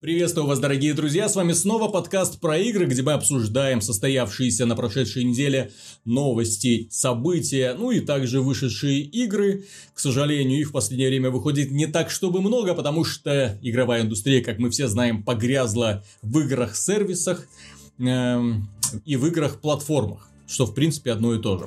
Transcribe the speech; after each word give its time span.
Приветствую 0.00 0.46
вас, 0.46 0.58
дорогие 0.58 0.94
друзья, 0.94 1.28
с 1.28 1.36
вами 1.36 1.52
снова 1.52 1.88
подкаст 1.88 2.40
про 2.40 2.56
игры, 2.56 2.86
где 2.86 3.02
мы 3.02 3.12
обсуждаем 3.12 3.82
состоявшиеся 3.82 4.64
на 4.64 4.74
прошедшей 4.74 5.24
неделе 5.24 5.72
новости, 6.06 6.88
события, 6.90 7.76
ну 7.78 7.90
и 7.90 8.00
также 8.00 8.40
вышедшие 8.40 9.02
игры. 9.02 9.66
К 9.92 9.98
сожалению, 10.00 10.58
их 10.58 10.70
в 10.70 10.72
последнее 10.72 11.10
время 11.10 11.28
выходит 11.28 11.70
не 11.70 11.86
так, 11.86 12.10
чтобы 12.10 12.40
много, 12.40 12.72
потому 12.72 13.04
что 13.04 13.58
игровая 13.60 14.00
индустрия, 14.00 14.42
как 14.42 14.58
мы 14.58 14.70
все 14.70 14.88
знаем, 14.88 15.22
погрязла 15.22 16.02
в 16.22 16.38
играх-сервисах 16.38 17.46
эм, 17.98 18.70
и 19.04 19.16
в 19.16 19.26
играх-платформах, 19.26 20.26
что 20.48 20.64
в 20.64 20.72
принципе 20.72 21.12
одно 21.12 21.34
и 21.34 21.42
то 21.42 21.58
же. 21.58 21.66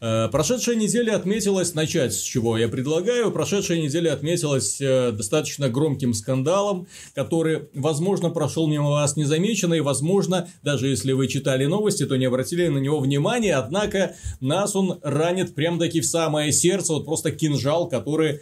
Э, 0.00 0.28
прошедшая 0.30 0.76
неделя 0.76 1.16
отметилась, 1.16 1.74
начать 1.74 2.12
с 2.12 2.20
чего 2.20 2.58
я 2.58 2.68
предлагаю, 2.68 3.30
прошедшая 3.30 3.80
неделя 3.80 4.12
отметилась 4.12 4.80
э, 4.80 5.12
достаточно 5.12 5.68
громким 5.68 6.12
скандалом, 6.12 6.86
который, 7.14 7.68
возможно, 7.74 8.30
прошел 8.30 8.66
мимо 8.66 8.90
вас 8.90 9.16
незамеченно, 9.16 9.74
и, 9.74 9.80
возможно, 9.80 10.48
даже 10.62 10.88
если 10.88 11.12
вы 11.12 11.28
читали 11.28 11.66
новости, 11.66 12.04
то 12.04 12.16
не 12.16 12.26
обратили 12.26 12.68
на 12.68 12.78
него 12.78 13.00
внимания, 13.00 13.56
однако 13.56 14.14
нас 14.40 14.76
он 14.76 14.98
ранит 15.02 15.54
прям-таки 15.54 16.00
в 16.00 16.06
самое 16.06 16.52
сердце, 16.52 16.92
вот 16.92 17.04
просто 17.04 17.30
кинжал, 17.30 17.88
который 17.88 18.40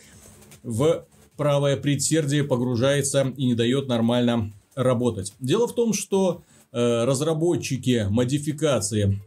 в 0.62 1.06
правое 1.36 1.76
предсердие 1.76 2.44
погружается 2.44 3.32
и 3.36 3.46
не 3.46 3.54
дает 3.54 3.88
нормально 3.88 4.52
работать. 4.74 5.32
Дело 5.40 5.68
в 5.68 5.74
том, 5.74 5.92
что 5.92 6.42
э, 6.72 7.04
разработчики 7.04 8.06
модификации 8.08 9.20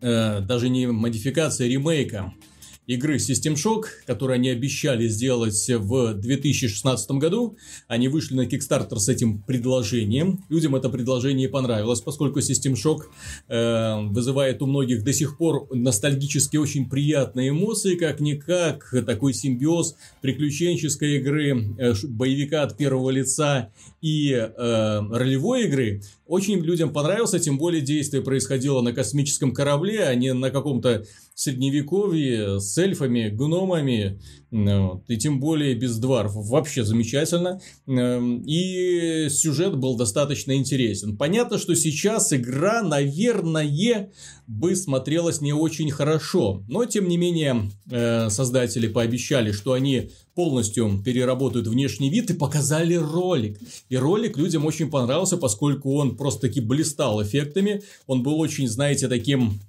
э, 0.00 0.40
даже 0.40 0.68
не 0.68 0.86
модификация, 0.86 1.68
ремейка 1.68 2.32
игры 2.86 3.16
System 3.16 3.54
Shock, 3.54 3.84
которую 4.06 4.36
они 4.36 4.48
обещали 4.50 5.08
сделать 5.08 5.68
в 5.68 6.14
2016 6.14 7.10
году. 7.12 7.56
Они 7.88 8.08
вышли 8.08 8.34
на 8.34 8.46
Kickstarter 8.46 8.96
с 8.96 9.08
этим 9.08 9.42
предложением. 9.42 10.44
Людям 10.48 10.76
это 10.76 10.88
предложение 10.88 11.48
понравилось, 11.48 12.00
поскольку 12.00 12.38
System 12.38 12.74
Shock 12.74 13.02
э, 13.48 14.06
вызывает 14.08 14.62
у 14.62 14.66
многих 14.66 15.04
до 15.04 15.12
сих 15.12 15.36
пор 15.36 15.68
ностальгически 15.74 16.56
очень 16.56 16.88
приятные 16.88 17.50
эмоции, 17.50 17.96
как-никак 17.96 18.94
такой 19.04 19.34
симбиоз 19.34 19.96
приключенческой 20.20 21.16
игры, 21.16 21.74
э, 21.78 21.94
боевика 22.04 22.62
от 22.62 22.76
первого 22.76 23.10
лица 23.10 23.70
и 24.00 24.30
э, 24.30 25.00
ролевой 25.10 25.64
игры 25.64 26.02
очень 26.26 26.58
людям 26.60 26.92
понравился, 26.92 27.38
тем 27.38 27.58
более 27.58 27.80
действие 27.80 28.22
происходило 28.22 28.80
на 28.80 28.92
космическом 28.92 29.52
корабле, 29.52 30.04
а 30.04 30.14
не 30.14 30.34
на 30.34 30.50
каком-то 30.50 31.04
средневековье 31.36 32.60
с 32.60 32.76
эльфами, 32.78 33.28
гномами, 33.28 34.18
вот, 34.50 35.04
и 35.08 35.18
тем 35.18 35.38
более 35.38 35.74
без 35.74 35.98
дварфов. 35.98 36.48
Вообще 36.48 36.82
замечательно. 36.82 37.60
Эм, 37.86 38.42
и 38.46 39.28
сюжет 39.28 39.76
был 39.76 39.98
достаточно 39.98 40.56
интересен. 40.56 41.18
Понятно, 41.18 41.58
что 41.58 41.74
сейчас 41.74 42.32
игра, 42.32 42.80
наверное, 42.82 44.10
бы 44.46 44.74
смотрелась 44.74 45.42
не 45.42 45.52
очень 45.52 45.90
хорошо. 45.90 46.64
Но, 46.68 46.86
тем 46.86 47.06
не 47.06 47.18
менее, 47.18 47.70
э, 47.90 48.30
создатели 48.30 48.88
пообещали, 48.88 49.52
что 49.52 49.74
они 49.74 50.10
полностью 50.34 51.02
переработают 51.04 51.66
внешний 51.66 52.08
вид 52.08 52.30
и 52.30 52.34
показали 52.34 52.94
ролик. 52.94 53.58
И 53.90 53.96
ролик 53.96 54.38
людям 54.38 54.64
очень 54.64 54.90
понравился, 54.90 55.36
поскольку 55.36 55.96
он 55.96 56.16
просто-таки 56.16 56.60
блистал 56.60 57.22
эффектами. 57.22 57.82
Он 58.06 58.22
был 58.22 58.40
очень, 58.40 58.68
знаете, 58.68 59.08
таким 59.08 59.60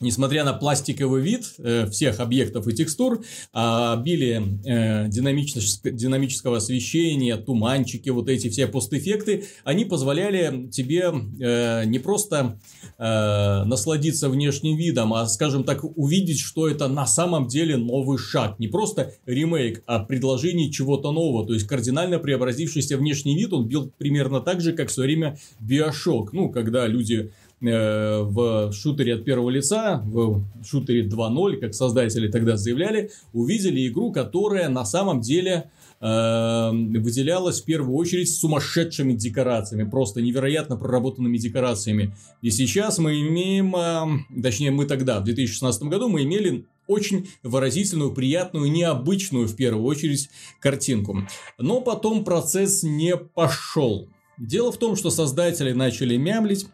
несмотря 0.00 0.44
на 0.44 0.52
пластиковый 0.52 1.22
вид 1.22 1.54
э, 1.58 1.86
всех 1.90 2.20
объектов 2.20 2.68
и 2.68 2.74
текстур, 2.74 3.24
а 3.52 3.94
обилие 3.94 4.60
э, 4.64 5.08
динамического, 5.08 6.58
освещения, 6.58 7.36
туманчики, 7.36 8.08
вот 8.10 8.28
эти 8.28 8.48
все 8.48 8.66
постэффекты, 8.66 9.46
они 9.64 9.84
позволяли 9.84 10.68
тебе 10.68 11.12
э, 11.40 11.84
не 11.84 11.98
просто 11.98 12.60
насладиться 12.98 14.28
внешним 14.28 14.76
видом, 14.76 15.14
а, 15.14 15.26
скажем 15.26 15.62
так, 15.62 15.84
увидеть, 15.84 16.40
что 16.40 16.68
это 16.68 16.88
на 16.88 17.06
самом 17.06 17.46
деле 17.46 17.76
новый 17.76 18.18
шаг. 18.18 18.58
Не 18.58 18.66
просто 18.66 19.12
ремейк, 19.24 19.82
а 19.86 20.00
предложение 20.00 20.70
чего-то 20.72 21.12
нового. 21.12 21.46
То 21.46 21.54
есть, 21.54 21.66
кардинально 21.66 22.18
преобразившийся 22.18 22.96
внешний 22.96 23.36
вид, 23.36 23.52
он 23.52 23.68
бил 23.68 23.92
примерно 23.98 24.40
так 24.40 24.60
же, 24.60 24.72
как 24.72 24.88
в 24.88 24.92
свое 24.92 25.08
время 25.08 25.38
Биошок. 25.60 26.32
Ну, 26.32 26.50
когда 26.50 26.88
люди 26.88 27.30
Э, 27.60 28.22
в 28.22 28.72
шутере 28.72 29.14
от 29.14 29.24
первого 29.24 29.50
лица, 29.50 30.00
в 30.04 30.44
шутере 30.64 31.08
2.0, 31.08 31.56
как 31.56 31.74
создатели 31.74 32.28
тогда 32.28 32.56
заявляли, 32.56 33.10
увидели 33.32 33.88
игру, 33.88 34.12
которая 34.12 34.68
на 34.68 34.84
самом 34.84 35.20
деле 35.20 35.68
э, 36.00 36.70
выделялась 36.70 37.60
в 37.60 37.64
первую 37.64 37.96
очередь 37.96 38.32
сумасшедшими 38.32 39.12
декорациями, 39.14 39.90
просто 39.90 40.22
невероятно 40.22 40.76
проработанными 40.76 41.36
декорациями. 41.36 42.14
И 42.42 42.50
сейчас 42.50 42.98
мы 42.98 43.20
имеем, 43.22 43.74
э, 43.74 44.40
точнее 44.40 44.70
мы 44.70 44.84
тогда, 44.84 45.18
в 45.18 45.24
2016 45.24 45.82
году, 45.84 46.08
мы 46.08 46.22
имели 46.22 46.64
очень 46.86 47.28
выразительную, 47.42 48.12
приятную, 48.12 48.70
необычную 48.70 49.48
в 49.48 49.56
первую 49.56 49.84
очередь 49.84 50.30
картинку. 50.60 51.26
Но 51.58 51.80
потом 51.80 52.22
процесс 52.22 52.84
не 52.84 53.16
пошел. 53.16 54.08
Дело 54.38 54.70
в 54.70 54.78
том, 54.78 54.94
что 54.94 55.10
создатели 55.10 55.72
начали 55.72 56.16
мямлить, 56.16 56.68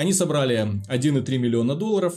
они 0.00 0.14
собрали 0.14 0.56
1,3 0.88 1.36
миллиона 1.36 1.74
долларов. 1.74 2.14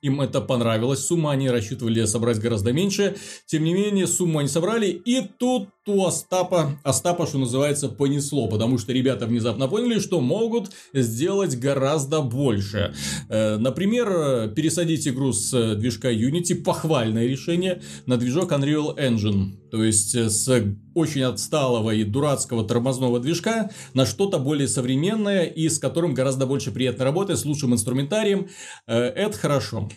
Им 0.00 0.20
это 0.20 0.40
понравилось. 0.40 1.04
Сумма 1.04 1.32
они 1.32 1.50
рассчитывали 1.50 2.04
собрать 2.04 2.38
гораздо 2.38 2.72
меньше. 2.72 3.16
Тем 3.46 3.64
не 3.64 3.74
менее, 3.74 4.06
сумму 4.06 4.38
они 4.38 4.48
собрали. 4.48 4.86
И 4.86 5.22
тут 5.22 5.70
у 5.86 6.04
Остапа, 6.04 6.78
Остапа, 6.82 7.26
что 7.26 7.38
называется, 7.38 7.88
понесло. 7.88 8.48
Потому 8.48 8.78
что 8.78 8.92
ребята 8.92 9.26
внезапно 9.26 9.68
поняли, 9.68 10.00
что 10.00 10.20
могут 10.20 10.70
сделать 10.92 11.58
гораздо 11.58 12.20
больше. 12.20 12.94
Э, 13.28 13.56
например, 13.56 14.52
пересадить 14.54 15.06
игру 15.06 15.32
с 15.32 15.76
движка 15.76 16.12
Unity, 16.12 16.54
похвальное 16.56 17.26
решение, 17.26 17.82
на 18.06 18.16
движок 18.16 18.52
Unreal 18.52 18.96
Engine. 18.98 19.56
То 19.70 19.84
есть, 19.84 20.14
э, 20.14 20.28
с 20.28 20.48
очень 20.94 21.22
отсталого 21.22 21.90
и 21.90 22.04
дурацкого 22.04 22.66
тормозного 22.66 23.20
движка 23.20 23.70
на 23.92 24.06
что-то 24.06 24.38
более 24.38 24.66
современное 24.66 25.44
и 25.44 25.68
с 25.68 25.78
которым 25.78 26.14
гораздо 26.14 26.46
больше 26.46 26.70
приятно 26.70 27.04
работать, 27.04 27.38
с 27.38 27.44
лучшим 27.44 27.74
инструментарием. 27.74 28.48
Э, 28.86 28.98
это 28.98 29.36
хорошо. 29.36 29.88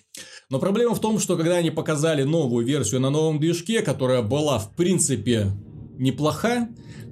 Но 0.50 0.60
проблема 0.60 0.96
в 0.96 1.00
том, 1.00 1.20
что 1.20 1.38
когда 1.38 1.56
они 1.56 1.72
показали 1.72 2.24
новую 2.24 2.66
версию 2.66 3.02
на 3.02 3.10
новом 3.10 3.40
движке, 3.40 3.82
которая 3.82 4.22
была 4.22 4.60
в 4.60 4.76
принципе 4.76 5.52
неплоха, 6.00 6.70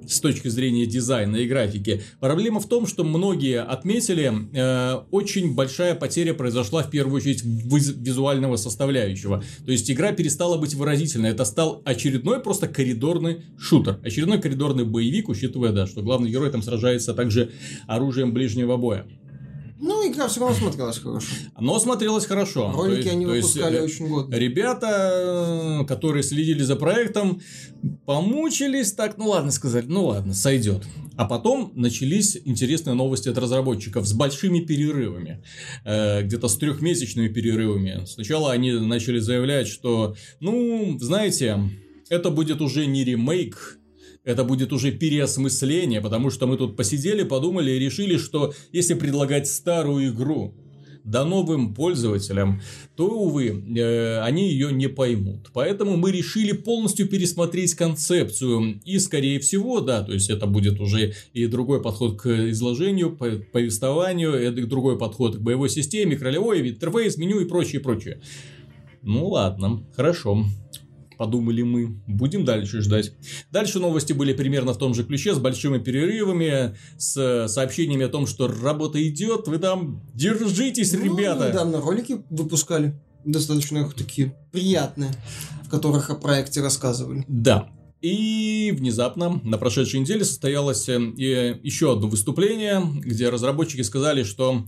с 0.08 0.20
точки 0.20 0.48
зрения 0.48 0.86
дизайна 0.86 1.36
и 1.36 1.46
графики. 1.46 2.02
Проблема 2.20 2.60
в 2.60 2.66
том, 2.66 2.86
что 2.86 3.04
многие 3.04 3.60
отметили, 3.60 4.32
э, 4.52 5.02
очень 5.10 5.54
большая 5.54 5.94
потеря 5.94 6.34
произошла 6.34 6.82
в 6.82 6.90
первую 6.90 7.16
очередь 7.16 7.42
визуального 7.44 8.56
составляющего. 8.56 9.42
То 9.64 9.70
есть 9.70 9.90
игра 9.90 10.12
перестала 10.12 10.56
быть 10.56 10.74
выразительной. 10.74 11.30
Это 11.30 11.44
стал 11.44 11.82
очередной 11.84 12.40
просто 12.40 12.68
коридорный 12.68 13.42
шутер. 13.58 13.98
Очередной 14.02 14.40
коридорный 14.40 14.84
боевик, 14.84 15.28
учитывая, 15.28 15.72
да, 15.72 15.86
что 15.86 16.02
главный 16.02 16.30
герой 16.30 16.50
там 16.50 16.62
сражается 16.62 17.14
также 17.14 17.50
оружием 17.86 18.32
ближнего 18.32 18.76
боя. 18.76 19.06
Ну, 19.80 20.10
игра 20.10 20.26
все 20.26 20.40
равно 20.40 20.56
смотрелась 20.56 20.98
хорошо. 20.98 21.26
Но 21.58 21.78
смотрелась 21.78 22.26
хорошо. 22.26 22.72
Ролики 22.72 22.94
то 22.94 22.96
есть, 22.96 23.12
они 23.12 23.26
выпускали 23.26 23.74
есть, 23.80 23.94
очень 23.94 24.08
годно. 24.08 24.34
Ребята, 24.34 25.84
которые 25.86 26.22
следили 26.22 26.62
за 26.62 26.74
проектом, 26.74 27.40
помучились 28.04 28.92
так, 28.92 29.18
ну 29.18 29.28
ладно 29.28 29.52
сказать, 29.52 29.84
ну 29.86 30.06
ладно, 30.06 30.34
сойдет. 30.34 30.84
А 31.16 31.24
потом 31.26 31.72
начались 31.74 32.36
интересные 32.44 32.94
новости 32.94 33.28
от 33.28 33.38
разработчиков 33.38 34.06
с 34.06 34.12
большими 34.12 34.60
перерывами, 34.60 35.42
э, 35.84 36.22
где-то 36.22 36.48
с 36.48 36.56
трехмесячными 36.56 37.28
перерывами. 37.28 38.04
Сначала 38.06 38.52
они 38.52 38.72
начали 38.72 39.18
заявлять, 39.18 39.68
что, 39.68 40.16
ну, 40.40 40.96
знаете, 41.00 41.58
это 42.08 42.30
будет 42.30 42.60
уже 42.60 42.86
не 42.86 43.04
ремейк 43.04 43.77
это 44.24 44.44
будет 44.44 44.72
уже 44.72 44.92
переосмысление, 44.92 46.00
потому 46.00 46.30
что 46.30 46.46
мы 46.46 46.56
тут 46.56 46.76
посидели, 46.76 47.22
подумали 47.22 47.70
и 47.70 47.78
решили, 47.78 48.16
что 48.16 48.52
если 48.72 48.94
предлагать 48.94 49.46
старую 49.48 50.08
игру 50.08 50.54
да 51.08 51.24
новым 51.24 51.74
пользователям, 51.74 52.60
то, 52.94 53.08
увы, 53.08 53.46
э, 53.48 54.20
они 54.20 54.50
ее 54.50 54.70
не 54.72 54.88
поймут. 54.88 55.48
Поэтому 55.54 55.96
мы 55.96 56.12
решили 56.12 56.52
полностью 56.52 57.08
пересмотреть 57.08 57.74
концепцию. 57.74 58.80
И, 58.84 58.98
скорее 58.98 59.40
всего, 59.40 59.80
да, 59.80 60.02
то 60.02 60.12
есть 60.12 60.28
это 60.28 60.46
будет 60.46 60.80
уже 60.80 61.14
и 61.32 61.46
другой 61.46 61.80
подход 61.80 62.20
к 62.20 62.50
изложению, 62.50 63.16
повествованию, 63.16 64.32
это 64.32 64.66
другой 64.66 64.98
подход 64.98 65.36
к 65.36 65.40
боевой 65.40 65.70
системе, 65.70 66.16
к 66.16 66.22
ролевой, 66.22 66.68
интерфейс, 66.68 67.16
меню 67.16 67.40
и 67.40 67.46
прочее, 67.46 67.80
прочее. 67.80 68.20
Ну 69.02 69.28
ладно, 69.28 69.82
хорошо 69.96 70.44
подумали 71.18 71.62
мы. 71.62 72.00
Будем 72.06 72.44
дальше 72.44 72.80
ждать. 72.80 73.12
Дальше 73.50 73.80
новости 73.80 74.12
были 74.12 74.32
примерно 74.32 74.72
в 74.72 74.78
том 74.78 74.94
же 74.94 75.04
ключе, 75.04 75.34
с 75.34 75.38
большими 75.38 75.78
перерывами, 75.78 76.76
с 76.96 77.48
сообщениями 77.48 78.06
о 78.06 78.08
том, 78.08 78.26
что 78.26 78.48
работа 78.48 79.06
идет, 79.06 79.48
вы 79.48 79.58
там 79.58 80.02
держитесь, 80.14 80.92
ну, 80.92 81.04
ребята. 81.04 81.48
Недавно 81.48 81.80
ролики 81.80 82.22
выпускали, 82.30 82.98
достаточно 83.24 83.90
такие 83.90 84.34
приятные, 84.52 85.10
в 85.64 85.68
которых 85.68 86.10
о 86.10 86.14
проекте 86.14 86.62
рассказывали. 86.62 87.24
Да. 87.28 87.68
И 88.00 88.72
внезапно 88.78 89.40
на 89.42 89.58
прошедшей 89.58 89.98
неделе 89.98 90.24
состоялось 90.24 90.88
э, 90.88 91.00
еще 91.62 91.92
одно 91.92 92.06
выступление, 92.06 92.80
где 93.00 93.28
разработчики 93.28 93.82
сказали, 93.82 94.22
что 94.22 94.64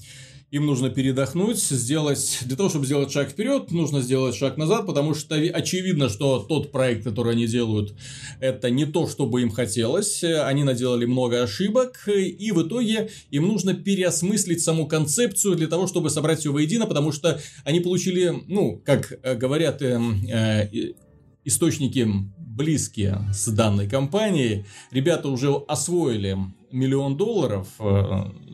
им 0.50 0.66
нужно 0.66 0.90
передохнуть, 0.90 1.58
сделать... 1.58 2.40
Для 2.44 2.56
того, 2.56 2.68
чтобы 2.68 2.84
сделать 2.84 3.12
шаг 3.12 3.30
вперед, 3.30 3.70
нужно 3.70 4.00
сделать 4.00 4.34
шаг 4.34 4.56
назад, 4.56 4.86
потому 4.86 5.14
что 5.14 5.36
очевидно, 5.36 6.08
что 6.08 6.40
тот 6.40 6.72
проект, 6.72 7.04
который 7.04 7.32
они 7.32 7.46
делают, 7.46 7.94
это 8.40 8.68
не 8.68 8.84
то, 8.84 9.06
что 9.06 9.26
бы 9.26 9.42
им 9.42 9.50
хотелось. 9.50 10.24
Они 10.24 10.64
наделали 10.64 11.06
много 11.06 11.42
ошибок, 11.42 12.08
и 12.08 12.50
в 12.50 12.66
итоге 12.66 13.10
им 13.30 13.46
нужно 13.46 13.74
переосмыслить 13.74 14.60
саму 14.60 14.88
концепцию 14.88 15.54
для 15.54 15.68
того, 15.68 15.86
чтобы 15.86 16.10
собрать 16.10 16.40
все 16.40 16.52
воедино, 16.52 16.86
потому 16.86 17.12
что 17.12 17.40
они 17.64 17.78
получили, 17.78 18.42
ну, 18.48 18.82
как 18.84 19.20
говорят 19.38 19.82
э, 19.82 20.00
э, 20.28 20.68
источники 21.44 22.08
близкие 22.38 23.20
с 23.32 23.46
данной 23.48 23.88
компанией. 23.88 24.64
Ребята 24.90 25.28
уже 25.28 25.54
освоили 25.68 26.36
миллион 26.72 27.16
долларов, 27.16 27.68
э, 27.78 28.02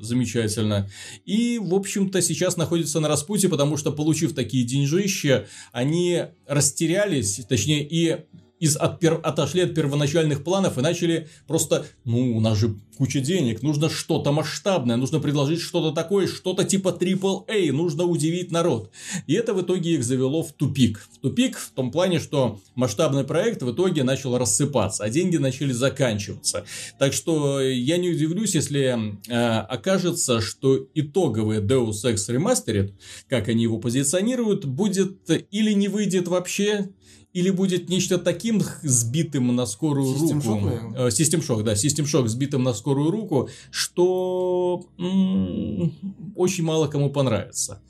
замечательно. 0.00 0.88
И, 1.24 1.58
в 1.58 1.74
общем-то, 1.74 2.22
сейчас 2.22 2.56
находятся 2.56 3.00
на 3.00 3.08
распутье, 3.08 3.48
потому 3.48 3.76
что, 3.76 3.92
получив 3.92 4.34
такие 4.34 4.64
деньжища, 4.64 5.46
они 5.72 6.24
растерялись, 6.46 7.44
точнее, 7.48 7.86
и 7.86 8.24
из, 8.58 8.76
от, 8.76 9.00
пер, 9.00 9.20
отошли 9.22 9.62
от 9.62 9.74
первоначальных 9.74 10.42
планов 10.42 10.78
и 10.78 10.80
начали 10.80 11.28
просто, 11.46 11.86
ну, 12.04 12.36
у 12.36 12.40
нас 12.40 12.56
же 12.58 12.76
куча 12.96 13.20
денег, 13.20 13.62
нужно 13.62 13.90
что-то 13.90 14.32
масштабное, 14.32 14.96
нужно 14.96 15.20
предложить 15.20 15.60
что-то 15.60 15.94
такое, 15.94 16.26
что-то 16.26 16.64
типа 16.64 16.96
AAA, 16.98 17.72
нужно 17.72 18.04
удивить 18.04 18.50
народ. 18.50 18.90
И 19.26 19.34
это 19.34 19.52
в 19.54 19.62
итоге 19.62 19.94
их 19.94 20.04
завело 20.04 20.42
в 20.42 20.52
тупик. 20.52 21.06
В 21.12 21.18
тупик 21.18 21.58
в 21.58 21.70
том 21.72 21.90
плане, 21.90 22.18
что 22.18 22.60
масштабный 22.74 23.24
проект 23.24 23.62
в 23.62 23.72
итоге 23.72 24.02
начал 24.02 24.38
рассыпаться, 24.38 25.04
а 25.04 25.10
деньги 25.10 25.36
начали 25.36 25.72
заканчиваться. 25.72 26.64
Так 26.98 27.12
что 27.12 27.60
я 27.60 27.98
не 27.98 28.10
удивлюсь, 28.10 28.54
если 28.54 29.18
э, 29.28 29.58
окажется, 29.60 30.40
что 30.40 30.86
итоговый 30.94 31.58
Deus 31.58 32.04
Ex 32.04 32.28
Remastered, 32.28 32.94
как 33.28 33.48
они 33.48 33.64
его 33.64 33.78
позиционируют, 33.78 34.64
будет 34.64 35.18
или 35.50 35.72
не 35.72 35.88
выйдет 35.88 36.28
вообще, 36.28 36.90
или 37.36 37.50
будет 37.50 37.90
нечто 37.90 38.16
таким 38.16 38.62
сбитым 38.82 39.54
на 39.54 39.66
скорую 39.66 40.14
System 40.14 40.42
руку. 40.42 40.68
Shock, 40.68 41.10
Систем 41.10 41.42
шок, 41.42 41.64
да, 41.64 41.76
Систем 41.76 42.06
шок 42.06 42.28
сбитым 42.28 42.62
на 42.62 42.72
скорую 42.72 43.10
руку, 43.10 43.50
что 43.70 44.86
м-м, 44.98 45.92
очень 46.34 46.64
мало 46.64 46.86
кому 46.86 47.10
понравится. 47.10 47.82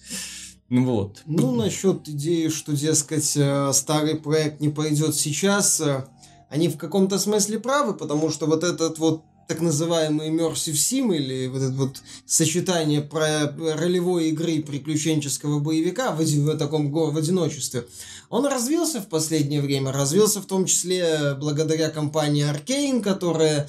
Вот. 0.68 1.22
Ну, 1.26 1.54
насчет 1.54 2.08
идеи, 2.08 2.48
что, 2.48 2.72
дескать, 2.72 3.36
э, 3.36 3.70
старый 3.72 4.16
проект 4.16 4.60
не 4.60 4.68
пойдет 4.68 5.14
сейчас, 5.14 5.80
э, 5.80 6.04
они 6.50 6.68
в 6.68 6.76
каком-то 6.76 7.20
смысле 7.20 7.60
правы, 7.60 7.94
потому 7.94 8.30
что 8.30 8.46
вот 8.46 8.64
этот 8.64 8.98
вот 8.98 9.22
так 9.46 9.60
называемый 9.60 10.30
Immersive 10.30 10.74
Sim 10.74 11.14
или 11.14 11.46
вот 11.46 11.62
это 11.62 11.72
вот 11.72 12.02
сочетание 12.26 13.00
про 13.00 13.52
ролевой 13.76 14.30
игры 14.30 14.52
и 14.52 14.62
приключенческого 14.62 15.60
боевика 15.60 16.12
в, 16.12 16.20
в 16.20 16.58
таком 16.58 16.90
в 16.90 17.16
одиночестве, 17.16 17.86
он 18.28 18.46
развился 18.46 19.00
в 19.00 19.08
последнее 19.08 19.60
время, 19.60 19.92
развился 19.92 20.40
в 20.40 20.46
том 20.46 20.66
числе 20.66 21.34
благодаря 21.38 21.90
компании 21.90 22.44
Arkane, 22.44 23.02
которая 23.02 23.68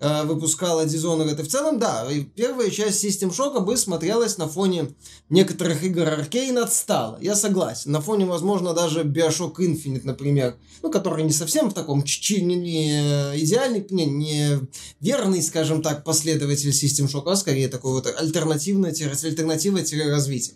э, 0.00 0.22
выпускала 0.24 0.86
Dishonored. 0.86 1.40
И 1.40 1.42
в 1.42 1.48
целом, 1.48 1.78
да, 1.78 2.06
первая 2.34 2.70
часть 2.70 3.04
System 3.04 3.30
Shock 3.30 3.60
бы 3.60 3.76
смотрелась 3.76 4.38
на 4.38 4.48
фоне 4.48 4.90
некоторых 5.28 5.82
игр 5.84 6.02
Arkane 6.02 6.58
отстала. 6.58 7.18
Я 7.20 7.34
согласен. 7.34 7.92
На 7.92 8.00
фоне, 8.00 8.26
возможно, 8.26 8.72
даже 8.72 9.02
Bioshock 9.02 9.56
Infinite, 9.58 10.02
например, 10.04 10.56
ну, 10.82 10.90
который 10.90 11.24
не 11.24 11.32
совсем 11.32 11.70
в 11.70 11.74
таком 11.74 12.02
не, 12.02 12.56
не 12.56 13.00
идеальный, 13.42 13.86
не, 13.90 14.06
не 14.06 14.60
верный, 15.00 15.42
скажем 15.42 15.82
так, 15.82 16.04
последователь 16.04 16.70
System 16.70 17.10
Shock, 17.10 17.30
а 17.30 17.36
скорее 17.36 17.68
такой 17.68 17.92
вот 17.92 18.06
альтернативное, 18.06 18.90
альтернатива 18.90 19.80
развития. 20.10 20.52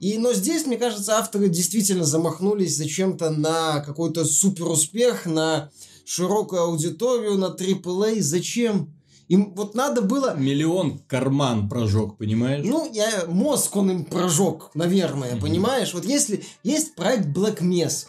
И, 0.00 0.16
но 0.18 0.32
здесь, 0.32 0.64
мне 0.64 0.76
кажется, 0.76 1.18
авторы 1.18 1.48
действительно 1.48 2.04
замахнулись 2.04 2.76
зачем-то 2.76 3.30
на 3.30 3.80
какой-то 3.80 4.24
супер 4.24 4.68
успех, 4.68 5.26
на 5.26 5.70
широкую 6.04 6.62
аудиторию, 6.62 7.36
на 7.36 7.46
AAA. 7.46 8.20
Зачем? 8.20 8.94
Им 9.28 9.52
вот 9.54 9.74
надо 9.74 10.00
было... 10.00 10.34
Миллион 10.36 11.00
карман 11.06 11.68
прожег, 11.68 12.16
понимаешь? 12.16 12.64
Ну, 12.64 12.90
я 12.92 13.26
мозг 13.26 13.76
он 13.76 13.90
им 13.90 14.04
прожег, 14.04 14.70
наверное, 14.74 15.34
mm-hmm. 15.34 15.40
понимаешь? 15.40 15.92
Вот 15.92 16.04
если 16.06 16.44
есть 16.62 16.94
проект 16.94 17.26
Black 17.26 17.60
Mesa, 17.60 18.06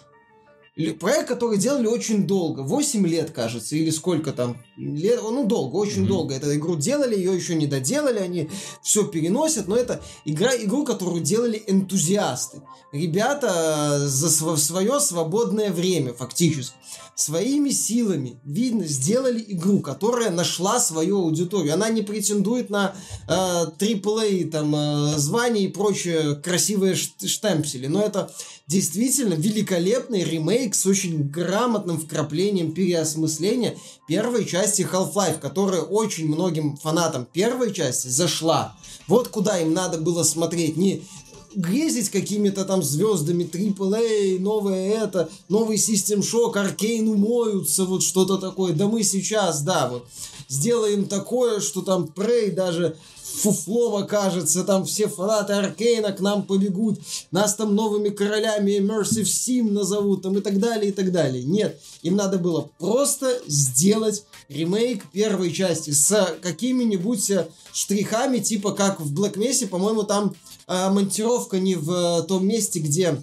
Проект, 1.00 1.28
который 1.28 1.58
делали 1.58 1.88
очень 1.88 2.26
долго, 2.26 2.62
8 2.62 3.06
лет, 3.06 3.32
кажется, 3.32 3.76
или 3.76 3.90
сколько 3.90 4.32
там, 4.32 4.58
лет, 4.78 5.20
ну, 5.22 5.46
долго, 5.46 5.76
очень 5.76 6.04
mm-hmm. 6.04 6.08
долго. 6.08 6.36
Эту 6.36 6.56
игру 6.56 6.78
делали, 6.78 7.16
ее 7.16 7.36
еще 7.36 7.56
не 7.56 7.68
доделали, 7.68 8.20
они 8.20 8.50
все 8.82 9.06
переносят, 9.06 9.68
но 9.68 9.76
это 9.76 10.02
игра, 10.24 10.56
игру, 10.56 10.86
которую 10.86 11.22
делали 11.22 11.62
энтузиасты. 11.68 12.62
Ребята 12.94 14.08
за 14.08 14.30
свое 14.58 15.00
свободное 15.00 15.72
время, 15.72 16.14
фактически 16.14 16.74
своими 17.20 17.70
силами, 17.70 18.40
видно, 18.46 18.86
сделали 18.86 19.44
игру, 19.50 19.80
которая 19.80 20.32
нашла 20.32 20.80
свою 20.80 21.20
аудиторию. 21.20 21.74
Она 21.74 21.90
не 21.90 22.02
претендует 22.02 22.70
на 22.70 22.96
э, 23.28 23.32
AAA 23.32 24.50
там, 24.50 24.74
э, 24.74 25.18
звание 25.18 25.66
и 25.66 25.72
прочие 25.72 26.36
красивые 26.36 26.96
штемпсели, 26.96 27.88
но 27.88 28.02
это 28.02 28.32
действительно 28.70 29.34
великолепный 29.34 30.24
ремейк 30.24 30.76
с 30.76 30.86
очень 30.86 31.24
грамотным 31.24 32.00
вкраплением 32.00 32.72
переосмысления 32.72 33.76
первой 34.08 34.46
части 34.46 34.88
Half-Life, 34.90 35.40
которая 35.40 35.82
очень 35.82 36.28
многим 36.28 36.78
фанатам 36.78 37.26
первой 37.26 37.74
части 37.74 38.10
зашла. 38.10 38.78
Вот 39.08 39.28
куда 39.30 39.60
им 39.60 39.74
надо 39.74 39.98
было 39.98 40.22
смотреть. 40.22 40.78
Не 40.78 41.02
грезить 41.56 42.10
какими-то 42.10 42.64
там 42.64 42.84
звездами, 42.84 43.44
AAA, 43.44 44.40
новое 44.40 45.04
это, 45.04 45.32
новый 45.50 45.78
System 45.78 46.20
Shock, 46.20 46.56
Аркейн 46.56 47.08
умоются, 47.08 47.86
вот 47.86 48.04
что-то 48.04 48.38
такое. 48.38 48.74
Да 48.74 48.88
мы 48.88 49.02
сейчас, 49.02 49.64
да, 49.64 49.90
вот 49.90 50.08
сделаем 50.50 51.08
такое, 51.08 51.62
что 51.62 51.82
там 51.82 52.12
Prey 52.14 52.52
даже 52.52 52.98
фуфлом 53.22 54.04
окажется, 54.04 54.64
там 54.64 54.84
все 54.84 55.08
фанаты 55.08 55.54
Аркейна 55.54 56.12
к 56.12 56.20
нам 56.20 56.44
побегут, 56.44 57.00
нас 57.32 57.56
там 57.56 57.76
новыми 57.76 58.10
королями 58.10 58.72
Immersive 58.80 59.24
Sim 59.24 59.72
назовут, 59.72 60.24
там 60.24 60.38
и 60.38 60.42
так 60.42 60.60
далее, 60.60 60.90
и 60.90 60.92
так 60.92 61.12
далее. 61.12 61.44
Нет, 61.44 61.80
им 62.02 62.16
надо 62.16 62.40
было 62.40 62.70
просто 62.80 63.40
сделать 63.48 64.26
ремейк 64.50 65.10
первой 65.12 65.54
части 65.54 65.92
с 65.92 66.38
какими-нибудь 66.42 67.30
э, 67.30 67.48
штрихами, 67.72 68.40
типа 68.40 68.72
как 68.72 69.00
в 69.00 69.14
Black 69.14 69.36
Mesa, 69.36 69.68
по-моему, 69.68 70.04
там 70.04 70.36
э, 70.68 70.90
монтировка 70.90 71.60
не 71.60 71.76
в 71.76 71.92
э, 71.92 72.24
том 72.24 72.48
месте, 72.48 72.80
где 72.80 73.22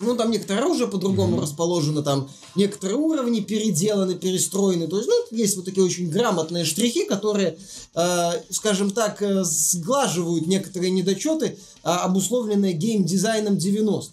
ну, 0.00 0.14
там 0.16 0.30
некоторое 0.30 0.60
оружие 0.60 0.86
по-другому 0.86 1.36
mm-hmm. 1.36 1.42
расположено, 1.42 2.02
там 2.02 2.30
некоторые 2.54 2.98
уровни 2.98 3.40
переделаны, 3.40 4.14
перестроены. 4.14 4.86
То 4.86 4.98
есть, 4.98 5.08
ну, 5.08 5.36
есть 5.36 5.56
вот 5.56 5.64
такие 5.64 5.84
очень 5.84 6.08
грамотные 6.08 6.64
штрихи, 6.64 7.04
которые, 7.04 7.58
э, 7.94 8.30
скажем 8.50 8.92
так, 8.92 9.20
э, 9.22 9.42
сглаживают 9.42 10.46
некоторые 10.46 10.92
недочеты, 10.92 11.46
э, 11.46 11.88
обусловленные 11.88 12.74
геймдизайном 12.74 13.58
90 13.58 14.12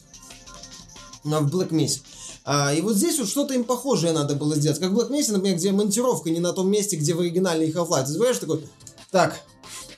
в 1.23 1.55
Black 1.55 1.69
Mesa. 1.69 1.99
А, 2.47 2.73
и 2.73 2.81
вот 2.81 2.95
здесь 2.95 3.19
вот 3.19 3.27
что-то 3.27 3.53
им 3.53 3.63
похожее 3.63 4.13
надо 4.13 4.35
было 4.35 4.55
сделать. 4.55 4.79
Как 4.79 4.91
в 4.91 4.97
Black 4.97 5.09
Mesa, 5.09 5.33
например, 5.33 5.57
где 5.57 5.71
монтировка 5.71 6.29
не 6.29 6.39
на 6.39 6.53
том 6.53 6.69
месте, 6.69 6.95
где 6.95 7.13
в 7.13 7.19
оригинальной 7.19 7.71
Half-Life. 7.71 8.05
Ты 8.05 8.13
знаешь, 8.13 8.37
такой, 8.37 8.63
так, 9.11 9.41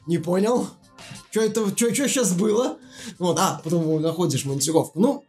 не 0.06 0.18
понял, 0.18 0.68
что 1.32 1.42
это, 1.42 1.68
что 1.76 1.94
сейчас 1.94 2.34
было? 2.34 2.78
Вот, 3.20 3.38
а, 3.40 3.62
потом 3.64 4.02
находишь 4.02 4.46
монтировку. 4.46 5.00
Ну, 5.00 5.24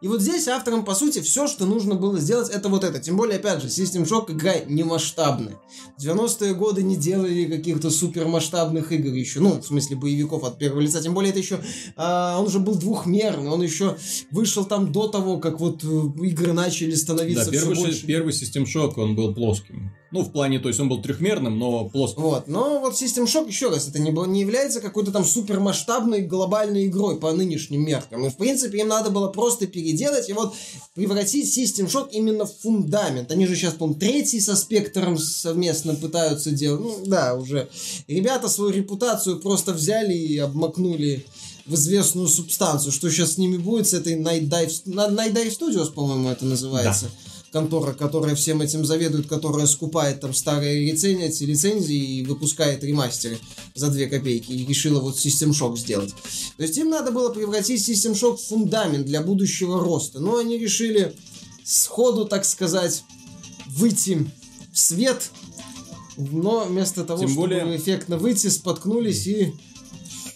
и 0.00 0.08
вот 0.08 0.20
здесь 0.20 0.48
авторам, 0.48 0.84
по 0.84 0.94
сути, 0.94 1.20
все, 1.20 1.46
что 1.46 1.66
нужно 1.66 1.94
было 1.94 2.18
сделать, 2.18 2.50
это 2.50 2.68
вот 2.68 2.84
это. 2.84 2.98
Тем 2.98 3.16
более, 3.16 3.38
опять 3.38 3.62
же, 3.62 3.68
System 3.68 4.04
Shock 4.04 4.32
игра 4.32 4.54
не 4.66 4.82
масштабная. 4.82 5.60
В 5.96 6.04
90-е 6.04 6.54
годы 6.54 6.82
не 6.82 6.96
делали 6.96 7.44
каких-то 7.44 7.90
супер 7.90 8.26
масштабных 8.26 8.92
игр 8.92 9.12
еще. 9.12 9.40
Ну, 9.40 9.60
в 9.60 9.64
смысле, 9.64 9.96
боевиков 9.96 10.44
от 10.44 10.58
первого 10.58 10.80
лица. 10.80 11.00
Тем 11.02 11.14
более, 11.14 11.30
это 11.30 11.38
еще... 11.38 11.60
А, 11.96 12.38
он 12.38 12.46
уже 12.46 12.58
был 12.58 12.74
двухмерный. 12.74 13.50
Он 13.50 13.62
еще 13.62 13.96
вышел 14.30 14.64
там 14.64 14.92
до 14.92 15.08
того, 15.08 15.38
как 15.38 15.60
вот 15.60 15.84
э, 15.84 15.86
игры 16.26 16.52
начали 16.52 16.94
становиться 16.94 17.46
да, 17.46 17.50
первый, 17.52 17.74
все 17.74 17.84
больше... 17.84 18.06
первый 18.06 18.32
System 18.32 18.64
Shock, 18.64 18.94
он 18.96 19.14
был 19.14 19.34
плоским. 19.34 19.92
Ну, 20.12 20.20
в 20.20 20.30
плане, 20.30 20.58
то 20.58 20.68
есть 20.68 20.78
он 20.78 20.90
был 20.90 21.00
трехмерным, 21.00 21.58
но 21.58 21.88
плоским. 21.88 22.22
Вот, 22.22 22.46
но 22.46 22.80
вот 22.80 22.92
System 22.94 23.24
Shock, 23.24 23.48
еще 23.48 23.70
раз, 23.70 23.88
это 23.88 23.98
не, 23.98 24.10
не 24.28 24.40
является 24.40 24.82
какой-то 24.82 25.10
там 25.10 25.24
супер 25.24 25.58
масштабной 25.58 26.20
глобальной 26.20 26.86
игрой 26.86 27.18
по 27.18 27.32
нынешним 27.32 27.82
меркам. 27.82 28.26
И, 28.26 28.28
в 28.28 28.36
принципе, 28.36 28.80
им 28.80 28.88
надо 28.88 29.10
было 29.10 29.28
просто 29.28 29.66
переделать 29.66 30.28
и 30.28 30.34
вот 30.34 30.54
превратить 30.94 31.58
System 31.58 31.86
Shock 31.86 32.10
именно 32.12 32.44
в 32.44 32.54
фундамент. 32.60 33.32
Они 33.32 33.46
же 33.46 33.56
сейчас, 33.56 33.72
по 33.72 33.92
третий 33.94 34.40
со 34.40 34.54
Спектром 34.54 35.16
совместно 35.16 35.94
пытаются 35.94 36.50
делать. 36.50 36.82
Ну, 36.82 36.98
да, 37.06 37.34
уже. 37.34 37.70
Ребята 38.06 38.48
свою 38.48 38.70
репутацию 38.70 39.40
просто 39.40 39.72
взяли 39.72 40.12
и 40.12 40.36
обмакнули 40.36 41.24
в 41.64 41.74
известную 41.74 42.28
субстанцию. 42.28 42.92
Что 42.92 43.10
сейчас 43.10 43.32
с 43.32 43.38
ними 43.38 43.56
будет, 43.56 43.88
с 43.88 43.94
этой 43.94 44.20
Night 44.20 44.48
Dive, 44.48 44.84
Night 44.84 45.32
Dive 45.32 45.58
Studios, 45.58 45.90
по-моему, 45.90 46.28
это 46.28 46.44
называется. 46.44 47.06
Да 47.06 47.31
контора, 47.52 47.92
которая 47.92 48.34
всем 48.34 48.62
этим 48.62 48.84
заведует, 48.84 49.28
которая 49.28 49.66
скупает 49.66 50.20
там 50.20 50.32
старые 50.32 50.90
лицензии, 50.90 51.44
лицензии 51.44 52.18
и 52.18 52.24
выпускает 52.24 52.82
ремастеры 52.82 53.38
за 53.74 53.90
2 53.90 54.06
копейки. 54.06 54.50
И 54.52 54.66
решила 54.66 55.00
вот 55.00 55.16
System 55.16 55.50
Shock 55.50 55.76
сделать. 55.76 56.14
То 56.56 56.62
есть 56.62 56.76
им 56.78 56.88
надо 56.88 57.12
было 57.12 57.28
превратить 57.28 57.86
System 57.86 58.14
Shock 58.14 58.38
в 58.38 58.48
фундамент 58.48 59.06
для 59.06 59.20
будущего 59.20 59.80
роста. 59.80 60.18
Но 60.20 60.38
они 60.38 60.58
решили 60.58 61.14
сходу, 61.64 62.24
так 62.24 62.44
сказать, 62.44 63.04
выйти 63.68 64.26
в 64.72 64.78
свет, 64.78 65.30
но 66.16 66.64
вместо 66.64 67.04
того, 67.04 67.20
Тем 67.20 67.28
чтобы 67.28 67.48
более... 67.48 67.76
эффектно 67.76 68.18
выйти, 68.18 68.48
споткнулись 68.48 69.26
и 69.26 69.54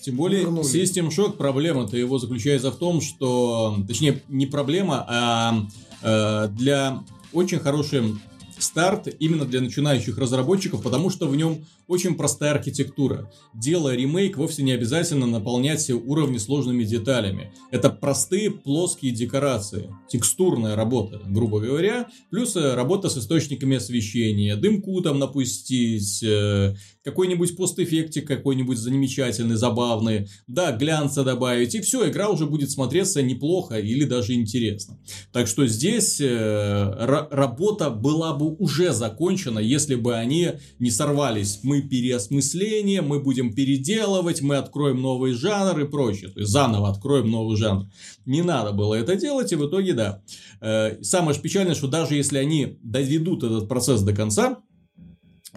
тем 0.04 0.16
более, 0.16 0.42
вернули. 0.42 0.64
System 0.64 1.08
Shock 1.08 1.36
проблема-то 1.36 1.96
его 1.96 2.18
заключается 2.18 2.70
в 2.70 2.76
том, 2.76 3.00
что, 3.00 3.76
точнее, 3.88 4.22
не 4.28 4.46
проблема, 4.46 5.04
а 5.08 5.66
для 6.02 7.02
очень 7.32 7.60
хорошей 7.60 8.16
старт 8.58 9.08
именно 9.18 9.44
для 9.44 9.60
начинающих 9.60 10.18
разработчиков, 10.18 10.82
потому 10.82 11.10
что 11.10 11.26
в 11.28 11.36
нем 11.36 11.64
очень 11.86 12.16
простая 12.16 12.52
архитектура. 12.52 13.30
Делая 13.54 13.96
ремейк, 13.96 14.36
вовсе 14.36 14.62
не 14.62 14.72
обязательно 14.72 15.26
наполнять 15.26 15.80
все 15.80 15.94
уровни 15.94 16.38
сложными 16.38 16.84
деталями. 16.84 17.52
Это 17.70 17.90
простые 17.90 18.50
плоские 18.50 19.12
декорации, 19.12 19.94
текстурная 20.08 20.74
работа, 20.74 21.20
грубо 21.26 21.60
говоря, 21.60 22.08
плюс 22.30 22.56
э, 22.56 22.74
работа 22.74 23.08
с 23.08 23.18
источниками 23.18 23.76
освещения, 23.76 24.56
дымку 24.56 25.00
там 25.00 25.18
напустить, 25.18 26.22
э, 26.22 26.74
какой-нибудь 27.04 27.56
постэффектик 27.56 28.26
какой-нибудь 28.26 28.78
замечательный, 28.78 29.56
забавный, 29.56 30.28
да, 30.48 30.72
глянца 30.72 31.22
добавить, 31.22 31.74
и 31.74 31.80
все, 31.80 32.08
игра 32.08 32.28
уже 32.28 32.46
будет 32.46 32.70
смотреться 32.70 33.22
неплохо 33.22 33.78
или 33.78 34.04
даже 34.04 34.34
интересно. 34.34 34.98
Так 35.32 35.46
что 35.46 35.66
здесь 35.66 36.20
э, 36.20 37.26
работа 37.30 37.90
была 37.90 38.34
бы 38.34 38.45
уже 38.46 38.92
закончена, 38.92 39.58
если 39.58 39.94
бы 39.94 40.14
они 40.14 40.52
не 40.78 40.90
сорвались. 40.90 41.60
Мы 41.62 41.82
переосмысление, 41.82 43.02
мы 43.02 43.20
будем 43.20 43.54
переделывать, 43.54 44.42
мы 44.42 44.56
откроем 44.56 45.00
новый 45.00 45.32
жанр 45.32 45.80
и 45.80 45.88
прочее. 45.88 46.30
То 46.30 46.40
есть 46.40 46.52
заново 46.52 46.90
откроем 46.90 47.30
новый 47.30 47.56
жанр. 47.56 47.86
Не 48.24 48.42
надо 48.42 48.72
было 48.72 48.94
это 48.94 49.16
делать, 49.16 49.52
и 49.52 49.56
в 49.56 49.66
итоге, 49.66 49.92
да. 49.94 50.22
Э, 50.60 51.02
самое 51.02 51.38
печальное, 51.38 51.74
что 51.74 51.88
даже 51.88 52.14
если 52.14 52.38
они 52.38 52.78
доведут 52.82 53.44
этот 53.44 53.68
процесс 53.68 54.02
до 54.02 54.12
конца, 54.12 54.58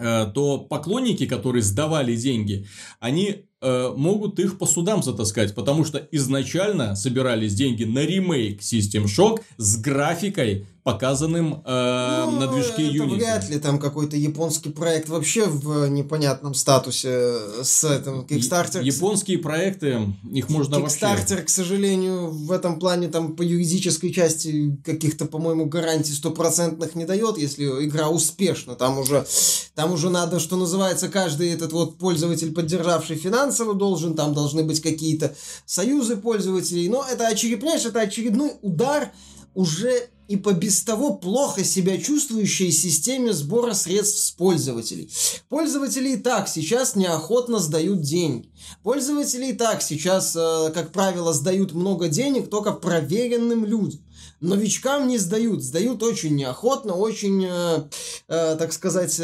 Э, 0.00 0.30
то 0.32 0.58
поклонники, 0.58 1.26
которые 1.26 1.62
сдавали 1.62 2.16
деньги, 2.16 2.66
они 3.00 3.44
э, 3.60 3.92
могут 3.94 4.40
их 4.40 4.56
по 4.56 4.64
судам 4.64 5.02
затаскать, 5.02 5.54
потому 5.54 5.84
что 5.84 5.98
изначально 6.10 6.96
собирались 6.96 7.54
деньги 7.54 7.84
на 7.84 8.06
ремейк 8.06 8.60
System 8.60 9.04
Shock 9.04 9.42
с 9.58 9.76
графикой, 9.76 10.66
показанным 10.82 11.62
э, 11.64 12.24
ну, 12.26 12.40
на 12.40 12.46
движке 12.48 12.88
это 12.88 13.04
Unity. 13.04 13.16
вряд 13.16 13.48
ли 13.50 13.58
там 13.58 13.78
какой-то 13.78 14.16
японский 14.16 14.70
проект 14.70 15.08
вообще 15.08 15.44
в 15.44 15.88
непонятном 15.88 16.54
статусе 16.54 17.62
с 17.62 17.84
этим 17.84 18.22
Kickstarter. 18.22 18.82
Японские 18.82 19.38
проекты, 19.38 20.14
их 20.32 20.48
можно 20.48 20.76
Kickstarter, 20.76 20.80
вообще... 20.80 21.34
Kickstarter, 21.34 21.42
к 21.42 21.48
сожалению, 21.50 22.30
в 22.30 22.50
этом 22.50 22.78
плане 22.78 23.08
там 23.08 23.36
по 23.36 23.42
юридической 23.42 24.12
части 24.12 24.78
каких-то, 24.84 25.26
по-моему, 25.26 25.66
гарантий 25.66 26.12
стопроцентных 26.12 26.94
не 26.94 27.04
дает, 27.04 27.36
если 27.36 27.64
игра 27.84 28.08
успешна. 28.08 28.74
Там 28.74 28.98
уже, 28.98 29.26
там 29.74 29.92
уже 29.92 30.08
надо, 30.08 30.40
что 30.40 30.56
называется, 30.56 31.08
каждый 31.08 31.50
этот 31.50 31.72
вот 31.72 31.98
пользователь, 31.98 32.54
поддержавший 32.54 33.16
финансово, 33.16 33.74
должен, 33.74 34.14
там 34.14 34.32
должны 34.32 34.62
быть 34.62 34.80
какие-то 34.80 35.34
союзы 35.66 36.16
пользователей. 36.16 36.88
Но 36.88 37.04
это, 37.10 37.28
очередной, 37.28 37.76
это 37.76 38.00
очередной 38.00 38.52
удар 38.62 39.12
уже 39.54 40.08
и 40.30 40.36
по 40.36 40.52
без 40.52 40.84
того 40.84 41.14
плохо 41.14 41.64
себя 41.64 41.98
чувствующей 41.98 42.70
системе 42.70 43.32
сбора 43.32 43.74
средств 43.74 44.20
с 44.20 44.30
пользователей. 44.30 45.10
Пользователи 45.48 46.10
и 46.10 46.16
так 46.16 46.48
сейчас 46.48 46.94
неохотно 46.94 47.58
сдают 47.58 48.02
деньги. 48.02 48.48
Пользователи 48.84 49.46
и 49.46 49.52
так 49.54 49.82
сейчас, 49.82 50.36
э, 50.36 50.70
как 50.72 50.92
правило, 50.92 51.32
сдают 51.32 51.72
много 51.72 52.06
денег 52.06 52.48
только 52.48 52.70
проверенным 52.70 53.64
людям. 53.64 54.02
Новичкам 54.40 55.08
не 55.08 55.18
сдают, 55.18 55.64
сдают 55.64 56.00
очень 56.04 56.36
неохотно, 56.36 56.94
очень, 56.94 57.44
э, 57.44 57.88
э, 58.28 58.56
так 58.56 58.72
сказать 58.72 59.20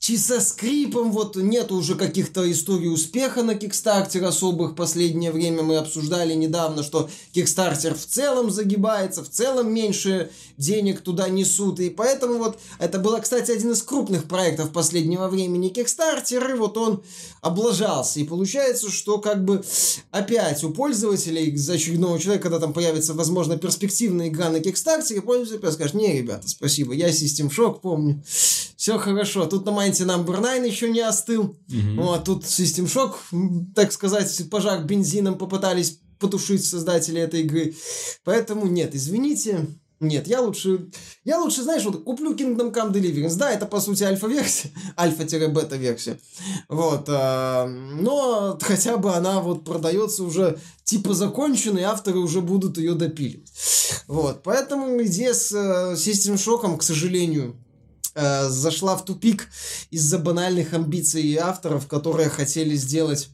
чисто 0.00 0.40
скрипом, 0.40 1.12
вот 1.12 1.36
нет 1.36 1.70
уже 1.70 1.94
каких-то 1.94 2.50
историй 2.50 2.92
успеха 2.92 3.42
на 3.42 3.54
Кикстартере 3.54 4.26
особых. 4.26 4.74
Последнее 4.74 5.30
время 5.30 5.62
мы 5.62 5.76
обсуждали 5.76 6.32
недавно, 6.32 6.82
что 6.82 7.10
Кикстартер 7.32 7.94
в 7.94 8.06
целом 8.06 8.50
загибается, 8.50 9.22
в 9.22 9.28
целом 9.28 9.72
меньше 9.72 10.30
денег 10.56 11.02
туда 11.02 11.28
несут. 11.28 11.80
И 11.80 11.90
поэтому 11.90 12.38
вот 12.38 12.58
это 12.78 12.98
было, 12.98 13.18
кстати, 13.18 13.50
один 13.50 13.72
из 13.72 13.82
крупных 13.82 14.24
проектов 14.24 14.72
последнего 14.72 15.28
времени 15.28 15.68
Кикстартер, 15.68 16.50
и 16.50 16.58
вот 16.58 16.78
он 16.78 17.02
облажался. 17.42 18.20
И 18.20 18.24
получается, 18.24 18.90
что 18.90 19.18
как 19.18 19.44
бы 19.44 19.62
опять 20.10 20.64
у 20.64 20.70
пользователей, 20.70 21.54
за 21.56 21.74
очередного 21.74 22.18
человека, 22.18 22.44
когда 22.44 22.58
там 22.58 22.72
появится, 22.72 23.12
возможно, 23.12 23.58
перспективная 23.58 24.28
игра 24.28 24.48
на 24.48 24.60
Кикстартере, 24.60 25.20
пользователь 25.20 25.72
скажет, 25.72 25.92
не, 25.92 26.10
ребята, 26.16 26.48
спасибо, 26.48 26.94
я 26.94 27.10
System 27.10 27.50
Shock 27.50 27.80
помню, 27.80 28.22
все 28.80 28.96
хорошо. 28.96 29.44
Тут 29.44 29.66
на 29.66 29.72
моменте 29.72 30.04
Number 30.04 30.40
9 30.40 30.72
еще 30.72 30.90
не 30.90 31.00
остыл. 31.00 31.54
Угу. 31.68 32.02
Вот, 32.02 32.24
тут 32.24 32.44
System 32.44 32.86
Shock, 32.86 33.14
так 33.74 33.92
сказать, 33.92 34.48
пожар 34.50 34.82
бензином 34.84 35.36
попытались 35.36 36.00
потушить 36.18 36.64
создатели 36.64 37.20
этой 37.20 37.42
игры. 37.42 37.74
Поэтому 38.24 38.66
нет, 38.66 38.94
извините, 38.94 39.66
нет, 40.00 40.26
я 40.26 40.40
лучше, 40.40 40.88
я 41.24 41.38
лучше, 41.38 41.62
знаешь, 41.62 41.84
вот 41.84 42.04
куплю 42.04 42.34
Kingdom 42.34 42.72
Come 42.72 42.90
Deliverance. 42.90 43.36
Да, 43.36 43.50
это 43.50 43.66
по 43.66 43.80
сути 43.80 44.02
альфа-версия, 44.02 44.70
альфа-бета-версия. 44.98 46.18
Вот, 46.70 47.04
а, 47.08 47.66
но 47.66 48.58
хотя 48.62 48.96
бы 48.96 49.12
она 49.12 49.42
вот 49.42 49.62
продается 49.62 50.24
уже 50.24 50.58
типа 50.84 51.12
законченной, 51.12 51.82
авторы 51.82 52.18
уже 52.18 52.40
будут 52.40 52.78
ее 52.78 52.94
допиливать. 52.94 53.52
Вот, 54.06 54.42
поэтому 54.42 55.02
идея 55.02 55.34
с 55.34 55.52
э, 55.52 55.96
System 55.96 56.36
Shock, 56.36 56.78
к 56.78 56.82
сожалению, 56.82 57.56
э, 58.20 58.48
зашла 58.48 58.96
в 58.96 59.04
тупик 59.04 59.48
из-за 59.90 60.18
банальных 60.18 60.74
амбиций 60.74 61.36
авторов, 61.36 61.86
которые 61.86 62.28
хотели 62.28 62.74
сделать 62.76 63.30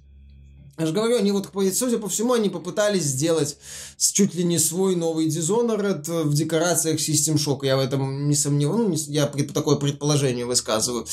я 0.79 0.85
же 0.85 0.93
говорю, 0.93 1.17
они 1.17 1.33
вот, 1.33 1.51
судя 1.73 1.97
по 1.97 2.07
всему, 2.07 2.35
они 2.35 2.51
попытались 2.51 3.05
сделать 3.05 3.57
чуть 3.97 4.35
ли 4.35 4.45
не 4.45 4.59
свой 4.59 4.95
новый 4.95 5.27
Dishonored 5.27 6.25
в 6.25 6.35
декорациях 6.35 6.99
System 6.99 7.37
Shock. 7.37 7.65
Я 7.65 7.79
в 7.79 7.81
этом 7.81 8.29
не 8.29 8.35
сомневаюсь, 8.35 9.07
ну, 9.07 9.13
я 9.15 9.27
пред, 9.27 9.55
такое 9.55 9.77
предположение 9.77 10.45
высказываю. 10.45 11.07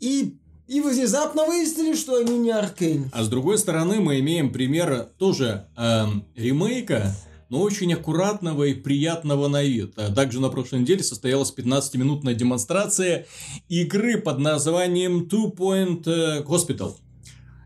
И 0.00 0.36
и 0.70 0.80
внезапно 0.80 1.46
выяснили, 1.46 1.96
что 1.96 2.14
они 2.14 2.38
не 2.38 2.52
Аркейн. 2.52 3.10
А 3.12 3.24
с 3.24 3.28
другой 3.28 3.58
стороны, 3.58 3.98
мы 3.98 4.20
имеем 4.20 4.52
пример 4.52 5.08
тоже 5.18 5.66
эм, 5.76 6.24
ремейка, 6.36 7.12
но 7.50 7.60
очень 7.60 7.92
аккуратного 7.92 8.64
и 8.64 8.74
приятного 8.74 9.48
на 9.48 9.62
вид. 9.62 9.92
А 9.96 10.10
также 10.12 10.40
на 10.40 10.48
прошлой 10.48 10.80
неделе 10.80 11.02
состоялась 11.02 11.52
15-минутная 11.54 12.34
демонстрация 12.34 13.26
игры 13.68 14.18
под 14.18 14.38
названием 14.38 15.28
Two 15.30 15.54
Point 15.54 16.04
э, 16.06 16.42
Hospital. 16.44 16.94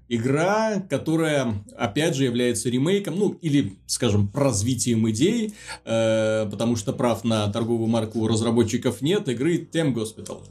Игра, 0.06 0.80
которая, 0.90 1.64
опять 1.76 2.14
же, 2.14 2.24
является 2.24 2.68
ремейком, 2.68 3.18
ну, 3.18 3.30
или, 3.40 3.78
скажем, 3.86 4.30
развитием 4.34 5.08
идей, 5.08 5.54
э, 5.84 6.46
потому 6.50 6.76
что 6.76 6.92
прав 6.92 7.24
на 7.24 7.48
торговую 7.48 7.88
марку 7.88 8.26
разработчиков 8.26 9.00
нет, 9.00 9.28
игры 9.28 9.56
Tem 9.56 9.94
Hospital. 9.94 10.42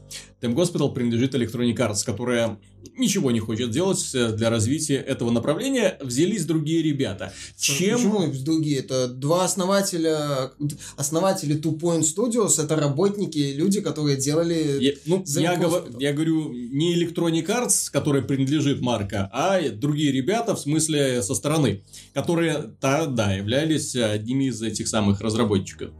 Tem 0.44 0.54
Hospital 0.54 0.92
принадлежит 0.92 1.34
Electronic 1.34 1.76
Arts, 1.76 2.04
которая 2.04 2.58
ничего 2.98 3.30
не 3.30 3.40
хочет 3.40 3.70
делать 3.70 4.10
э, 4.14 4.32
для 4.32 4.50
развития 4.50 4.96
этого 4.96 5.30
направления. 5.30 5.96
Взялись 6.02 6.44
другие 6.44 6.82
ребята. 6.82 7.32
Чем... 7.58 7.96
Почему 7.96 8.44
другие? 8.44 8.80
Это 8.80 9.08
два 9.08 9.44
основателя, 9.44 10.52
основатели 10.96 11.58
Two 11.58 11.78
Point 11.78 12.02
Studios, 12.02 12.62
это 12.62 12.76
работники, 12.76 13.54
люди, 13.54 13.80
которые 13.80 14.18
делали... 14.18 14.76
Я, 14.80 14.92
ну, 15.06 15.24
я, 15.26 15.56
говор, 15.56 15.84
я 15.98 16.12
говорю 16.12 16.52
не 16.52 16.94
Electronic 17.02 17.46
Arts, 17.46 17.90
которая 17.90 18.22
принадлежит 18.22 18.82
марка, 18.82 19.30
а 19.32 19.60
другие 19.70 20.12
ребята, 20.12 20.54
в 20.54 20.60
смысле 20.60 21.22
со 21.22 21.34
стороны, 21.34 21.82
которые, 22.12 22.74
да, 22.82 23.06
да, 23.06 23.32
являлись 23.32 23.96
одними 23.96 24.44
из 24.44 24.60
этих 24.60 24.88
самых 24.88 25.22
разработчиков. 25.22 25.90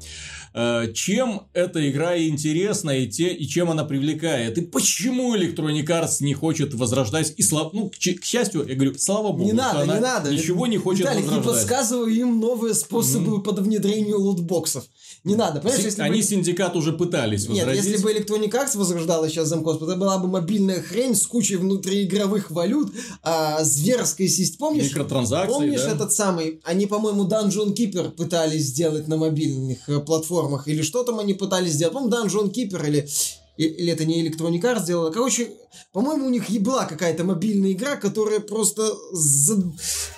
Э, 0.54 0.92
чем 0.94 1.42
эта 1.52 1.90
игра 1.90 2.18
интересна 2.18 2.90
и, 2.90 3.06
те, 3.06 3.32
и 3.32 3.46
чем 3.46 3.70
она 3.70 3.84
привлекает. 3.84 4.56
И 4.56 4.62
почему 4.62 5.36
Electronic 5.36 5.86
Arts 5.86 6.16
не 6.20 6.34
хочет 6.34 6.72
возрождать. 6.74 7.34
И 7.36 7.42
слава, 7.42 7.70
ну, 7.72 7.90
к, 7.90 7.94
к 7.94 8.24
счастью, 8.24 8.66
я 8.66 8.74
говорю, 8.74 8.94
слава 8.98 9.32
богу, 9.32 9.44
не 9.44 9.52
надо, 9.52 9.84
не 9.84 10.00
надо. 10.00 10.32
ничего 10.32 10.66
не 10.66 10.78
хочет 10.78 11.00
Виталик, 11.00 11.24
возрождать. 11.24 11.46
не 11.46 11.52
подсказывай 11.52 12.16
им 12.16 12.40
новые 12.40 12.74
способы 12.74 13.36
mm-hmm. 13.36 13.42
по 13.42 13.52
внедрению 13.52 14.20
лутбоксов. 14.20 14.84
Не 15.24 15.36
надо, 15.36 15.60
понимаешь, 15.60 15.84
если 15.84 16.02
Они 16.02 16.20
бы... 16.20 16.26
синдикат 16.26 16.76
уже 16.76 16.92
пытались 16.92 17.46
возродить. 17.46 17.82
Нет, 17.82 17.84
если 17.84 18.02
бы 18.02 18.12
Electronic 18.12 18.50
Arts 18.50 18.76
возрождала 18.76 19.28
сейчас 19.28 19.48
замкос, 19.48 19.76
это 19.76 19.96
была 19.96 20.18
бы 20.18 20.28
мобильная 20.28 20.82
хрень 20.82 21.14
с 21.16 21.26
кучей 21.26 21.56
внутриигровых 21.56 22.50
валют, 22.50 22.92
а, 23.22 23.64
зверской 23.64 24.28
системой. 24.28 24.54
Помнишь? 24.74 24.90
Микротранзакции, 24.90 25.52
Помнишь 25.52 25.82
да? 25.82 25.92
этот 25.92 26.12
самый, 26.12 26.60
они, 26.64 26.86
по-моему, 26.86 27.24
Dungeon 27.24 27.74
Keeper 27.74 28.10
пытались 28.10 28.66
сделать 28.66 29.08
на 29.08 29.16
мобильных 29.16 29.88
э, 29.88 30.00
платформах, 30.44 30.68
или 30.68 30.82
что 30.82 31.04
там 31.04 31.18
они 31.18 31.34
пытались 31.34 31.72
сделать, 31.72 31.94
по-моему, 31.94 32.14
Dungeon 32.14 32.52
Keeper, 32.52 32.86
или 32.86 33.08
или 33.56 33.92
это 33.92 34.04
не 34.04 34.28
Electronic 34.28 34.60
Arts 34.62 34.82
сделала. 34.82 35.12
Короче, 35.12 35.52
по-моему, 35.92 36.26
у 36.26 36.28
них 36.28 36.50
была 36.60 36.86
какая-то 36.86 37.22
мобильная 37.22 37.70
игра, 37.70 37.94
которая 37.94 38.40
просто 38.40 38.82
за... 39.12 39.62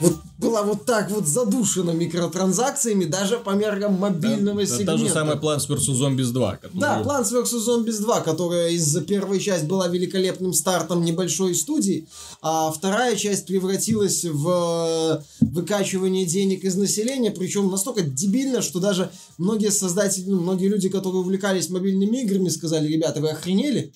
вот 0.01 0.15
была 0.39 0.63
вот 0.63 0.85
так 0.85 1.11
вот 1.11 1.27
задушена 1.27 1.93
микротранзакциями 1.93 3.05
даже 3.05 3.39
по 3.39 3.51
меркам 3.51 3.95
мобильного 3.95 4.61
да, 4.61 4.67
сегмента. 4.67 4.93
Та 4.93 4.99
же 4.99 5.09
самая 5.09 5.37
Plants 5.37 5.69
vs. 5.69 5.95
Zombies 5.95 6.33
2. 6.33 6.57
Который... 6.57 6.81
Да, 6.81 7.03
Plants 7.03 7.33
vs. 7.33 7.67
Zombies 7.67 8.01
2, 8.01 8.21
которая 8.21 8.71
из-за 8.71 9.01
первой 9.01 9.41
части 9.41 9.65
была 9.65 9.89
великолепным 9.89 10.53
стартом 10.53 11.05
небольшой 11.05 11.55
студии, 11.55 12.07
а 12.43 12.71
вторая 12.71 13.17
часть 13.17 13.47
превратилась 13.47 14.25
в 14.25 15.23
выкачивание 15.41 16.27
денег 16.27 16.65
из 16.65 16.77
населения, 16.77 17.31
причем 17.31 17.71
настолько 17.71 18.03
дебильно, 18.03 18.61
что 18.61 18.79
даже 18.79 19.11
многие 19.39 19.71
создатели, 19.71 20.29
ну, 20.29 20.41
многие 20.41 20.69
люди, 20.69 20.89
которые 20.89 21.21
увлекались 21.21 21.71
мобильными 21.71 22.23
играми, 22.23 22.49
сказали, 22.49 22.89
ребята, 22.89 23.21
вы 23.21 23.31
охренели? 23.31 23.93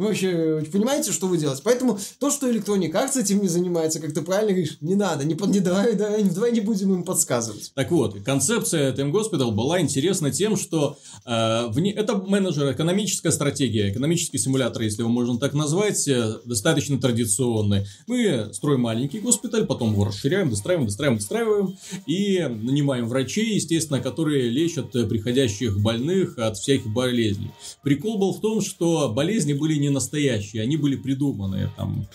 Вы 0.00 0.06
вообще 0.06 0.64
понимаете, 0.72 1.12
что 1.12 1.26
вы 1.26 1.36
делаете? 1.36 1.60
Поэтому 1.62 1.98
то, 2.18 2.30
что 2.30 2.50
Electronic 2.50 2.90
Arts 2.92 3.20
этим 3.20 3.42
не 3.42 3.48
занимается, 3.48 4.00
как 4.00 4.14
ты 4.14 4.22
правильно 4.22 4.52
говоришь, 4.52 4.78
не 4.80 4.94
надо, 4.94 5.26
не, 5.26 5.34
под, 5.34 5.50
не 5.50 5.60
давай, 5.60 5.94
давай, 5.94 6.22
давай 6.24 6.52
не 6.52 6.60
будем 6.60 6.94
им 6.94 7.02
подсказывать. 7.04 7.70
Так 7.74 7.90
вот, 7.90 8.18
концепция 8.22 8.94
Time 8.94 9.12
Hospital 9.12 9.50
была 9.50 9.78
интересна 9.78 10.30
тем, 10.30 10.56
что 10.56 10.96
э, 11.26 11.66
вне, 11.68 11.92
это 11.92 12.16
менеджер, 12.16 12.72
экономическая 12.72 13.30
стратегия, 13.30 13.90
экономический 13.90 14.38
симулятор, 14.38 14.80
если 14.80 15.02
его 15.02 15.10
можно 15.10 15.38
так 15.38 15.52
назвать, 15.52 16.08
э, 16.08 16.36
достаточно 16.46 16.98
традиционный. 16.98 17.84
Мы 18.06 18.48
строим 18.54 18.80
маленький 18.80 19.20
госпиталь, 19.20 19.66
потом 19.66 19.92
его 19.92 20.06
расширяем, 20.06 20.48
достраиваем, 20.48 20.86
достраиваем, 20.86 21.18
достраиваем 21.18 21.76
и 22.06 22.38
нанимаем 22.38 23.06
врачей, 23.06 23.56
естественно, 23.56 24.00
которые 24.00 24.48
лечат 24.48 24.92
приходящих 24.92 25.78
больных 25.78 26.38
от 26.38 26.56
всяких 26.56 26.90
болезней. 26.90 27.50
Прикол 27.82 28.16
был 28.16 28.32
в 28.32 28.40
том, 28.40 28.62
что 28.62 29.10
болезни 29.10 29.52
были 29.52 29.74
не 29.74 29.89
настоящие, 29.90 30.62
они 30.62 30.76
были 30.76 30.96
придуманные. 30.96 31.70
Там, 31.76 32.06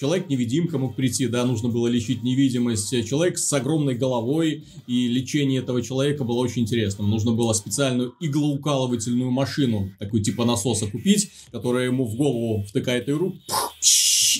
Человек-невидимка 0.00 0.78
мог 0.78 0.94
прийти, 0.94 1.26
да, 1.26 1.44
нужно 1.44 1.70
было 1.70 1.88
лечить 1.88 2.22
невидимость. 2.22 2.88
Человек 3.04 3.36
с 3.36 3.52
огромной 3.52 3.96
головой, 3.96 4.64
и 4.86 5.08
лечение 5.08 5.60
этого 5.60 5.82
человека 5.82 6.22
было 6.22 6.36
очень 6.36 6.62
интересным. 6.62 7.10
Нужно 7.10 7.32
было 7.32 7.52
специальную 7.52 8.14
иглоукалывательную 8.20 9.32
машину, 9.32 9.90
такой 9.98 10.22
типа 10.22 10.44
насоса 10.44 10.86
купить, 10.86 11.32
которая 11.50 11.86
ему 11.86 12.04
в 12.04 12.14
голову 12.14 12.62
втыкает 12.62 13.08
иру, 13.08 13.34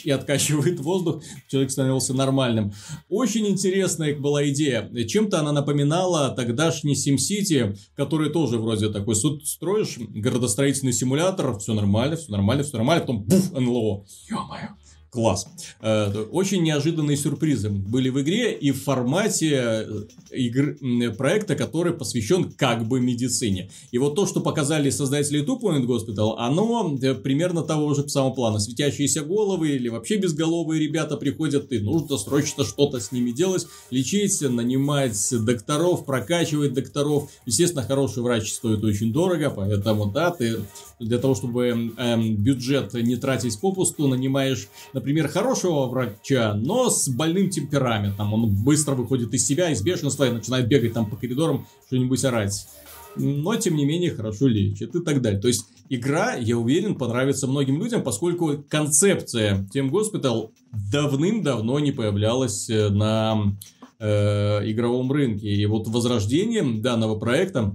и 0.05 0.11
откачивает 0.11 0.81
воздух, 0.81 1.23
человек 1.49 1.71
становился 1.71 2.15
нормальным. 2.15 2.73
Очень 3.09 3.47
интересная 3.47 4.15
была 4.15 4.49
идея. 4.49 4.91
Чем-то 5.07 5.41
она 5.41 5.53
напоминала 5.53 6.31
тогдашний 6.31 6.95
SimCity, 6.95 7.77
который 7.97 8.31
тоже 8.31 8.59
вроде 8.59 8.89
такой, 8.89 9.15
строишь 9.15 9.97
городостроительный 9.99 10.93
симулятор, 10.93 11.59
все 11.59 11.75
нормально, 11.75 12.17
все 12.17 12.33
нормально, 12.33 12.65
все 12.65 12.77
нормально, 12.77 13.01
потом 13.03 13.25
буф, 13.25 13.53
НЛО. 13.53 14.05
Ё-моё. 14.31 14.69
Класс. 15.11 15.47
Э, 15.81 16.13
очень 16.31 16.63
неожиданные 16.63 17.17
сюрпризы 17.17 17.71
были 17.71 18.11
в 18.11 18.21
игре 18.21 18.53
и 18.53 18.73
в 18.73 18.83
формате 18.83 19.55
э, 19.55 20.03
игр, 20.33 20.77
проекта, 21.17 21.57
который 21.57 21.95
посвящен 21.95 22.53
как 22.53 22.87
бы 22.87 23.01
медицине. 23.01 23.71
И 23.91 23.97
вот 23.97 24.17
то, 24.17 24.27
что 24.27 24.41
показали 24.41 24.91
создатели 24.91 25.43
Two 25.43 25.59
Point 25.59 25.87
Hospital, 25.87 26.35
оно 26.37 26.99
э, 27.01 27.15
примерно 27.15 27.63
того 27.63 27.95
же 27.95 28.07
самого 28.07 28.35
плана. 28.35 28.59
Светящиеся 28.59 29.23
головы 29.23 29.71
или 29.71 29.89
вообще 29.89 30.19
безголовые 30.19 30.79
ребята 30.79 31.17
приходят, 31.17 31.73
и 31.73 31.79
нужно 31.79 32.19
срочно 32.19 32.65
что-то 32.65 33.01
с 33.01 33.11
ними 33.11 33.31
делать, 33.31 33.67
лечить, 33.91 34.39
нанимать 34.43 35.17
докторов, 35.33 36.05
прокачивать 36.05 36.75
докторов. 36.75 37.31
Естественно, 37.47 37.83
хороший 37.83 38.23
врач 38.23 38.53
стоит 38.53 38.85
очень 38.85 39.11
дорого, 39.11 39.49
поэтому, 39.49 40.13
да, 40.13 40.33
ты 40.33 40.59
для 41.01 41.19
того, 41.19 41.35
чтобы 41.35 41.95
эм, 41.97 42.37
бюджет 42.37 42.93
не 42.95 43.17
тратить 43.17 43.59
попусту, 43.59 44.07
нанимаешь 44.09 44.69
например, 44.99 45.29
хорошего 45.29 45.87
врача, 45.87 46.55
но 46.55 46.91
с 46.91 47.09
больным 47.09 47.51
темпераментом. 47.51 48.35
Он 48.35 48.49
быстро 48.49 48.95
выходит 48.95 49.33
из 49.33 49.47
себя, 49.47 49.71
из 49.71 49.81
бешенства 49.81 50.25
и 50.25 50.31
начинает 50.31 50.67
бегать 50.67 50.93
там 50.93 51.09
по 51.09 51.17
коридорам, 51.17 51.67
что-нибудь 51.87 52.25
орать. 52.25 52.67
Но, 53.17 53.57
тем 53.57 53.77
не 53.77 53.85
менее, 53.85 54.11
хорошо 54.11 54.47
лечит 54.49 54.95
и 54.95 55.01
так 55.01 55.23
далее. 55.23 55.41
То 55.41 55.49
есть, 55.49 55.67
игра, 55.89 56.35
я 56.35 56.59
уверен, 56.59 56.97
понравится 56.97 57.47
многим 57.47 57.81
людям, 57.81 58.03
поскольку 58.03 58.65
концепция 58.69 59.67
Тем 59.73 59.89
Госпитал 59.89 60.53
давным-давно 60.93 61.79
не 61.79 61.93
появлялась 61.93 62.69
э, 62.69 62.89
на 62.91 63.57
э, 63.99 64.71
игровом 64.71 65.11
рынке. 65.11 65.49
И 65.49 65.67
вот 65.67 65.89
возрождение 65.89 66.63
данного 66.81 67.19
проекта 67.19 67.75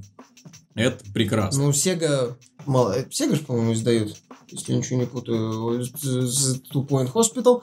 это 0.76 1.04
прекрасно. 1.13 1.63
Ну, 1.63 1.69
Sega, 1.71 2.36
мало, 2.65 3.00
Sega 3.10 3.36
же, 3.36 3.41
по-моему, 3.41 3.74
издает 3.74 4.15
если 4.49 4.73
ничего 4.73 4.99
не 4.99 5.06
путаю, 5.06 5.82
Two 5.82 6.88
Point 6.88 7.12
Hospital. 7.13 7.62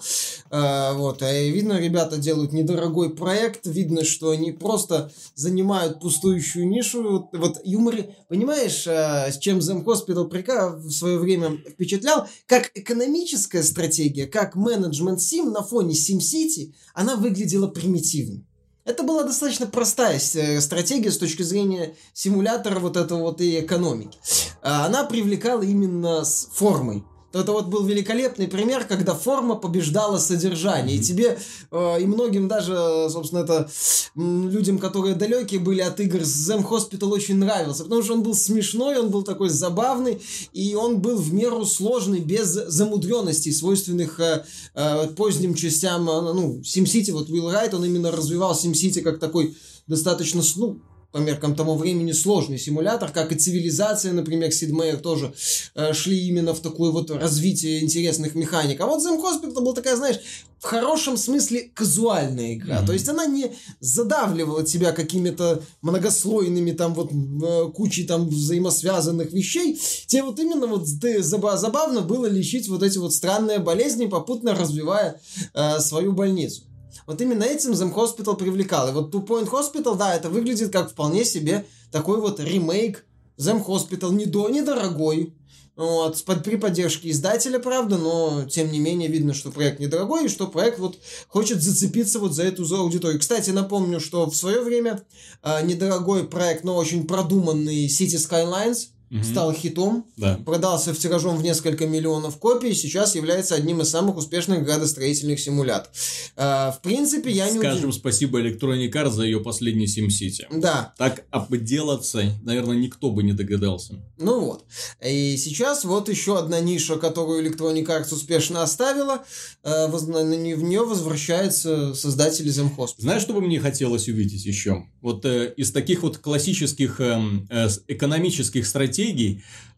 А, 0.51 0.95
вот, 0.95 1.23
а 1.23 1.33
видно, 1.33 1.79
ребята 1.79 2.19
делают 2.19 2.53
недорогой 2.53 3.11
проект, 3.11 3.67
видно, 3.67 4.05
что 4.05 4.31
они 4.31 4.53
просто 4.53 5.13
занимают 5.35 6.01
пустующую 6.01 6.69
нишу. 6.69 7.29
Вот 7.33 7.61
юмор, 7.65 7.97
понимаешь, 8.29 8.87
а, 8.87 9.31
с 9.31 9.39
чем 9.39 9.59
Zen 9.59 9.85
Hospital 9.85 10.29
прика 10.29 10.71
в 10.77 10.91
свое 10.91 11.19
время 11.19 11.59
впечатлял, 11.69 12.27
как 12.47 12.71
экономическая 12.75 13.63
стратегия, 13.63 14.27
как 14.27 14.57
менеджмент 14.57 15.21
Сим 15.21 15.53
на 15.53 15.63
фоне 15.63 15.95
SimCity, 15.95 16.73
она 16.95 17.17
выглядела 17.17 17.69
примитивно. 17.69 18.45
Это 18.91 19.05
была 19.05 19.23
достаточно 19.23 19.69
простая 19.69 20.17
э, 20.19 20.61
стратегия 20.61 21.13
с 21.13 21.19
точки 21.19 21.43
зрения 21.43 21.95
симулятора 22.13 22.81
вот 22.81 22.97
этого 22.97 23.21
вот 23.21 23.41
и 23.41 23.61
экономики. 23.61 24.19
А 24.63 24.85
она 24.85 25.05
привлекала 25.05 25.63
именно 25.63 26.25
с 26.25 26.49
формой 26.53 27.05
это 27.33 27.53
вот 27.53 27.67
был 27.67 27.85
великолепный 27.85 28.49
пример, 28.49 28.85
когда 28.87 29.15
форма 29.15 29.55
побеждала 29.55 30.19
содержание. 30.19 30.97
И 30.97 31.01
тебе, 31.01 31.39
э, 31.71 32.01
и 32.01 32.07
многим 32.07 32.49
даже, 32.49 33.09
собственно, 33.11 33.41
это 33.41 33.71
людям, 34.17 34.79
которые 34.79 35.15
далекие 35.15 35.61
были 35.61 35.81
от 35.81 36.01
игр, 36.01 36.21
Зем 36.23 36.67
Hospital 36.67 37.11
очень 37.11 37.37
нравился, 37.37 37.85
потому 37.85 38.03
что 38.03 38.15
он 38.15 38.23
был 38.23 38.35
смешной, 38.35 38.99
он 38.99 39.11
был 39.11 39.23
такой 39.23 39.49
забавный, 39.49 40.21
и 40.53 40.75
он 40.75 41.01
был 41.01 41.17
в 41.17 41.33
меру 41.33 41.65
сложный, 41.65 42.21
без 42.21 42.49
замудренностей, 42.49 43.53
свойственных 43.53 44.19
э, 44.21 44.45
э, 44.75 45.09
поздним 45.17 45.55
частям, 45.55 46.09
э, 46.09 46.33
ну, 46.33 46.61
SimCity, 46.63 47.13
вот 47.13 47.29
Will 47.29 47.53
Wright, 47.53 47.75
он 47.75 47.85
именно 47.85 48.11
развивал 48.11 48.55
SimCity 48.55 49.03
как 49.03 49.19
такой 49.19 49.57
достаточно, 49.87 50.43
ну, 50.57 50.81
по 51.13 51.19
меркам 51.19 51.55
того 51.55 51.77
времени 51.77 52.13
сложный 52.13 52.59
симулятор, 52.59 53.11
как 53.11 53.33
и 53.33 53.37
цивилизация, 53.37 54.13
например, 54.13 54.53
Сид 54.53 54.71
Мейер 54.71 54.99
тоже 54.99 55.33
э, 55.75 55.93
шли 55.93 56.29
именно 56.29 56.55
в 56.55 56.61
такое 56.61 56.91
вот 56.91 57.11
развитие 57.11 57.83
интересных 57.83 58.35
механик. 58.35 58.81
А 58.81 58.87
вот 58.87 59.05
Zen 59.05 59.21
Hospital 59.21 59.61
была 59.61 59.75
такая, 59.75 59.97
знаешь, 59.97 60.21
в 60.61 60.65
хорошем 60.65 61.17
смысле 61.17 61.71
казуальная 61.75 62.55
игра. 62.55 62.77
Mm-hmm. 62.81 62.87
То 62.87 62.93
есть 62.93 63.09
она 63.09 63.27
не 63.27 63.51
задавливала 63.81 64.63
тебя 64.63 64.93
какими-то 64.93 65.63
многослойными 65.81 66.73
там 66.73 66.95
вот 66.95 67.11
э, 67.13 67.71
кучей 67.73 68.05
там 68.05 68.29
взаимосвязанных 68.29 69.33
вещей. 69.33 69.81
Тебе 70.07 70.23
вот 70.23 70.39
именно 70.39 70.67
вот 70.67 70.87
ты, 71.01 71.23
забавно 71.23 72.03
было 72.03 72.27
лечить 72.27 72.69
вот 72.69 72.83
эти 72.83 72.99
вот 72.99 73.15
странные 73.15 73.59
болезни, 73.59 74.07
попутно 74.07 74.55
развивая 74.55 75.21
э, 75.55 75.81
свою 75.81 76.13
больницу. 76.13 76.63
Вот 77.07 77.21
именно 77.21 77.45
этим 77.45 77.73
Zem 77.73 77.95
Hospital 77.95 78.37
привлекал. 78.37 78.89
И 78.89 78.93
вот 78.93 79.15
Two 79.15 79.27
Point 79.27 79.49
Hospital, 79.51 79.97
да, 79.97 80.15
это 80.15 80.31
выглядит 80.31 80.73
как 80.73 80.91
вполне 80.91 81.25
себе 81.25 81.67
такой 81.91 82.21
вот 82.21 82.41
ремейк 82.41 83.05
Zem 83.39 83.65
Hospital. 83.65 84.13
Не 84.13 84.27
до, 84.27 84.49
недорогой, 84.49 85.35
вот, 85.77 86.23
под, 86.25 86.45
при 86.45 86.57
поддержке 86.57 87.11
издателя, 87.11 87.59
правда, 87.59 87.97
но 87.97 88.45
тем 88.45 88.71
не 88.71 88.79
менее 88.79 89.09
видно, 89.09 89.33
что 89.33 89.51
проект 89.51 89.81
недорогой, 89.81 90.27
и 90.27 90.29
что 90.29 90.47
проект 90.47 90.79
вот 90.79 90.99
хочет 91.29 91.63
зацепиться 91.63 92.19
вот 92.19 92.35
за 92.35 92.43
эту 92.43 92.65
за 92.65 92.79
аудиторию. 92.79 93.19
Кстати, 93.19 93.51
напомню, 93.51 93.99
что 93.99 94.29
в 94.29 94.37
свое 94.37 94.61
время 94.61 95.03
э, 95.43 95.65
недорогой 95.65 96.25
проект, 96.25 96.65
но 96.65 96.77
очень 96.77 97.07
продуманный 97.07 97.87
City 97.87 98.17
Skylines– 98.17 98.89
угу. 99.11 99.25
стал 99.25 99.53
хитом, 99.53 100.07
да. 100.17 100.39
продался 100.45 100.95
в 100.95 100.99
тиражом 100.99 101.37
в 101.37 101.43
несколько 101.43 101.87
миллионов 101.87 102.39
копий, 102.39 102.75
сейчас 102.75 103.15
является 103.15 103.55
одним 103.55 103.81
из 103.81 103.91
самых 103.91 104.17
успешных 104.17 104.65
градостроительных 104.65 105.41
симуляторов. 105.41 105.91
А, 106.37 106.73
в 106.73 106.81
принципе, 106.83 107.31
я 107.31 107.51
не 107.51 107.59
Скажем 107.59 107.93
спасибо 107.93 108.41
Electronic 108.41 108.91
Arts 108.93 109.11
за 109.11 109.25
ее 109.25 109.41
последний 109.41 109.87
SimCity. 109.87 110.47
Да. 110.53 110.95
Так 110.97 111.25
обделаться, 111.31 112.23
наверное, 112.43 112.77
никто 112.77 113.11
бы 113.11 113.23
не 113.23 113.33
догадался. 113.33 113.95
Ну 114.19 114.41
вот. 114.41 114.65
И 115.05 115.37
сейчас 115.37 115.85
вот 115.85 116.09
еще 116.09 116.39
одна 116.39 116.61
ниша, 116.61 116.97
которую 116.97 117.45
Electronic 117.45 117.87
Arts 117.87 118.15
успешно 118.15 118.63
оставила, 118.63 119.25
э, 119.63 119.87
в 119.89 120.63
нее 120.63 120.85
возвращаются 120.85 121.95
создатели 121.95 122.51
Zemhost. 122.51 122.95
Знаешь, 122.99 123.23
что 123.23 123.35
бы 123.35 123.41
мне 123.41 123.61
хотелось 123.61 124.09
увидеть 124.09 124.45
еще? 124.45 124.87
Вот 125.01 125.25
э, 125.25 125.53
из 125.57 125.73
таких 125.73 126.03
вот 126.03 126.19
классических 126.19 127.01
эм, 127.01 127.47
э, 127.51 127.69
экономических 127.89 128.67
стратегий, 128.67 129.00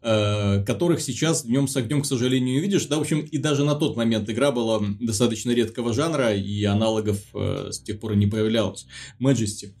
э, 0.01 0.63
которых 0.65 1.01
сейчас 1.01 1.45
днем 1.45 1.67
с 1.67 1.75
огнем, 1.77 2.01
к 2.01 2.05
сожалению, 2.05 2.55
не 2.55 2.59
видишь. 2.59 2.85
Да, 2.85 2.97
в 2.97 3.01
общем, 3.01 3.19
и 3.19 3.37
даже 3.37 3.63
на 3.63 3.75
тот 3.75 3.95
момент 3.95 4.29
игра 4.29 4.51
была 4.51 4.81
достаточно 4.99 5.51
редкого 5.51 5.93
жанра, 5.93 6.33
и 6.33 6.63
аналогов 6.63 7.19
э, 7.33 7.69
с 7.71 7.79
тех 7.79 7.99
пор 7.99 8.13
и 8.13 8.17
не 8.17 8.27
появлялось. 8.27 8.85
Majesty. 9.19 9.73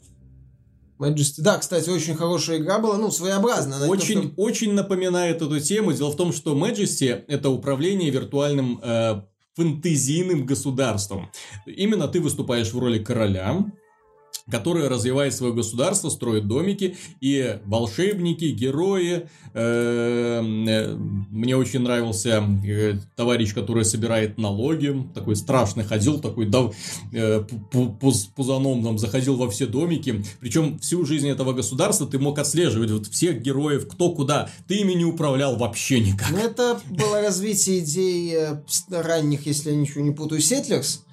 Majesty. 0.99 1.41
Да, 1.41 1.57
кстати, 1.57 1.89
очень 1.89 2.15
хорошая 2.15 2.57
игра 2.57 2.79
была, 2.79 2.97
ну, 2.97 3.11
своеобразная. 3.11 3.87
Очень, 3.87 4.21
том, 4.21 4.31
что... 4.31 4.41
очень 4.41 4.73
напоминает 4.73 5.41
эту 5.41 5.59
тему. 5.59 5.91
Дело 5.91 6.11
в 6.11 6.15
том, 6.15 6.31
что 6.31 6.55
Majesty– 6.55 7.23
это 7.27 7.49
управление 7.49 8.09
виртуальным 8.09 8.79
э, 8.81 9.21
фэнтезийным 9.55 10.45
государством. 10.45 11.31
Именно 11.65 12.07
ты 12.07 12.19
выступаешь 12.19 12.71
в 12.71 12.79
роли 12.79 12.99
короля, 12.99 13.65
которая 14.49 14.89
развивает 14.89 15.33
свое 15.33 15.53
государство, 15.53 16.09
строит 16.09 16.47
домики, 16.47 16.97
и 17.21 17.59
волшебники, 17.65 18.45
герои. 18.45 19.29
Э, 19.53 20.41
э, 20.43 20.95
мне 20.95 21.55
очень 21.55 21.81
нравился 21.81 22.43
э, 22.65 22.95
товарищ, 23.15 23.53
который 23.53 23.85
собирает 23.85 24.37
налоги, 24.37 25.07
такой 25.13 25.35
страшный 25.35 25.83
ходил, 25.83 26.19
такой 26.19 26.45
да, 26.47 26.71
пузаном 28.35 28.83
там 28.83 28.97
заходил 28.97 29.37
во 29.37 29.49
все 29.49 29.65
домики. 29.65 30.23
Причем 30.39 30.79
всю 30.79 31.05
жизнь 31.05 31.27
этого 31.29 31.53
государства 31.53 32.05
ты 32.05 32.19
мог 32.19 32.37
отслеживать 32.39 32.91
вот 32.91 33.07
всех 33.07 33.41
героев, 33.41 33.87
кто 33.87 34.11
куда. 34.11 34.49
Ты 34.67 34.75
ими 34.81 34.93
не 34.93 35.05
управлял 35.05 35.55
вообще 35.55 35.99
никак. 35.99 36.31
Ну, 36.31 36.37
это 36.37 36.79
было 36.89 37.21
развитие 37.21 37.79
идей 37.79 38.37
ранних, 38.89 39.45
если 39.45 39.71
я 39.71 39.75
ничего 39.75 40.01
не 40.01 40.11
путаю, 40.11 40.41
Settlers 40.41 41.03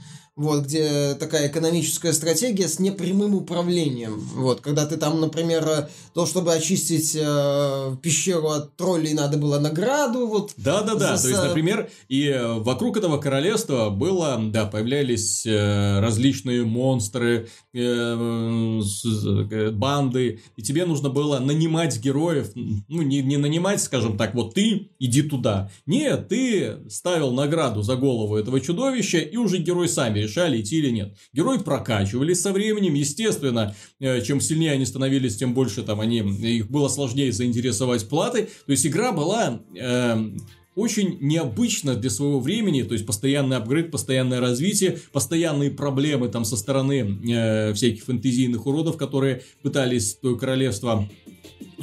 вот, 0.41 0.65
где 0.65 1.15
такая 1.17 1.49
экономическая 1.49 2.15
стратегия 2.15 2.67
с 2.67 2.79
непрямым 2.79 3.35
управлением. 3.35 4.19
Вот, 4.35 4.63
когда 4.63 4.87
ты 4.87 4.97
там, 4.97 5.21
например, 5.21 5.91
то, 6.15 6.25
чтобы 6.25 6.55
очистить 6.55 7.15
э, 7.15 7.97
пещеру 8.03 8.49
от 8.49 8.75
троллей, 8.75 9.13
надо 9.13 9.37
было 9.37 9.59
награду. 9.59 10.27
Вот, 10.27 10.53
да, 10.57 10.81
да, 10.83 10.95
да. 10.95 11.19
За... 11.19 11.25
То 11.25 11.29
есть, 11.29 11.45
например, 11.45 11.91
и 12.09 12.35
вокруг 12.57 12.97
этого 12.97 13.19
королевства 13.19 13.91
было, 13.91 14.41
да, 14.43 14.65
появлялись 14.65 15.45
э, 15.45 16.01
различные 16.01 16.65
монстры, 16.65 17.49
э, 17.75 17.79
э, 17.79 19.71
банды, 19.73 20.41
и 20.57 20.63
тебе 20.63 20.87
нужно 20.87 21.11
было 21.11 21.39
нанимать 21.39 22.01
героев. 22.01 22.53
Ну, 22.55 23.03
не, 23.03 23.21
не 23.21 23.37
нанимать, 23.37 23.83
скажем 23.83 24.17
так, 24.17 24.35
вот 24.35 24.55
ты 24.55 24.89
иди 24.99 25.21
туда. 25.21 25.71
Нет, 25.85 26.29
ты 26.29 26.79
ставил 26.89 27.33
награду 27.33 27.83
за 27.83 27.97
голову 27.97 28.37
этого 28.37 28.59
чудовища, 28.59 29.19
и 29.19 29.37
уже 29.37 29.59
герой 29.59 29.87
сами 29.87 30.30
решали, 30.31 30.61
идти 30.61 30.79
или 30.79 30.91
нет. 30.91 31.17
Герои 31.33 31.59
прокачивались 31.59 32.41
со 32.41 32.53
временем, 32.53 32.95
естественно, 32.95 33.75
э, 33.99 34.23
чем 34.23 34.41
сильнее 34.41 34.73
они 34.73 34.87
становились, 34.87 35.37
тем 35.37 35.55
больше 35.55 35.83
там 35.83 36.01
они, 36.01 36.19
их 36.19 36.71
было 36.71 36.89
сложнее 36.89 37.33
заинтересовать 37.33 38.09
платой. 38.09 38.49
То 38.67 38.73
есть 38.73 38.87
игра 38.87 39.13
была 39.13 39.61
э, 39.77 40.31
очень 40.77 41.19
необычно 41.21 41.97
для 41.97 42.11
своего 42.11 42.41
времени, 42.41 42.83
то 42.83 42.95
есть 42.95 43.05
постоянный 43.05 43.57
апгрейд, 43.57 43.91
постоянное 43.91 44.41
развитие, 44.41 44.99
постоянные 45.13 45.71
проблемы 45.71 46.29
там 46.29 46.45
со 46.45 46.57
стороны 46.57 47.19
э, 47.29 47.75
всяких 47.75 48.05
фэнтезийных 48.05 48.67
уродов, 48.67 48.97
которые 48.97 49.43
пытались 49.63 50.15
то 50.15 50.37
королевство 50.37 51.09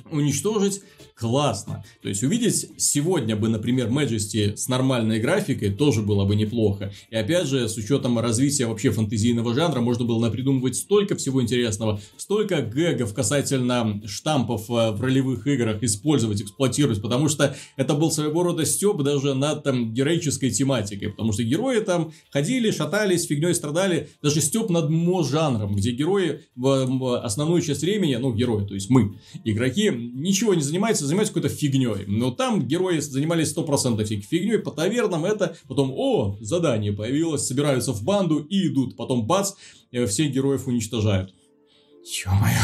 уничтожить 0.10 0.81
классно. 1.17 1.84
То 2.01 2.10
есть 2.10 2.23
увидеть 2.23 2.69
сегодня 2.77 3.36
бы, 3.36 3.49
например, 3.49 3.88
Majesty 3.88 4.56
с 4.56 4.67
нормальной 4.67 5.19
графикой 5.19 5.71
тоже 5.71 6.03
было 6.03 6.25
бы 6.25 6.36
неплохо. 6.36 6.93
И 7.10 7.15
опять 7.15 7.47
же, 7.47 7.67
с 7.67 7.75
учетом 7.75 8.19
развития 8.19 8.67
вообще 8.67 8.91
фэнтезийного 8.91 9.53
жанра, 9.56 9.82
можно 9.82 10.06
было 10.06 10.19
напридумывать 10.19 10.75
столько 10.75 11.15
всего 11.15 11.41
интересного, 11.41 11.99
столько 12.17 12.62
гэгов 12.62 13.13
касательно 13.15 13.99
штампов 14.06 14.69
э, 14.69 14.91
в 14.91 15.01
ролевых 15.01 15.47
играх 15.47 15.82
использовать, 15.82 16.41
эксплуатировать, 16.41 17.01
потому 17.01 17.30
что 17.30 17.56
это 17.77 17.95
был 17.95 18.12
своего 18.12 18.43
рода 18.43 18.65
стёб 18.65 19.01
даже 19.01 19.34
над 19.34 19.63
там 19.63 19.93
героической 19.93 20.51
тематикой, 20.51 21.10
потому 21.10 21.34
что 21.34 21.43
герои 21.43 21.80
там 21.80 22.12
ходили, 22.30 22.69
шатались, 22.69 23.25
фигней 23.25 23.56
страдали, 23.56 24.10
даже 24.21 24.39
стёб 24.41 24.69
над 24.69 24.89
мо-жанром, 24.89 25.75
где 25.75 25.91
герои 25.91 26.41
в 26.56 27.23
основную 27.23 27.62
часть 27.63 27.82
времени, 27.82 28.15
ну, 28.17 28.34
герои, 28.34 28.67
то 28.67 28.75
есть 28.75 28.91
мы, 28.91 29.17
игроки, 29.43 29.89
ничего 29.89 30.53
не 30.53 30.62
занимаются, 30.62 31.07
занимаются 31.08 31.34
какой-то 31.34 31.54
фигней. 31.56 32.06
Но 32.08 32.32
там 32.32 32.67
герои 32.67 33.00
занимались 33.00 33.54
100% 33.56 34.04
всякой 34.06 34.22
фигней, 34.22 34.60
по 34.60 34.72
тавернам 34.72 35.26
это, 35.26 35.56
потом, 35.67 35.91
о, 35.96 36.38
задание 36.41 36.93
появилось, 36.93 37.48
собираются 37.48 37.91
в 37.93 38.04
банду 38.04 38.39
и 38.39 38.67
идут. 38.67 38.96
Потом 38.98 39.26
бац, 39.28 39.54
э, 39.91 40.06
всех 40.06 40.32
героев 40.32 40.67
уничтожают. 40.67 41.34
Ё-моё. 42.26 42.62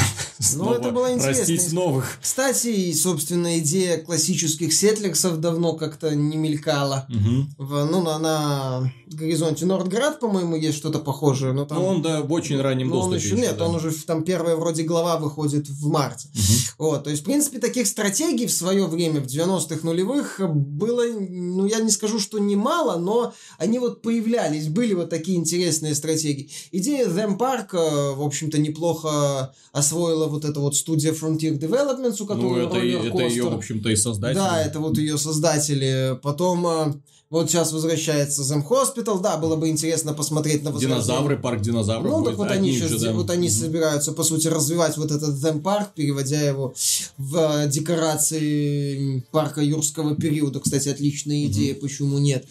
Ну, 0.56 0.74
это 0.74 0.91
было 0.91 1.13
интересно. 1.13 1.76
новых. 1.76 2.17
Кстати, 2.22 2.93
собственно, 2.93 3.60
идея 3.60 3.98
классических 3.98 4.74
сетлексов 4.74 5.39
давно 5.39 5.74
как-то 5.74 6.15
не 6.15 6.38
мелькала. 6.38 7.08
Угу. 7.10 7.65
В, 7.65 7.86
ну, 7.86 8.02
на, 8.02 8.19
на 8.19 8.93
горизонте 9.08 9.65
Нордград, 9.65 10.19
по-моему, 10.19 10.56
есть 10.56 10.78
что-то 10.78 11.00
похожее. 11.00 11.54
Но 11.54 11.65
там... 11.65 11.78
Ну, 11.78 11.86
он, 11.86 12.02
да, 12.02 12.22
в 12.22 12.32
очень 12.32 12.60
раннем 12.60 12.89
но 12.89 12.96
доступе. 12.96 13.15
Он 13.15 13.24
еще, 13.24 13.36
нет, 13.36 13.58
да. 13.58 13.67
он 13.67 13.76
уже, 13.76 13.91
там 13.91 14.24
первая 14.24 14.56
вроде 14.56 14.84
глава 14.84 15.17
выходит 15.17 15.69
в 15.69 15.88
марте. 15.88 16.30
Угу. 16.34 16.89
Вот, 16.89 17.04
то 17.04 17.10
есть, 17.10 17.22
в 17.22 17.26
принципе, 17.26 17.60
таких 17.60 17.88
стратегий 17.88 18.48
в 18.48 18.52
свое 18.52 18.86
время, 18.86 19.22
в 19.22 19.26
90-х 19.26 19.80
нулевых, 19.84 20.39
было, 20.39 21.04
ну, 21.06 21.65
я 21.65 21.80
не 21.80 21.91
скажу, 21.91 22.19
что 22.19 22.39
немало, 22.39 22.98
но 23.00 23.34
они 23.58 23.80
вот 23.80 24.02
появлялись, 24.02 24.67
были 24.67 24.93
вот 24.93 25.10
такие 25.10 25.38
интересные 25.38 25.96
стратегии. 25.96 26.50
Идея 26.72 27.08
Them 27.08 27.38
Park, 27.38 27.69
э, 27.74 28.15
в 28.15 28.22
общем-то, 28.22 28.58
неплохо 28.58 29.54
освоила 29.72 30.23
вот 30.28 30.46
эта 30.46 30.60
вот 30.60 30.76
студия 30.76 31.14
Frontier 31.14 31.58
Developments, 31.58 32.22
у 32.22 32.26
которой 32.26 32.64
ну, 32.64 32.68
это, 32.68 32.78
это 32.78 33.24
ее, 33.28 33.44
в 33.50 33.56
общем-то, 33.56 33.90
и 33.90 33.96
создатели. 33.96 34.36
Да, 34.36 34.62
это 34.62 34.80
вот 34.80 34.98
ее 34.98 35.18
создатели. 35.18 36.20
Потом 36.22 36.68
э, 36.68 36.94
вот 37.34 37.50
сейчас 37.50 37.74
возвращается 37.74 38.44
Зем 38.44 38.64
Hospital, 38.70 39.20
да, 39.20 39.38
было 39.38 39.56
бы 39.56 39.68
интересно 39.68 40.14
посмотреть 40.14 40.62
на 40.62 40.72
Динозавры, 40.72 41.36
парк 41.36 41.62
динозавров. 41.62 42.12
Ну, 42.12 42.24
так 42.24 42.36
вот 42.36 42.52
они 42.52 42.70
еще, 42.70 42.88
же, 42.88 43.00
да. 43.00 43.12
вот 43.12 43.32
они 43.32 43.48
mm-hmm. 43.48 43.50
собираются, 43.50 44.12
по 44.12 44.22
сути, 44.22 44.48
развивать 44.50 44.98
вот 44.98 45.10
этот 45.10 45.36
Зем 45.36 45.64
парк, 45.64 45.94
переводя 45.96 46.40
его 46.40 46.76
в 47.18 47.36
э, 47.38 47.68
декорации 47.68 49.26
парка 49.32 49.62
юрского 49.62 50.16
периода. 50.16 50.60
Кстати, 50.60 50.90
отличная 50.90 51.46
идея, 51.46 51.74
mm-hmm. 51.74 51.80
почему 51.80 52.20
нет. 52.20 52.46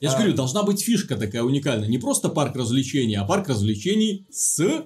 Я 0.00 0.10
же 0.10 0.16
а... 0.16 0.18
говорю, 0.18 0.34
должна 0.34 0.64
быть 0.64 0.82
фишка 0.82 1.16
такая 1.16 1.42
уникальная. 1.42 1.88
Не 1.88 1.96
просто 1.96 2.28
парк 2.28 2.56
развлечений, 2.56 3.14
а 3.14 3.24
парк 3.24 3.48
развлечений 3.48 4.26
с 4.30 4.84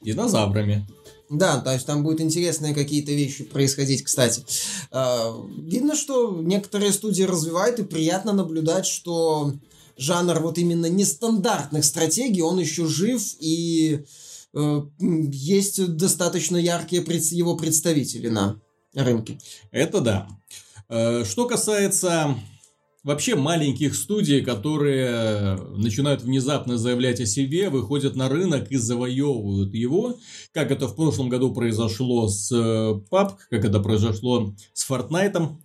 динозаврами. 0.00 0.86
Да, 1.32 1.60
то 1.60 1.72
есть 1.72 1.86
там 1.86 2.02
будут 2.02 2.20
интересные 2.20 2.74
какие-то 2.74 3.12
вещи 3.12 3.44
происходить, 3.44 4.04
кстати. 4.04 4.44
А, 4.90 5.34
видно, 5.58 5.96
что 5.96 6.42
некоторые 6.42 6.92
студии 6.92 7.22
развивают, 7.22 7.78
и 7.78 7.84
приятно 7.84 8.34
наблюдать, 8.34 8.84
что 8.84 9.54
жанр 9.96 10.40
вот 10.40 10.58
именно 10.58 10.86
нестандартных 10.86 11.86
стратегий, 11.86 12.42
он 12.42 12.58
еще 12.58 12.86
жив, 12.86 13.22
и 13.40 14.04
э, 14.52 14.82
есть 15.00 15.96
достаточно 15.96 16.58
яркие 16.58 17.02
его 17.02 17.56
представители 17.56 18.28
на 18.28 18.60
рынке. 18.94 19.40
Это 19.70 20.02
да. 20.02 20.28
Э, 20.90 21.24
что 21.24 21.48
касается 21.48 22.36
вообще 23.02 23.34
маленьких 23.34 23.94
студий, 23.94 24.42
которые 24.42 25.56
начинают 25.76 26.22
внезапно 26.22 26.78
заявлять 26.78 27.20
о 27.20 27.26
себе, 27.26 27.68
выходят 27.68 28.16
на 28.16 28.28
рынок 28.28 28.70
и 28.70 28.76
завоевывают 28.76 29.74
его, 29.74 30.16
как 30.52 30.70
это 30.70 30.86
в 30.88 30.94
прошлом 30.94 31.28
году 31.28 31.52
произошло 31.52 32.28
с 32.28 32.52
PUBG, 32.52 33.32
э, 33.32 33.36
как 33.50 33.64
это 33.64 33.80
произошло 33.80 34.54
с 34.72 34.88
Fortnite, 34.88 35.56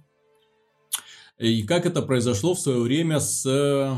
и 1.39 1.63
как 1.63 1.85
это 1.85 2.01
произошло 2.01 2.55
в 2.55 2.59
свое 2.59 2.79
время 2.79 3.19
с 3.19 3.45
э, 3.45 3.95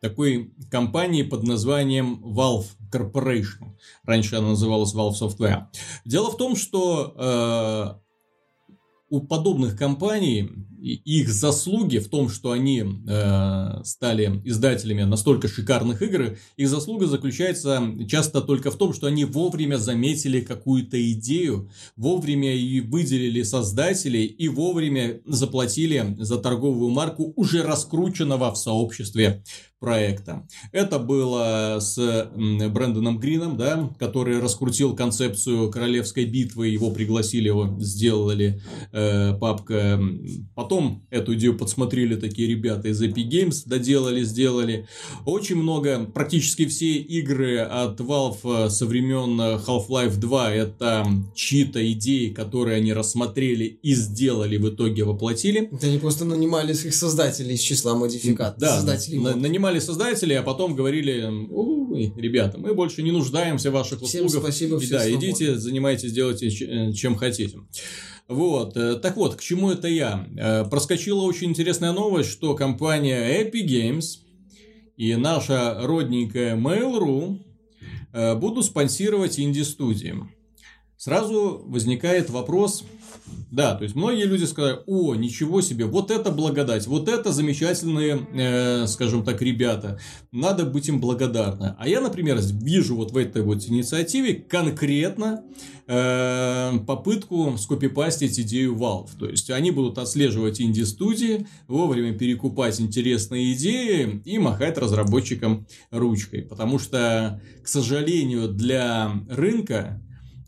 такой 0.00 0.54
компанией 0.70 1.24
под 1.24 1.42
названием 1.42 2.22
Valve 2.24 2.66
Corporation. 2.90 3.76
Раньше 4.04 4.36
она 4.36 4.50
называлась 4.50 4.94
Valve 4.94 5.14
Software. 5.20 5.64
Дело 6.06 6.30
в 6.30 6.36
том, 6.38 6.56
что 6.56 7.14
э, 7.16 8.06
у 9.10 9.20
подобных 9.20 9.78
компаний 9.78 10.50
их 10.94 11.28
заслуги 11.28 11.98
в 11.98 12.08
том, 12.08 12.28
что 12.28 12.52
они 12.52 12.84
э, 13.06 13.82
стали 13.84 14.40
издателями 14.44 15.02
настолько 15.02 15.48
шикарных 15.48 16.02
игр, 16.02 16.36
их 16.56 16.68
заслуга 16.68 17.06
заключается 17.06 17.82
часто 18.08 18.40
только 18.40 18.70
в 18.70 18.76
том, 18.76 18.92
что 18.92 19.06
они 19.06 19.24
вовремя 19.24 19.76
заметили 19.76 20.40
какую-то 20.40 21.12
идею, 21.12 21.70
вовремя 21.96 22.54
и 22.54 22.80
выделили 22.80 23.42
создателей 23.42 24.26
и 24.26 24.48
вовремя 24.48 25.20
заплатили 25.24 26.16
за 26.18 26.38
торговую 26.38 26.90
марку 26.90 27.32
уже 27.36 27.62
раскрученного 27.62 28.52
в 28.52 28.58
сообществе 28.58 29.42
проекта. 29.78 30.46
Это 30.72 30.98
было 30.98 31.78
с 31.80 31.96
Брэндоном 32.34 33.18
Грином, 33.18 33.56
да, 33.56 33.90
который 33.98 34.40
раскрутил 34.40 34.96
концепцию 34.96 35.70
королевской 35.70 36.24
битвы, 36.24 36.68
его 36.68 36.90
пригласили, 36.90 37.48
его 37.48 37.76
сделали 37.78 38.60
э, 38.92 39.34
папка. 39.38 40.00
Потом 40.54 40.75
эту 41.10 41.34
идею 41.34 41.56
подсмотрели 41.56 42.16
такие 42.16 42.48
ребята 42.48 42.88
из 42.88 43.02
Epic 43.02 43.28
Games, 43.28 43.62
доделали, 43.66 44.22
сделали. 44.22 44.86
Очень 45.24 45.56
много, 45.56 46.04
практически 46.04 46.66
все 46.66 46.96
игры 46.96 47.58
от 47.58 48.00
Valve 48.00 48.70
со 48.70 48.86
времен 48.86 49.40
Half-Life 49.40 50.16
2 50.16 50.52
это 50.52 51.06
чьи-то 51.34 51.92
идеи, 51.92 52.30
которые 52.30 52.76
они 52.76 52.92
рассмотрели 52.92 53.64
и 53.64 53.94
сделали, 53.94 54.56
в 54.56 54.68
итоге 54.68 55.04
воплотили. 55.04 55.68
Это 55.72 55.86
они 55.86 55.98
просто 55.98 56.24
нанимали 56.24 56.72
их 56.72 56.94
создателей 56.94 57.54
из 57.54 57.60
числа 57.60 57.94
модификаторов. 57.94 58.58
Да, 58.58 58.76
создателей 58.76 59.18
на, 59.18 59.34
нанимали 59.34 59.78
создателей, 59.78 60.36
а 60.36 60.42
потом 60.42 60.74
говорили, 60.74 61.22
ребята, 62.16 62.58
мы 62.58 62.74
больше 62.74 63.02
не 63.02 63.12
нуждаемся 63.12 63.70
в 63.70 63.74
ваших 63.74 64.00
Всем 64.02 64.26
услугах. 64.26 64.48
спасибо, 64.48 64.78
И 64.82 64.86
да, 64.88 65.00
все 65.00 65.14
идите, 65.14 65.56
занимайтесь, 65.56 66.12
делайте, 66.12 66.48
э, 66.48 66.92
чем 66.92 67.16
хотите. 67.16 67.58
Вот, 68.28 68.76
э, 68.76 68.96
так 68.96 69.16
вот, 69.16 69.36
к 69.36 69.40
чему 69.40 69.70
это 69.70 69.86
я? 69.86 70.26
Э, 70.36 70.64
Проскочила 70.64 71.22
очень 71.22 71.50
интересная 71.50 71.92
новость, 71.92 72.30
что 72.30 72.54
компания 72.54 73.42
Epic 73.42 73.66
Games 73.66 74.18
и 74.96 75.14
наша 75.14 75.78
родненькая 75.82 76.56
Mail.ru 76.56 77.38
э, 78.12 78.34
будут 78.34 78.64
спонсировать 78.64 79.38
инди-студии. 79.38 80.16
Сразу 80.96 81.62
возникает 81.66 82.28
вопрос, 82.30 82.82
да, 83.50 83.74
то 83.74 83.84
есть 83.84 83.94
многие 83.94 84.24
люди 84.24 84.44
сказали, 84.44 84.80
о, 84.86 85.14
ничего 85.14 85.60
себе, 85.60 85.84
вот 85.84 86.10
это 86.10 86.30
благодать, 86.30 86.86
вот 86.86 87.08
это 87.08 87.32
замечательные, 87.32 88.26
э, 88.34 88.86
скажем 88.86 89.24
так, 89.24 89.40
ребята, 89.40 90.00
надо 90.32 90.64
быть 90.64 90.88
им 90.88 91.00
благодарны. 91.00 91.74
А 91.78 91.88
я, 91.88 92.00
например, 92.00 92.38
вижу 92.40 92.96
вот 92.96 93.12
в 93.12 93.16
этой 93.16 93.42
вот 93.42 93.64
инициативе 93.64 94.34
конкретно 94.34 95.44
э, 95.86 96.72
попытку 96.86 97.56
скопипастить 97.56 98.38
идею 98.40 98.74
Valve. 98.74 99.10
То 99.18 99.26
есть 99.28 99.50
они 99.50 99.70
будут 99.70 99.98
отслеживать 99.98 100.60
инди-студии, 100.60 101.46
вовремя 101.68 102.18
перекупать 102.18 102.80
интересные 102.80 103.52
идеи 103.52 104.22
и 104.24 104.38
махать 104.38 104.76
разработчикам 104.76 105.66
ручкой. 105.90 106.42
Потому 106.42 106.78
что, 106.78 107.40
к 107.62 107.68
сожалению, 107.68 108.48
для 108.48 109.12
рынка 109.30 110.02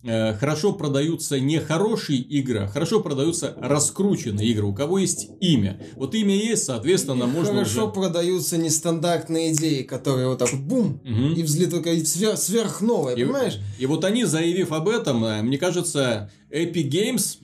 хорошо 0.05 0.73
продаются 0.73 1.41
не 1.41 1.59
хорошие 1.59 2.21
игры, 2.21 2.61
а 2.61 2.67
хорошо 2.69 3.01
продаются 3.01 3.55
раскрученные 3.61 4.47
игры, 4.49 4.67
у 4.67 4.73
кого 4.75 4.99
есть 4.99 5.29
имя. 5.41 5.81
Вот 5.97 6.15
имя 6.15 6.35
есть, 6.37 6.65
соответственно, 6.65 7.27
можно 7.27 7.53
Хорошо 7.55 7.85
уже... 7.87 7.93
продаются 7.93 8.57
нестандартные 8.59 9.53
идеи, 9.53 9.83
которые 9.83 10.29
вот 10.29 10.39
так 10.39 10.53
бум, 10.55 11.01
Мгм. 11.05 11.33
и 11.35 11.43
взлет 11.43 11.71
такая 11.71 11.97
свер- 12.03 12.37
сверхновая, 12.37 13.17
И- 13.17 13.25
понимаешь? 13.25 13.59
И 13.79 13.87
вот 13.87 14.05
они, 14.05 14.25
заявив 14.25 14.73
об 14.73 14.89
этом, 14.89 15.25
э, 15.25 15.43
мне 15.43 15.59
кажется, 15.59 16.31
Epic 16.51 16.89
Games 16.91 17.39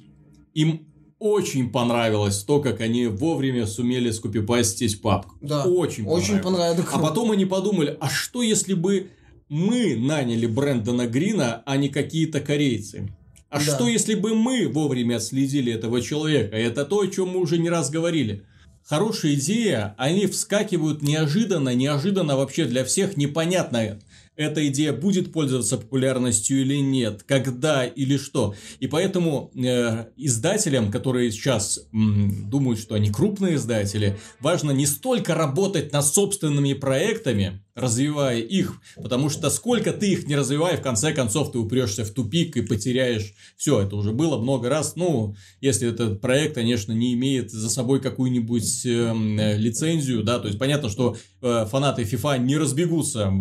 им 0.54 0.86
очень 1.18 1.70
понравилось 1.70 2.42
то, 2.44 2.60
как 2.60 2.80
они 2.80 3.06
вовремя 3.06 3.66
сумели 3.66 4.10
скопипастить 4.10 5.00
папку. 5.00 5.36
Да. 5.40 5.64
Очень, 5.64 6.06
Очень 6.06 6.38
понравилось. 6.38 6.86
А 6.92 6.98
потом 6.98 7.30
они 7.30 7.46
подумали, 7.46 7.96
а 8.00 8.08
что 8.10 8.42
если 8.42 8.74
бы 8.74 9.08
мы 9.48 9.96
наняли 9.96 10.46
Брэндона 10.46 11.06
Грина, 11.06 11.62
а 11.66 11.76
не 11.76 11.88
какие-то 11.88 12.40
корейцы? 12.40 13.10
А 13.50 13.58
Да. 13.58 13.64
что 13.64 13.88
если 13.88 14.14
бы 14.14 14.34
мы 14.34 14.66
вовремя 14.68 15.16
отследили 15.16 15.72
этого 15.72 16.00
человека? 16.02 16.56
Это 16.56 16.84
то, 16.84 17.00
о 17.00 17.06
чем 17.06 17.28
мы 17.30 17.40
уже 17.40 17.58
не 17.58 17.70
раз 17.70 17.90
говорили. 17.90 18.42
Хорошая 18.84 19.34
идея, 19.34 19.94
они 19.96 20.26
вскакивают 20.26 21.02
неожиданно, 21.02 21.74
неожиданно 21.74 22.36
вообще 22.36 22.66
для 22.66 22.84
всех 22.84 23.16
непонятно, 23.16 23.98
эта 24.36 24.66
идея 24.66 24.92
будет 24.92 25.32
пользоваться 25.32 25.78
популярностью 25.78 26.60
или 26.60 26.76
нет, 26.76 27.22
когда 27.22 27.86
или 27.86 28.16
что. 28.16 28.54
И 28.80 28.86
поэтому 28.88 29.50
э, 29.54 30.06
издателям, 30.16 30.90
которые 30.90 31.30
сейчас 31.30 31.86
м, 31.92 32.50
думают, 32.50 32.80
что 32.80 32.96
они 32.96 33.10
крупные 33.10 33.54
издатели, 33.54 34.18
важно 34.40 34.72
не 34.72 34.86
столько 34.86 35.34
работать 35.34 35.92
над 35.92 36.04
собственными 36.04 36.72
проектами, 36.72 37.62
развивая 37.74 38.38
их, 38.40 38.80
потому 38.96 39.28
что 39.28 39.50
сколько 39.50 39.92
ты 39.92 40.12
их 40.12 40.26
не 40.26 40.36
развивай, 40.36 40.76
в 40.76 40.82
конце 40.82 41.12
концов 41.12 41.52
ты 41.52 41.58
упрешься 41.58 42.04
в 42.04 42.10
тупик 42.10 42.56
и 42.56 42.62
потеряешь 42.62 43.34
все. 43.56 43.80
Это 43.80 43.96
уже 43.96 44.12
было 44.12 44.38
много 44.38 44.68
раз. 44.68 44.94
Ну, 44.96 45.34
если 45.60 45.88
этот 45.88 46.20
проект, 46.20 46.54
конечно, 46.54 46.92
не 46.92 47.14
имеет 47.14 47.50
за 47.50 47.68
собой 47.68 48.00
какую-нибудь 48.00 48.86
эм, 48.86 49.38
э, 49.38 49.56
лицензию, 49.56 50.22
да, 50.22 50.38
то 50.38 50.46
есть 50.46 50.58
понятно, 50.58 50.88
что 50.88 51.16
э, 51.42 51.66
фанаты 51.68 52.02
FIFA 52.02 52.38
не 52.38 52.56
разбегутся 52.56 53.32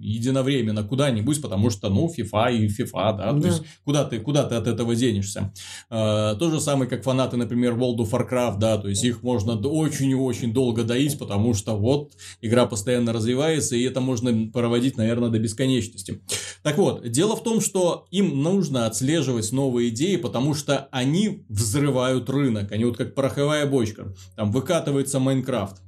единовременно 0.00 0.82
куда-нибудь, 0.82 1.40
потому 1.40 1.70
что, 1.70 1.88
ну, 1.88 2.08
FIFA 2.14 2.56
и 2.56 2.68
FIFA, 2.68 3.16
да, 3.16 3.32
то 3.32 3.38
Да. 3.38 3.48
есть 3.48 3.62
куда 3.84 4.04
ты, 4.04 4.20
куда 4.20 4.44
ты 4.44 4.54
от 4.54 4.66
этого 4.66 4.94
денешься. 4.94 5.52
Э, 5.90 6.34
то 6.38 6.50
же 6.50 6.60
самое, 6.60 6.88
как 6.88 7.02
фанаты, 7.04 7.36
например, 7.36 7.74
World 7.74 7.98
of 7.98 8.10
Warcraft, 8.10 8.58
да, 8.58 8.78
то 8.78 8.88
есть 8.88 9.04
их 9.04 9.22
можно 9.22 9.54
очень 9.54 10.10
и 10.10 10.14
очень 10.14 10.52
долго 10.52 10.84
доить, 10.84 11.18
потому 11.18 11.54
что 11.54 11.76
вот 11.76 12.12
игра 12.40 12.66
постоянно 12.66 13.12
развивается, 13.12 13.33
и 13.76 13.82
это 13.82 14.00
можно 14.00 14.50
проводить, 14.50 14.96
наверное, 14.96 15.28
до 15.28 15.38
бесконечности. 15.38 16.22
Так 16.62 16.78
вот, 16.78 17.08
дело 17.10 17.36
в 17.36 17.42
том, 17.42 17.60
что 17.60 18.06
им 18.10 18.42
нужно 18.42 18.86
отслеживать 18.86 19.52
новые 19.52 19.90
идеи, 19.90 20.16
потому 20.16 20.54
что 20.54 20.88
они 20.90 21.44
взрывают 21.48 22.30
рынок. 22.30 22.72
Они 22.72 22.84
вот 22.84 22.96
как 22.96 23.14
пороховая 23.14 23.66
бочка. 23.66 24.14
Там 24.36 24.50
выкатывается 24.50 25.18
Майнкрафт. 25.18 25.82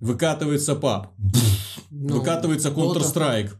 Выкатывается 0.00 0.72
PUBG. 0.72 1.06
Ну, 1.90 2.18
Выкатывается. 2.18 2.70
Counter-Strike. 2.70 3.50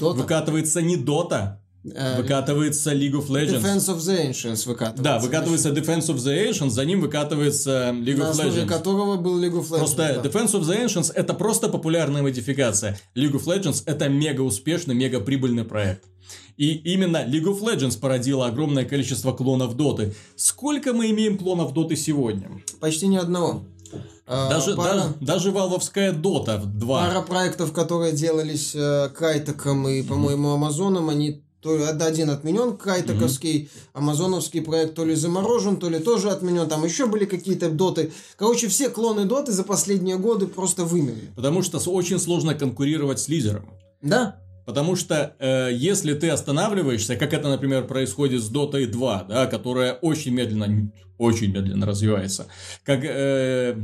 Выкатывается 0.00 0.82
не 0.82 0.96
Dota. 0.96 1.61
Э, 1.84 2.16
Выкатывается 2.22 2.92
League 2.92 3.14
of 3.14 3.26
Legends. 3.28 3.60
Defense 3.60 3.88
of 3.88 3.98
the 3.98 4.30
Ancients 4.30 4.66
выкатывается. 4.68 5.02
Да, 5.02 5.18
выкатывается 5.18 5.70
Defense 5.70 6.06
of 6.14 6.16
the 6.16 6.48
Ancients, 6.50 6.70
за 6.70 6.84
ним 6.84 7.00
выкатывается 7.00 7.90
League 7.90 8.18
На 8.18 8.30
of 8.30 8.34
Legends. 8.34 8.66
которого 8.68 9.16
был 9.16 9.42
League 9.42 9.52
of 9.58 9.68
Legends. 9.68 9.78
Просто 9.78 10.20
да. 10.22 10.28
Defense 10.28 10.52
of 10.52 10.60
the 10.62 10.84
Ancients 10.84 11.12
это 11.12 11.34
просто 11.34 11.68
популярная 11.68 12.22
модификация. 12.22 12.98
League 13.16 13.32
of 13.32 13.44
Legends 13.46 13.82
это 13.86 14.08
мега 14.08 14.42
успешный, 14.42 14.94
мега 14.94 15.18
прибыльный 15.20 15.64
проект. 15.64 16.04
И 16.56 16.72
именно 16.74 17.24
League 17.26 17.46
of 17.46 17.60
Legends 17.60 17.98
породила 17.98 18.46
огромное 18.46 18.84
количество 18.84 19.32
клонов 19.32 19.74
Доты. 19.76 20.14
Сколько 20.36 20.92
мы 20.92 21.10
имеем 21.10 21.36
клонов 21.36 21.72
Доты 21.72 21.96
сегодня? 21.96 22.48
Почти 22.78 23.08
ни 23.08 23.16
одного. 23.16 23.64
А, 24.26 24.48
Даже, 24.48 24.76
пара, 24.76 24.94
даже, 24.94 25.14
даже 25.20 25.50
валвовская 25.50 26.12
Дота 26.12 26.58
2. 26.64 27.00
пара 27.08 27.22
проектов, 27.22 27.72
которые 27.72 28.12
делались 28.12 28.72
э, 28.74 29.08
Кайтеком 29.08 29.88
и, 29.88 30.02
по-моему, 30.02 30.50
Амазоном, 30.52 31.10
они 31.10 31.42
то 31.62 31.76
ли 31.76 31.84
один 31.84 32.30
отменен, 32.30 32.76
Кайтековский, 32.76 33.70
Амазоновский 33.92 34.62
проект 34.62 34.94
то 34.94 35.04
ли 35.04 35.14
заморожен, 35.14 35.76
то 35.76 35.88
ли 35.88 36.00
тоже 36.00 36.30
отменен, 36.30 36.68
там 36.68 36.84
еще 36.84 37.06
были 37.06 37.24
какие-то 37.24 37.70
доты. 37.70 38.10
Короче, 38.36 38.66
все 38.66 38.90
клоны 38.90 39.26
доты 39.26 39.52
за 39.52 39.62
последние 39.62 40.18
годы 40.18 40.48
просто 40.48 40.84
вымерли. 40.84 41.30
Потому 41.36 41.62
что 41.62 41.78
очень 41.90 42.18
сложно 42.18 42.54
конкурировать 42.54 43.20
с 43.20 43.28
лидером. 43.28 43.70
Да? 44.02 44.40
Потому 44.66 44.96
что 44.96 45.34
э, 45.38 45.70
если 45.72 46.14
ты 46.14 46.30
останавливаешься, 46.30 47.16
как 47.16 47.32
это, 47.32 47.48
например, 47.48 47.86
происходит 47.86 48.42
с 48.42 48.50
Dota 48.50 48.84
2, 48.84 49.26
да, 49.28 49.46
которая 49.46 49.94
очень 49.94 50.32
медленно, 50.32 50.92
очень 51.18 51.52
медленно 51.52 51.86
развивается, 51.86 52.46
как 52.84 53.00
э, 53.04 53.76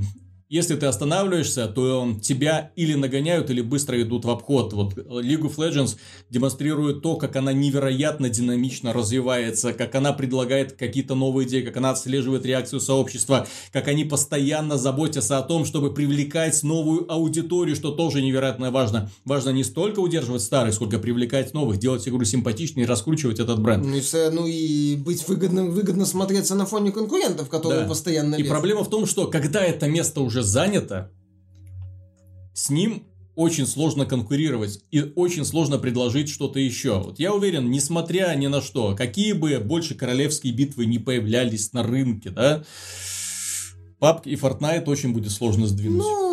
если 0.49 0.77
ты 0.77 0.87
останавливаешься, 0.87 1.67
то 1.67 2.15
тебя 2.23 2.71
или 2.77 2.95
нагоняют, 2.95 3.51
или 3.51 3.61
быстро 3.61 4.01
идут 4.01 4.25
в 4.25 4.31
обход. 4.31 4.73
Вот 4.73 4.95
League 4.95 5.43
of 5.43 5.57
Legends 5.57 5.97
демонстрирует 6.31 7.03
то, 7.03 7.17
как 7.17 7.37
она 7.37 7.53
невероятно 7.53 8.29
динамично 8.29 8.93
развивается, 8.93 9.73
как 9.73 9.95
она 9.95 10.13
предлагает 10.13 10.73
какие-то 10.73 11.15
новые 11.15 11.47
идеи, 11.47 11.63
как 11.63 11.77
она 11.77 11.91
отслеживает 11.91 12.47
реакцию 12.47 12.81
сообщества, 12.81 13.47
как 13.73 13.89
они 13.89 14.05
постоянно 14.05 14.79
заботятся 14.79 15.39
о 15.39 15.43
том, 15.43 15.65
чтобы 15.65 15.93
привлекать 15.93 16.63
новую 16.63 17.11
аудиторию, 17.13 17.77
что 17.77 17.91
тоже 17.91 18.23
невероятно 18.23 18.71
важно. 18.71 19.11
Важно 19.25 19.51
не 19.51 19.65
столько 19.65 20.01
удерживать 20.01 20.43
старых, 20.43 20.75
сколько 20.75 20.99
привлекать 20.99 21.53
новых, 21.55 21.79
делать 21.79 22.07
игру 22.09 22.25
симпатичнее 22.25 22.85
и 22.85 22.89
раскручивать 22.89 23.39
этот 23.39 23.61
бренд. 23.61 23.85
Ну 23.85 23.97
и, 23.97 24.03
ну 24.31 24.47
и 24.47 24.97
быть 24.97 25.27
выгодным, 25.29 25.71
выгодно 25.71 26.07
смотреться 26.07 26.55
на 26.55 26.67
фоне 26.67 26.93
конкурентов, 26.93 27.49
которые 27.49 27.83
Да. 27.83 27.89
постоянно 27.89 28.35
И 28.37 28.39
лезут. 28.39 28.51
проблема 28.51 28.85
в 28.85 28.91
том, 28.91 29.07
что 29.07 29.27
когда 29.27 29.63
это 29.63 29.87
место 29.89 30.21
уже 30.21 30.38
занято, 30.43 31.11
с 32.55 32.71
ним 32.71 33.05
очень 33.35 33.69
сложно 33.69 34.05
конкурировать 34.05 34.81
и 34.91 35.01
очень 35.15 35.45
сложно 35.45 35.79
предложить 35.79 36.29
что-то 36.29 36.59
еще. 36.59 36.99
Вот 36.99 37.21
я 37.21 37.33
уверен, 37.33 37.71
несмотря 37.71 38.35
ни 38.35 38.49
на 38.49 38.61
что, 38.61 38.97
какие 38.97 39.33
бы 39.33 39.59
больше 39.61 39.95
королевские 39.95 40.53
битвы 40.53 40.87
не 40.87 40.99
появлялись 40.99 41.73
на 41.73 41.85
рынке, 41.85 42.31
да, 42.31 42.65
PUBG 44.01 44.23
и 44.25 44.35
Fortnite 44.35 44.87
очень 44.87 45.13
будет 45.13 45.31
сложно 45.31 45.69
сдвинуть. 45.69 45.99
Ну, 45.99 46.28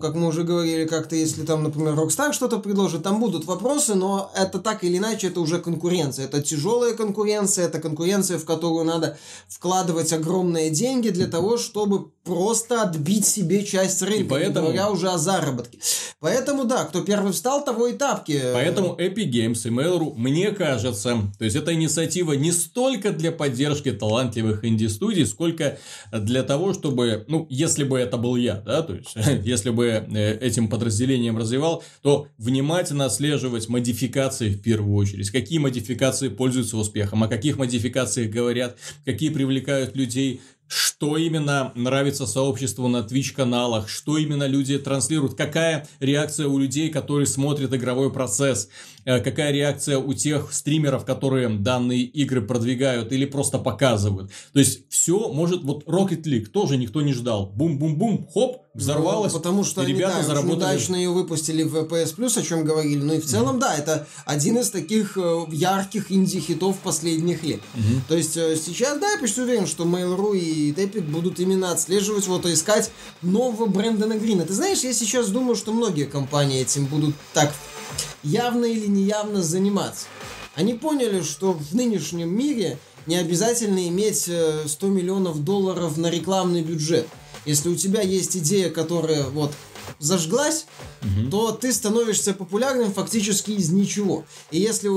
как 0.00 0.14
мы 0.14 0.28
уже 0.28 0.42
говорили, 0.42 0.86
как-то 0.86 1.16
если 1.16 1.44
там, 1.44 1.62
например, 1.62 1.94
Rockstar 1.94 2.32
что-то 2.32 2.58
предложит, 2.58 3.02
там 3.02 3.20
будут 3.20 3.44
вопросы, 3.44 3.94
но 3.94 4.30
это 4.36 4.58
так 4.58 4.84
или 4.84 4.98
иначе, 4.98 5.28
это 5.28 5.40
уже 5.40 5.58
конкуренция. 5.58 6.26
Это 6.26 6.42
тяжелая 6.42 6.94
конкуренция, 6.94 7.66
это 7.66 7.80
конкуренция, 7.80 8.38
в 8.38 8.44
которую 8.44 8.84
надо 8.84 9.16
вкладывать 9.48 10.12
огромные 10.12 10.70
деньги 10.70 11.10
для 11.10 11.26
того, 11.26 11.56
чтобы 11.58 12.10
просто 12.24 12.82
отбить 12.82 13.26
себе 13.26 13.64
часть 13.64 14.02
рынка, 14.02 14.20
и 14.20 14.24
поэтому... 14.24 14.68
говоря 14.68 14.90
уже 14.90 15.10
о 15.10 15.18
заработке. 15.18 15.78
Поэтому, 16.20 16.64
да, 16.64 16.84
кто 16.84 17.02
первый 17.02 17.32
встал, 17.32 17.64
того 17.64 17.88
и 17.88 17.92
тапки. 17.92 18.40
Поэтому 18.52 18.96
Epic 18.98 19.30
Games 19.30 19.60
и 19.66 19.70
Mail.ru, 19.70 20.14
мне 20.16 20.50
кажется, 20.52 21.18
то 21.38 21.44
есть 21.44 21.56
эта 21.56 21.74
инициатива 21.74 22.32
не 22.32 22.50
столько 22.50 23.10
для 23.10 23.30
поддержки 23.30 23.92
талантливых 23.92 24.64
инди-студий, 24.64 25.26
сколько 25.26 25.78
для 26.12 26.42
того, 26.42 26.72
чтобы, 26.72 27.24
ну, 27.28 27.46
если 27.50 27.84
бы 27.84 27.98
это 27.98 28.16
был 28.16 28.36
я, 28.36 28.56
да, 28.56 28.82
то 28.82 28.94
есть, 28.94 29.14
если 29.54 29.70
бы 29.70 29.86
э, 29.86 30.38
этим 30.38 30.68
подразделением 30.68 31.38
развивал, 31.38 31.82
то 32.02 32.28
внимательно 32.38 33.06
отслеживать 33.06 33.68
модификации 33.68 34.50
в 34.50 34.60
первую 34.60 34.94
очередь. 34.96 35.30
Какие 35.30 35.58
модификации 35.58 36.28
пользуются 36.28 36.76
успехом, 36.76 37.22
о 37.22 37.28
каких 37.28 37.56
модификациях 37.56 38.30
говорят, 38.30 38.76
какие 39.04 39.30
привлекают 39.30 39.96
людей, 39.96 40.40
что 40.68 41.16
именно 41.16 41.72
нравится 41.74 42.26
сообществу 42.26 42.88
на 42.88 42.98
Twitch-каналах, 42.98 43.88
что 43.88 44.18
именно 44.18 44.46
люди 44.46 44.78
транслируют, 44.78 45.34
какая 45.34 45.86
реакция 46.00 46.48
у 46.48 46.58
людей, 46.58 46.90
которые 46.90 47.26
смотрят 47.26 47.72
игровой 47.74 48.12
процесс, 48.12 48.68
э, 49.04 49.20
какая 49.20 49.52
реакция 49.52 49.98
у 49.98 50.12
тех 50.14 50.52
стримеров, 50.52 51.04
которые 51.04 51.48
данные 51.48 52.02
игры 52.02 52.42
продвигают 52.42 53.12
или 53.12 53.24
просто 53.24 53.58
показывают. 53.58 54.30
То 54.52 54.58
есть, 54.58 54.88
все 54.88 55.32
может... 55.32 55.62
Вот 55.62 55.84
Rocket 55.84 56.22
League 56.22 56.46
тоже 56.46 56.76
никто 56.76 57.02
не 57.02 57.12
ждал. 57.12 57.46
Бум-бум-бум, 57.46 58.28
хоп, 58.32 58.64
взорвалась. 58.74 59.32
Ну, 59.32 59.38
потому 59.38 59.64
что 59.64 59.82
и 59.82 59.86
ребята 59.86 60.16
они, 60.16 60.22
да, 60.22 60.28
заработали... 60.28 60.56
удачно 60.56 60.96
ее 60.96 61.10
выпустили 61.10 61.62
в 61.62 61.76
PS 61.84 62.16
Plus, 62.16 62.38
о 62.38 62.42
чем 62.42 62.64
говорили. 62.64 63.00
Ну 63.00 63.14
и 63.14 63.20
в 63.20 63.26
целом, 63.26 63.56
mm-hmm. 63.56 63.60
да, 63.60 63.74
это 63.76 64.06
один 64.24 64.58
из 64.58 64.70
таких 64.70 65.16
э, 65.16 65.44
ярких 65.50 66.10
инди-хитов 66.10 66.78
последних 66.78 67.42
лет. 67.44 67.60
Mm-hmm. 67.74 68.00
То 68.08 68.16
есть 68.16 68.36
э, 68.36 68.56
сейчас, 68.56 68.98
да, 68.98 69.12
я 69.12 69.18
почти 69.18 69.42
уверен, 69.42 69.66
что 69.66 69.84
Mail.ru 69.84 70.36
и 70.36 70.53
Epic 70.54 71.02
будут 71.02 71.40
именно 71.40 71.70
отслеживать, 71.70 72.26
вот, 72.26 72.46
искать 72.46 72.90
нового 73.22 73.66
Брэндона 73.66 74.14
Грина. 74.14 74.44
Ты 74.44 74.54
знаешь, 74.54 74.80
я 74.80 74.92
сейчас 74.92 75.28
думаю, 75.28 75.56
что 75.56 75.72
многие 75.72 76.04
компании 76.04 76.60
этим 76.60 76.86
будут 76.86 77.14
так 77.32 77.52
явно 78.22 78.64
или 78.64 78.86
неявно 78.86 79.42
заниматься. 79.42 80.06
Они 80.54 80.74
поняли, 80.74 81.22
что 81.22 81.52
в 81.52 81.74
нынешнем 81.74 82.34
мире 82.34 82.78
не 83.06 83.16
обязательно 83.16 83.88
иметь 83.88 84.22
100 84.22 84.30
э, 84.32 84.86
миллионов 84.86 85.44
долларов 85.44 85.96
на 85.96 86.10
рекламный 86.10 86.62
бюджет. 86.62 87.06
Если 87.44 87.68
у 87.68 87.76
тебя 87.76 88.00
есть 88.00 88.36
идея, 88.36 88.70
которая 88.70 89.24
вот 89.24 89.52
зажглась, 89.98 90.66
угу. 91.02 91.30
то 91.30 91.52
ты 91.52 91.72
становишься 91.72 92.34
популярным 92.34 92.92
фактически 92.92 93.52
из 93.52 93.70
ничего. 93.70 94.24
И 94.50 94.60
если 94.60 94.88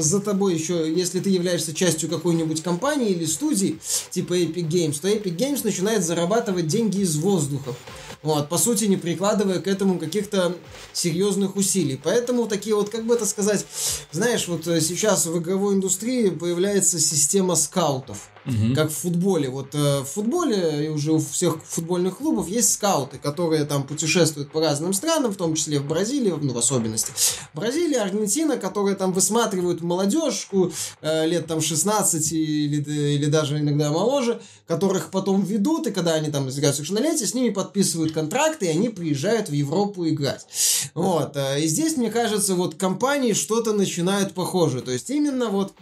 за 0.00 0.20
тобой 0.20 0.54
еще, 0.54 0.92
если 0.92 1.20
ты 1.20 1.30
являешься 1.30 1.74
частью 1.74 2.08
какой-нибудь 2.08 2.62
компании 2.62 3.10
или 3.10 3.24
студии, 3.24 3.78
типа 4.10 4.34
Epic 4.34 4.68
Games, 4.68 5.00
то 5.00 5.08
Epic 5.08 5.36
Games 5.36 5.60
начинает 5.64 6.04
зарабатывать 6.04 6.66
деньги 6.66 7.00
из 7.00 7.16
воздуха. 7.16 7.74
Вот, 8.22 8.48
по 8.48 8.58
сути, 8.58 8.86
не 8.86 8.96
прикладывая 8.96 9.60
к 9.60 9.68
этому 9.68 9.98
каких-то 9.98 10.56
серьезных 10.92 11.54
усилий. 11.54 12.00
Поэтому 12.02 12.48
такие 12.48 12.74
вот, 12.74 12.88
как 12.90 13.06
бы 13.06 13.14
это 13.14 13.24
сказать, 13.26 13.64
знаешь, 14.10 14.48
вот 14.48 14.66
э, 14.66 14.80
сейчас 14.80 15.26
в 15.26 15.38
игровой 15.38 15.74
индустрии 15.74 16.30
появляется 16.30 16.98
система 16.98 17.54
скаутов. 17.54 18.28
Угу. 18.46 18.74
Как 18.74 18.90
в 18.90 18.94
футболе. 18.94 19.48
Вот 19.48 19.74
э, 19.74 20.00
в 20.00 20.04
футболе 20.04 20.86
и 20.86 20.88
уже 20.88 21.12
у 21.12 21.18
всех 21.18 21.62
футбольных 21.64 22.18
клубов 22.18 22.48
есть 22.48 22.72
скауты, 22.72 23.18
которые 23.18 23.64
там 23.64 23.82
путешествуют 23.84 24.52
по 24.52 24.60
разным 24.60 24.92
странам, 24.92 25.32
в 25.32 25.36
том 25.36 25.54
числе 25.54 25.80
в 25.80 25.86
Бразилии, 25.86 26.32
ну, 26.40 26.52
в 26.52 26.58
особенности. 26.58 27.12
Бразилия, 27.54 28.02
Аргентина, 28.02 28.56
которые 28.56 28.94
там 28.94 29.12
высматривают 29.12 29.80
молодежку 29.80 30.72
э, 31.02 31.26
лет 31.26 31.46
там 31.46 31.60
16 31.60 32.32
или, 32.32 32.82
или 33.14 33.26
даже 33.26 33.58
иногда 33.58 33.90
моложе, 33.90 34.40
которых 34.66 35.10
потом 35.10 35.42
ведут, 35.42 35.88
и 35.88 35.92
когда 35.92 36.14
они 36.14 36.30
там 36.30 36.46
достигают 36.46 36.76
совершеннолетия, 36.76 37.26
с 37.26 37.34
ними 37.34 37.50
подписывают 37.50 38.12
контракты, 38.12 38.66
и 38.66 38.70
они 38.70 38.88
приезжают 38.88 39.48
в 39.48 39.52
Европу 39.52 40.08
играть. 40.08 40.46
Вот. 40.94 41.36
Э, 41.36 41.60
и 41.60 41.66
здесь, 41.66 41.96
мне 41.96 42.10
кажется, 42.10 42.54
вот 42.54 42.76
компании 42.76 43.32
что-то 43.32 43.72
начинают 43.72 44.34
похоже. 44.34 44.82
То 44.82 44.92
есть 44.92 45.10
именно 45.10 45.48
вот 45.48 45.72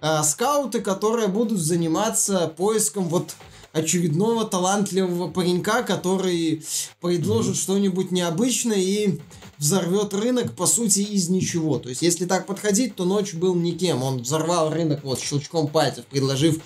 э, 0.00 0.22
скауты, 0.22 0.80
которые 0.80 1.28
будут 1.28 1.60
заниматься 1.60 2.52
поиском 2.56 3.08
вот 3.08 3.34
очередного 3.72 4.44
талантливого 4.44 5.30
паренька, 5.30 5.82
который 5.82 6.64
предложит 7.00 7.54
mm-hmm. 7.54 7.62
что-нибудь 7.62 8.10
необычное 8.10 8.78
и 8.78 9.20
взорвет 9.58 10.14
рынок, 10.14 10.56
по 10.56 10.66
сути, 10.66 11.00
из 11.00 11.28
ничего. 11.28 11.78
То 11.78 11.90
есть, 11.90 12.02
если 12.02 12.24
так 12.24 12.46
подходить, 12.46 12.96
то 12.96 13.04
ночь 13.04 13.34
был 13.34 13.54
никем. 13.54 14.02
Он 14.02 14.22
взорвал 14.22 14.72
рынок 14.72 15.04
вот 15.04 15.20
щелчком 15.20 15.68
пальцев, 15.68 16.06
предложив 16.06 16.60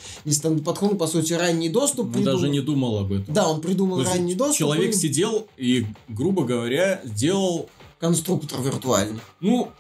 подход, 0.64 0.96
по 0.96 1.06
сути, 1.06 1.32
ранний 1.32 1.68
доступ. 1.68 2.06
Он 2.06 2.12
придумал... 2.12 2.38
даже 2.38 2.48
не 2.48 2.60
думал 2.60 2.98
об 2.98 3.12
этом. 3.12 3.34
Да, 3.34 3.48
он 3.48 3.60
придумал 3.60 4.02
ранний 4.02 4.34
доступ. 4.34 4.58
Человек 4.58 4.94
и... 4.94 4.96
сидел 4.96 5.48
и, 5.56 5.86
грубо 6.08 6.44
говоря, 6.44 7.02
сделал 7.04 7.68
конструктор 7.98 8.60
виртуальный. 8.60 9.20
Ну, 9.40 9.70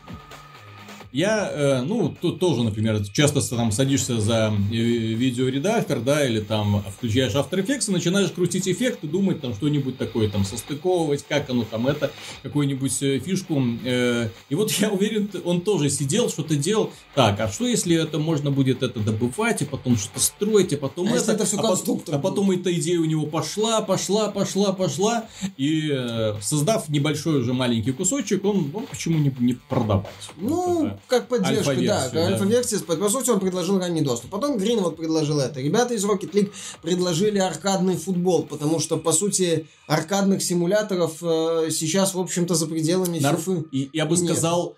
я, 1.14 1.48
э, 1.48 1.82
ну, 1.82 2.12
тут 2.20 2.40
тоже, 2.40 2.64
например, 2.64 3.00
часто 3.12 3.40
там 3.40 3.70
садишься 3.70 4.20
за 4.20 4.52
э, 4.72 4.74
видеоредактор, 4.74 6.00
да, 6.00 6.26
или 6.26 6.40
там 6.40 6.82
включаешь 6.98 7.34
After 7.34 7.64
Effects 7.64 7.88
и 7.88 7.92
начинаешь 7.92 8.32
крутить 8.32 8.66
эффекты, 8.66 9.06
думать 9.06 9.40
там 9.40 9.54
что-нибудь 9.54 9.96
такое, 9.96 10.28
там, 10.28 10.44
состыковывать, 10.44 11.24
как 11.28 11.48
оно 11.48 11.62
там 11.62 11.86
это, 11.86 12.10
какую-нибудь 12.42 13.00
э, 13.04 13.20
фишку. 13.20 13.62
И 13.64 14.54
вот 14.56 14.72
я 14.72 14.90
уверен, 14.90 15.30
он 15.44 15.60
тоже 15.60 15.88
сидел, 15.88 16.28
что-то 16.28 16.56
делал. 16.56 16.90
Так, 17.14 17.38
а 17.38 17.46
что 17.46 17.64
если 17.64 17.94
это 17.94 18.18
можно 18.18 18.50
будет 18.50 18.82
это 18.82 18.98
добывать, 18.98 19.62
и 19.62 19.66
потом 19.66 19.96
что-то 19.96 20.18
строить, 20.18 20.72
и 20.72 20.76
потом 20.76 21.12
а 21.12 21.16
это... 21.16 21.30
это 21.30 21.44
все 21.44 21.58
а, 21.58 21.62
потом, 21.62 22.02
а 22.10 22.18
потом 22.18 22.50
эта 22.50 22.74
идея 22.74 22.98
у 22.98 23.04
него 23.04 23.26
пошла, 23.26 23.82
пошла, 23.82 24.32
пошла, 24.32 24.72
пошла, 24.72 25.26
и 25.56 25.96
создав 26.40 26.88
небольшой 26.88 27.38
уже 27.38 27.52
маленький 27.52 27.92
кусочек, 27.92 28.44
он, 28.44 28.72
он 28.74 28.86
почему 28.86 29.18
не, 29.20 29.32
не 29.38 29.54
продавать? 29.68 30.08
Ну, 30.38 30.82
вот 30.86 31.03
как 31.06 31.28
поддержка, 31.28 31.74
да, 31.76 32.08
да. 32.12 32.26
альфа-версия, 32.26 32.78
по 32.78 33.08
сути, 33.08 33.30
он 33.30 33.40
предложил 33.40 33.78
ранний 33.78 34.02
доступ. 34.02 34.30
Потом 34.30 34.58
Грин 34.58 34.80
вот 34.80 34.96
предложил 34.96 35.40
это. 35.40 35.60
Ребята 35.60 35.94
из 35.94 36.04
Rocket 36.04 36.32
League 36.32 36.52
предложили 36.82 37.38
аркадный 37.38 37.96
футбол, 37.96 38.44
потому 38.44 38.80
что, 38.80 38.96
по 38.96 39.12
сути, 39.12 39.66
аркадных 39.86 40.42
симуляторов 40.42 41.18
э, 41.22 41.68
сейчас, 41.70 42.14
в 42.14 42.20
общем-то, 42.20 42.54
за 42.54 42.66
пределами 42.66 43.18
Нар... 43.18 43.36
FIFA 43.36 43.68
и, 43.70 43.90
Я 43.92 44.06
бы 44.06 44.16
нет. 44.16 44.26
сказал, 44.26 44.76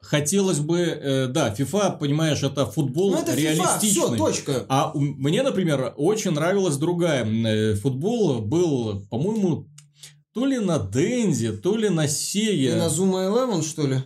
хотелось 0.00 0.60
бы, 0.60 0.78
э, 0.78 1.26
да, 1.28 1.54
FIFA, 1.56 1.98
понимаешь, 1.98 2.42
это 2.42 2.66
футбол 2.66 3.12
ну, 3.12 3.18
это 3.18 3.34
реалистичный. 3.34 4.02
FIFA, 4.02 4.06
все, 4.06 4.16
точка. 4.16 4.66
А 4.68 4.90
у, 4.92 5.00
мне, 5.00 5.42
например, 5.42 5.94
очень 5.96 6.32
нравилась 6.32 6.76
другая. 6.76 7.24
Э, 7.24 7.74
футбол 7.74 8.40
был, 8.40 9.06
по-моему, 9.10 9.66
то 10.32 10.44
ли 10.44 10.58
на 10.58 10.78
Денде, 10.78 11.52
то 11.52 11.76
ли 11.76 11.88
на 11.88 12.08
Сее. 12.08 12.72
И 12.72 12.74
на 12.74 12.88
Zuma 12.88 13.26
Eleven, 13.26 13.62
что 13.62 13.86
ли? 13.86 14.02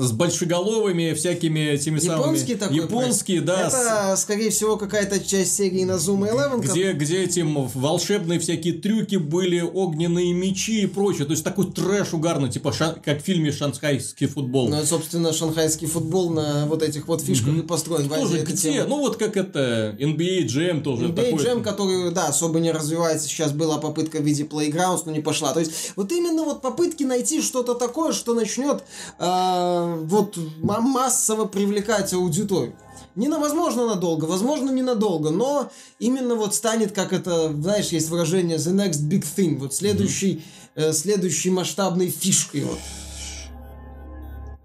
С 0.00 0.12
большеголовыми 0.12 1.12
всякими 1.12 1.60
этими 1.60 2.00
Японский 2.00 2.56
самыми... 2.56 2.58
Такой 2.58 2.76
Японский, 2.76 3.40
да. 3.40 3.68
Это, 3.68 4.16
скорее 4.16 4.50
всего, 4.50 4.76
какая-то 4.76 5.20
часть 5.20 5.54
серии 5.54 5.84
на 5.84 5.92
Zoom 5.92 6.30
Eleven. 6.30 6.60
Где, 6.60 6.92
где 6.92 7.22
этим 7.24 7.66
волшебные 7.66 8.38
всякие 8.38 8.74
трюки 8.74 9.16
были, 9.16 9.60
огненные 9.60 10.32
мечи 10.32 10.82
и 10.82 10.86
прочее. 10.86 11.26
То 11.26 11.32
есть, 11.32 11.44
такой 11.44 11.70
трэш 11.70 12.14
угарный, 12.14 12.48
типа, 12.48 12.72
ша... 12.72 12.96
как 13.04 13.20
в 13.20 13.24
фильме 13.24 13.52
«Шанхайский 13.52 14.26
футбол». 14.26 14.68
Ну, 14.68 14.82
собственно, 14.84 15.32
шанхайский 15.32 15.86
футбол 15.86 16.30
на 16.30 16.66
вот 16.66 16.82
этих 16.82 17.08
вот 17.08 17.20
фишках 17.20 17.54
mm-hmm. 17.54 17.60
и 17.60 17.62
построен. 17.62 18.08
Тоже 18.08 18.42
где? 18.42 18.56
Тема. 18.56 18.88
Ну, 18.88 18.98
вот 19.00 19.16
как 19.16 19.36
это, 19.36 19.94
NBA 19.98 20.46
Jam 20.46 20.80
тоже. 20.82 21.08
NBA 21.08 21.14
такой... 21.14 21.44
Jam, 21.44 21.62
который, 21.62 22.10
да, 22.12 22.28
особо 22.28 22.60
не 22.60 22.72
развивается. 22.72 23.28
Сейчас 23.28 23.52
была 23.52 23.78
попытка 23.78 24.18
в 24.18 24.22
виде 24.22 24.44
Playgrounds, 24.44 25.02
но 25.04 25.12
не 25.12 25.20
пошла. 25.20 25.52
То 25.52 25.60
есть, 25.60 25.92
вот 25.96 26.10
именно 26.12 26.44
вот 26.44 26.62
попытки 26.62 27.02
найти 27.02 27.42
что-то 27.42 27.74
такое, 27.74 28.12
что 28.12 28.34
начнет 28.34 28.82
э, 29.18 29.81
вот 30.04 30.38
массово 30.62 31.46
привлекать 31.46 32.12
аудиторию. 32.12 32.74
Не 33.14 33.28
на, 33.28 33.38
возможно, 33.38 33.86
надолго, 33.86 34.24
возможно, 34.24 34.70
ненадолго, 34.70 35.30
но 35.30 35.70
именно 35.98 36.34
вот 36.34 36.54
станет, 36.54 36.92
как 36.92 37.12
это, 37.12 37.52
знаешь, 37.52 37.88
есть 37.88 38.08
выражение 38.08 38.56
the 38.56 38.72
next 38.74 39.06
big 39.06 39.22
thing, 39.22 39.58
вот 39.58 39.74
следующий, 39.74 40.42
mm-hmm. 40.76 40.88
э, 40.88 40.92
следующей 40.94 41.50
масштабной 41.50 42.08
фишкой. 42.08 42.64
Вот. 42.64 42.78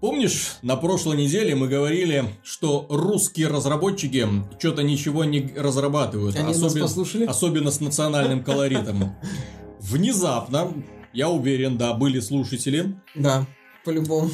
Помнишь, 0.00 0.56
на 0.62 0.76
прошлой 0.76 1.18
неделе 1.18 1.54
мы 1.56 1.68
говорили, 1.68 2.24
что 2.42 2.86
русские 2.88 3.48
разработчики 3.48 4.26
что-то 4.58 4.82
ничего 4.82 5.24
не 5.24 5.52
разрабатывают, 5.54 6.36
Они 6.36 6.52
особенно, 6.52 6.80
нас 6.80 6.90
послушали? 6.90 7.26
особенно 7.26 7.70
с 7.70 7.80
национальным 7.80 8.42
колоритом. 8.42 9.14
Внезапно, 9.80 10.72
я 11.12 11.28
уверен, 11.28 11.76
да, 11.76 11.92
были 11.92 12.20
слушатели. 12.20 12.96
Да 13.14 13.46
по-любому. 13.88 14.30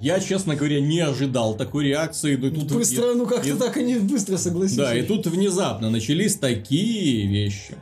Я, 0.00 0.18
честно 0.18 0.56
говоря, 0.56 0.80
не 0.80 0.98
ожидал 0.98 1.54
такой 1.56 1.84
реакции. 1.84 2.34
Но 2.34 2.50
тут 2.50 2.72
быстро, 2.72 3.12
и, 3.12 3.14
ну 3.14 3.24
как-то 3.24 3.48
и, 3.48 3.52
так 3.52 3.76
они 3.76 3.94
быстро 3.98 4.36
согласились. 4.36 4.76
Да, 4.76 4.92
и 4.92 5.02
тут 5.02 5.28
внезапно 5.28 5.90
начались 5.90 6.34
такие 6.34 7.28
вещи. 7.28 7.76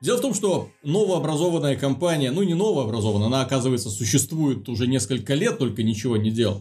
Дело 0.00 0.16
в 0.18 0.20
том, 0.20 0.34
что 0.34 0.68
новообразованная 0.82 1.76
компания, 1.76 2.32
ну 2.32 2.42
не 2.42 2.54
новообразованная, 2.54 3.28
она, 3.28 3.42
оказывается, 3.42 3.88
существует 3.88 4.68
уже 4.68 4.88
несколько 4.88 5.34
лет, 5.34 5.58
только 5.58 5.84
ничего 5.84 6.16
не 6.16 6.32
делал. 6.32 6.60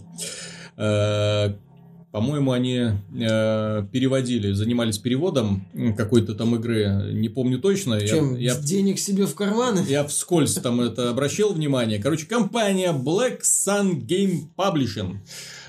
По-моему, 2.12 2.54
они 2.54 2.76
э, 2.76 3.84
переводили, 3.92 4.52
занимались 4.54 4.98
переводом 4.98 5.68
какой-то 5.96 6.34
там 6.34 6.56
игры, 6.56 7.12
не 7.14 7.30
помню 7.30 7.60
точно. 7.60 8.02
Чем? 8.02 8.36
Я, 8.36 8.54
я, 8.54 8.60
денег 8.60 8.98
себе 8.98 9.28
в 9.28 9.36
карманы? 9.36 9.86
Я 9.88 10.04
вскользь 10.08 10.56
там 10.56 10.82
это 10.82 11.12
обращал 11.12 11.54
внимание. 11.54 12.02
Короче, 12.02 12.26
компания 12.26 12.94
Black 12.94 13.42
Sun 13.44 14.02
Game 14.08 14.48
Publishing, 14.58 15.18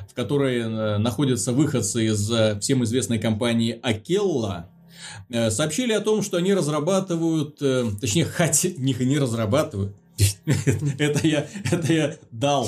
в 0.09 0.14
которой 0.14 0.61
э, 0.61 0.97
находятся 0.97 1.53
выходцы 1.53 2.07
из 2.07 2.30
э, 2.32 2.59
всем 2.59 2.84
известной 2.84 3.18
компании 3.18 3.78
Akella, 3.82 4.64
э, 5.28 5.51
сообщили 5.51 5.93
о 5.93 6.01
том, 6.01 6.22
что 6.22 6.38
они 6.38 6.55
разрабатывают, 6.55 7.59
точнее, 8.01 8.24
хотят, 8.24 8.78
не, 8.78 8.95
не 8.95 9.18
разрабатывают, 9.18 9.95
это 10.99 11.26
я, 11.26 11.47
это 11.70 11.93
я 11.93 12.16
дал 12.30 12.66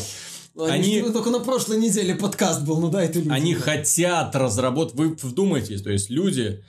они, 0.57 0.99
они 1.01 1.13
только 1.13 1.31
на 1.31 1.41
прошлой 1.41 1.79
неделе 1.79 2.15
подкаст 2.15 2.63
был, 2.63 2.79
ну 2.79 2.91
да, 2.91 3.03
это 3.03 3.19
люди. 3.19 3.31
Они 3.31 3.55
хотят 3.55 4.35
разработать, 4.37 4.95
вы 4.95 5.17
вдумайтесь, 5.21 5.83
то 5.83 5.91
есть 5.91 6.11
люди 6.11 6.63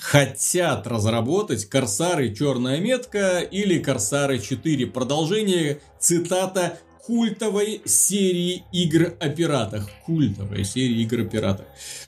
хотят 0.00 0.86
разработать 0.86 1.64
Корсары 1.66 2.34
Черная 2.34 2.80
метка 2.80 3.40
или 3.40 3.78
Корсары 3.78 4.38
4. 4.38 4.86
Продолжение, 4.86 5.80
цитата, 5.98 6.78
культовой 7.06 7.82
серии 7.84 8.64
игр 8.72 9.14
о 9.20 9.28
пиратах. 9.28 9.88
Культовой 10.04 10.64
серии 10.64 11.02
игр 11.02 11.20
о 11.20 11.24
пиратах. 11.24 11.66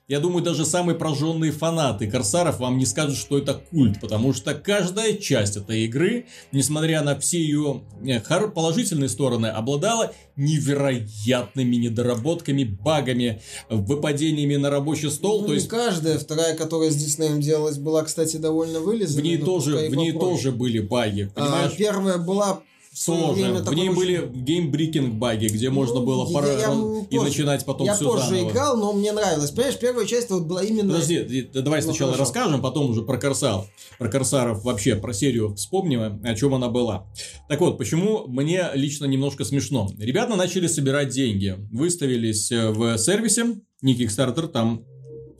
Я 0.08 0.18
думаю, 0.18 0.42
даже 0.42 0.64
самые 0.66 0.96
прожженные 0.96 1.52
фанаты 1.52 2.10
Корсаров 2.10 2.58
вам 2.58 2.78
не 2.78 2.86
скажут, 2.86 3.16
что 3.16 3.38
это 3.38 3.54
культ, 3.54 4.00
потому 4.00 4.32
что 4.32 4.54
каждая 4.54 5.14
часть 5.14 5.56
этой 5.56 5.84
игры, 5.84 6.26
несмотря 6.50 7.02
на 7.02 7.18
все 7.18 7.38
ее 7.38 7.82
э, 8.04 8.20
положительные 8.20 9.08
стороны, 9.08 9.46
обладала 9.46 10.12
невероятными 10.34 11.76
недоработками, 11.76 12.64
багами, 12.64 13.40
выпадениями 13.68 14.56
на 14.56 14.70
рабочий 14.70 15.10
стол. 15.10 15.42
Ну, 15.42 15.48
то 15.48 15.54
есть 15.54 15.68
каждая, 15.68 16.18
вторая, 16.18 16.56
которая 16.56 16.90
с 16.90 16.96
Диснеем 16.96 17.40
делалась, 17.40 17.78
была, 17.78 18.02
кстати, 18.02 18.36
довольно 18.36 18.80
вылизана. 18.80 19.20
В 19.20 19.24
ней 19.24 19.38
тоже, 19.38 19.76
в 19.76 19.94
ней 19.94 20.12
тоже 20.12 20.50
были 20.50 20.80
баги, 20.80 21.30
понимаешь? 21.34 21.72
А, 21.74 21.76
первая 21.76 22.18
была 22.18 22.62
Сложно. 22.98 23.62
В 23.62 23.74
ней 23.74 23.90
были 23.90 24.28
геймбрикинг 24.34 25.14
баги, 25.14 25.46
где 25.46 25.68
ну, 25.68 25.76
можно 25.76 26.00
было 26.00 26.30
пора 26.32 26.48
я, 26.48 26.58
я 26.58 26.72
и 26.72 27.16
позже, 27.16 27.28
начинать 27.28 27.64
потом 27.64 27.86
я 27.86 27.94
все 27.94 28.06
позже 28.06 28.30
заново. 28.30 28.50
играл, 28.50 28.76
но 28.76 28.92
мне 28.92 29.12
нравилось. 29.12 29.52
Понимаешь, 29.52 29.78
первая 29.78 30.04
часть 30.04 30.30
вот 30.30 30.46
была 30.46 30.64
именно... 30.64 30.94
Подожди, 30.94 31.48
давай 31.54 31.80
ну, 31.80 31.90
сначала 31.90 32.12
хорошо. 32.12 32.32
расскажем, 32.32 32.60
потом 32.60 32.90
уже 32.90 33.02
про 33.02 33.16
Корсар. 33.16 33.62
Про 34.00 34.08
Корсаров 34.08 34.64
вообще, 34.64 34.96
про 34.96 35.12
серию 35.12 35.54
вспомним, 35.54 36.20
о 36.24 36.34
чем 36.34 36.54
она 36.54 36.68
была. 36.68 37.06
Так 37.48 37.60
вот, 37.60 37.78
почему 37.78 38.26
мне 38.26 38.68
лично 38.74 39.04
немножко 39.04 39.44
смешно. 39.44 39.88
Ребята 39.96 40.34
начали 40.34 40.66
собирать 40.66 41.10
деньги. 41.10 41.54
Выставились 41.70 42.50
э, 42.50 42.70
в 42.70 42.98
сервисе, 42.98 43.60
не 43.80 43.94
Kickstarter, 43.94 44.48
там 44.48 44.84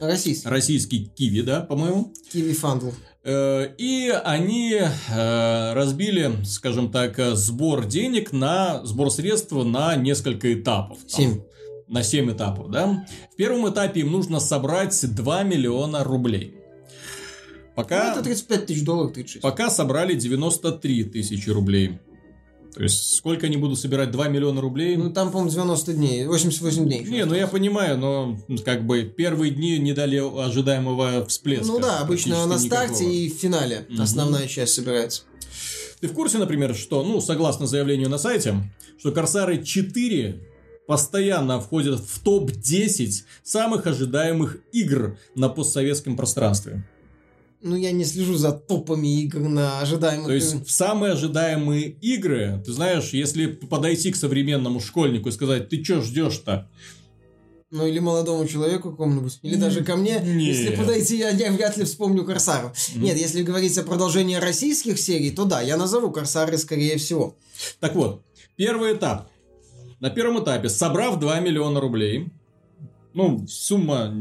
Российский. 0.00 0.48
Российский 0.48 1.06
Киви, 1.06 1.42
да, 1.42 1.60
по-моему? 1.60 2.12
Киви 2.32 2.52
Фандл. 2.52 2.90
Э, 3.24 3.68
и 3.76 4.08
они 4.24 4.74
э, 4.74 5.72
разбили, 5.74 6.32
скажем 6.44 6.90
так, 6.90 7.18
сбор 7.34 7.86
денег 7.86 8.32
на 8.32 8.84
сбор 8.84 9.10
средств 9.10 9.52
на 9.52 9.96
несколько 9.96 10.54
этапов. 10.54 10.98
Семь. 11.06 11.42
На 11.88 12.02
семь 12.02 12.30
этапов, 12.30 12.70
да. 12.70 13.06
В 13.32 13.36
первом 13.36 13.68
этапе 13.70 14.00
им 14.00 14.12
нужно 14.12 14.40
собрать 14.40 15.14
2 15.14 15.42
миллиона 15.42 16.04
рублей. 16.04 16.54
Пока, 17.74 18.06
ну, 18.06 18.10
это 18.12 18.22
35 18.24 18.66
тысяч 18.66 18.84
долларов, 18.84 19.12
36. 19.12 19.40
Пока 19.40 19.70
собрали 19.70 20.14
93 20.14 21.04
тысячи 21.04 21.48
рублей. 21.48 22.00
То 22.74 22.82
есть, 22.82 23.16
сколько 23.16 23.46
они 23.46 23.56
будут 23.56 23.78
собирать? 23.78 24.10
2 24.10 24.28
миллиона 24.28 24.60
рублей? 24.60 24.96
Ну, 24.96 25.10
там, 25.10 25.30
по-моему, 25.30 25.50
90 25.50 25.92
дней, 25.94 26.26
88 26.26 26.84
дней. 26.84 27.04
Не, 27.04 27.24
ну 27.24 27.34
я 27.34 27.46
понимаю, 27.46 27.98
но 27.98 28.38
как 28.64 28.86
бы 28.86 29.02
первые 29.02 29.52
дни 29.52 29.78
не 29.78 29.92
дали 29.92 30.16
ожидаемого 30.18 31.26
всплеска. 31.26 31.66
Ну 31.66 31.80
да, 31.80 31.98
обычно 32.00 32.46
на 32.46 32.58
старте 32.58 33.04
никакого. 33.04 33.10
и 33.10 33.28
в 33.30 33.34
финале 33.34 33.86
угу. 33.90 34.02
основная 34.02 34.46
часть 34.46 34.74
собирается. 34.74 35.22
Ты 36.00 36.08
в 36.08 36.12
курсе, 36.12 36.38
например, 36.38 36.74
что, 36.74 37.02
ну, 37.02 37.20
согласно 37.20 37.66
заявлению 37.66 38.08
на 38.08 38.18
сайте, 38.18 38.54
что 38.98 39.10
Корсары 39.10 39.64
4 39.64 40.40
постоянно 40.86 41.60
входят 41.60 42.00
в 42.00 42.20
топ-10 42.20 43.24
самых 43.42 43.86
ожидаемых 43.86 44.58
игр 44.72 45.18
на 45.34 45.48
постсоветском 45.48 46.16
пространстве? 46.16 46.84
Ну, 47.60 47.76
я 47.76 47.90
не 47.90 48.04
слежу 48.04 48.36
за 48.36 48.52
топами 48.52 49.22
игр 49.22 49.40
на 49.40 49.80
ожидаемых. 49.80 50.26
То 50.26 50.34
есть, 50.34 50.66
в 50.66 50.70
самые 50.70 51.12
ожидаемые 51.12 51.88
игры, 51.88 52.62
ты 52.64 52.72
знаешь, 52.72 53.10
если 53.10 53.46
подойти 53.46 54.12
к 54.12 54.16
современному 54.16 54.80
школьнику 54.80 55.28
и 55.28 55.32
сказать, 55.32 55.68
ты 55.68 55.82
что 55.82 56.00
ждешь-то? 56.00 56.68
Ну, 57.70 57.86
или 57.86 57.98
молодому 57.98 58.46
человеку 58.46 58.92
какому-нибудь. 58.92 59.40
Или 59.42 59.56
даже 59.56 59.84
ко 59.84 59.96
мне. 59.96 60.20
Нет. 60.20 60.56
Если 60.56 60.74
подойти, 60.74 61.18
я, 61.18 61.30
я 61.30 61.52
вряд 61.52 61.76
ли 61.76 61.84
вспомню 61.84 62.24
Корсаров. 62.24 62.72
Mm. 62.72 63.00
Нет, 63.00 63.18
если 63.18 63.42
говорить 63.42 63.76
о 63.76 63.82
продолжении 63.82 64.36
российских 64.36 64.98
серий, 64.98 65.30
то 65.30 65.44
да, 65.44 65.60
я 65.60 65.76
назову 65.76 66.10
Корсары, 66.10 66.56
скорее 66.56 66.96
всего. 66.96 67.36
Так 67.78 67.94
вот, 67.94 68.22
первый 68.56 68.94
этап. 68.94 69.28
На 70.00 70.08
первом 70.08 70.42
этапе, 70.42 70.70
собрав 70.70 71.18
2 71.18 71.40
миллиона 71.40 71.80
рублей, 71.80 72.30
ну, 73.12 73.46
сумма... 73.48 74.14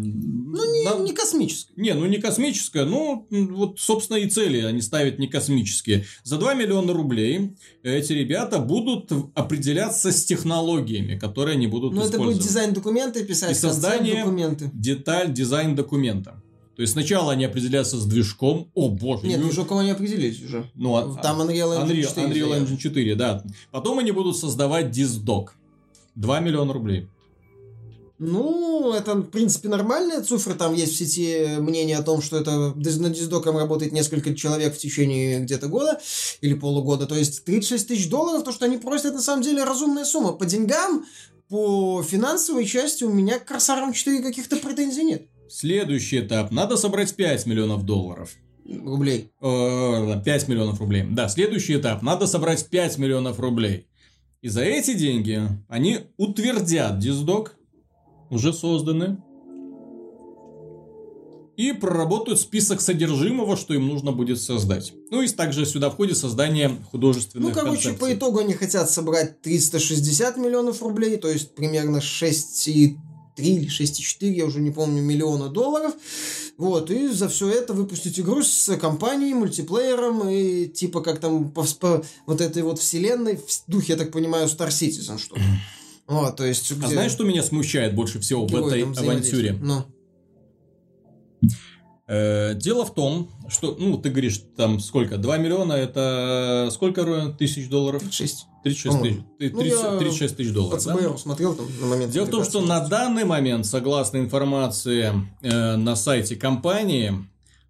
Ну, 0.96 1.04
не, 1.04 1.14
космическая. 1.14 1.74
Не, 1.76 1.94
ну 1.94 2.06
не 2.06 2.18
космическая, 2.18 2.86
ну, 2.86 3.28
вот, 3.30 3.80
собственно, 3.80 4.18
и 4.18 4.30
цели 4.30 4.62
они 4.62 4.82
ставят 4.82 5.20
не 5.20 5.28
космические. 5.28 6.06
За 6.24 6.38
2 6.38 6.54
миллиона 6.54 6.94
рублей 6.94 7.56
эти 7.84 8.14
ребята 8.14 8.60
будут 8.60 9.12
определяться 9.36 10.12
с 10.12 10.26
технологиями, 10.26 11.18
которые 11.18 11.56
они 11.56 11.68
будут 11.68 11.94
Ну, 11.94 12.02
это 12.02 12.18
будет 12.18 12.40
дизайн 12.40 12.74
документы 12.74 13.24
писать, 13.24 13.52
и 13.52 13.54
создание 13.54 14.24
документы. 14.24 14.72
деталь, 14.74 15.34
дизайн 15.34 15.76
документа. 15.76 16.42
То 16.76 16.82
есть 16.82 16.94
сначала 16.94 17.32
они 17.32 17.44
определяются 17.44 17.98
с 17.98 18.06
движком. 18.06 18.70
О, 18.76 18.90
боже. 18.90 19.26
Нет, 19.26 19.42
движком 19.42 19.80
они 19.80 19.90
определились 19.90 20.44
уже. 20.44 20.70
Ну, 20.76 20.96
а, 20.96 21.16
Там 21.24 21.42
Unreal 21.42 21.76
Engine 21.76 21.88
Unreal, 21.88 22.04
4. 22.04 22.28
Unreal 22.28 22.68
Engine 22.68 22.78
4, 22.78 23.16
да. 23.16 23.44
Потом 23.72 23.98
они 23.98 24.12
будут 24.12 24.38
создавать 24.38 24.92
диздок. 24.92 25.56
2 26.14 26.40
миллиона 26.40 26.74
рублей. 26.74 27.08
Ну, 28.20 28.94
это, 28.94 29.14
в 29.14 29.30
принципе, 29.30 29.70
нормальная 29.70 30.22
цифра. 30.24 30.56
Там 30.56 30.74
есть 30.74 30.94
в 30.94 30.98
сети 30.98 31.60
мнение 31.60 31.98
о 31.98 32.04
том, 32.04 32.22
что 32.22 32.38
это 32.38 32.74
на 32.76 33.10
диздоком 33.10 33.58
работает 33.58 33.92
несколько 33.92 34.34
человек 34.34 34.76
в 34.76 34.80
течение 34.80 35.40
где-то 35.40 35.68
года 35.68 36.00
или 36.42 36.56
полугода. 36.56 37.06
То 37.06 37.16
есть 37.16 37.44
36 37.46 37.88
тысяч 37.88 38.10
долларов, 38.10 38.44
то, 38.44 38.52
что 38.52 38.66
они 38.66 38.78
просят, 38.78 39.14
на 39.14 39.22
самом 39.22 39.44
деле 39.44 39.64
разумная 39.64 40.04
сумма. 40.04 40.34
По 40.34 40.46
деньгам, 40.46 41.06
по 41.48 42.02
финансовой 42.02 42.66
части 42.66 43.04
у 43.04 43.14
меня 43.14 43.38
к 43.38 43.46
Корсарам 43.46 43.94
4 43.94 44.24
каких-то 44.24 44.58
претензий 44.58 45.04
нет. 45.04 45.28
Следующий 45.50 46.20
этап. 46.20 46.52
Надо 46.52 46.76
собрать 46.76 47.16
5 47.16 47.46
миллионов 47.46 47.84
долларов. 47.84 48.32
Рублей. 48.66 49.32
5 49.40 49.44
э, 49.44 50.42
миллионов 50.48 50.80
рублей. 50.80 51.06
Да, 51.10 51.30
следующий 51.30 51.78
этап. 51.78 52.02
Надо 52.02 52.26
собрать 52.26 52.68
5 52.68 52.98
миллионов 52.98 53.40
рублей. 53.40 53.88
И 54.42 54.50
за 54.50 54.64
эти 54.64 54.94
деньги 54.94 55.42
они 55.68 56.00
утвердят 56.18 57.00
диздок, 57.00 57.57
уже 58.30 58.54
созданы. 58.54 59.18
И 61.56 61.72
проработают 61.72 62.40
список 62.40 62.82
содержимого, 62.82 63.58
что 63.58 63.74
им 63.74 63.88
нужно 63.88 64.12
будет 64.12 64.40
создать. 64.40 64.94
Ну 65.10 65.24
и 65.24 65.28
также 65.28 65.66
сюда 65.66 65.90
входит 65.90 66.16
создание 66.16 66.72
художественных 66.92 67.50
Ну, 67.50 67.54
короче, 67.54 67.90
концепций. 67.90 68.00
по 68.00 68.14
итогу 68.14 68.40
они 68.40 68.54
хотят 68.54 68.92
собрать 68.92 69.42
360 69.42 70.38
миллионов 70.38 70.84
рублей, 70.84 71.18
то 71.18 71.28
есть 71.28 71.56
примерно 71.56 71.98
6,3 71.98 72.96
или 73.38 73.68
6,4, 73.68 74.32
я 74.34 74.46
уже 74.46 74.60
не 74.60 74.70
помню, 74.70 75.02
миллиона 75.02 75.50
долларов. 75.50 75.96
Вот, 76.58 76.92
и 76.92 77.08
за 77.08 77.28
все 77.28 77.50
это 77.50 77.74
выпустить 77.74 78.20
игру 78.20 78.44
с 78.44 78.76
компанией, 78.78 79.34
мультиплеером 79.34 80.30
и 80.30 80.68
типа 80.68 81.02
как 81.02 81.20
там 81.20 81.50
по, 81.52 81.64
по 81.80 82.04
вот 82.28 82.42
этой 82.42 82.62
вот 82.62 82.80
вселенной, 82.80 83.38
в 83.38 83.64
духе, 83.68 83.94
я 83.94 83.98
так 83.98 84.12
понимаю, 84.12 84.48
Star 84.48 84.70
Citizen 84.70 85.18
что-то. 85.18 85.42
Вот, 86.08 86.38
то 86.38 86.46
есть, 86.46 86.72
а 86.72 86.76
где... 86.76 86.86
А 86.86 86.90
знаешь, 86.90 87.12
что 87.12 87.26
меня 87.26 87.44
смущает 87.44 87.94
больше 87.94 88.20
всего 88.20 88.48
в 88.48 88.56
этой 88.56 88.84
авантюре? 88.84 89.54
Ну. 89.62 89.86
Э, 92.08 92.54
дело 92.56 92.86
в 92.86 92.94
том, 92.94 93.30
что, 93.50 93.76
ну, 93.78 93.98
ты 93.98 94.10
говоришь, 94.10 94.42
там 94.56 94.80
сколько? 94.80 95.18
2 95.18 95.38
миллиона 95.38 95.74
это 95.74 96.70
сколько 96.72 97.36
тысяч 97.38 97.68
долларов? 97.68 98.02
36. 98.02 98.46
36 98.64 99.02
тысяч, 99.02 99.18
30, 99.40 99.84
ну, 99.84 100.00
36 100.00 100.38
тысяч 100.38 100.54
долларов. 100.54 100.84
Да? 100.84 101.18
смотрел 101.18 101.56
там 101.56 101.68
на 101.82 101.88
момент. 101.88 102.12
Дело 102.12 102.26
в 102.26 102.30
том, 102.30 102.44
что 102.44 102.62
на 102.62 102.80
данный 102.88 103.26
момент, 103.26 103.66
согласно 103.66 104.18
информации 104.18 105.12
э, 105.42 105.76
на 105.76 105.96
сайте 105.96 106.36
компании 106.36 107.14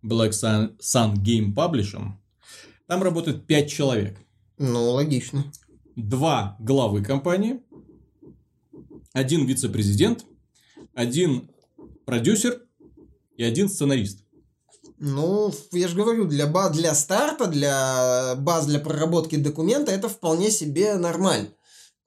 Black 0.03 0.31
Sun, 0.31 0.77
Sun 0.79 1.15
Game 1.15 1.53
Publishing, 1.53 2.11
там 2.88 3.03
работает 3.03 3.45
5 3.45 3.69
человек. 3.69 4.17
Ну, 4.59 4.91
логично. 4.91 5.45
Два 5.95 6.55
главы 6.59 7.03
компании 7.03 7.59
один 9.18 9.45
вице-президент, 9.45 10.26
один 10.93 11.49
продюсер 12.05 12.61
и 13.36 13.43
один 13.43 13.68
сценарист. 13.68 14.24
Ну, 14.99 15.53
я 15.72 15.88
же 15.88 15.95
говорю, 15.95 16.26
для, 16.26 16.47
ба 16.47 16.70
для 16.70 16.93
старта, 16.95 17.47
для 17.47 18.36
баз 18.36 18.65
для 18.68 18.80
проработки 18.80 19.36
документа 19.36 19.91
это 19.91 20.09
вполне 20.09 20.51
себе 20.51 20.95
нормально. 20.95 21.49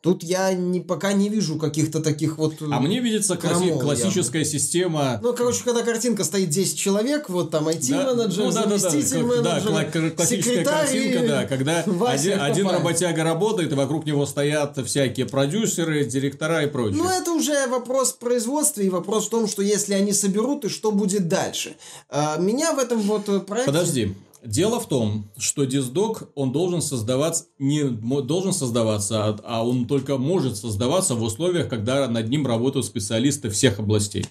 Тут 0.02 0.22
я 0.22 0.54
не, 0.54 0.80
пока 0.80 1.12
не 1.12 1.28
вижу 1.28 1.58
каких-то 1.58 2.00
таких 2.00 2.38
вот... 2.38 2.54
А 2.62 2.80
мне 2.80 3.00
видится 3.00 3.34
класси- 3.34 3.78
классическая 3.78 4.38
явно. 4.38 4.50
система... 4.50 5.20
Ну, 5.22 5.34
короче, 5.34 5.62
когда 5.62 5.82
картинка 5.82 6.24
стоит 6.24 6.48
10 6.48 6.78
человек, 6.78 7.28
вот 7.28 7.50
там 7.50 7.68
IT-менеджер, 7.68 8.44
да, 8.44 8.64
ну, 8.66 8.78
заместитель 8.78 9.26
да, 9.26 9.42
да, 9.42 9.52
менеджера, 9.52 9.72
да, 9.72 10.10
классическая 10.10 10.64
картинка, 10.64 11.28
да, 11.28 11.46
когда 11.46 11.80
один, 12.08 12.40
один 12.40 12.70
работяга 12.70 13.24
работает, 13.24 13.72
и 13.72 13.74
вокруг 13.74 14.06
него 14.06 14.24
стоят 14.24 14.78
всякие 14.86 15.26
продюсеры, 15.26 16.06
директора 16.06 16.62
и 16.62 16.66
прочее. 16.66 17.02
Ну, 17.02 17.06
это 17.06 17.32
уже 17.32 17.66
вопрос 17.66 18.12
производства 18.12 18.80
и 18.80 18.88
вопрос 18.88 19.26
в 19.26 19.30
том, 19.30 19.46
что 19.46 19.60
если 19.60 19.92
они 19.92 20.14
соберут, 20.14 20.64
и 20.64 20.70
что 20.70 20.92
будет 20.92 21.28
дальше. 21.28 21.76
А, 22.08 22.38
меня 22.38 22.72
в 22.72 22.78
этом 22.78 23.00
вот 23.02 23.26
проекте... 23.44 23.66
Подожди, 23.66 24.14
Дело 24.44 24.80
в 24.80 24.88
том, 24.88 25.30
что 25.36 25.64
диздок, 25.64 26.30
он 26.34 26.50
должен 26.50 26.80
создаваться, 26.80 27.44
не 27.58 27.84
должен 27.84 28.54
создаваться, 28.54 29.26
а, 29.26 29.38
а 29.44 29.66
он 29.66 29.86
только 29.86 30.16
может 30.16 30.56
создаваться 30.56 31.14
в 31.14 31.22
условиях, 31.22 31.68
когда 31.68 32.08
над 32.08 32.28
ним 32.28 32.46
работают 32.46 32.86
специалисты 32.86 33.50
всех 33.50 33.78
областей. 33.78 34.24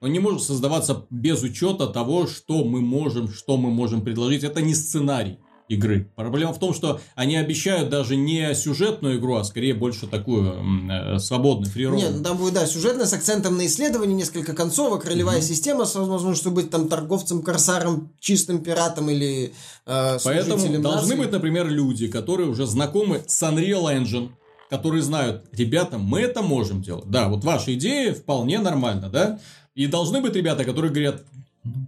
Он 0.00 0.12
не 0.12 0.18
может 0.18 0.42
создаваться 0.42 1.06
без 1.10 1.42
учета 1.42 1.86
того, 1.86 2.26
что 2.26 2.64
мы 2.64 2.80
можем, 2.80 3.28
что 3.28 3.56
мы 3.56 3.70
можем 3.70 4.02
предложить. 4.02 4.44
Это 4.44 4.60
не 4.60 4.74
сценарий 4.74 5.38
игры. 5.68 6.10
Проблема 6.16 6.52
в 6.52 6.58
том, 6.58 6.74
что 6.74 7.00
они 7.14 7.36
обещают 7.36 7.90
даже 7.90 8.16
не 8.16 8.54
сюжетную 8.54 9.18
игру, 9.18 9.36
а 9.36 9.44
скорее 9.44 9.74
больше 9.74 10.06
такую 10.06 10.56
э, 10.90 11.18
свободную, 11.18 11.70
фрирол. 11.70 11.98
Нет, 11.98 12.12
ну, 12.16 12.22
там 12.22 12.36
будет, 12.38 12.54
да, 12.54 12.66
сюжетная 12.66 13.06
с 13.06 13.12
акцентом 13.12 13.56
на 13.56 13.66
исследование, 13.66 14.16
несколько 14.16 14.54
концовок, 14.54 15.04
ролевая 15.04 15.40
mm-hmm. 15.40 15.42
система 15.42 15.84
с 15.84 15.94
возможностью 15.94 16.52
быть 16.52 16.70
там 16.70 16.88
торговцем, 16.88 17.42
корсаром, 17.42 18.12
чистым 18.18 18.60
пиратом 18.60 19.10
или 19.10 19.52
э, 19.86 20.18
Поэтому 20.24 20.78
должны 20.80 21.16
быть, 21.16 21.30
например, 21.30 21.68
люди, 21.68 22.08
которые 22.08 22.48
уже 22.48 22.66
знакомы 22.66 23.22
с 23.26 23.42
Unreal 23.42 23.84
Engine, 23.94 24.30
которые 24.70 25.02
знают, 25.02 25.44
ребята, 25.52 25.98
мы 25.98 26.20
это 26.20 26.42
можем 26.42 26.82
делать. 26.82 27.06
Да, 27.06 27.28
вот 27.28 27.44
ваша 27.44 27.74
идея 27.74 28.14
вполне 28.14 28.58
нормально, 28.58 29.08
да? 29.08 29.38
И 29.74 29.86
должны 29.86 30.20
быть 30.20 30.34
ребята, 30.34 30.64
которые 30.64 30.90
говорят, 30.90 31.22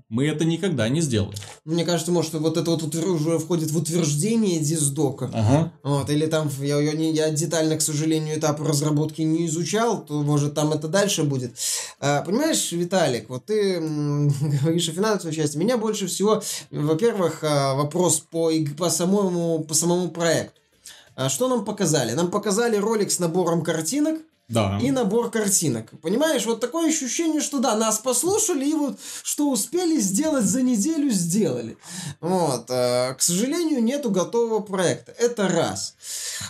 мы 0.09 0.27
это 0.27 0.45
никогда 0.45 0.89
не 0.89 1.01
сделаем. 1.01 1.35
Мне 1.65 1.85
кажется, 1.85 2.13
может, 2.13 2.35
вот 2.35 2.57
это 2.57 2.71
вот 2.71 2.95
уже 2.95 3.39
входит 3.39 3.71
в 3.71 3.77
утверждение 3.77 4.59
диздока. 4.59 5.31
Ага. 5.33 5.73
Вот, 5.83 6.11
или 6.11 6.27
там, 6.27 6.51
я, 6.61 6.81
я, 6.81 6.93
я 6.93 7.31
детально, 7.31 7.77
к 7.77 7.83
сожалению, 7.83 8.39
этап 8.39 8.61
разработки 8.61 9.23
не 9.23 9.47
изучал, 9.47 10.05
то, 10.05 10.23
может, 10.23 10.55
там 10.55 10.73
это 10.73 10.89
дальше 10.89 11.25
будет. 11.25 11.53
А, 12.01 12.23
понимаешь, 12.23 12.73
Виталик, 12.73 13.29
вот 13.29 13.47
ты 13.47 13.81
говоришь 14.63 14.89
о 14.89 14.93
финансовой 14.93 15.35
части. 15.35 15.57
Меня 15.57 15.77
больше 15.77 16.07
всего, 16.07 16.43
во-первых, 16.71 17.45
а, 17.45 17.75
вопрос 17.75 18.21
по, 18.21 18.51
по, 18.77 18.91
самому, 18.91 19.65
по 19.65 19.75
самому 19.75 20.09
проекту. 20.09 20.61
А 21.17 21.29
что 21.29 21.49
нам 21.49 21.65
показали? 21.65 22.13
Нам 22.13 22.31
показали 22.31 22.77
ролик 22.77 23.11
с 23.11 23.19
набором 23.19 23.63
картинок, 23.63 24.21
да. 24.51 24.79
и 24.83 24.91
набор 24.91 25.31
картинок. 25.31 25.91
Понимаешь, 26.03 26.45
вот 26.45 26.61
такое 26.61 26.89
ощущение, 26.89 27.41
что 27.41 27.61
да, 27.61 27.77
нас 27.77 27.99
послушали 27.99 28.67
и 28.67 28.75
вот 28.75 28.99
что 29.23 29.51
успели 29.51 29.99
сделать 30.01 30.45
за 30.45 30.63
неделю, 30.63 31.11
сделали. 31.11 31.79
Вот. 32.21 32.67
А, 32.69 33.15
к 33.15 33.23
сожалению, 33.23 33.83
нету 33.83 34.11
готового 34.11 34.61
проекта. 34.61 35.13
Это 35.13 35.49
раз. 35.49 35.95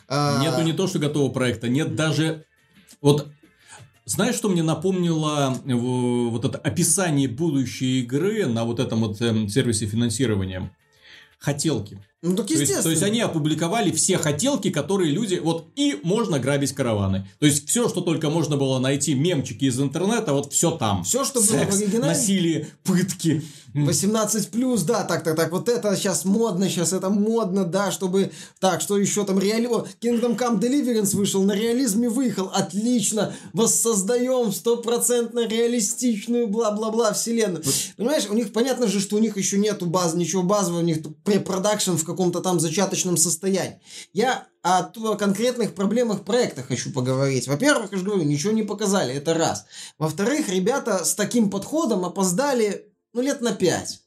А, 0.08 0.40
нету 0.42 0.62
не 0.62 0.72
то, 0.72 0.86
что 0.86 0.98
готового 0.98 1.30
проекта, 1.30 1.68
нет 1.68 1.94
даже... 1.94 2.44
Вот 3.00 3.28
знаешь, 4.04 4.34
что 4.34 4.48
мне 4.48 4.64
напомнило 4.64 5.56
э, 5.64 5.72
вот 5.72 6.44
это 6.44 6.58
описание 6.58 7.28
будущей 7.28 8.00
игры 8.00 8.46
на 8.46 8.64
вот 8.64 8.80
этом 8.80 9.00
вот 9.00 9.20
эм, 9.22 9.48
сервисе 9.48 9.86
финансирования? 9.86 10.74
Хотелки. 11.38 11.98
Ну, 12.22 12.36
так 12.36 12.50
естественно. 12.50 12.82
То 12.82 12.90
есть, 12.90 13.00
то 13.00 13.06
есть 13.06 13.14
они 13.14 13.20
опубликовали 13.20 13.90
все 13.92 14.18
хотелки, 14.18 14.70
которые 14.70 15.10
люди... 15.10 15.36
Вот 15.36 15.68
и 15.74 15.98
можно 16.02 16.38
грабить 16.38 16.72
караваны. 16.72 17.26
То 17.38 17.46
есть 17.46 17.66
все, 17.66 17.88
что 17.88 18.02
только 18.02 18.28
можно 18.28 18.58
было 18.58 18.78
найти, 18.78 19.14
мемчики 19.14 19.64
из 19.64 19.80
интернета, 19.80 20.34
вот 20.34 20.52
все 20.52 20.70
там. 20.72 21.02
Все, 21.02 21.24
что 21.24 21.40
Секс, 21.40 21.52
было 21.52 21.78
в 21.78 21.82
оригинале. 21.82 22.12
Насилие, 22.12 22.68
пытки. 22.84 23.42
18 23.72 24.50
плюс, 24.50 24.82
да, 24.82 25.04
так, 25.04 25.22
так, 25.22 25.36
так, 25.36 25.52
вот 25.52 25.68
это 25.68 25.96
сейчас 25.96 26.24
модно, 26.24 26.68
сейчас 26.68 26.92
это 26.92 27.08
модно, 27.08 27.64
да, 27.64 27.90
чтобы, 27.92 28.32
так, 28.58 28.80
что 28.80 28.98
еще 28.98 29.24
там, 29.24 29.38
реали... 29.38 29.68
Kingdom 30.00 30.36
Come 30.36 30.58
Deliverance 30.58 31.14
вышел, 31.16 31.42
на 31.44 31.52
реализме 31.52 32.08
выехал, 32.08 32.50
отлично, 32.52 33.32
воссоздаем 33.52 34.52
стопроцентно 34.52 35.46
реалистичную 35.46 36.48
бла-бла-бла 36.48 37.12
вселенную. 37.12 37.62
Понимаешь, 37.96 38.26
у 38.28 38.34
них 38.34 38.52
понятно 38.52 38.88
же, 38.88 39.00
что 39.00 39.16
у 39.16 39.20
них 39.20 39.36
еще 39.36 39.58
нету 39.58 39.86
базы, 39.86 40.18
ничего 40.18 40.42
базового, 40.42 40.80
у 40.80 40.84
них 40.84 40.98
препродакшн 41.24 41.92
в 41.92 42.04
каком-то 42.10 42.40
там 42.40 42.60
зачаточном 42.60 43.16
состоянии. 43.16 43.80
Я 44.12 44.46
о, 44.62 44.84
конкретных 45.16 45.74
проблемах 45.74 46.24
проекта 46.24 46.62
хочу 46.62 46.92
поговорить. 46.92 47.48
Во-первых, 47.48 47.92
я 47.92 47.98
же 47.98 48.04
говорю, 48.04 48.22
ничего 48.22 48.52
не 48.52 48.62
показали, 48.62 49.14
это 49.14 49.34
раз. 49.34 49.66
Во-вторых, 49.98 50.48
ребята 50.48 51.04
с 51.04 51.14
таким 51.14 51.50
подходом 51.50 52.04
опоздали, 52.04 52.86
ну, 53.12 53.22
лет 53.22 53.40
на 53.40 53.52
пять. 53.52 54.02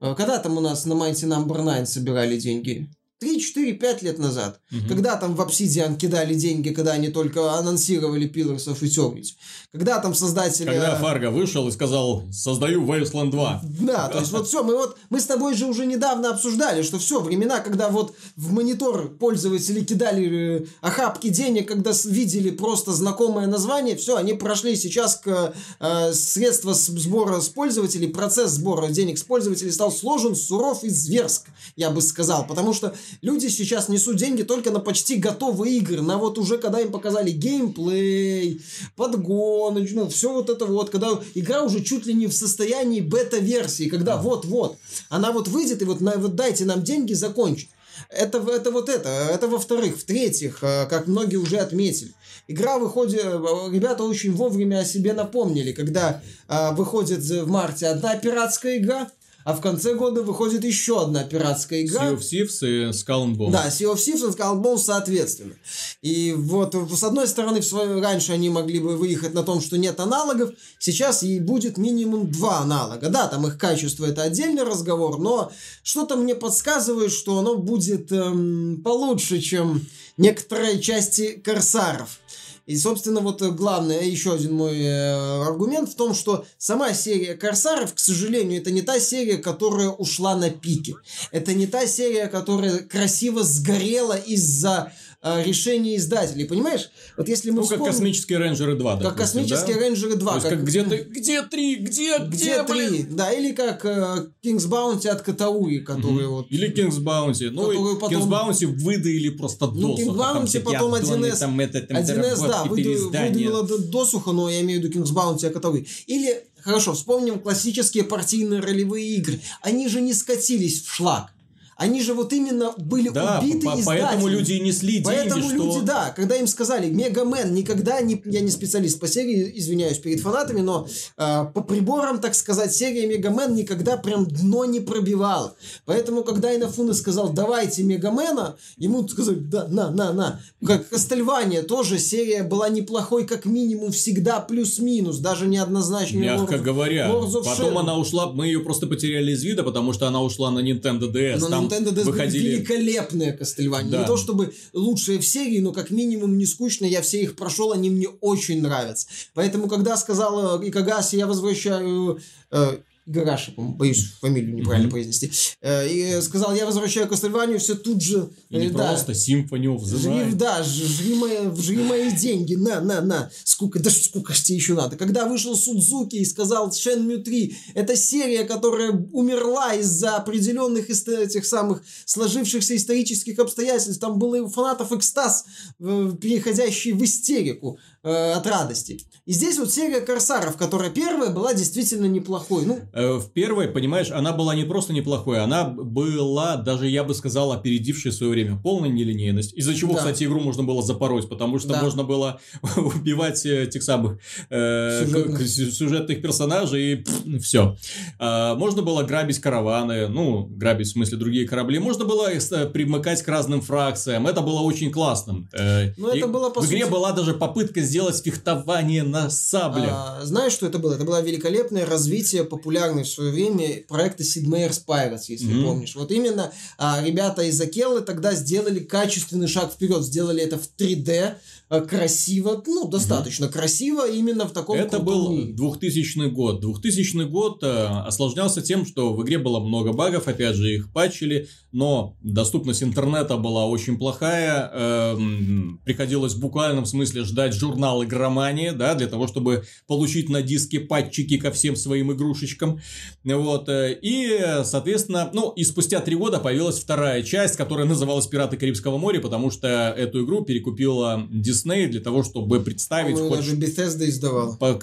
Э, 0.00 0.14
когда 0.14 0.38
там 0.38 0.56
у 0.56 0.60
нас 0.60 0.84
на 0.84 0.92
Mighty 0.92 1.26
Number 1.26 1.62
9 1.62 1.88
собирали 1.88 2.38
деньги? 2.38 2.90
3, 3.18 3.40
4, 3.40 3.72
5 3.72 4.02
лет 4.02 4.18
назад. 4.18 4.60
Угу. 4.70 4.88
Когда 4.88 5.16
там 5.16 5.34
в 5.34 5.40
Obsidian 5.40 5.96
кидали 5.96 6.34
деньги, 6.34 6.70
когда 6.70 6.92
они 6.92 7.08
только 7.08 7.54
анонсировали 7.54 8.30
Pillars 8.30 8.66
of 8.68 8.80
Eternity. 8.82 9.32
Когда 9.72 10.00
там 10.00 10.14
создатели... 10.14 10.66
Когда 10.66 10.96
Фарго 10.96 11.30
вышел 11.30 11.66
и 11.66 11.72
сказал, 11.72 12.24
создаю 12.30 12.84
Wasteland 12.84 13.30
2. 13.30 13.62
Да, 13.80 14.08
то 14.08 14.18
есть 14.18 14.32
вот 14.32 14.46
все, 14.46 14.62
мы 14.62 14.76
вот, 14.76 14.98
мы 15.08 15.18
с 15.18 15.24
тобой 15.24 15.54
же 15.54 15.64
уже 15.64 15.86
недавно 15.86 16.30
обсуждали, 16.30 16.82
что 16.82 16.98
все, 16.98 17.20
времена, 17.20 17.60
когда 17.60 17.88
вот 17.88 18.14
в 18.36 18.52
монитор 18.52 19.08
пользователи 19.08 19.82
кидали 19.82 20.60
э, 20.60 20.66
охапки 20.82 21.30
денег, 21.30 21.68
когда 21.68 21.92
видели 22.04 22.50
просто 22.50 22.92
знакомое 22.92 23.46
название, 23.46 23.96
все, 23.96 24.16
они 24.16 24.34
прошли 24.34 24.76
сейчас 24.76 25.16
к 25.16 25.54
э, 25.80 26.12
средства 26.12 26.74
сбора 26.74 27.40
с 27.40 27.48
пользователей, 27.48 28.08
процесс 28.08 28.50
сбора 28.50 28.88
денег 28.88 29.16
с 29.16 29.22
пользователей 29.22 29.72
стал 29.72 29.90
сложен, 29.90 30.36
суров 30.36 30.84
и 30.84 30.90
зверск, 30.90 31.46
я 31.76 31.90
бы 31.90 32.02
сказал, 32.02 32.46
потому 32.46 32.74
что 32.74 32.94
люди 33.22 33.48
сейчас 33.48 33.88
несут 33.88 34.16
деньги 34.16 34.42
только 34.42 34.70
на 34.70 34.80
почти 34.80 35.16
готовые 35.16 35.78
игры, 35.78 36.02
на 36.02 36.18
вот 36.18 36.38
уже 36.38 36.58
когда 36.58 36.80
им 36.80 36.92
показали 36.92 37.30
геймплей, 37.30 38.60
подгон, 38.96 39.86
ну, 39.92 40.08
все 40.08 40.32
вот 40.32 40.50
это 40.50 40.66
вот, 40.66 40.90
когда 40.90 41.18
игра 41.34 41.62
уже 41.62 41.82
чуть 41.82 42.06
ли 42.06 42.14
не 42.14 42.26
в 42.26 42.32
состоянии 42.32 43.00
бета-версии, 43.00 43.88
когда 43.88 44.16
вот-вот, 44.16 44.76
она 45.08 45.32
вот 45.32 45.48
выйдет 45.48 45.82
и 45.82 45.84
вот, 45.84 46.00
на, 46.00 46.16
вот 46.16 46.34
дайте 46.34 46.64
нам 46.64 46.82
деньги 46.82 47.12
закончить. 47.12 47.70
Это, 48.10 48.38
это 48.38 48.70
вот 48.70 48.88
это. 48.88 49.08
Это 49.08 49.48
во-вторых. 49.48 49.98
В-третьих, 49.98 50.58
э, 50.62 50.86
как 50.86 51.06
многие 51.06 51.36
уже 51.36 51.58
отметили, 51.58 52.12
игра 52.46 52.78
выходит... 52.78 53.24
Э, 53.24 53.70
ребята 53.72 54.04
очень 54.04 54.32
вовремя 54.32 54.80
о 54.80 54.84
себе 54.84 55.12
напомнили, 55.12 55.72
когда 55.72 56.22
э, 56.48 56.74
выходит 56.74 57.20
в 57.20 57.48
марте 57.48 57.86
одна 57.86 58.16
пиратская 58.16 58.78
игра, 58.78 59.08
а 59.46 59.52
в 59.52 59.60
конце 59.60 59.94
года 59.94 60.22
выходит 60.22 60.64
еще 60.64 61.00
одна 61.00 61.22
пиратская 61.22 61.82
игра. 61.82 62.10
Sea 62.10 62.16
of 62.16 62.18
Thieves 62.18 62.68
и 62.68 62.90
Skull 62.90 63.26
and 63.26 63.36
Bones. 63.36 63.52
Да, 63.52 63.68
Sea 63.68 63.94
of 63.94 63.94
Thieves 63.94 64.28
и 64.28 64.32
Skull 64.32 64.56
and 64.56 64.60
Bones 64.60 64.78
соответственно. 64.78 65.54
И 66.02 66.34
вот 66.36 66.74
с 66.74 67.04
одной 67.04 67.28
стороны, 67.28 67.62
свое, 67.62 68.00
раньше 68.00 68.32
они 68.32 68.50
могли 68.50 68.80
бы 68.80 68.96
выехать 68.96 69.34
на 69.34 69.44
том, 69.44 69.60
что 69.60 69.78
нет 69.78 70.00
аналогов, 70.00 70.50
сейчас 70.80 71.22
и 71.22 71.38
будет 71.38 71.78
минимум 71.78 72.28
два 72.28 72.58
аналога. 72.58 73.08
Да, 73.08 73.28
там 73.28 73.46
их 73.46 73.56
качество 73.56 74.04
это 74.04 74.22
отдельный 74.22 74.64
разговор, 74.64 75.20
но 75.20 75.52
что-то 75.84 76.16
мне 76.16 76.34
подсказывает, 76.34 77.12
что 77.12 77.38
оно 77.38 77.54
будет 77.54 78.10
эм, 78.10 78.82
получше, 78.82 79.40
чем 79.40 79.86
некоторые 80.16 80.80
части 80.80 81.40
Корсаров. 81.44 82.18
И, 82.66 82.76
собственно, 82.76 83.20
вот 83.20 83.42
э, 83.42 83.50
главное, 83.50 84.02
еще 84.02 84.34
один 84.34 84.54
мой 84.54 84.80
э, 84.80 85.42
аргумент 85.46 85.88
в 85.88 85.94
том, 85.94 86.14
что 86.14 86.44
сама 86.58 86.92
серия 86.94 87.34
Корсаров, 87.34 87.94
к 87.94 87.98
сожалению, 88.00 88.60
это 88.60 88.72
не 88.72 88.82
та 88.82 88.98
серия, 88.98 89.38
которая 89.38 89.88
ушла 89.90 90.34
на 90.34 90.50
пике. 90.50 90.94
Это 91.30 91.54
не 91.54 91.68
та 91.68 91.86
серия, 91.86 92.26
которая 92.26 92.78
красиво 92.78 93.44
сгорела 93.44 94.16
из-за 94.16 94.92
э, 95.26 95.42
решения 95.42 95.96
издателей, 95.96 96.44
понимаешь? 96.44 96.90
Вот 97.16 97.28
если 97.28 97.50
мы 97.50 97.56
Ну, 97.56 97.62
вспомним... 97.62 97.84
как 97.84 97.94
«Космические 97.94 98.38
рейнджеры 98.38 98.74
2», 98.74 98.78
допустим, 98.78 99.08
Как 99.08 99.18
«Космические 99.18 99.74
да? 99.74 99.80
рейнджеры 99.82 100.14
2». 100.14 100.18
То 100.18 100.34
есть, 100.34 100.42
как, 100.48 100.52
как 100.52 100.64
где, 100.64 100.82
ты, 100.84 100.96
где 100.98 101.42
три, 101.42 101.76
где, 101.76 102.18
где, 102.18 102.26
где 102.28 102.62
три, 102.62 103.02
да, 103.02 103.32
или 103.32 103.52
как 103.52 103.84
э, 103.84 104.28
King's 104.44 104.68
Bounty 104.68 105.08
от 105.08 105.22
Катауи, 105.22 105.78
которые 105.78 106.28
угу. 106.28 106.36
вот... 106.36 106.46
Или 106.50 106.72
King's 106.72 106.98
Bounty, 106.98 107.50
ну, 107.50 107.96
потом... 107.96 108.22
King's 108.22 108.28
Bounty 108.28 108.66
выдаили 108.66 109.30
просто 109.30 109.66
ну, 109.66 109.96
досуха. 109.96 110.12
Ну, 110.12 110.14
King's 110.14 110.44
Bounty 110.44 110.60
потом 110.60 110.94
1С, 110.94 111.38
там, 111.38 111.60
это, 111.60 111.80
там, 111.80 111.96
1С, 111.96 112.48
да, 112.48 112.64
выдавила 112.64 113.62
досуха, 113.66 114.32
но 114.32 114.48
я 114.48 114.60
имею 114.60 114.80
в 114.80 114.84
виду 114.84 115.00
King's 115.00 115.12
Bounty 115.12 115.46
от 115.46 115.52
Катауи. 115.52 115.86
Или, 116.06 116.44
хорошо, 116.60 116.92
вспомним 116.92 117.40
классические 117.40 118.04
партийные 118.04 118.60
ролевые 118.60 119.16
игры. 119.16 119.40
Они 119.60 119.88
же 119.88 120.00
не 120.00 120.14
скатились 120.14 120.82
в 120.82 120.94
шлак 120.94 121.35
Они 121.76 122.00
же 122.02 122.14
вот 122.14 122.32
именно 122.32 122.72
были 122.78 123.10
да, 123.10 123.38
убиты 123.38 123.66
по- 123.66 123.76
Поэтому 123.84 124.28
люди 124.28 124.54
и 124.54 124.60
несли 124.60 125.02
Поэтому 125.02 125.42
деньги, 125.42 125.54
люди, 125.54 125.70
что... 125.72 125.82
да, 125.82 126.10
когда 126.16 126.36
им 126.36 126.46
сказали, 126.46 126.88
Мегамен 126.88 127.52
никогда 127.52 128.00
не... 128.00 128.20
Я 128.24 128.40
не 128.40 128.50
специалист 128.50 128.98
по 128.98 129.06
серии, 129.06 129.52
извиняюсь 129.54 129.98
перед 129.98 130.20
фанатами, 130.20 130.60
но 130.60 130.88
э, 131.18 131.44
по 131.52 131.60
приборам, 131.62 132.18
так 132.18 132.34
сказать, 132.34 132.74
серия 132.74 133.06
Мегамен 133.06 133.54
никогда 133.54 133.98
прям 133.98 134.26
дно 134.26 134.64
не 134.64 134.80
пробивала. 134.80 135.54
Поэтому, 135.84 136.24
когда 136.24 136.54
Инофуна 136.56 136.94
сказал, 136.94 137.30
давайте 137.34 137.82
Мегамена, 137.82 138.56
ему 138.78 139.06
сказали, 139.06 139.36
да, 139.36 139.68
на, 139.68 139.90
на, 139.90 140.12
на. 140.14 140.40
Как 140.64 140.88
Кастельвания 140.88 141.62
тоже 141.62 141.98
серия 141.98 142.42
была 142.42 142.70
неплохой, 142.70 143.26
как 143.26 143.44
минимум, 143.44 143.92
всегда 143.92 144.40
плюс-минус, 144.40 145.18
даже 145.18 145.46
неоднозначно. 145.46 146.18
Мягко 146.18 146.54
Lords- 146.54 146.62
говоря. 146.62 147.08
Lords 147.10 147.44
Потом 147.44 147.74
Shadow. 147.74 147.78
она 147.80 147.98
ушла, 147.98 148.32
мы 148.32 148.46
ее 148.46 148.60
просто 148.60 148.86
потеряли 148.86 149.32
из 149.32 149.44
вида, 149.44 149.62
потому 149.62 149.92
что 149.92 150.08
она 150.08 150.22
ушла 150.22 150.50
на 150.50 150.60
Nintendo 150.60 151.12
DS. 151.12 151.36
Но 151.38 151.48
Там 151.48 151.65
Nintendo 151.66 151.92
DS 151.92 152.04
выходили... 152.04 152.56
великолепные 152.56 153.32
Кастельвания. 153.32 153.90
Да. 153.90 154.00
Не 154.00 154.06
то 154.06 154.16
чтобы 154.16 154.52
лучшие 154.72 155.18
в 155.18 155.26
серии, 155.26 155.60
но 155.60 155.72
как 155.72 155.90
минимум 155.90 156.38
не 156.38 156.46
скучно. 156.46 156.86
Я 156.86 157.02
все 157.02 157.22
их 157.22 157.36
прошел, 157.36 157.72
они 157.72 157.90
мне 157.90 158.08
очень 158.20 158.62
нравятся. 158.62 159.06
Поэтому, 159.34 159.68
когда 159.68 159.96
сказала 159.96 160.60
Икагаси, 160.66 161.16
я 161.16 161.26
возвращаю... 161.26 162.20
Э, 162.50 162.78
Гараши, 163.06 163.52
боюсь 163.56 164.14
фамилию 164.20 164.54
неправильно 164.56 164.86
Мгм. 164.88 164.90
произнести. 164.90 165.30
Э, 165.60 165.88
и 165.88 166.20
сказал, 166.20 166.54
я 166.56 166.66
возвращаю 166.66 167.06
Кастельванию, 167.08 167.60
все 167.60 167.76
тут 167.76 168.02
же... 168.02 168.30
И 168.50 168.56
не 168.58 168.66
э, 168.66 168.70
да, 168.70 168.88
просто 168.88 169.12
Symphony 169.12 169.66
of 169.66 169.78
the 169.82 169.96
Жри, 169.96 170.10
Night. 170.12 170.34
да, 170.34 170.62
жри 170.64 171.14
мои, 171.14 171.36
жри 171.56 171.76
мои 171.78 172.10
деньги, 172.10 172.56
на, 172.56 172.80
на, 172.80 173.00
на. 173.00 173.30
Сколько, 173.44 173.78
да 173.78 173.90
сколько 173.90 174.34
ж 174.34 174.40
тебе 174.42 174.56
еще 174.56 174.74
надо? 174.74 174.96
Когда 174.96 175.24
вышел 175.26 175.54
Судзуки 175.56 176.16
и 176.16 176.24
сказал 176.24 176.70
Shenmue 176.70 177.18
3, 177.22 177.56
это 177.74 177.94
серия, 177.96 178.42
которая 178.44 178.90
умерла 179.12 179.74
из-за 179.74 180.16
определенных 180.16 180.90
ист- 180.90 181.08
этих 181.08 181.46
самых 181.46 181.82
сложившихся 182.06 182.74
исторических 182.76 183.38
обстоятельств. 183.38 184.00
Там 184.00 184.18
был 184.18 184.34
и 184.34 184.40
у 184.40 184.48
фанатов 184.48 184.90
экстаз, 184.90 185.44
э, 185.78 186.12
переходящий 186.20 186.90
в 186.92 187.04
истерику 187.04 187.78
от 188.02 188.46
радости. 188.46 189.00
И 189.26 189.32
здесь 189.32 189.58
вот 189.58 189.72
серия 189.72 190.00
Корсаров, 190.02 190.56
которая 190.56 190.88
первая 190.88 191.30
была 191.30 191.52
действительно 191.52 192.04
неплохой. 192.06 192.64
Ну, 192.64 192.78
Э, 192.92 193.14
В 193.14 193.28
первой, 193.32 193.66
понимаешь, 193.66 194.12
она 194.12 194.32
была 194.32 194.54
не 194.54 194.62
просто 194.62 194.92
неплохой, 194.92 195.40
она 195.42 195.64
была, 195.64 196.54
даже 196.56 196.86
я 196.88 197.02
бы 197.02 197.12
сказал, 197.12 197.50
опередившей 197.50 198.12
свое 198.12 198.30
время. 198.30 198.56
Полная 198.62 198.88
нелинейность. 198.88 199.52
Из-за 199.54 199.74
чего, 199.74 199.94
Да. 199.94 199.98
кстати, 199.98 200.22
игру 200.22 200.38
можно 200.38 200.62
было 200.62 200.80
запороть, 200.80 201.28
потому 201.28 201.58
что 201.58 201.70
Да. 201.70 201.82
можно 201.82 202.04
было 202.04 202.38
убивать 202.76 203.44
э, 203.44 203.66
тех 203.66 203.82
самых 203.82 204.20
э, 204.48 205.04
Сюжетных. 205.04 205.48
сюжетных 205.48 206.22
персонажей 206.22 207.04
и 207.24 207.38
все. 207.40 207.76
можно 208.20 208.82
было 208.82 209.02
грабить 209.02 209.40
караваны, 209.40 210.06
ну, 210.06 210.44
грабить 210.46 210.86
в 210.86 210.92
смысле 210.92 211.18
другие 211.18 211.48
корабли. 211.48 211.80
Можно 211.80 212.04
было 212.04 212.30
э, 212.32 212.66
примыкать 212.68 213.22
к 213.22 213.28
разным 213.28 213.60
фракциям. 213.60 214.28
Это 214.28 214.40
было 214.40 214.60
очень 214.60 214.92
классным. 214.92 215.48
Э, 215.52 215.92
Ну, 215.96 216.10
это 216.10 216.28
было, 216.28 216.50
по 216.50 216.60
В 216.60 216.66
игре 216.68 216.82
сути- 216.82 216.92
была 216.92 217.10
даже 217.10 217.34
попытка 217.34 217.80
сделать 217.80 218.22
фехтование 218.22 219.02
на 219.02 219.15
сабле. 219.30 219.88
А, 219.90 220.20
знаешь, 220.24 220.52
что 220.52 220.66
это 220.66 220.78
было? 220.78 220.94
Это 220.94 221.04
было 221.04 221.20
великолепное 221.20 221.84
развитие 221.86 222.44
популярной 222.44 223.02
в 223.04 223.08
свое 223.08 223.32
время 223.32 223.82
проекта 223.88 224.22
Sid 224.22 224.44
Meier's 224.46 224.80
Pirates, 224.86 225.24
если 225.28 225.52
Мгм. 225.52 225.64
помнишь. 225.64 225.94
Вот 225.96 226.10
именно 226.12 226.52
а, 226.78 227.02
ребята 227.04 227.42
из 227.42 227.60
Акеллы 227.60 228.00
тогда 228.02 228.34
сделали 228.34 228.80
качественный 228.80 229.48
шаг 229.48 229.72
вперед, 229.72 230.02
сделали 230.02 230.42
это 230.42 230.58
в 230.58 230.68
3D, 230.78 231.10
а, 231.18 231.36
красиво, 231.68 232.62
ну, 232.64 232.88
достаточно 232.88 233.48
красиво, 233.48 234.08
именно 234.08 234.46
в 234.46 234.52
таком 234.52 234.78
Это 234.78 235.00
был 235.00 235.32
мире. 235.32 235.52
2000 235.52 236.28
год. 236.30 236.60
2000 236.60 237.24
год 237.24 237.58
э, 237.62 237.66
осложнялся 237.66 238.62
тем, 238.62 238.86
что 238.86 239.12
в 239.12 239.22
игре 239.24 239.38
было 239.38 239.58
много 239.58 239.92
багов, 239.92 240.28
опять 240.28 240.54
же, 240.54 240.72
их 240.72 240.92
патчили, 240.92 241.48
но 241.72 242.16
доступность 242.22 242.84
интернета 242.84 243.36
была 243.36 243.66
очень 243.66 243.98
плохая. 243.98 244.70
эм, 244.72 245.80
приходилось 245.84 246.34
в 246.34 246.40
буквальном 246.40 246.86
смысле 246.86 247.24
ждать 247.24 247.52
журнал 247.52 248.04
игромании, 248.04 248.70
да, 248.70 248.94
для 248.94 249.08
того, 249.08 249.26
чтобы 249.26 249.64
получить 249.88 250.28
на 250.28 250.42
диске 250.42 250.78
патчики 250.78 251.36
ко 251.36 251.50
всем 251.50 251.74
своим 251.74 252.12
игрушечкам. 252.12 252.80
Вот. 253.24 253.68
э, 253.68 253.98
И, 254.00 254.38
соответственно, 254.62 255.30
ну, 255.32 255.50
и 255.50 255.64
спустя 255.64 255.98
три 256.00 256.14
года 256.14 256.38
появилась 256.38 256.78
вторая 256.78 257.24
часть, 257.24 257.56
которая 257.56 257.86
называлась 257.86 258.28
«Пираты 258.28 258.56
Карибского 258.56 258.98
моря», 258.98 259.20
потому 259.20 259.50
что 259.50 259.66
эту 259.66 260.24
игру 260.24 260.44
перекупила 260.44 261.26
Disney 261.28 261.55
для 261.90 262.00
того, 262.00 262.22
чтобы 262.22 262.60
представить 262.60 263.14
По-моему, 263.14 263.36
хоть 263.36 263.44
даже 263.44 263.56
Bethesda 263.56 264.04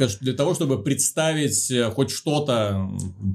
ж- 0.07 0.17
для 0.19 0.33
того, 0.33 0.53
чтобы 0.53 0.81
представить 0.81 1.71
э, 1.71 1.91
хоть 1.91 2.11
что-то 2.11 2.89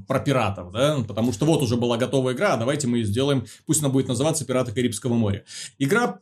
про 0.07 0.19
пиратов, 0.19 0.71
да, 0.71 1.03
потому 1.07 1.33
что 1.33 1.45
вот 1.45 1.61
уже 1.61 1.75
была 1.75 1.97
готовая 1.97 2.33
игра, 2.33 2.53
а 2.53 2.57
давайте 2.57 2.87
мы 2.87 2.97
ее 2.97 3.05
сделаем, 3.05 3.45
пусть 3.65 3.81
она 3.81 3.89
будет 3.89 4.07
называться 4.07 4.45
«Пираты 4.45 4.71
Карибского 4.71 5.13
моря». 5.13 5.43
Игра 5.77 6.19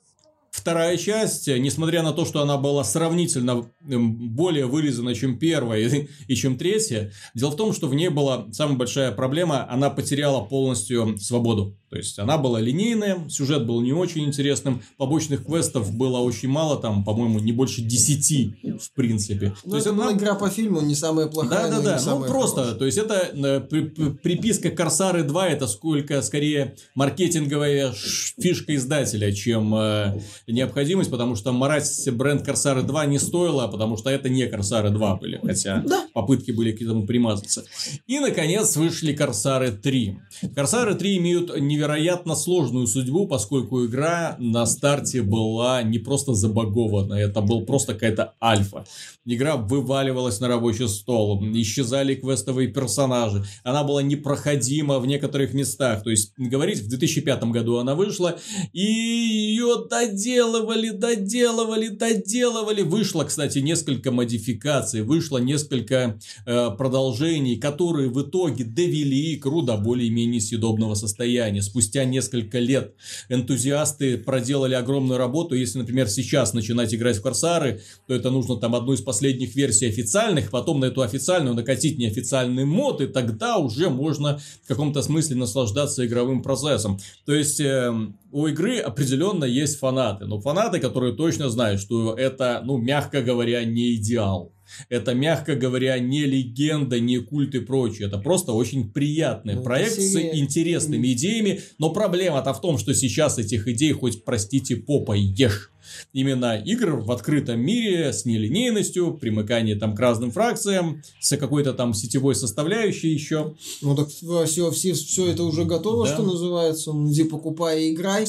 Вторая 0.57 0.97
часть, 0.97 1.47
несмотря 1.47 2.01
на 2.01 2.13
то, 2.13 2.25
что 2.25 2.41
она 2.41 2.57
была 2.57 2.83
сравнительно 2.83 3.69
более 3.79 4.65
вырезана, 4.65 5.13
чем 5.13 5.37
первая 5.37 6.07
и 6.27 6.35
чем 6.35 6.57
третья, 6.57 7.11
дело 7.35 7.51
в 7.51 7.55
том, 7.55 7.73
что 7.73 7.87
в 7.87 7.93
ней 7.93 8.09
была 8.09 8.47
самая 8.51 8.75
большая 8.75 9.11
проблема, 9.11 9.69
она 9.69 9.91
потеряла 9.91 10.43
полностью 10.43 11.17
свободу. 11.19 11.77
То 11.89 11.95
есть, 11.97 12.19
она 12.19 12.37
была 12.37 12.59
линейная, 12.59 13.29
сюжет 13.29 13.65
был 13.65 13.81
не 13.81 13.93
очень 13.93 14.25
интересным, 14.25 14.81
побочных 14.97 15.45
квестов 15.45 15.93
было 15.95 16.17
очень 16.19 16.49
мало, 16.49 16.77
там, 16.81 17.03
по-моему, 17.05 17.39
не 17.39 17.51
больше 17.53 17.81
10 17.81 18.77
в 18.81 18.91
принципе. 18.93 19.53
Ну, 19.63 19.71
то 19.71 19.75
есть, 19.77 19.87
это 19.87 19.95
была 19.95 20.07
она 20.09 20.17
игра 20.17 20.35
по 20.35 20.49
фильму, 20.49 20.81
не 20.81 20.95
самая 20.95 21.27
плохая, 21.27 21.69
да, 21.69 21.69
да, 21.69 21.77
но 21.77 21.83
да. 21.83 22.13
не 22.13 22.19
Ну, 22.19 22.25
просто, 22.27 22.55
хорошая. 22.57 22.77
то 22.79 22.85
есть, 22.85 22.97
это 22.97 23.13
э, 23.33 23.59
при- 23.61 23.81
при- 23.87 24.09
приписка 24.09 24.69
Корсары 24.69 25.23
2 25.23 25.47
это 25.47 25.67
сколько 25.67 26.21
скорее 26.21 26.75
маркетинговая 26.95 27.93
фишка 27.93 28.75
издателя, 28.75 29.31
чем 29.31 29.73
э, 29.75 30.19
необходимость, 30.47 31.09
потому 31.09 31.35
что 31.35 31.51
марать 31.53 31.87
бренд 32.11 32.43
Корсары 32.45 32.83
2 32.83 33.05
не 33.05 33.19
стоило, 33.19 33.67
потому 33.67 33.97
что 33.97 34.09
это 34.09 34.29
не 34.29 34.45
Корсары 34.47 34.89
2 34.89 35.15
были, 35.15 35.39
хотя 35.43 35.83
Да. 35.87 36.05
попытки 36.13 36.51
были 36.51 36.71
к 36.73 36.81
этому 36.81 37.05
примазаться. 37.07 37.63
И, 38.07 38.19
наконец, 38.19 38.75
вышли 38.75 39.13
Корсары 39.13 39.71
3. 39.71 40.19
Корсары 40.53 40.95
3 40.95 41.17
имеют 41.17 41.57
невероятно 41.77 42.35
сложную 42.35 42.87
судьбу, 42.87 43.27
поскольку 43.27 43.85
игра 43.85 44.35
на 44.39 44.65
старте 44.65 45.21
была 45.21 45.83
не 45.83 45.99
просто 45.99 46.33
забагована, 46.33 47.13
это 47.13 47.41
был 47.41 47.65
просто 47.65 47.93
какая-то 47.93 48.33
альфа. 48.41 48.85
Игра 49.29 49.57
вываливалась 49.57 50.39
на 50.39 50.47
рабочий 50.47 50.87
стол, 50.87 51.43
исчезали 51.53 52.15
квестовые 52.15 52.69
персонажи, 52.69 53.43
она 53.63 53.83
была 53.83 54.01
непроходима 54.01 54.99
в 54.99 55.05
некоторых 55.05 55.53
местах. 55.53 56.01
То 56.03 56.09
есть, 56.09 56.31
говорить, 56.37 56.79
в 56.79 56.87
2005 56.87 57.43
году 57.51 57.75
она 57.75 57.93
вышла, 57.93 58.39
и 58.71 58.81
ее 58.81 59.85
доделывали, 59.89 60.91
доделывали, 60.91 61.89
доделывали. 61.89 62.83
Вышло, 62.83 63.25
кстати, 63.25 63.59
несколько 63.59 64.13
модификаций, 64.13 65.01
вышло 65.01 65.39
несколько 65.39 66.17
э, 66.45 66.69
продолжений, 66.77 67.57
которые 67.57 68.07
в 68.07 68.21
итоге 68.21 68.63
довели 68.63 69.35
игру 69.35 69.61
до 69.61 69.75
более-менее 69.75 70.39
съедобного 70.39 70.95
состояния. 70.95 71.61
Спустя 71.61 72.05
несколько 72.05 72.59
лет 72.59 72.93
энтузиасты 73.27 74.17
проделали 74.17 74.75
огромную 74.75 75.17
работу. 75.17 75.53
Если, 75.53 75.79
например, 75.79 76.07
сейчас 76.07 76.53
начинать 76.53 76.95
играть 76.95 77.17
в 77.17 77.21
Корсары, 77.21 77.81
то 78.07 78.13
это 78.13 78.31
нужно 78.31 78.55
там 78.55 78.73
одну 78.73 78.93
из 78.93 79.01
последних 79.01 79.16
версий 79.21 79.87
официальных, 79.87 80.49
потом 80.51 80.79
на 80.79 80.85
эту 80.85 81.01
официальную 81.01 81.55
накатить 81.55 81.97
неофициальный 81.97 82.65
мод, 82.65 83.01
и 83.01 83.07
тогда 83.07 83.57
уже 83.57 83.89
можно 83.89 84.39
в 84.63 84.67
каком-то 84.67 85.01
смысле 85.01 85.35
наслаждаться 85.35 86.05
игровым 86.05 86.41
процессом. 86.43 86.99
То 87.25 87.33
есть, 87.33 87.59
э, 87.59 87.91
у 88.31 88.47
игры 88.47 88.79
определенно 88.79 89.45
есть 89.45 89.79
фанаты, 89.79 90.25
но 90.25 90.39
фанаты, 90.39 90.79
которые 90.79 91.13
точно 91.13 91.49
знают, 91.49 91.81
что 91.81 92.13
это, 92.13 92.61
ну, 92.65 92.77
мягко 92.77 93.21
говоря, 93.21 93.63
не 93.63 93.95
идеал. 93.95 94.53
Это, 94.89 95.13
мягко 95.13 95.55
говоря, 95.55 95.97
не 95.99 96.25
легенда, 96.25 96.99
не 96.99 97.19
культ 97.19 97.55
и 97.55 97.59
прочее. 97.59 98.07
Это 98.07 98.17
просто 98.17 98.51
очень 98.51 98.91
приятный 98.91 99.55
Ну, 99.55 99.63
проект 99.63 99.99
с 99.99 100.15
интересными 100.15 101.13
идеями. 101.13 101.61
Но 101.77 101.91
проблема-то 101.91 102.53
в 102.53 102.61
том, 102.61 102.77
что 102.77 102.93
сейчас 102.93 103.37
этих 103.37 103.67
идей 103.67 103.93
хоть, 103.93 104.23
простите, 104.23 104.75
попой 104.75 105.21
ешь. 105.21 105.71
Именно 106.13 106.57
игр 106.57 106.97
в 106.97 107.11
открытом 107.11 107.59
мире 107.59 108.11
с 108.13 108.25
нелинейностью, 108.25 109.13
примыкание 109.17 109.75
там 109.75 109.95
к 109.95 109.99
разным 109.99 110.31
фракциям, 110.31 111.01
с 111.19 111.35
какой-то 111.37 111.73
там 111.73 111.93
сетевой 111.93 112.35
составляющей 112.35 113.09
еще. 113.09 113.55
Ну 113.81 113.95
так 113.95 114.09
все, 114.09 114.71
все, 114.71 114.93
все 114.93 115.27
это 115.27 115.43
уже 115.43 115.65
готово, 115.65 116.05
Да. 116.07 116.13
что 116.13 116.23
называется. 116.23 116.93
Ну, 116.93 117.11
Иди 117.11 117.23
покупай 117.23 117.83
и 117.85 117.93
играй. 117.93 118.25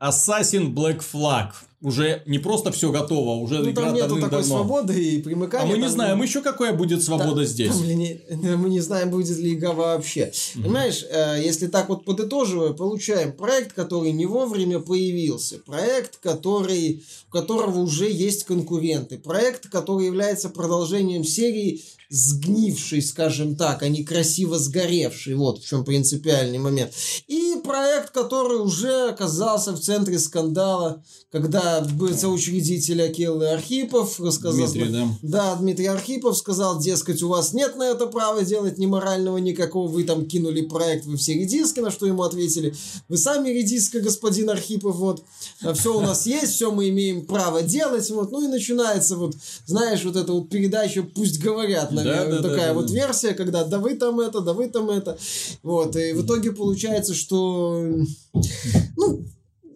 Assassin 0.00 0.72
Black 0.72 1.00
Flag. 1.00 1.50
Уже 1.82 2.22
не 2.26 2.38
просто 2.38 2.70
все 2.72 2.92
готово, 2.92 3.40
уже 3.42 3.60
Ну, 3.60 3.72
там 3.72 3.94
нету 3.94 4.08
такой 4.16 4.20
давным-давно. 4.20 4.46
свободы 4.46 5.02
и 5.02 5.20
А 5.20 5.22
примыкания. 5.24 5.66
мы 5.70 5.76
не 5.78 5.84
там, 5.84 5.92
знаем 5.92 6.18
ну, 6.18 6.24
еще 6.24 6.42
какая 6.42 6.74
будет 6.74 7.02
свобода 7.02 7.36
там- 7.36 7.44
здесь. 7.46 7.70
там, 7.74 7.86
не- 7.86 8.20
мы 8.56 8.68
не 8.68 8.80
знаем, 8.80 9.08
будет 9.10 9.38
ли 9.38 9.54
игра 9.54 9.72
вообще. 9.72 10.30
Понимаешь, 10.56 11.06
э, 11.10 11.40
если 11.42 11.68
так 11.68 11.88
вот 11.88 12.04
подытоживая, 12.04 12.74
получаем 12.74 13.32
проект, 13.32 13.72
который 13.72 14.12
не 14.12 14.26
вовремя 14.26 14.80
появился, 14.80 15.58
проект, 15.58 16.18
который, 16.18 17.02
у 17.30 17.32
которого 17.32 17.78
уже 17.78 18.10
есть 18.10 18.44
конкуренты, 18.44 19.16
проект, 19.16 19.68
который 19.70 20.04
является 20.04 20.50
продолжением 20.50 21.24
серии 21.24 21.80
сгнивший, 22.10 23.02
скажем 23.02 23.54
так, 23.54 23.82
а 23.82 23.88
не 23.88 24.04
красиво 24.04 24.58
сгоревший. 24.58 25.36
Вот 25.36 25.62
в 25.62 25.66
чем 25.66 25.84
принципиальный 25.84 26.58
момент. 26.58 26.92
И 27.28 27.54
проект, 27.64 28.10
который 28.10 28.60
уже 28.60 29.10
оказался 29.10 29.72
в 29.72 29.80
центре 29.80 30.18
скандала, 30.18 31.02
когда 31.30 31.86
соучредитель 32.16 33.02
Акелы 33.02 33.48
Архипов 33.48 34.18
рассказал... 34.18 34.66
Дмитрий, 34.66 34.88
да? 34.88 35.08
Да, 35.22 35.54
Дмитрий 35.54 35.86
Архипов 35.86 36.36
сказал, 36.36 36.80
дескать, 36.80 37.22
у 37.22 37.28
вас 37.28 37.52
нет 37.52 37.76
на 37.76 37.84
это 37.84 38.06
права 38.06 38.42
делать 38.42 38.78
ни 38.78 38.86
морального 38.86 39.38
никакого, 39.38 39.88
вы 39.88 40.02
там 40.02 40.26
кинули 40.26 40.62
проект, 40.62 41.06
вы 41.06 41.16
все 41.16 41.34
редиски, 41.34 41.78
на 41.78 41.92
что 41.92 42.06
ему 42.06 42.24
ответили, 42.24 42.74
вы 43.08 43.16
сами 43.16 43.50
редиска, 43.50 44.00
господин 44.00 44.50
Архипов, 44.50 44.96
вот, 44.96 45.22
а 45.62 45.72
все 45.74 45.96
у 45.96 46.00
нас 46.00 46.26
есть, 46.26 46.54
все 46.54 46.72
мы 46.72 46.88
имеем 46.88 47.24
право 47.24 47.62
делать, 47.62 48.10
вот, 48.10 48.32
ну 48.32 48.44
и 48.44 48.48
начинается 48.48 49.14
вот, 49.14 49.36
знаешь, 49.66 50.04
вот 50.04 50.16
эта 50.16 50.32
вот 50.32 50.48
передача 50.48 51.04
«Пусть 51.04 51.38
говорят», 51.38 51.92
наверное, 52.04 52.40
да, 52.40 52.42
да, 52.42 52.48
такая 52.48 52.68
да, 52.68 52.74
вот 52.74 52.86
да. 52.86 52.92
версия, 52.92 53.34
когда 53.34 53.64
да 53.64 53.78
вы 53.78 53.94
там 53.94 54.20
это, 54.20 54.40
да 54.40 54.52
вы 54.52 54.68
там 54.68 54.90
это, 54.90 55.18
вот, 55.62 55.96
и 55.96 56.12
в 56.12 56.24
итоге 56.24 56.52
получается, 56.52 57.14
что, 57.14 57.86
ну, 58.96 59.24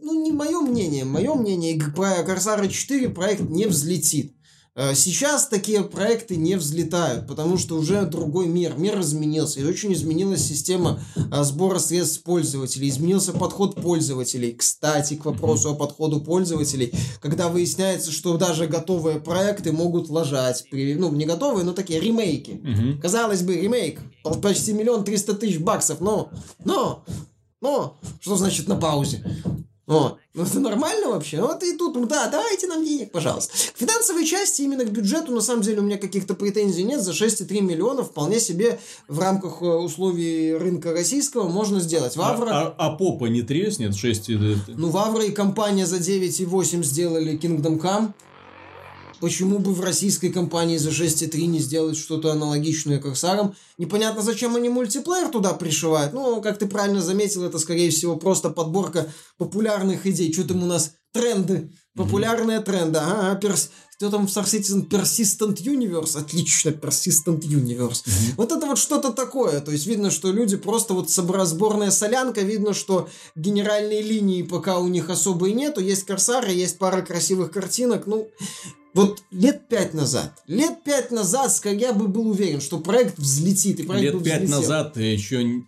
ну, 0.04 0.22
не 0.22 0.32
мое 0.32 0.60
мнение. 0.60 1.04
Мое 1.04 1.34
мнение, 1.34 1.80
про 1.96 2.22
Корсара 2.22 2.68
4 2.68 3.08
проект 3.08 3.48
не 3.48 3.66
взлетит. 3.66 4.34
Э, 4.76 4.94
сейчас 4.94 5.46
такие 5.46 5.84
проекты 5.84 6.36
не 6.36 6.56
взлетают, 6.56 7.28
потому 7.28 7.58
что 7.58 7.76
уже 7.76 8.04
другой 8.06 8.46
мир. 8.46 8.74
Мир 8.76 9.00
изменился. 9.00 9.60
И 9.60 9.64
очень 9.64 9.92
изменилась 9.92 10.44
система 10.44 11.00
э, 11.16 11.44
сбора 11.44 11.78
средств 11.78 12.22
пользователей. 12.24 12.88
Изменился 12.88 13.32
подход 13.32 13.76
пользователей. 13.76 14.52
Кстати, 14.52 15.14
к 15.14 15.24
вопросу 15.24 15.70
о 15.70 15.74
подходу 15.74 16.20
пользователей. 16.20 16.92
Когда 17.20 17.48
выясняется, 17.48 18.10
что 18.10 18.36
даже 18.36 18.66
готовые 18.66 19.20
проекты 19.20 19.70
могут 19.70 20.08
ложать. 20.08 20.64
Ну, 20.72 21.12
не 21.12 21.24
готовые, 21.24 21.64
но 21.64 21.72
такие 21.72 22.00
ремейки. 22.00 22.60
Угу. 22.62 23.00
Казалось 23.00 23.42
бы, 23.42 23.54
ремейк. 23.54 24.00
Почти 24.42 24.72
миллион 24.72 25.04
триста 25.04 25.34
тысяч 25.34 25.58
баксов. 25.58 26.00
Но, 26.00 26.30
но, 26.64 27.04
но, 27.60 27.96
что 28.20 28.36
значит 28.36 28.66
на 28.66 28.76
паузе? 28.76 29.24
Вот. 29.86 30.18
Ну, 30.32 30.42
это 30.42 30.60
нормально 30.60 31.08
вообще? 31.08 31.40
Вот 31.40 31.62
и 31.62 31.76
тут, 31.76 31.94
ну 31.94 32.06
да, 32.06 32.28
давайте 32.28 32.66
нам 32.66 32.84
денег, 32.84 33.12
пожалуйста. 33.12 33.52
К 33.52 33.78
финансовой 33.78 34.24
части, 34.24 34.62
именно 34.62 34.84
к 34.84 34.90
бюджету, 34.90 35.32
на 35.32 35.42
самом 35.42 35.62
деле, 35.62 35.80
у 35.80 35.82
меня 35.84 35.98
каких-то 35.98 36.34
претензий 36.34 36.84
нет. 36.84 37.02
За 37.02 37.12
6,3 37.12 37.60
миллиона 37.60 38.02
вполне 38.02 38.40
себе 38.40 38.80
в 39.08 39.18
рамках 39.18 39.60
э, 39.60 39.66
условий 39.66 40.54
рынка 40.54 40.92
российского 40.92 41.48
можно 41.48 41.80
сделать. 41.80 42.16
Вавра... 42.16 42.50
А, 42.50 42.74
а, 42.78 42.86
а 42.86 42.96
попа 42.96 43.26
не 43.26 43.42
треснет 43.42 43.94
6? 43.94 44.30
Ну, 44.68 44.88
Вавра 44.88 45.24
и 45.24 45.30
компания 45.30 45.86
за 45.86 45.96
9,8 45.96 46.82
сделали 46.82 47.38
Kingdom 47.38 47.78
Come. 47.80 48.12
Почему 49.20 49.58
бы 49.58 49.72
в 49.72 49.80
российской 49.80 50.30
компании 50.30 50.76
за 50.76 50.90
6.3 50.90 51.46
не 51.46 51.60
сделать 51.60 51.96
что-то 51.96 52.32
аналогичное 52.32 52.98
Корсарам? 52.98 53.54
Непонятно, 53.78 54.22
зачем 54.22 54.56
они 54.56 54.68
мультиплеер 54.68 55.28
туда 55.28 55.52
пришивают. 55.54 56.12
Ну, 56.12 56.40
как 56.42 56.58
ты 56.58 56.66
правильно 56.66 57.00
заметил, 57.00 57.44
это, 57.44 57.58
скорее 57.58 57.90
всего, 57.90 58.16
просто 58.16 58.50
подборка 58.50 59.12
популярных 59.38 60.06
идей. 60.06 60.32
Что 60.32 60.44
там 60.44 60.62
у 60.62 60.66
нас? 60.66 60.92
Тренды. 61.12 61.70
Популярные 61.94 62.58
mm-hmm. 62.58 62.64
тренды. 62.64 62.98
Ага, 62.98 63.36
перс... 63.36 63.70
Что 63.96 64.10
там 64.10 64.26
в 64.26 64.30
Star 64.30 64.44
Citizen 64.44 64.88
Persistent 64.88 65.58
Universe? 65.62 66.18
Отлично, 66.18 66.70
Persistent 66.70 67.42
Universe. 67.42 68.04
Mm-hmm. 68.04 68.34
Вот 68.36 68.50
это 68.50 68.66
вот 68.66 68.78
что-то 68.78 69.12
такое. 69.12 69.60
То 69.60 69.70
есть 69.70 69.86
видно, 69.86 70.10
что 70.10 70.32
люди 70.32 70.56
просто 70.56 70.94
вот 70.94 71.08
сборная 71.08 71.92
солянка. 71.92 72.40
Видно, 72.40 72.74
что 72.74 73.08
генеральной 73.36 74.02
линии 74.02 74.42
пока 74.42 74.80
у 74.80 74.88
них 74.88 75.08
особо 75.10 75.48
и 75.48 75.52
нету. 75.52 75.80
Есть 75.80 76.04
Корсары, 76.04 76.50
есть 76.50 76.78
пара 76.78 77.02
красивых 77.02 77.52
картинок. 77.52 78.08
Ну, 78.08 78.28
вот 78.94 79.22
лет 79.30 79.68
пять 79.68 79.92
назад, 79.92 80.42
лет 80.46 80.82
пять 80.84 81.10
назад 81.10 81.52
я 81.64 81.92
бы 81.92 82.08
был 82.08 82.30
уверен, 82.30 82.60
что 82.60 82.78
проект 82.78 83.18
взлетит. 83.18 83.80
И 83.80 83.82
проект 83.82 84.14
лет 84.14 84.24
пять 84.24 84.48
назад 84.48 84.96
еще 84.96 85.62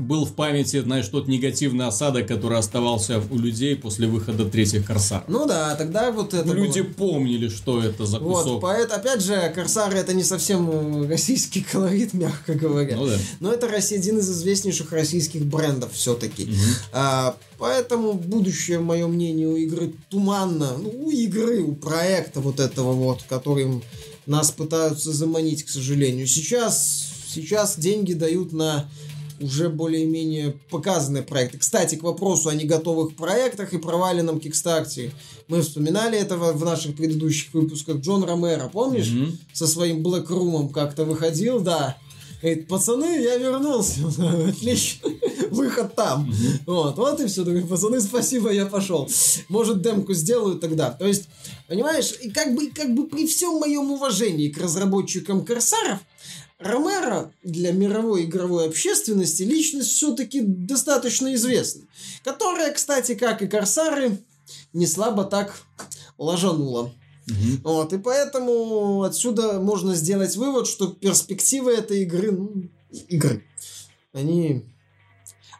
был 0.00 0.24
в 0.24 0.34
памяти, 0.34 0.80
знаешь, 0.80 1.06
тот 1.06 1.28
негативный 1.28 1.86
осадок, 1.86 2.26
который 2.26 2.58
оставался 2.58 3.22
у 3.30 3.38
людей 3.38 3.76
после 3.76 4.08
выхода 4.08 4.44
третьих 4.44 4.84
Корсар. 4.84 5.22
Ну 5.28 5.46
да, 5.46 5.76
тогда 5.76 6.10
вот 6.10 6.34
это 6.34 6.52
Люди 6.52 6.80
было... 6.80 6.92
помнили, 6.92 7.48
что 7.48 7.80
это 7.80 8.04
за 8.04 8.18
кусок. 8.18 8.46
Вот, 8.46 8.60
поэтому, 8.60 9.00
опять 9.00 9.22
же, 9.22 9.52
Корсары 9.54 9.98
это 9.98 10.14
не 10.14 10.24
совсем 10.24 11.04
э, 11.04 11.08
российский 11.08 11.62
колорит, 11.62 12.12
мягко 12.12 12.54
говоря. 12.54 12.96
Ну 12.96 13.06
да. 13.06 13.16
Но 13.38 13.52
это 13.52 13.68
один 13.68 14.18
из 14.18 14.28
известнейших 14.30 14.90
российских 14.90 15.44
брендов 15.46 15.92
все-таки. 15.92 16.44
Угу. 16.44 16.52
А, 16.92 17.36
поэтому 17.58 18.14
будущее, 18.14 18.80
мое 18.80 19.06
мнение, 19.06 19.46
у 19.46 19.56
игры 19.56 19.92
туманно. 20.08 20.76
Ну, 20.76 21.04
у 21.04 21.10
игры, 21.10 21.60
у 21.60 21.74
проекта 21.76 22.40
вот 22.40 22.58
этого 22.58 22.92
вот, 22.92 23.22
которым 23.28 23.84
нас 24.26 24.50
пытаются 24.50 25.12
заманить, 25.12 25.62
к 25.64 25.68
сожалению. 25.68 26.26
Сейчас, 26.26 27.06
сейчас 27.28 27.78
деньги 27.78 28.12
дают 28.12 28.52
на 28.52 28.88
уже 29.42 29.68
более-менее 29.68 30.54
показанные 30.70 31.22
проекты. 31.22 31.58
Кстати, 31.58 31.96
к 31.96 32.02
вопросу 32.02 32.48
о 32.48 32.54
неготовых 32.54 33.16
проектах 33.16 33.72
и 33.72 33.78
проваленном 33.78 34.40
Кикстарте. 34.40 35.12
Мы 35.48 35.62
вспоминали 35.62 36.18
это 36.18 36.36
в 36.36 36.64
наших 36.64 36.96
предыдущих 36.96 37.52
выпусках. 37.52 37.98
Джон 37.98 38.24
Ромеро, 38.24 38.68
помнишь? 38.68 39.08
Mm-hmm. 39.08 39.36
Со 39.52 39.66
своим 39.66 40.02
Black 40.02 40.26
Room 40.28 40.70
как-то 40.70 41.04
выходил, 41.04 41.60
да. 41.60 41.96
Говорит, 42.40 42.66
пацаны, 42.66 43.22
я 43.22 43.36
вернулся. 43.36 44.00
Отлично. 44.48 45.10
Выход 45.50 45.94
там. 45.94 46.28
Mm-hmm. 46.28 46.60
Вот, 46.66 46.96
вот 46.96 47.20
и 47.20 47.26
все. 47.26 47.44
Говорит, 47.44 47.68
пацаны, 47.68 48.00
спасибо, 48.00 48.50
я 48.50 48.66
пошел. 48.66 49.08
Может, 49.48 49.80
демку 49.80 50.12
сделаю 50.12 50.58
тогда. 50.58 50.90
То 50.90 51.06
есть, 51.06 51.28
понимаешь, 51.68 52.14
и 52.20 52.30
как 52.30 52.54
бы, 52.54 52.68
как 52.68 52.94
бы 52.94 53.06
при 53.06 53.28
всем 53.28 53.54
моем 53.60 53.92
уважении 53.92 54.48
к 54.48 54.58
разработчикам 54.58 55.44
Корсаров, 55.44 56.00
Ромеро 56.64 57.32
для 57.42 57.72
мировой 57.72 58.24
игровой 58.24 58.68
общественности 58.68 59.42
личность 59.42 59.90
все-таки 59.90 60.40
достаточно 60.40 61.34
известна, 61.34 61.82
которая, 62.24 62.72
кстати, 62.72 63.14
как 63.14 63.42
и 63.42 63.46
Корсары, 63.46 64.18
не 64.72 64.86
слабо 64.86 65.24
так 65.24 65.54
ложанула. 66.18 66.92
Угу. 67.28 67.62
Вот, 67.62 67.92
и 67.92 67.98
поэтому 67.98 69.02
отсюда 69.02 69.60
можно 69.60 69.94
сделать 69.94 70.36
вывод, 70.36 70.66
что 70.66 70.88
перспективы 70.88 71.72
этой 71.72 72.02
игры, 72.02 72.32
ну, 72.32 72.68
игры, 73.08 73.44
они 74.12 74.64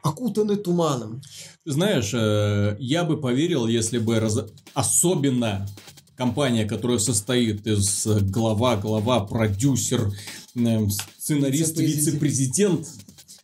окутаны 0.03 0.57
туманом. 0.57 1.23
Знаешь, 1.65 2.13
э, 2.13 2.77
я 2.81 3.05
бы 3.05 3.21
поверил, 3.21 3.69
если 3.69 3.99
бы 3.99 4.19
раз... 4.19 4.39
особенно 4.75 5.69
компания, 6.17 6.65
которая 6.65 6.99
состоит 6.99 7.67
из 7.67 8.07
глава, 8.07 8.77
глава, 8.77 9.21
продюсер, 9.21 10.13
сценарист, 10.55 11.79
вице-президент. 11.79 12.87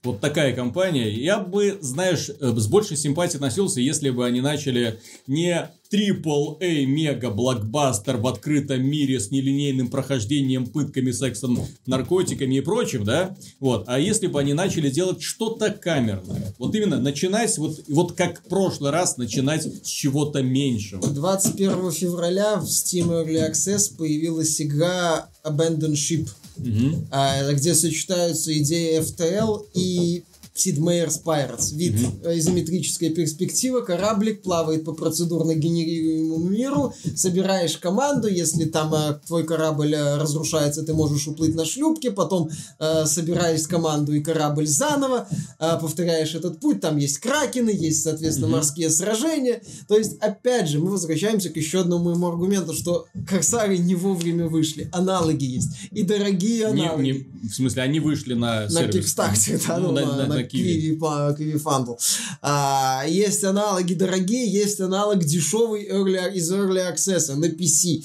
Вот 0.05 0.21
такая 0.21 0.55
компания. 0.55 1.11
Я 1.11 1.41
бы, 1.41 1.77
знаешь, 1.81 2.31
э, 2.31 2.55
с 2.57 2.67
большей 2.69 2.97
симпатией 2.97 3.39
относился, 3.39 3.81
если 3.81 4.11
бы 4.11 4.25
они 4.25 4.41
начали 4.41 5.01
не 5.27 5.69
AAA 5.93 6.85
мега 6.85 7.31
блокбастер 7.31 8.17
в 8.19 8.27
открытом 8.27 8.85
мире 8.85 9.19
с 9.19 9.31
нелинейным 9.31 9.89
прохождением, 9.89 10.67
пытками, 10.67 11.11
сексом, 11.11 11.59
наркотиками 11.87 12.57
и 12.57 12.61
прочим, 12.61 13.05
да? 13.05 13.37
Вот. 13.59 13.85
А 13.89 13.99
если 13.99 14.29
бы 14.29 14.39
они 14.39 14.53
начали 14.53 14.89
делать 14.89 15.21
что-то 15.21 15.71
камерное? 15.71 16.55
Вот 16.59 16.75
именно 16.77 17.01
начинать, 17.01 17.59
вот, 17.59 17.83
вот 17.89 18.13
как 18.13 18.41
в 18.45 18.49
прошлый 18.49 18.93
раз, 18.93 19.17
начинать 19.17 19.65
с 19.65 19.89
чего-то 19.89 20.43
меньшего. 20.43 21.07
21 21.09 21.91
февраля 21.91 22.57
в 22.57 22.65
Steam 22.65 23.09
Early 23.09 23.51
Access 23.51 23.97
появилась 23.97 24.61
игра 24.61 25.29
Abandoned 25.43 25.95
Ship 25.95 26.29
угу. 26.59 27.07
где 27.53 27.75
сочетаются 27.75 28.57
идеи 28.59 29.01
FTL 29.01 29.69
и 29.75 30.25
Sid 30.59 30.79
Meier's 30.79 31.23
Pirates. 31.25 31.75
Вид 31.75 31.95
mm-hmm. 31.95 32.39
изометрическая 32.39 33.11
перспектива, 33.11 33.81
кораблик 33.81 34.43
плавает 34.43 34.85
по 34.85 34.93
процедурно 34.93 35.55
генерируемому 35.55 36.49
миру, 36.49 36.93
собираешь 37.15 37.77
команду, 37.79 38.29
если 38.29 38.65
там 38.65 38.93
э, 38.95 39.21
твой 39.27 39.45
корабль 39.45 39.95
э, 39.95 40.17
разрушается, 40.17 40.83
ты 40.83 40.95
можешь 40.95 41.27
уплыть 41.29 41.55
на 41.55 41.65
шлюпке, 41.65 42.11
потом 42.11 42.51
э, 42.79 43.07
собираешь 43.07 43.67
команду 43.69 44.13
и 44.13 44.21
корабль 44.21 44.67
заново, 44.67 45.29
э, 45.59 45.79
повторяешь 45.81 46.35
этот 46.35 46.61
путь, 46.61 46.81
там 46.81 46.97
есть 46.97 47.19
кракены, 47.19 47.71
есть, 47.71 48.03
соответственно, 48.03 48.47
mm-hmm. 48.47 48.51
морские 48.51 48.91
сражения. 48.91 49.63
То 49.87 49.97
есть, 49.97 50.19
опять 50.19 50.69
же, 50.69 50.79
мы 50.79 50.91
возвращаемся 50.91 51.51
к 51.51 51.57
еще 51.57 51.81
одному 51.81 52.11
моему 52.11 52.29
аргументу, 52.29 52.73
что 52.73 53.07
корсары 53.29 53.79
не 53.79 53.95
вовремя 53.95 54.49
вышли, 54.49 54.89
аналоги 54.93 55.45
есть, 55.45 55.71
и 55.91 56.03
дорогие 56.03 56.67
аналоги. 56.67 57.03
Не, 57.03 57.13
не, 57.13 57.49
в 57.49 57.55
смысле, 57.55 57.83
они 57.83 58.01
вышли 58.01 58.35
на 58.35 58.69
На 58.69 58.89
Кикстарте, 58.89 59.61
да, 59.67 59.79
ну, 59.79 59.89
ну, 59.89 59.93
на, 59.93 60.07
на, 60.07 60.17
на, 60.17 60.27
на 60.27 60.43
Киви. 60.49 60.99
Киви 61.37 61.59
Фандл. 61.59 61.95
А, 62.43 63.05
есть 63.07 63.45
аналоги 63.45 63.95
дорогие, 63.95 64.51
есть 64.51 64.81
аналог 64.81 65.25
дешевый 65.25 65.89
early, 65.89 66.33
из 66.35 66.51
Early 66.53 66.93
Access 66.93 67.35
на 67.35 67.47
PC. 67.47 68.05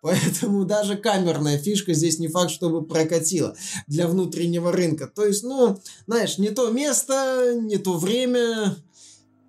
Поэтому 0.00 0.64
даже 0.64 0.96
камерная 0.96 1.58
фишка 1.58 1.94
здесь 1.94 2.18
не 2.18 2.28
факт, 2.28 2.50
чтобы 2.50 2.84
прокатила 2.84 3.56
для 3.86 4.08
внутреннего 4.08 4.72
рынка. 4.72 5.06
То 5.06 5.24
есть, 5.24 5.42
ну, 5.42 5.80
знаешь, 6.06 6.38
не 6.38 6.50
то 6.50 6.70
место, 6.70 7.54
не 7.60 7.78
то 7.78 7.96
время, 7.96 8.76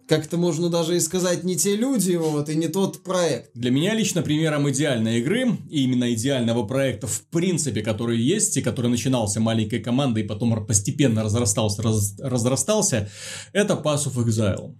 как-то 0.08 0.38
можно 0.38 0.70
даже 0.70 0.98
и 0.98 1.00
сказать 1.00 1.44
не 1.44 1.56
те 1.56 1.76
люди, 1.76 2.16
вот, 2.16 2.50
и 2.50 2.56
не 2.56 2.68
тот 2.68 3.04
проект. 3.04 3.52
Для 3.54 3.72
меня 3.72 3.94
лично 3.94 4.22
примером 4.22 4.70
идеальной 4.70 5.20
игры, 5.20 5.58
и 5.70 5.84
именно 5.84 6.14
идеального 6.14 6.66
проекта 6.66 7.08
в 7.08 7.22
принципе, 7.30 7.82
который 7.82 8.20
есть, 8.20 8.58
и 8.58 8.62
который 8.62 8.90
начинался 8.90 9.40
маленькой 9.40 9.80
командой, 9.80 10.24
и 10.24 10.28
потом 10.28 10.66
постепенно 10.66 11.24
разрастался, 11.24 11.82
раз, 11.82 12.16
разрастался, 12.20 13.10
это 13.54 13.74
Pass 13.74 14.08
of 14.08 14.24
Exile. 14.24 14.76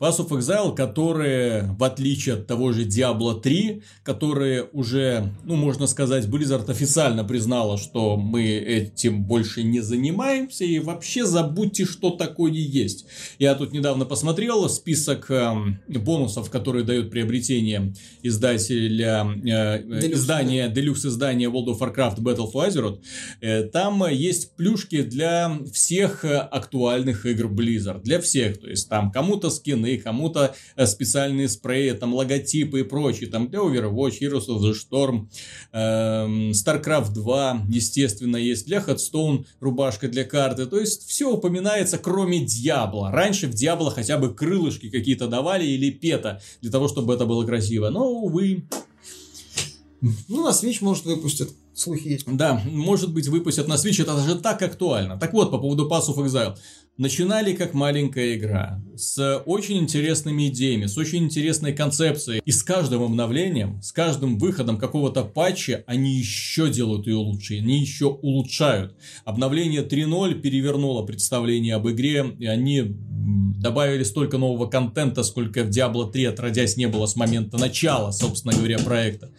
Pass 0.00 0.18
of 0.18 0.30
Exile, 0.30 0.74
которые, 0.74 1.72
в 1.78 1.84
отличие 1.84 2.34
от 2.34 2.48
того 2.48 2.72
же 2.72 2.84
Diablo 2.84 3.40
3, 3.40 3.82
которые 4.02 4.64
уже, 4.72 5.32
ну, 5.44 5.54
можно 5.54 5.86
сказать, 5.86 6.26
Blizzard 6.26 6.68
официально 6.68 7.22
признала, 7.22 7.78
что 7.78 8.16
мы 8.16 8.42
этим 8.44 9.22
больше 9.22 9.62
не 9.62 9.80
занимаемся, 9.80 10.64
и 10.64 10.80
вообще 10.80 11.24
забудьте, 11.24 11.84
что 11.84 12.10
такое 12.10 12.50
есть. 12.50 13.06
Я 13.38 13.54
тут 13.54 13.72
недавно 13.72 14.04
посмотрел 14.04 14.68
список 14.68 15.30
э, 15.30 15.54
бонусов, 15.86 16.50
которые 16.50 16.84
дают 16.84 17.12
приобретение 17.12 17.94
издателя, 18.24 19.24
э, 19.44 20.10
издания, 20.12 20.68
делюкс 20.68 21.06
издания 21.06 21.46
World 21.46 21.66
of 21.66 21.78
Warcraft 21.78 22.18
Battle 22.18 22.52
for 22.52 22.68
Azeroth. 22.68 22.98
Э, 23.40 23.62
там 23.62 24.04
есть 24.10 24.56
плюшки 24.56 25.02
для 25.02 25.56
всех 25.72 26.24
актуальных 26.24 27.26
игр 27.26 27.46
Blizzard, 27.46 28.02
для 28.02 28.20
всех, 28.20 28.58
то 28.60 28.68
есть 28.68 28.88
там 28.88 29.12
кому-то 29.12 29.50
скин 29.50 29.83
скины, 29.84 29.98
кому-то 29.98 30.54
э, 30.76 30.86
специальные 30.86 31.48
спреи, 31.48 31.92
там 31.92 32.14
логотипы 32.14 32.80
и 32.80 32.82
прочее, 32.82 33.30
там 33.30 33.48
для 33.48 33.60
Overwatch, 33.60 34.18
Heroes 34.20 34.48
of 34.48 34.60
the 34.60 34.72
Storm, 34.74 35.28
эм, 35.72 36.50
StarCraft 36.50 37.12
2, 37.12 37.66
естественно, 37.68 38.36
есть, 38.36 38.66
для 38.66 38.78
Headstone 38.78 39.44
рубашка 39.60 40.08
для 40.08 40.24
карты, 40.24 40.66
то 40.66 40.78
есть 40.78 41.08
все 41.08 41.30
упоминается, 41.30 41.98
кроме 41.98 42.44
Диабла. 42.44 43.10
Раньше 43.10 43.46
в 43.46 43.54
Диабло 43.54 43.90
хотя 43.90 44.18
бы 44.18 44.34
крылышки 44.34 44.90
какие-то 44.90 45.28
давали 45.28 45.64
или 45.64 45.90
пета, 45.90 46.40
для 46.60 46.70
того, 46.70 46.88
чтобы 46.88 47.14
это 47.14 47.26
было 47.26 47.44
красиво, 47.44 47.90
но, 47.90 48.08
увы. 48.08 48.64
Ну, 50.28 50.44
на 50.44 50.50
Switch, 50.50 50.78
может, 50.80 51.04
выпустят. 51.04 51.50
Слухи 51.74 52.08
есть. 52.08 52.26
Да, 52.26 52.62
может 52.64 53.12
быть, 53.12 53.26
выпустят 53.26 53.66
на 53.66 53.74
Switch, 53.74 54.00
это 54.00 54.16
же 54.20 54.36
так 54.36 54.62
актуально. 54.62 55.18
Так 55.18 55.32
вот, 55.32 55.50
по 55.50 55.58
поводу 55.58 55.88
Pass 55.88 56.08
of 56.08 56.24
Exile. 56.24 56.56
Начинали 56.96 57.54
как 57.54 57.74
маленькая 57.74 58.36
игра, 58.36 58.80
с 58.94 59.42
очень 59.46 59.78
интересными 59.78 60.46
идеями, 60.46 60.86
с 60.86 60.96
очень 60.96 61.24
интересной 61.24 61.72
концепцией. 61.72 62.40
И 62.44 62.52
с 62.52 62.62
каждым 62.62 63.02
обновлением, 63.02 63.82
с 63.82 63.90
каждым 63.90 64.38
выходом 64.38 64.78
какого-то 64.78 65.24
патча, 65.24 65.82
они 65.88 66.16
еще 66.16 66.70
делают 66.70 67.08
ее 67.08 67.16
лучше, 67.16 67.58
они 67.58 67.80
еще 67.80 68.06
улучшают. 68.06 68.94
Обновление 69.24 69.82
3.0 69.82 70.40
перевернуло 70.40 71.04
представление 71.04 71.74
об 71.74 71.88
игре, 71.88 72.24
и 72.38 72.46
они 72.46 72.84
добавили 73.58 74.04
столько 74.04 74.38
нового 74.38 74.66
контента, 74.66 75.24
сколько 75.24 75.64
в 75.64 75.70
Diablo 75.70 76.08
3 76.08 76.26
отродясь 76.26 76.76
не 76.76 76.86
было 76.86 77.06
с 77.06 77.16
момента 77.16 77.58
начала, 77.58 78.12
собственно 78.12 78.54
говоря, 78.54 78.78
проекта. 78.78 79.32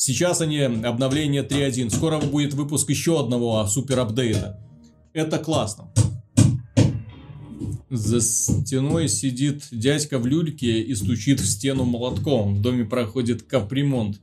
Сейчас 0.00 0.40
они 0.40 0.60
обновление 0.60 1.42
3.1. 1.42 1.90
Скоро 1.90 2.20
будет 2.20 2.54
выпуск 2.54 2.88
еще 2.88 3.18
одного 3.18 3.66
супер 3.66 3.98
апдейта. 3.98 4.56
Это 5.12 5.40
классно. 5.40 5.92
За 7.90 8.20
стеной 8.20 9.08
сидит 9.08 9.64
дядька 9.72 10.20
в 10.20 10.26
люльке 10.26 10.82
и 10.82 10.94
стучит 10.94 11.40
в 11.40 11.46
стену 11.46 11.82
молотком. 11.82 12.54
В 12.54 12.62
доме 12.62 12.84
проходит 12.84 13.42
капремонт. 13.42 14.20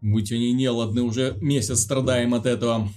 Будь 0.00 0.32
они 0.32 0.54
неладны, 0.54 1.02
уже 1.02 1.36
месяц 1.42 1.80
страдаем 1.80 2.32
от 2.32 2.46
этого. 2.46 2.88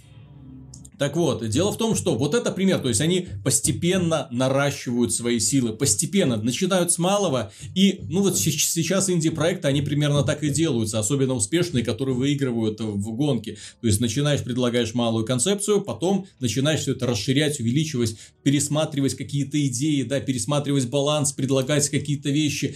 Так 1.00 1.16
вот, 1.16 1.48
дело 1.48 1.72
в 1.72 1.78
том, 1.78 1.96
что 1.96 2.16
вот 2.16 2.36
это 2.36 2.52
пример, 2.52 2.80
то 2.80 2.90
есть 2.90 3.00
они 3.00 3.30
постепенно 3.42 4.28
наращивают 4.32 5.14
свои 5.14 5.40
силы, 5.40 5.72
постепенно 5.72 6.36
начинают 6.36 6.92
с 6.92 6.98
малого, 6.98 7.54
и 7.74 8.02
ну 8.10 8.22
вот 8.22 8.38
сейчас 8.38 9.10
инди-проекты, 9.10 9.70
они 9.70 9.82
примерно 9.82 10.24
так 10.24 10.44
и 10.44 10.50
делаются, 10.50 11.00
особенно 11.00 11.36
успешные, 11.36 11.86
которые 11.86 12.16
выигрывают 12.16 12.82
в 12.82 13.16
гонке. 13.16 13.58
То 13.80 13.88
есть 13.88 14.02
начинаешь, 14.02 14.44
предлагаешь 14.44 14.94
малую 14.94 15.26
концепцию, 15.26 15.82
потом 15.82 16.28
начинаешь 16.42 16.82
все 16.82 16.92
это 16.92 17.08
расширять, 17.08 17.62
увеличивать, 17.62 18.18
пересматривать 18.44 19.16
какие-то 19.16 19.66
идеи, 19.68 20.04
да, 20.04 20.20
пересматривать 20.20 20.90
баланс, 20.90 21.32
предлагать 21.32 21.88
какие-то 21.88 22.30
вещи. 22.30 22.76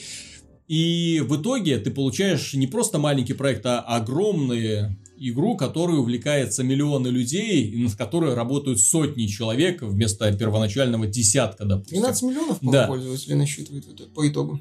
И 0.69 1.21
в 1.27 1.41
итоге 1.41 1.77
ты 1.77 1.91
получаешь 1.91 2.53
не 2.53 2.67
просто 2.67 2.99
маленький 2.99 3.33
проект, 3.33 3.65
а 3.65 3.81
огромные 3.81 4.97
игру, 5.29 5.55
которой 5.55 5.97
увлекается 5.99 6.63
миллионы 6.63 7.07
людей, 7.07 7.69
и 7.69 7.83
над 7.83 7.95
которой 7.95 8.33
работают 8.33 8.79
сотни 8.79 9.27
человек 9.27 9.81
вместо 9.81 10.31
первоначального 10.35 11.07
десятка, 11.07 11.65
допустим. 11.65 11.99
12 11.99 12.23
миллионов, 12.23 12.57
да. 12.61 12.87
пользователей 12.87 13.35
насчитывает 13.35 14.13
по 14.13 14.27
итогу. 14.27 14.59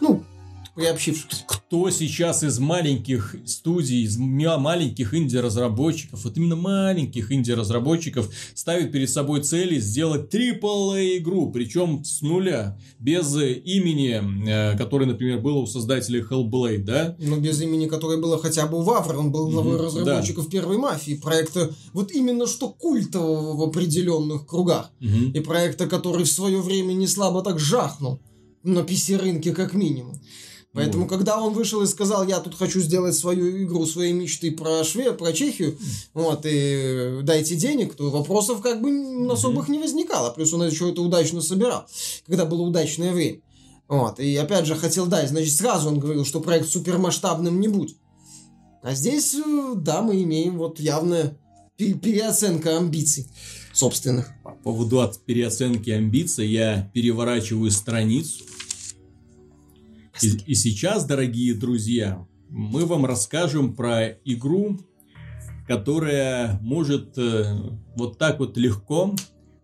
Ну, 0.00 0.24
приобщившихся. 0.74 1.44
Кто 1.70 1.88
сейчас 1.90 2.42
из 2.42 2.58
маленьких 2.58 3.36
студий, 3.46 4.02
из 4.02 4.16
маленьких 4.16 5.14
инди-разработчиков, 5.14 6.24
вот 6.24 6.36
именно 6.36 6.56
маленьких 6.56 7.30
инди-разработчиков, 7.30 8.28
ставит 8.54 8.90
перед 8.90 9.08
собой 9.08 9.44
цели 9.44 9.78
сделать 9.78 10.34
AAA 10.34 11.18
игру, 11.18 11.52
причем 11.52 12.04
с 12.04 12.22
нуля, 12.22 12.76
без 12.98 13.32
имени, 13.36 14.20
э, 14.48 14.76
которое, 14.76 15.06
например, 15.06 15.38
было 15.38 15.58
у 15.58 15.66
создателей 15.68 16.22
Hellblade, 16.22 16.82
да? 16.82 17.16
Ну, 17.20 17.38
без 17.38 17.60
имени, 17.60 17.86
которое 17.86 18.18
было 18.18 18.36
хотя 18.36 18.66
бы 18.66 18.78
у 18.78 18.82
Вавр, 18.82 19.16
он 19.16 19.30
был 19.30 19.48
главой 19.48 19.76
mm-hmm, 19.76 19.86
разработчиков 19.86 20.46
да. 20.46 20.50
первой 20.50 20.76
мафии, 20.76 21.14
проекта 21.22 21.72
вот 21.92 22.10
именно 22.10 22.48
что 22.48 22.68
культового 22.68 23.56
в 23.56 23.62
определенных 23.62 24.44
кругах, 24.44 24.90
mm-hmm. 25.00 25.34
и 25.34 25.38
проекта, 25.38 25.86
который 25.86 26.24
в 26.24 26.32
свое 26.32 26.60
время 26.60 26.94
не 26.94 27.06
слабо 27.06 27.42
так 27.42 27.60
жахнул 27.60 28.18
на 28.64 28.80
PC-рынке 28.80 29.52
как 29.52 29.72
минимум. 29.72 30.20
Поэтому, 30.72 31.04
вот. 31.04 31.10
когда 31.10 31.40
он 31.42 31.52
вышел 31.52 31.82
и 31.82 31.86
сказал, 31.86 32.26
я 32.26 32.38
тут 32.38 32.54
хочу 32.54 32.80
сделать 32.80 33.16
свою 33.16 33.64
игру, 33.64 33.86
свои 33.86 34.12
мечты 34.12 34.52
про 34.52 34.84
Шве, 34.84 35.12
про 35.12 35.32
Чехию, 35.32 35.76
вот, 36.14 36.42
и 36.44 37.20
дайте 37.22 37.56
денег, 37.56 37.94
то 37.94 38.08
вопросов 38.10 38.60
как 38.60 38.80
бы 38.80 39.28
особых 39.32 39.68
не 39.68 39.78
возникало. 39.78 40.30
Плюс 40.30 40.52
он 40.52 40.64
еще 40.64 40.90
это 40.90 41.02
удачно 41.02 41.40
собирал, 41.40 41.86
когда 42.26 42.44
было 42.44 42.62
удачное 42.62 43.12
время. 43.12 43.40
Вот, 43.88 44.20
и 44.20 44.36
опять 44.36 44.66
же 44.66 44.76
хотел 44.76 45.06
дать, 45.06 45.30
значит, 45.30 45.52
сразу 45.52 45.88
он 45.88 45.98
говорил, 45.98 46.24
что 46.24 46.40
проект 46.40 46.68
супермасштабным 46.68 47.60
не 47.60 47.66
будет. 47.66 47.96
А 48.82 48.94
здесь, 48.94 49.34
э, 49.34 49.72
да, 49.74 50.02
мы 50.02 50.22
имеем 50.22 50.56
вот 50.56 50.78
явная 50.78 51.36
переоценка 51.76 52.76
амбиций 52.76 53.26
собственных. 53.72 54.30
По 54.44 54.52
поводу 54.52 55.10
переоценки 55.26 55.90
амбиций 55.90 56.46
я 56.46 56.88
переворачиваю 56.94 57.72
страницу 57.72 58.44
и, 60.22 60.52
и 60.52 60.54
сейчас, 60.54 61.04
дорогие 61.04 61.54
друзья, 61.54 62.26
мы 62.48 62.84
вам 62.84 63.06
расскажем 63.06 63.74
про 63.74 64.08
игру, 64.24 64.78
которая 65.66 66.58
может 66.62 67.16
э, 67.16 67.56
вот 67.96 68.18
так 68.18 68.40
вот 68.40 68.56
легко 68.56 69.14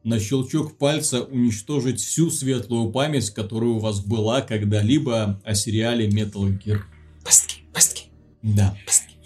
на 0.04 0.20
щелчок 0.20 0.78
пальца 0.78 1.22
уничтожить 1.22 2.00
всю 2.00 2.30
светлую 2.30 2.92
память, 2.92 3.30
которая 3.30 3.70
у 3.70 3.80
вас 3.80 4.04
была 4.04 4.40
когда-либо 4.40 5.40
о 5.44 5.54
сериале 5.54 6.09
Metal 6.09 6.46
Gear. 6.62 6.78
Пастки, 7.24 7.62
пастки. 7.72 8.04
Да. 8.42 8.76
Пастки. 8.86 9.16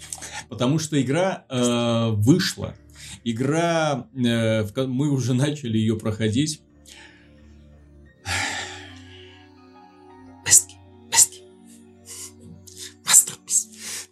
Потому 0.49 0.79
что 0.79 0.99
игра 0.99 1.45
э, 1.49 2.09
вышла. 2.13 2.75
Игра, 3.23 4.07
э, 4.15 4.65
мы 4.87 5.11
уже 5.11 5.35
начали 5.35 5.77
ее 5.77 5.97
проходить. 5.97 6.61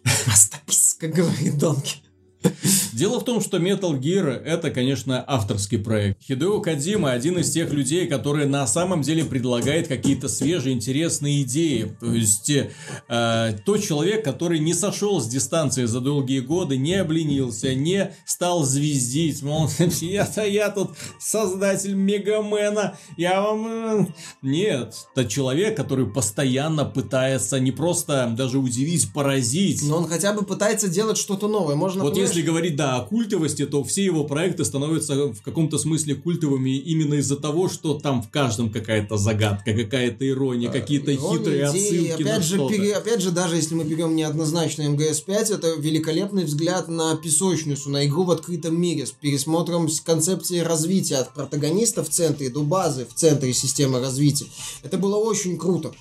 как 0.98 1.12
говорит 1.12 1.58
Донки. 1.58 2.02
Дело 2.92 3.20
в 3.20 3.24
том, 3.24 3.40
что 3.40 3.58
Metal 3.58 3.98
Gear 3.98 4.30
это, 4.30 4.70
конечно, 4.70 5.22
авторский 5.26 5.78
проект. 5.78 6.22
Хидео 6.22 6.60
Кадима 6.60 7.12
один 7.12 7.38
из 7.38 7.50
тех 7.50 7.72
людей, 7.72 8.06
которые 8.06 8.46
на 8.46 8.66
самом 8.66 9.02
деле 9.02 9.24
предлагает 9.24 9.88
какие-то 9.88 10.28
свежие, 10.28 10.74
интересные 10.74 11.42
идеи. 11.42 11.94
То 12.00 12.12
есть, 12.12 12.50
э, 12.50 13.58
тот 13.64 13.82
человек, 13.82 14.24
который 14.24 14.58
не 14.58 14.74
сошел 14.74 15.20
с 15.20 15.28
дистанции 15.28 15.84
за 15.84 16.00
долгие 16.00 16.40
годы, 16.40 16.76
не 16.76 16.94
обленился, 16.94 17.74
не 17.74 18.12
стал 18.24 18.64
звездить, 18.64 19.42
мол, 19.42 19.68
я-то 20.00 20.44
я 20.44 20.70
тут 20.70 20.90
создатель 21.18 21.94
Мегамена, 21.94 22.96
я 23.16 23.40
вам... 23.42 23.66
Э, 23.66 24.06
нет, 24.42 24.94
это 25.14 25.28
человек, 25.28 25.76
который 25.76 26.06
постоянно 26.06 26.84
пытается 26.84 27.60
не 27.60 27.72
просто 27.72 28.32
даже 28.36 28.58
удивить, 28.58 29.12
поразить. 29.12 29.82
Но 29.82 29.98
он 29.98 30.08
хотя 30.08 30.32
бы 30.32 30.42
пытается 30.42 30.88
делать 30.88 31.18
что-то 31.18 31.48
новое. 31.48 31.74
Можно, 31.74 32.02
вот 32.02 32.16
если 32.30 32.42
говорить 32.42 32.76
да, 32.76 32.96
о 32.96 33.04
культовости, 33.04 33.66
то 33.66 33.82
все 33.84 34.04
его 34.04 34.24
проекты 34.24 34.64
становятся 34.64 35.32
в 35.32 35.42
каком-то 35.42 35.78
смысле 35.78 36.14
культовыми 36.14 36.76
именно 36.76 37.14
из-за 37.14 37.36
того, 37.36 37.68
что 37.68 37.94
там 37.94 38.22
в 38.22 38.30
каждом 38.30 38.70
какая-то 38.70 39.16
загадка, 39.16 39.74
какая-то 39.74 40.28
ирония, 40.28 40.70
какие-то 40.70 41.12
хитрые 41.12 41.66
отсылки 41.66 42.12
опять 42.12 42.26
на 42.26 42.40
же, 42.40 42.54
что-то. 42.56 42.74
пере- 42.74 42.94
опять 42.94 43.20
же, 43.20 43.30
даже 43.30 43.56
если 43.56 43.74
мы 43.74 43.84
берем 43.84 44.14
неоднозначно 44.14 44.82
МГС-5, 44.82 45.54
это 45.54 45.74
великолепный 45.78 46.44
взгляд 46.44 46.88
на 46.88 47.16
песочницу, 47.16 47.90
на 47.90 48.06
игру 48.06 48.24
в 48.24 48.30
открытом 48.30 48.80
мире 48.80 49.06
с 49.06 49.10
пересмотром 49.10 49.88
с 49.88 50.00
концепции 50.00 50.60
развития 50.60 51.16
от 51.16 51.34
протагониста 51.34 52.04
в 52.04 52.08
центре 52.08 52.48
до 52.48 52.62
базы 52.62 53.06
в 53.06 53.14
центре 53.14 53.52
системы 53.52 54.00
развития. 54.00 54.46
Это 54.82 54.98
было 54.98 55.16
очень 55.16 55.58
круто. 55.58 55.92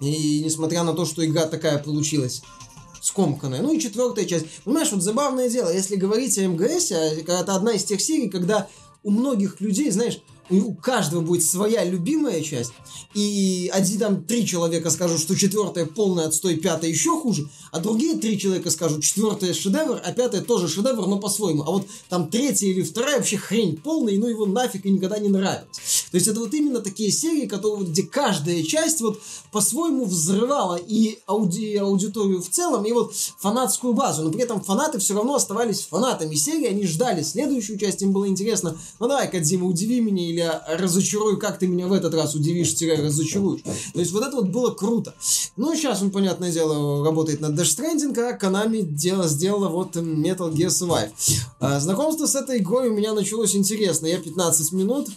И 0.00 0.42
несмотря 0.44 0.84
на 0.84 0.92
то, 0.92 1.04
что 1.04 1.24
игра 1.24 1.46
такая 1.46 1.78
получилась 1.78 2.42
скомканная. 3.18 3.62
Ну 3.62 3.72
и 3.72 3.80
четвертая 3.80 4.24
часть. 4.24 4.46
Понимаешь, 4.64 4.92
вот 4.92 5.02
забавное 5.02 5.50
дело, 5.50 5.74
если 5.74 5.96
говорить 5.96 6.38
о 6.38 6.46
МГС, 6.46 6.92
а 6.92 7.14
это 7.16 7.56
одна 7.56 7.72
из 7.72 7.82
тех 7.82 8.00
серий, 8.00 8.28
когда 8.28 8.68
у 9.02 9.10
многих 9.10 9.60
людей, 9.60 9.90
знаешь, 9.90 10.20
у 10.50 10.74
каждого 10.74 11.20
будет 11.20 11.44
своя 11.44 11.84
любимая 11.84 12.42
часть, 12.42 12.72
и 13.14 13.70
один 13.72 13.98
там 13.98 14.24
три 14.24 14.46
человека 14.46 14.90
скажут, 14.90 15.20
что 15.20 15.36
четвертая 15.36 15.86
полная 15.86 16.26
отстой, 16.26 16.56
пятая 16.56 16.90
еще 16.90 17.18
хуже, 17.18 17.48
а 17.72 17.80
другие 17.80 18.16
три 18.16 18.38
человека 18.38 18.70
скажут, 18.70 19.02
четвертая 19.02 19.54
шедевр, 19.54 20.00
а 20.04 20.12
пятая 20.12 20.42
тоже 20.42 20.68
шедевр, 20.68 21.06
но 21.06 21.18
по-своему. 21.18 21.62
А 21.62 21.70
вот 21.70 21.86
там 22.08 22.28
третья 22.30 22.66
или 22.66 22.82
вторая 22.82 23.18
вообще 23.18 23.36
хрень 23.36 23.76
полная, 23.76 24.14
и 24.14 24.18
ну 24.18 24.26
его 24.26 24.46
нафиг 24.46 24.86
и 24.86 24.90
никогда 24.90 25.18
не 25.18 25.28
нравилось. 25.28 26.06
То 26.10 26.16
есть 26.16 26.28
это 26.28 26.40
вот 26.40 26.54
именно 26.54 26.80
такие 26.80 27.10
серии, 27.10 27.46
которые, 27.46 27.86
где 27.86 28.02
каждая 28.02 28.62
часть 28.62 29.00
вот 29.00 29.20
по-своему 29.52 30.04
взрывала 30.04 30.76
и 30.76 31.18
ауди- 31.26 31.76
аудиторию 31.76 32.40
в 32.40 32.48
целом, 32.48 32.84
и 32.84 32.92
вот 32.92 33.14
фанатскую 33.38 33.94
базу. 33.94 34.22
Но 34.22 34.30
при 34.30 34.42
этом 34.42 34.60
фанаты 34.60 34.98
все 34.98 35.14
равно 35.14 35.34
оставались 35.34 35.80
фанатами 35.80 36.34
серии, 36.34 36.66
они 36.66 36.86
ждали 36.86 37.22
следующую 37.22 37.78
часть, 37.78 38.02
им 38.02 38.12
было 38.12 38.28
интересно, 38.28 38.76
ну 39.00 39.08
давай, 39.08 39.30
Кадзима, 39.30 39.66
удиви 39.66 40.00
меня 40.00 40.28
или 40.28 40.37
разочаруй, 40.66 41.38
как 41.38 41.58
ты 41.58 41.66
меня 41.66 41.86
в 41.86 41.92
этот 41.92 42.14
раз 42.14 42.34
удивишь-разочаруешь. 42.34 43.62
То 43.62 44.00
есть 44.00 44.12
вот 44.12 44.22
это 44.22 44.36
вот 44.36 44.48
было 44.48 44.70
круто. 44.72 45.14
Ну, 45.56 45.74
сейчас 45.74 46.02
он, 46.02 46.10
понятное 46.10 46.52
дело, 46.52 47.04
работает 47.04 47.40
над 47.40 47.58
Dash 47.58 47.76
Stranding, 47.76 48.18
а 48.20 48.38
Konami 48.38 48.82
дело, 48.82 49.28
сделала 49.28 49.68
вот 49.68 49.96
Metal 49.96 50.52
Gear 50.52 50.68
Survive. 50.68 51.10
А, 51.60 51.80
знакомство 51.80 52.26
с 52.26 52.34
этой 52.34 52.58
игрой 52.58 52.88
у 52.88 52.94
меня 52.94 53.14
началось 53.14 53.54
интересно. 53.54 54.06
Я 54.06 54.18
15 54.18 54.72
минут 54.72 55.08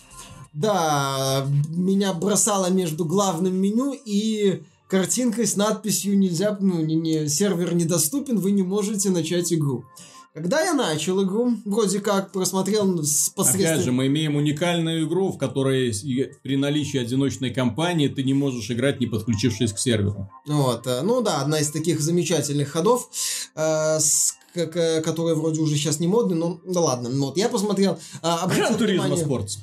да, 0.54 1.48
меня 1.70 2.14
бросало 2.14 2.70
между 2.70 3.06
главным 3.06 3.56
меню 3.56 3.96
и 4.06 4.62
картинкой 4.88 5.48
с 5.48 5.56
надписью 5.56 6.20
нельзя, 6.20 6.58
ну, 6.60 6.82
не, 6.82 6.96
не, 6.96 7.30
сервер 7.30 7.74
недоступен, 7.74 8.38
вы 8.38 8.52
не 8.52 8.64
можете 8.64 9.10
начать 9.10 9.54
игру. 9.54 9.86
Когда 10.34 10.62
я 10.62 10.74
начал 10.74 11.22
игру, 11.26 11.56
вроде 11.66 12.00
как 12.00 12.32
просмотрел 12.32 13.04
с 13.04 13.30
посредством... 13.30 13.74
Опять 13.74 13.84
же, 13.84 13.92
мы 13.92 14.08
имеем 14.08 14.38
уникальную 14.38 15.06
игру, 15.06 15.30
в 15.34 15.38
которой 15.38 15.94
при 16.42 16.56
наличии 16.56 17.00
одиночной 17.00 17.50
кампании 17.54 18.08
ты 18.08 18.24
не 18.24 18.34
можешь 18.34 18.72
играть, 18.72 19.02
не 19.02 19.08
подключившись 19.08 19.74
к 19.74 19.78
серверу. 19.78 20.30
Вот, 20.46 20.88
э, 20.88 21.02
ну 21.02 21.22
да, 21.22 21.42
одна 21.42 21.60
из 21.60 21.70
таких 21.72 22.00
замечательных 22.00 22.70
ходов, 22.70 23.10
э, 23.56 24.00
с, 24.00 24.36
к- 24.54 24.68
к- 24.68 25.02
которые 25.02 25.36
вроде 25.36 25.60
уже 25.60 25.76
сейчас 25.76 26.00
не 26.00 26.08
модны, 26.08 26.36
но 26.36 26.62
да 26.66 26.80
ладно. 26.80 27.10
Ну 27.10 27.26
Вот, 27.26 27.38
я 27.38 27.50
посмотрел... 27.50 28.00
э, 28.24 28.28
Гран 28.48 28.76
внимание- 28.78 29.18
Спортс. 29.26 29.58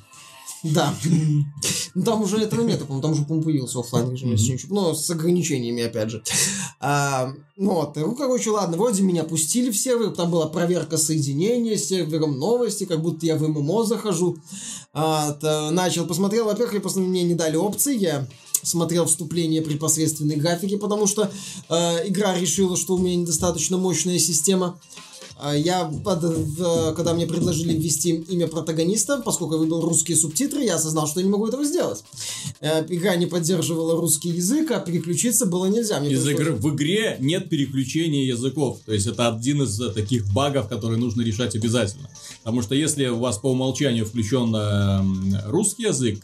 Да. 0.63 0.95
Ну, 1.95 2.05
там 2.05 2.23
уже 2.23 2.39
этого 2.39 2.63
нету, 2.63 2.85
по-моему, 2.85 3.03
там 3.03 3.13
уже, 3.13 3.43
появился 3.43 3.81
оффлайн 3.81 4.11
режим, 4.11 4.33
если 4.33 4.53
ничего. 4.53 4.75
Но 4.75 4.95
с 4.95 5.09
ограничениями, 5.11 5.83
опять 5.83 6.11
же. 6.11 6.23
А, 6.81 7.33
ну 7.57 7.75
вот, 7.75 7.97
ну, 7.97 8.15
короче, 8.15 8.51
ладно, 8.51 8.77
вроде 8.77 9.03
меня 9.03 9.25
пустили 9.25 9.71
в 9.71 9.77
сервер, 9.77 10.11
там 10.11 10.31
была 10.31 10.47
проверка 10.47 10.97
соединения 10.97 11.77
с 11.77 11.87
сервером 11.87 12.39
новости, 12.39 12.85
как 12.85 13.01
будто 13.01 13.27
я 13.27 13.37
в 13.37 13.49
MMO 13.49 13.85
захожу. 13.85 14.37
А, 14.93 15.33
то 15.33 15.71
начал, 15.71 16.07
посмотрел, 16.07 16.45
во-первых, 16.47 16.83
просто 16.83 17.01
мне 17.01 17.23
не 17.23 17.35
дали 17.35 17.57
опции, 17.57 17.97
я 17.97 18.29
смотрел 18.63 19.07
вступление 19.07 19.63
при 19.63 19.77
посредственной 19.77 20.37
графике, 20.37 20.79
потому 20.79 21.07
что 21.07 21.31
э, 21.69 22.09
игра 22.09 22.37
решила, 22.37 22.77
что 22.77 22.95
у 22.95 22.99
меня 22.99 23.17
недостаточно 23.17 23.77
мощная 23.79 24.19
система. 24.19 24.81
А 25.41 25.55
Я, 25.55 25.91
когда 26.97 27.15
мне 27.15 27.27
предложили 27.27 27.73
ввести 27.77 28.11
имя 28.29 28.49
протагониста, 28.49 29.23
поскольку 29.25 29.55
я 29.55 29.61
выбрал 29.61 29.83
русские 29.83 30.17
субтитры, 30.17 30.65
я 30.65 30.75
осознал, 30.75 31.07
что 31.07 31.21
я 31.21 31.27
не 31.27 31.31
могу 31.33 31.47
этого 31.47 31.65
сделать. 31.65 32.03
Э, 32.61 32.85
Игра 32.89 33.15
не 33.17 33.27
поддерживала 33.27 33.97
русский 34.01 34.31
язык, 34.31 34.71
а 34.73 34.81
переключиться 34.81 35.47
было 35.47 35.67
нельзя. 35.67 36.01
Мне 36.01 36.11
Из 36.11 36.25
пришлось- 36.25 36.35
игры, 36.41 36.53
в 36.57 36.75
игре 36.75 37.17
нет 37.21 37.49
переключения 37.49 38.25
языков. 38.25 38.79
То 38.85 38.93
есть 38.93 39.07
это 39.07 39.29
один 39.29 39.63
из 39.63 39.81
э, 39.81 39.91
таких 39.91 40.27
багов, 40.33 40.69
которые 40.69 40.99
нужно 40.99 41.23
решать 41.23 41.55
обязательно. 41.55 42.11
Потому 42.43 42.63
что 42.63 42.75
если 42.75 43.07
у 43.07 43.19
вас 43.19 43.39
по 43.39 43.51
умолчанию 43.51 44.07
включен 44.07 44.55
э, 44.57 45.49
русский 45.51 45.85
язык 45.85 46.21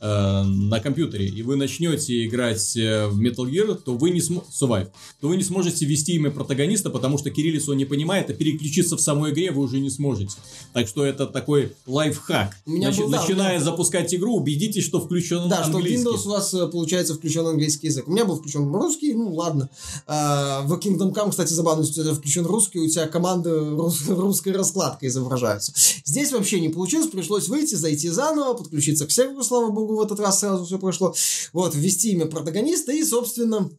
э, 0.00 0.42
на 0.42 0.80
компьютере, 0.80 1.26
и 1.28 1.42
вы 1.42 1.56
начнете 1.56 2.26
играть 2.26 2.76
э, 2.76 3.06
в 3.08 3.20
Metal 3.20 3.44
Gear, 3.50 3.74
то 3.74 3.94
вы 3.94 4.10
не 4.10 4.20
смо... 4.20 4.44
Survive, 4.50 4.88
то 5.20 5.28
вы 5.28 5.36
не 5.36 5.42
сможете 5.44 5.84
ввести 5.86 6.12
имя 6.14 6.30
протагониста, 6.30 6.90
потому 6.90 7.18
что 7.18 7.30
кириллицу 7.30 7.72
он 7.72 7.78
не 7.78 7.84
понимает, 7.84 8.30
а 8.30 8.34
переключиться 8.34 8.96
в 8.96 9.00
самой 9.00 9.32
игре 9.32 9.50
вы 9.50 9.62
уже 9.62 9.80
не 9.80 9.90
сможете. 9.90 10.36
Так 10.72 10.88
что 10.88 11.04
это 11.04 11.26
такой 11.26 11.72
лайфхак. 11.86 12.56
У 12.66 12.70
меня 12.70 12.90
был, 12.92 13.08
да, 13.08 13.20
начиная 13.20 13.54
меня- 13.56 13.64
запускать 13.64 14.14
игру, 14.14 14.36
убедитесь, 14.36 14.84
что 14.84 15.00
включен 15.00 15.48
Да, 15.48 15.62
что 15.64 15.72
в 15.72 15.76
английский. 15.76 16.04
Windows 16.06 16.26
у 16.26 16.30
вас, 16.30 16.54
э, 16.54 16.66
получается, 16.68 17.14
включен 17.14 17.46
английский 17.46 17.88
язык. 17.88 18.08
У 18.08 18.12
меня 18.12 18.24
был 18.24 18.36
включен 18.36 18.72
русский, 18.74 19.14
ну 19.14 19.34
ладно. 19.34 19.68
А, 20.06 20.62
В 20.62 20.72
Kingdom 20.74 21.12
Come, 21.14 21.30
кстати, 21.30 21.52
забавно, 21.52 21.84
что 21.84 22.00
у 22.00 22.04
тебя 22.04 22.14
включен 22.14 22.46
русский, 22.46 22.78
у 22.80 22.88
тебя 22.88 23.06
команды 23.06 23.50
рус- 23.50 24.02
русской 24.08 24.52
раскладкой 24.52 25.08
изображаются. 25.08 25.72
Здесь 26.04 26.32
вообще 26.32 26.60
не 26.60 26.68
получилось, 26.68 27.08
пришлось 27.08 27.48
выйти, 27.48 27.74
зайти 27.74 28.08
заново, 28.08 28.54
подключиться 28.54 29.06
к 29.06 29.10
серверу, 29.10 29.42
слава 29.42 29.70
богу, 29.70 29.87
в 29.96 30.00
этот 30.00 30.20
раз 30.20 30.40
сразу 30.40 30.64
все 30.64 30.78
прошло. 30.78 31.14
Вот, 31.52 31.74
ввести 31.74 32.12
имя 32.12 32.26
протагониста 32.26 32.92
и, 32.92 33.02
собственно, 33.04 33.70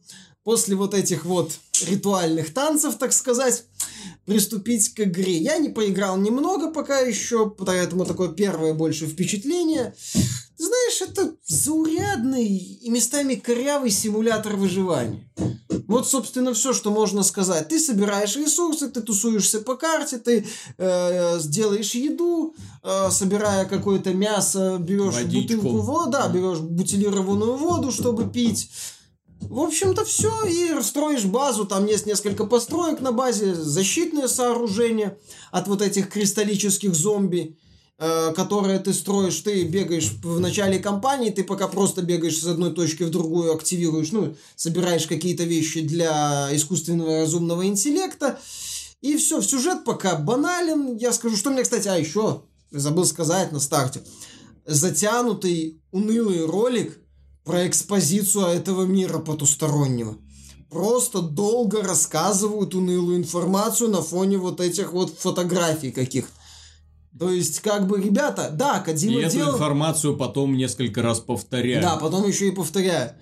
после 0.44 0.76
вот 0.76 0.94
этих 0.94 1.24
вот 1.24 1.52
ритуальных 1.86 2.52
танцев, 2.52 2.96
так 2.96 3.12
сказать, 3.12 3.64
приступить 4.24 4.94
к 4.94 5.00
игре. 5.00 5.38
Я 5.38 5.58
не 5.58 5.68
поиграл 5.68 6.16
немного 6.16 6.70
пока 6.70 7.00
еще, 7.00 7.50
поэтому 7.50 8.04
такое 8.04 8.28
первое 8.28 8.74
больше 8.74 9.06
впечатление. 9.06 9.94
Ты 10.56 10.64
знаешь, 10.66 11.00
это 11.00 11.34
заурядный 11.46 12.46
и 12.46 12.90
местами 12.90 13.34
корявый 13.34 13.90
симулятор 13.90 14.56
выживания. 14.56 15.26
Вот, 15.86 16.06
собственно, 16.06 16.52
все, 16.54 16.72
что 16.72 16.90
можно 16.90 17.22
сказать. 17.22 17.68
Ты 17.68 17.80
собираешь 17.80 18.36
ресурсы, 18.36 18.88
ты 18.88 19.00
тусуешься 19.00 19.60
по 19.60 19.74
карте, 19.74 20.18
ты 20.18 20.46
э, 20.78 21.40
сделаешь 21.40 21.94
еду, 21.94 22.54
э, 22.84 23.08
собирая 23.10 23.64
какое-то 23.64 24.14
мясо, 24.14 24.76
берешь 24.78 25.14
Водичку. 25.14 25.56
бутылку 25.56 25.78
воды, 25.80 26.12
да, 26.12 26.28
берешь 26.28 26.58
бутилированную 26.58 27.56
воду, 27.56 27.90
чтобы 27.90 28.30
пить. 28.30 28.70
В 29.40 29.60
общем-то, 29.60 30.04
все, 30.04 30.44
и 30.44 30.80
строишь 30.82 31.24
базу, 31.24 31.64
там 31.64 31.86
есть 31.86 32.06
несколько 32.06 32.44
построек 32.44 33.00
на 33.00 33.10
базе, 33.10 33.54
защитное 33.54 34.28
сооружение 34.28 35.18
от 35.50 35.66
вот 35.66 35.82
этих 35.82 36.10
кристаллических 36.10 36.94
зомби, 36.94 37.58
э, 37.98 38.32
которые 38.34 38.78
ты 38.78 38.92
строишь, 38.92 39.40
ты 39.40 39.64
бегаешь 39.64 40.12
в 40.22 40.38
начале 40.40 40.78
кампании, 40.78 41.30
ты 41.30 41.42
пока 41.42 41.68
просто 41.68 42.02
бегаешь 42.02 42.38
с 42.38 42.46
одной 42.46 42.72
точки 42.72 43.02
в 43.02 43.10
другую, 43.10 43.54
активируешь, 43.54 44.12
ну, 44.12 44.36
собираешь 44.56 45.06
какие-то 45.06 45.44
вещи 45.44 45.80
для 45.80 46.48
искусственного 46.52 47.20
разумного 47.20 47.66
интеллекта, 47.66 48.38
и 49.00 49.16
все, 49.16 49.40
сюжет 49.40 49.84
пока 49.84 50.16
банален, 50.16 50.96
я 50.96 51.12
скажу, 51.12 51.36
что 51.36 51.50
мне, 51.50 51.62
кстати, 51.62 51.88
а 51.88 51.96
еще, 51.96 52.42
забыл 52.70 53.06
сказать 53.06 53.52
на 53.52 53.58
старте, 53.58 54.02
затянутый, 54.66 55.80
унылый 55.90 56.44
ролик 56.44 56.98
про 57.50 57.66
экспозицию 57.66 58.46
этого 58.46 58.84
мира 58.84 59.18
потустороннего. 59.18 60.16
Просто 60.70 61.20
долго 61.20 61.82
рассказывают 61.82 62.76
унылую 62.76 63.18
информацию 63.18 63.90
на 63.90 64.02
фоне 64.02 64.38
вот 64.38 64.60
этих 64.60 64.92
вот 64.92 65.18
фотографий 65.18 65.90
каких. 65.90 66.26
То 67.18 67.28
есть, 67.28 67.58
как 67.58 67.88
бы, 67.88 68.00
ребята, 68.00 68.50
да, 68.52 68.78
И 68.78 68.84
Кадима 68.84 69.22
эту 69.22 69.32
делал... 69.32 69.54
информацию 69.54 70.16
потом 70.16 70.56
несколько 70.56 71.02
раз 71.02 71.18
повторяю. 71.18 71.82
Да, 71.82 71.96
потом 71.96 72.26
еще 72.28 72.46
и 72.46 72.52
повторяю. 72.52 73.14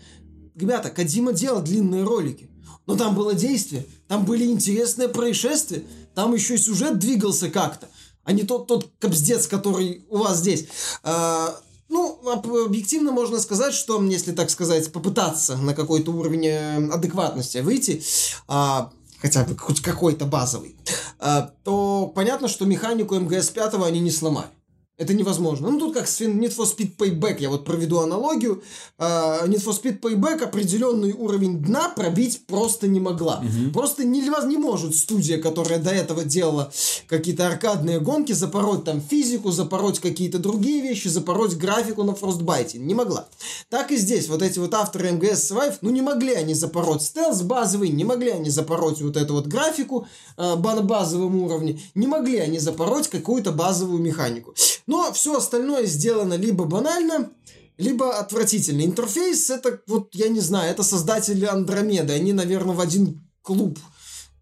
Ребята, 0.54 0.90
Кадима 0.90 1.32
делал 1.32 1.62
длинные 1.62 2.04
ролики. 2.04 2.50
Но 2.86 2.96
там 2.96 3.14
было 3.14 3.34
действие, 3.34 3.86
там 4.08 4.24
были 4.24 4.46
интересные 4.46 5.08
происшествия, 5.08 5.84
там 6.14 6.34
еще 6.34 6.54
и 6.54 6.58
сюжет 6.58 6.98
двигался 6.98 7.50
как-то, 7.50 7.86
а 8.24 8.32
не 8.32 8.44
тот, 8.44 8.66
тот 8.66 8.90
кобздец, 8.98 9.46
который 9.46 10.06
у 10.08 10.18
вас 10.18 10.38
здесь. 10.38 10.66
А, 11.02 11.54
ну, 11.88 12.20
об- 12.30 12.52
объективно 12.52 13.12
можно 13.12 13.40
сказать, 13.40 13.74
что, 13.74 14.02
если 14.02 14.32
так 14.32 14.50
сказать, 14.50 14.92
попытаться 14.92 15.56
на 15.56 15.74
какой-то 15.74 16.12
уровень 16.12 16.46
э, 16.46 16.90
адекватности 16.92 17.58
выйти, 17.58 18.02
а, 18.46 18.92
хотя 19.20 19.44
бы 19.44 19.56
хоть 19.56 19.80
какой-то 19.80 20.24
базовый, 20.24 20.76
а, 21.18 21.52
то 21.64 22.12
понятно, 22.14 22.48
что 22.48 22.66
механику 22.66 23.16
МГС-5 23.16 23.86
они 23.86 24.00
не 24.00 24.10
сломали. 24.10 24.50
Это 24.98 25.14
невозможно. 25.14 25.70
Ну, 25.70 25.78
тут 25.78 25.94
как 25.94 26.08
с 26.08 26.20
Need 26.20 26.56
for 26.56 26.66
Speed 26.66 26.96
Payback, 26.96 27.36
я 27.38 27.50
вот 27.50 27.64
проведу 27.64 28.00
аналогию. 28.00 28.64
Uh, 28.98 29.46
Need 29.46 29.64
for 29.64 29.80
Speed 29.80 30.00
Payback 30.00 30.42
определенный 30.42 31.12
уровень 31.12 31.62
дна 31.62 31.88
пробить 31.90 32.42
просто 32.48 32.88
не 32.88 32.98
могла. 32.98 33.36
Угу. 33.38 33.72
Просто 33.72 34.04
не, 34.04 34.20
не 34.20 34.56
может 34.56 34.96
студия, 34.96 35.40
которая 35.40 35.78
до 35.78 35.90
этого 35.90 36.24
делала 36.24 36.72
какие-то 37.06 37.46
аркадные 37.46 38.00
гонки, 38.00 38.32
запороть 38.32 38.82
там 38.82 39.00
физику, 39.00 39.52
запороть 39.52 40.00
какие-то 40.00 40.40
другие 40.40 40.82
вещи, 40.82 41.06
запороть 41.06 41.54
графику 41.54 42.02
на 42.02 42.10
Frostbite. 42.10 42.76
Не 42.78 42.94
могла. 42.94 43.28
Так 43.70 43.92
и 43.92 43.96
здесь. 43.96 44.28
Вот 44.28 44.42
эти 44.42 44.58
вот 44.58 44.74
авторы 44.74 45.10
MGS 45.10 45.52
Survive, 45.52 45.78
ну, 45.80 45.90
не 45.90 46.02
могли 46.02 46.34
они 46.34 46.54
запороть 46.54 47.02
стелс 47.02 47.42
базовый, 47.42 47.90
не 47.90 48.02
могли 48.02 48.30
они 48.30 48.50
запороть 48.50 49.00
вот 49.00 49.16
эту 49.16 49.34
вот 49.34 49.46
графику 49.46 50.08
uh, 50.36 50.56
на 50.60 50.82
базовом 50.82 51.40
уровне, 51.40 51.80
не 51.94 52.08
могли 52.08 52.38
они 52.38 52.58
запороть 52.58 53.06
какую-то 53.06 53.52
базовую 53.52 54.02
механику. 54.02 54.54
Но 54.88 55.12
все 55.12 55.36
остальное 55.36 55.84
сделано 55.84 56.32
либо 56.32 56.64
банально, 56.64 57.30
либо 57.76 58.18
отвратительно. 58.18 58.82
Интерфейс 58.82 59.50
это, 59.50 59.82
вот, 59.86 60.08
я 60.14 60.28
не 60.28 60.40
знаю, 60.40 60.70
это 60.70 60.82
создатели 60.82 61.44
Андромеды. 61.44 62.14
Они, 62.14 62.32
наверное, 62.32 62.74
в 62.74 62.80
один 62.80 63.22
клуб 63.42 63.78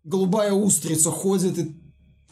голубая 0.05 0.53
устрица 0.53 1.11
ходит 1.11 1.59
и 1.59 1.75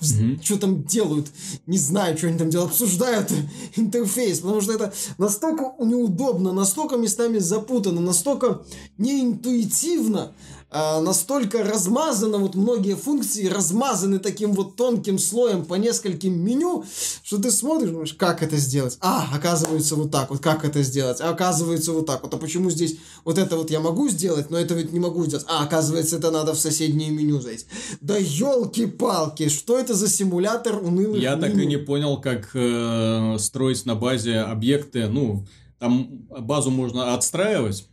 Mm-hmm. 0.00 0.44
Что 0.44 0.58
там 0.58 0.84
делают? 0.84 1.28
Не 1.66 1.78
знаю, 1.78 2.18
что 2.18 2.26
они 2.26 2.36
там 2.36 2.50
делают. 2.50 2.72
Обсуждают 2.72 3.32
интерфейс, 3.76 4.40
потому 4.40 4.60
что 4.60 4.72
это 4.72 4.92
настолько 5.18 5.72
неудобно, 5.82 6.52
настолько 6.52 6.96
местами 6.96 7.38
запутано, 7.38 8.00
настолько 8.00 8.64
неинтуитивно, 8.98 10.34
а, 10.76 11.00
настолько 11.00 11.62
размазано, 11.62 12.38
вот 12.38 12.56
многие 12.56 12.96
функции 12.96 13.46
размазаны 13.46 14.18
таким 14.18 14.54
вот 14.54 14.74
тонким 14.74 15.20
слоем 15.20 15.64
по 15.64 15.74
нескольким 15.74 16.36
меню, 16.36 16.84
что 17.22 17.38
ты 17.38 17.52
смотришь, 17.52 17.90
думаешь, 17.90 18.14
как 18.14 18.42
это 18.42 18.56
сделать? 18.56 18.98
А, 19.00 19.28
оказывается 19.32 19.94
вот 19.94 20.10
так 20.10 20.30
вот, 20.30 20.40
как 20.40 20.64
это 20.64 20.82
сделать? 20.82 21.20
А 21.20 21.30
оказывается 21.30 21.92
вот 21.92 22.06
так 22.06 22.24
вот. 22.24 22.34
А 22.34 22.38
почему 22.38 22.70
здесь 22.70 22.96
вот 23.24 23.38
это 23.38 23.56
вот 23.56 23.70
я 23.70 23.78
могу 23.78 24.08
сделать, 24.08 24.50
но 24.50 24.58
это 24.58 24.74
ведь 24.74 24.92
не 24.92 24.98
могу 24.98 25.24
сделать? 25.26 25.46
А, 25.48 25.62
оказывается, 25.62 26.16
это 26.16 26.32
надо 26.32 26.54
в 26.54 26.58
соседнее 26.58 27.10
меню 27.10 27.40
зайти. 27.40 27.66
Да 28.00 28.16
елки-палки, 28.16 29.48
что 29.48 29.78
это 29.78 29.94
за 29.94 30.08
симулятор 30.08 30.82
унылых 30.82 31.22
Я 31.22 31.36
меню? 31.36 31.40
так 31.42 31.56
и 31.56 31.66
не 31.66 31.76
понял, 31.76 32.20
как 32.20 32.50
э, 32.54 33.36
строить 33.38 33.86
на 33.86 33.94
базе 33.94 34.38
объекты, 34.38 35.06
ну, 35.06 35.46
там 35.78 36.26
базу 36.30 36.70
можно 36.70 37.14
отстраивать, 37.14 37.86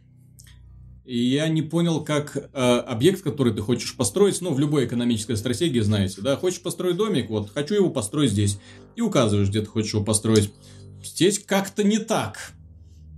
и 1.11 1.17
я 1.17 1.49
не 1.49 1.61
понял, 1.61 2.05
как 2.05 2.37
э, 2.37 2.77
объект, 2.87 3.21
который 3.21 3.53
ты 3.53 3.61
хочешь 3.61 3.97
построить, 3.97 4.39
ну, 4.39 4.53
в 4.53 4.59
любой 4.59 4.85
экономической 4.85 5.35
стратегии, 5.35 5.81
знаете, 5.81 6.21
да, 6.21 6.37
хочешь 6.37 6.61
построить 6.61 6.95
домик, 6.95 7.29
вот, 7.29 7.51
хочу 7.53 7.75
его 7.75 7.89
построить 7.89 8.31
здесь. 8.31 8.59
И 8.95 9.01
указываешь, 9.01 9.49
где 9.49 9.59
ты 9.59 9.65
хочешь 9.65 9.93
его 9.93 10.05
построить. 10.05 10.53
Здесь 11.03 11.39
как-то 11.39 11.83
не 11.83 11.99
так. 11.99 12.53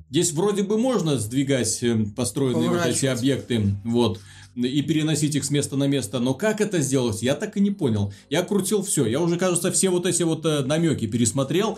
Здесь 0.09 0.31
вроде 0.31 0.63
бы 0.63 0.79
можно 0.79 1.19
сдвигать 1.19 1.83
э, 1.83 2.05
построенные 2.15 2.71
вот 2.71 2.83
эти 2.83 3.05
объекты, 3.05 3.75
вот, 3.83 4.19
и 4.55 4.81
переносить 4.81 5.35
их 5.35 5.45
с 5.45 5.51
места 5.51 5.75
на 5.75 5.85
место, 5.85 6.17
но 6.17 6.33
как 6.33 6.61
это 6.61 6.81
сделать, 6.81 7.21
я 7.21 7.35
так 7.35 7.57
и 7.57 7.59
не 7.59 7.69
понял. 7.69 8.11
Я 8.27 8.41
крутил 8.41 8.81
все, 8.81 9.05
я 9.05 9.21
уже, 9.21 9.37
кажется, 9.37 9.71
все 9.71 9.91
вот 9.91 10.07
эти 10.07 10.23
вот 10.23 10.43
э, 10.47 10.63
намеки 10.65 11.05
пересмотрел, 11.05 11.77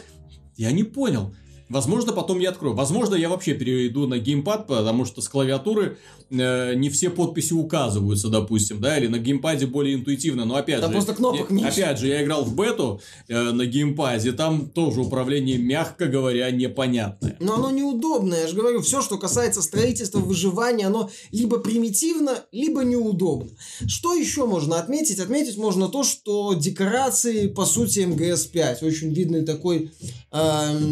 я 0.55 0.71
не 0.71 0.85
понял. 0.85 1.35
Возможно, 1.67 2.13
потом 2.13 2.39
я 2.39 2.49
открою. 2.49 2.75
Возможно, 2.75 3.15
я 3.15 3.27
вообще 3.27 3.55
перейду 3.55 4.05
на 4.05 4.19
геймпад, 4.19 4.67
потому 4.67 5.03
что 5.05 5.21
с 5.21 5.27
клавиатуры 5.27 5.97
э, 6.29 6.75
не 6.75 6.89
все 6.89 7.09
подписи 7.09 7.53
указываются, 7.53 8.29
допустим, 8.29 8.79
да, 8.79 8.97
или 8.97 9.07
на 9.07 9.17
геймпаде 9.17 9.65
более 9.65 9.95
интуитивно. 9.95 10.45
Но 10.45 10.55
опять 10.57 10.81
да 10.81 10.87
же, 10.87 10.93
просто 10.93 11.15
кнопок 11.15 11.49
я, 11.49 11.67
опять 11.67 11.97
же, 11.97 12.07
я 12.07 12.23
играл 12.23 12.43
в 12.43 12.55
бету 12.55 13.01
э, 13.27 13.51
на 13.51 13.65
геймпаде, 13.65 14.31
там 14.33 14.69
тоже 14.69 15.01
управление, 15.01 15.57
мягко 15.57 16.05
говоря, 16.05 16.51
непонятное. 16.51 17.35
Но 17.39 17.55
оно 17.55 17.71
неудобное, 17.71 18.41
я 18.41 18.47
же 18.47 18.55
говорю, 18.55 18.81
все, 18.81 19.01
что 19.01 19.17
касается 19.17 19.63
строительства, 19.63 20.19
выживания, 20.19 20.85
оно 20.85 21.09
либо 21.31 21.57
примитивно, 21.57 22.43
либо 22.51 22.83
неудобно. 22.83 23.49
Что 23.87 24.13
еще 24.13 24.45
можно 24.45 24.79
отметить? 24.79 25.19
Отметить 25.19 25.57
можно 25.57 25.87
то, 25.87 26.03
что 26.03 26.53
декорации, 26.53 27.47
по 27.47 27.65
сути, 27.65 27.99
МГС-5, 28.01 28.85
очень 28.85 29.11
видный 29.13 29.43
такой 29.43 29.91
э, 30.31 30.37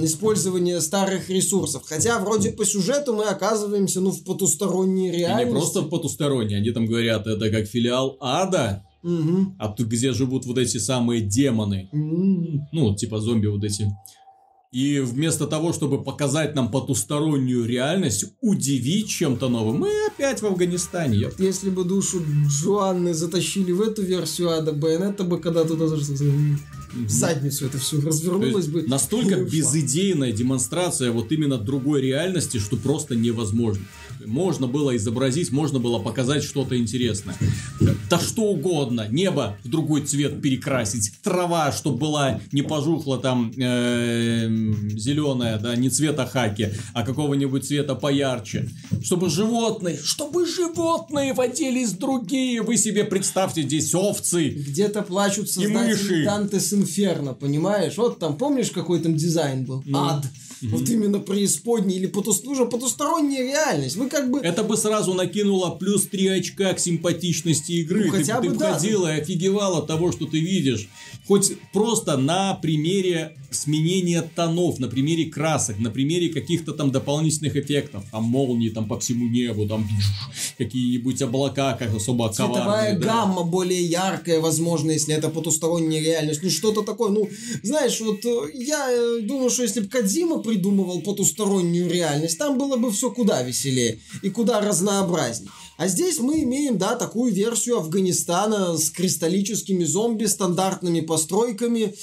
использование 0.03 0.62
использование 0.63 0.81
старых 0.81 1.29
ресурсов. 1.29 1.83
Хотя 1.85 2.19
вроде 2.19 2.51
по 2.51 2.65
сюжету 2.65 3.13
мы 3.13 3.25
оказываемся 3.25 4.01
ну 4.01 4.11
в 4.11 4.23
потусторонней 4.23 5.11
реальности. 5.11 5.43
И 5.43 5.45
не 5.45 5.51
просто 5.51 5.81
в 5.81 5.89
потусторонней, 5.89 6.57
они 6.57 6.71
там 6.71 6.85
говорят, 6.85 7.27
это 7.27 7.49
как 7.49 7.67
филиал 7.67 8.17
ада. 8.19 8.83
Угу. 9.03 9.55
А 9.59 9.67
тут 9.69 9.87
где 9.87 10.13
живут 10.13 10.45
вот 10.45 10.57
эти 10.57 10.77
самые 10.77 11.21
демоны. 11.21 11.89
Угу. 11.91 12.69
Ну, 12.71 12.95
типа 12.95 13.19
зомби 13.19 13.47
вот 13.47 13.63
эти. 13.63 13.91
И 14.73 14.99
вместо 14.99 15.45
того, 15.45 15.71
чтобы 15.71 16.03
показать 16.03 16.55
нам 16.55 16.71
потустороннюю 16.71 17.63
реальность, 17.65 18.25
удивить 18.41 19.07
чем-то 19.07 19.47
новым, 19.47 19.77
мы 19.77 19.89
опять 20.07 20.41
в 20.41 20.45
Афганистане. 20.47 21.19
Ёп. 21.19 21.39
Если 21.39 21.69
бы 21.69 21.83
душу 21.83 22.23
Джоанны 22.47 23.13
затащили 23.13 23.71
в 23.71 23.81
эту 23.81 24.01
версию 24.01 24.49
ада, 24.49 24.73
Байонета 24.73 25.25
бы 25.25 25.39
когда 25.39 25.63
туда 25.63 25.85
в 25.85 27.09
задницу 27.09 27.67
это 27.67 27.77
все 27.77 28.01
развернулось 28.01 28.65
бы. 28.65 28.81
Настолько 28.87 29.43
безыдейная 29.43 30.31
демонстрация 30.31 31.11
вот 31.11 31.31
именно 31.31 31.59
другой 31.59 32.01
реальности, 32.01 32.57
что 32.57 32.75
просто 32.75 33.15
невозможно. 33.15 33.83
Можно 34.25 34.67
было 34.67 34.95
изобразить, 34.95 35.51
можно 35.51 35.79
было 35.79 35.99
показать 35.99 36.43
что-то 36.43 36.77
интересное. 36.77 37.35
Да 38.09 38.19
что 38.19 38.43
угодно. 38.43 39.07
Небо 39.09 39.57
в 39.63 39.69
другой 39.69 40.01
цвет 40.01 40.41
перекрасить. 40.41 41.11
Трава, 41.21 41.71
чтобы 41.71 41.97
была 41.97 42.41
не 42.51 42.61
пожухла 42.61 43.17
там 43.17 43.51
э, 43.57 44.47
зеленая, 44.95 45.59
да, 45.59 45.75
не 45.75 45.89
цвета 45.89 46.25
хаки, 46.25 46.69
а 46.93 47.03
какого-нибудь 47.03 47.65
цвета 47.65 47.95
поярче. 47.95 48.69
Чтобы 49.03 49.29
животные, 49.29 49.97
чтобы 50.01 50.45
животные 50.45 51.33
водились 51.33 51.91
другие. 51.91 52.61
Вы 52.61 52.77
себе 52.77 53.03
представьте, 53.03 53.63
здесь 53.63 53.93
овцы. 53.93 54.49
Где-то 54.49 55.01
плачут 55.01 55.49
создатели 55.49 56.25
Дантес 56.25 56.73
Инферно, 56.73 57.33
понимаешь? 57.33 57.97
Вот 57.97 58.19
там, 58.19 58.37
помнишь, 58.37 58.71
какой 58.71 58.99
там 58.99 59.15
дизайн 59.15 59.65
был? 59.65 59.83
Ну. 59.85 59.99
Ад. 59.99 60.25
Mm-hmm. 60.61 60.69
Вот 60.69 60.89
именно 60.89 61.19
преисподней 61.19 61.97
или 61.97 62.07
потуст... 62.07 62.45
уже 62.47 62.65
потусторонняя 62.65 63.43
реальность. 63.43 63.95
Вы 63.95 64.09
как 64.09 64.29
бы... 64.31 64.39
Это 64.39 64.63
бы 64.63 64.77
сразу 64.77 65.13
накинуло 65.13 65.71
плюс 65.71 66.07
3 66.07 66.27
очка 66.27 66.73
к 66.73 66.79
симпатичности 66.79 67.73
игры. 67.73 68.05
Ну, 68.05 68.11
хотя 68.11 68.39
ты, 68.41 68.49
бы, 68.49 68.53
ты 68.53 68.59
да. 68.59 68.73
входила 68.73 69.15
и 69.15 69.19
офигевала 69.19 69.79
от 69.79 69.87
того, 69.87 70.11
что 70.11 70.25
ты 70.25 70.39
видишь. 70.39 70.89
Хоть 71.27 71.53
просто 71.71 72.17
на 72.17 72.55
примере 72.55 73.37
сменения 73.55 74.21
тонов, 74.21 74.79
на 74.79 74.87
примере 74.87 75.25
красок, 75.25 75.79
на 75.79 75.89
примере 75.89 76.29
каких-то 76.29 76.73
там 76.73 76.91
дополнительных 76.91 77.55
эффектов. 77.55 78.03
Там 78.11 78.23
молнии 78.23 78.69
там 78.69 78.87
по 78.87 78.99
всему 78.99 79.27
небу, 79.27 79.67
там 79.67 79.87
какие-нибудь 80.57 81.21
облака, 81.21 81.73
как 81.73 81.95
особо 81.95 82.31
Цветовая 82.31 82.97
да. 82.97 83.05
гамма 83.05 83.43
более 83.43 83.83
яркая, 83.83 84.39
возможно, 84.39 84.91
если 84.91 85.15
это 85.15 85.29
потусторонняя 85.29 86.01
реальность. 86.01 86.41
Ну, 86.43 86.49
что-то 86.49 86.81
такое. 86.81 87.11
Ну, 87.11 87.29
знаешь, 87.61 87.99
вот 88.01 88.25
э, 88.25 88.51
я 88.53 88.87
э, 88.89 89.21
думаю, 89.21 89.49
что 89.49 89.63
если 89.63 89.81
бы 89.81 89.87
Кадима 89.87 90.39
придумывал 90.39 91.01
потустороннюю 91.01 91.89
реальность, 91.89 92.37
там 92.37 92.57
было 92.57 92.77
бы 92.77 92.91
все 92.91 93.11
куда 93.11 93.41
веселее 93.43 93.99
и 94.21 94.29
куда 94.29 94.61
разнообразнее. 94.61 95.51
А 95.77 95.87
здесь 95.87 96.19
мы 96.19 96.43
имеем, 96.43 96.77
да, 96.77 96.95
такую 96.95 97.33
версию 97.33 97.77
Афганистана 97.77 98.77
с 98.77 98.91
кристаллическими 98.91 99.83
зомби, 99.83 100.25
стандартными 100.25 101.01
постройками, 101.01 101.95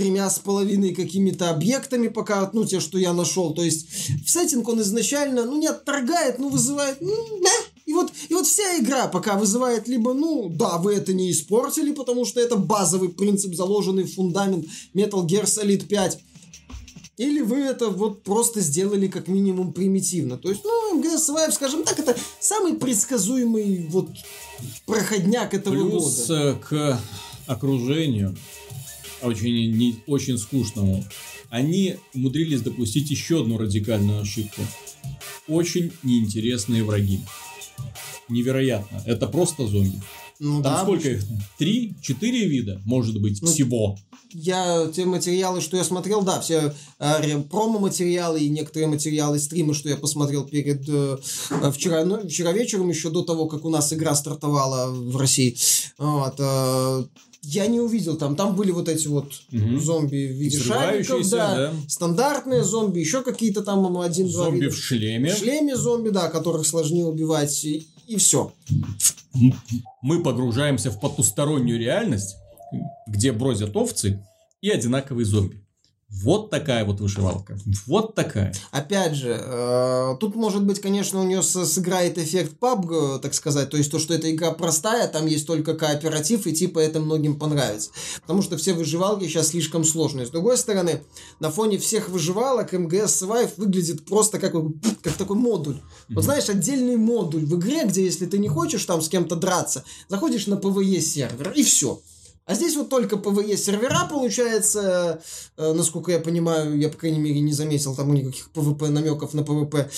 тремя 0.00 0.30
с 0.30 0.38
половиной 0.38 0.94
какими-то 0.94 1.50
объектами, 1.50 2.08
пока, 2.08 2.48
ну, 2.52 2.64
те, 2.64 2.80
что 2.80 2.98
я 2.98 3.12
нашел. 3.12 3.52
То 3.52 3.62
есть, 3.62 3.86
в 4.24 4.30
сеттинг 4.30 4.68
он 4.68 4.80
изначально, 4.80 5.44
ну, 5.44 5.58
не 5.58 5.66
отторгает, 5.66 6.38
ну, 6.38 6.48
вызывает, 6.48 7.00
ну, 7.00 7.14
да. 7.42 7.50
И 7.84 7.92
вот, 7.92 8.12
и 8.28 8.34
вот 8.34 8.46
вся 8.46 8.78
игра 8.78 9.08
пока 9.08 9.36
вызывает 9.36 9.88
либо, 9.88 10.14
ну, 10.14 10.48
да, 10.48 10.78
вы 10.78 10.94
это 10.94 11.12
не 11.12 11.30
испортили, 11.30 11.92
потому 11.92 12.24
что 12.24 12.40
это 12.40 12.56
базовый 12.56 13.10
принцип, 13.10 13.54
заложенный 13.54 14.04
в 14.04 14.14
фундамент 14.14 14.66
Metal 14.94 15.26
Gear 15.26 15.44
Solid 15.44 15.86
5 15.86 16.18
или 17.16 17.42
вы 17.42 17.58
это 17.58 17.90
вот 17.90 18.22
просто 18.22 18.60
сделали 18.60 19.06
как 19.06 19.28
минимум 19.28 19.74
примитивно. 19.74 20.38
То 20.38 20.48
есть, 20.48 20.62
ну, 20.64 20.94
МГС 20.94 21.28
Survive, 21.28 21.52
скажем 21.52 21.82
так, 21.82 21.98
это 21.98 22.16
самый 22.40 22.76
предсказуемый 22.76 23.86
вот 23.90 24.08
проходняк 24.86 25.52
этого 25.52 25.74
Плюс 25.74 26.26
года. 26.26 26.56
Плюс 26.56 26.66
к 26.66 27.00
окружению, 27.46 28.34
очень, 29.22 29.76
не, 29.76 29.96
очень 30.06 30.38
скучному, 30.38 31.04
они 31.48 31.96
умудрились 32.14 32.62
допустить 32.62 33.10
еще 33.10 33.42
одну 33.42 33.58
радикальную 33.58 34.22
ошибку. 34.22 34.62
Очень 35.48 35.92
неинтересные 36.02 36.84
враги. 36.84 37.20
Невероятно. 38.28 39.02
Это 39.06 39.26
просто 39.26 39.66
зомби. 39.66 40.00
Ну, 40.38 40.62
Там 40.62 40.72
да, 40.72 40.82
сколько 40.82 41.10
их? 41.10 41.22
Три, 41.58 41.94
четыре 42.00 42.46
вида, 42.46 42.80
может 42.86 43.20
быть, 43.20 43.42
ну, 43.42 43.48
всего. 43.48 43.98
Я 44.32 44.90
те 44.94 45.04
материалы, 45.04 45.60
что 45.60 45.76
я 45.76 45.84
смотрел, 45.84 46.22
да, 46.22 46.40
все 46.40 46.72
э, 46.98 47.42
промо-материалы 47.50 48.40
и 48.40 48.48
некоторые 48.48 48.88
материалы 48.88 49.38
стрима, 49.38 49.74
что 49.74 49.90
я 49.90 49.96
посмотрел 49.96 50.44
перед 50.44 50.88
э, 50.88 51.18
вчера, 51.72 52.06
ну, 52.06 52.26
вчера 52.26 52.52
вечером, 52.52 52.88
еще 52.88 53.10
до 53.10 53.22
того, 53.22 53.48
как 53.48 53.66
у 53.66 53.68
нас 53.68 53.92
игра 53.92 54.14
стартовала 54.14 54.90
в 54.90 55.16
России. 55.18 55.58
Вот, 55.98 56.36
э, 56.38 57.04
я 57.42 57.66
не 57.66 57.80
увидел 57.80 58.16
там. 58.16 58.36
Там 58.36 58.54
были 58.54 58.70
вот 58.70 58.88
эти 58.88 59.06
вот 59.08 59.32
угу. 59.52 59.78
зомби 59.78 60.26
в 60.26 60.36
виде 60.36 60.58
шариков, 60.58 61.28
да, 61.30 61.54
да. 61.54 61.72
Стандартные 61.88 62.64
зомби, 62.64 63.00
еще 63.00 63.22
какие-то 63.22 63.62
там 63.62 63.96
один-два 63.98 64.44
Зомби 64.44 64.60
вида. 64.60 64.74
в 64.74 64.76
шлеме. 64.76 65.34
В 65.34 65.38
шлеме 65.38 65.76
зомби, 65.76 66.10
да, 66.10 66.28
которых 66.28 66.66
сложнее 66.66 67.06
убивать. 67.06 67.64
И, 67.64 67.88
и 68.06 68.16
все 68.16 68.52
мы 70.02 70.22
погружаемся 70.22 70.90
в 70.90 71.00
потустороннюю 71.00 71.78
реальность, 71.78 72.36
где 73.06 73.32
бродят 73.32 73.76
овцы 73.76 74.24
и 74.60 74.70
одинаковые 74.70 75.24
зомби. 75.24 75.64
Вот 76.12 76.50
такая 76.50 76.84
вот 76.84 77.00
вышивалка. 77.00 77.56
Вот 77.86 78.16
такая. 78.16 78.52
Опять 78.72 79.14
же, 79.14 79.40
э, 79.40 80.16
тут 80.18 80.34
может 80.34 80.64
быть, 80.64 80.80
конечно, 80.80 81.20
у 81.20 81.24
нее 81.24 81.40
сыграет 81.40 82.18
эффект 82.18 82.54
PUBG, 82.60 83.20
так 83.20 83.32
сказать. 83.32 83.70
То 83.70 83.76
есть 83.76 83.92
то, 83.92 84.00
что 84.00 84.12
эта 84.12 84.30
игра 84.30 84.50
простая, 84.50 85.06
там 85.06 85.26
есть 85.26 85.46
только 85.46 85.74
кооператив, 85.74 86.46
и 86.48 86.52
типа 86.52 86.80
это 86.80 86.98
многим 86.98 87.38
понравится. 87.38 87.90
Потому 88.22 88.42
что 88.42 88.56
все 88.56 88.74
выживалки 88.74 89.28
сейчас 89.28 89.48
слишком 89.48 89.84
сложные. 89.84 90.26
С 90.26 90.30
другой 90.30 90.58
стороны, 90.58 91.04
на 91.38 91.50
фоне 91.50 91.78
всех 91.78 92.08
выживалок 92.08 92.72
МГС 92.72 93.22
Survive 93.22 93.52
выглядит 93.56 94.04
просто 94.04 94.40
как, 94.40 94.52
как 95.02 95.12
такой 95.12 95.36
модуль. 95.36 95.80
Вот 96.08 96.24
знаешь, 96.24 96.48
отдельный 96.48 96.96
модуль 96.96 97.44
в 97.44 97.56
игре, 97.56 97.84
где 97.84 98.04
если 98.04 98.26
ты 98.26 98.38
не 98.38 98.48
хочешь 98.48 98.84
там 98.84 99.00
с 99.00 99.08
кем-то 99.08 99.36
драться, 99.36 99.84
заходишь 100.08 100.48
на 100.48 100.54
PvE 100.54 101.00
сервер, 101.00 101.52
и 101.54 101.62
все. 101.62 102.00
А 102.50 102.54
здесь 102.54 102.74
вот 102.74 102.88
только 102.88 103.14
PvE 103.14 103.56
сервера, 103.56 104.08
получается, 104.10 105.22
э, 105.56 105.72
насколько 105.72 106.10
я 106.10 106.18
понимаю, 106.18 106.76
я, 106.80 106.88
по 106.88 106.96
крайней 106.96 107.20
мере, 107.20 107.38
не 107.38 107.52
заметил 107.52 107.94
там 107.94 108.12
никаких 108.12 108.50
PvP 108.52 108.88
намеков 108.88 109.34
на 109.34 109.42
PvP. 109.42 109.88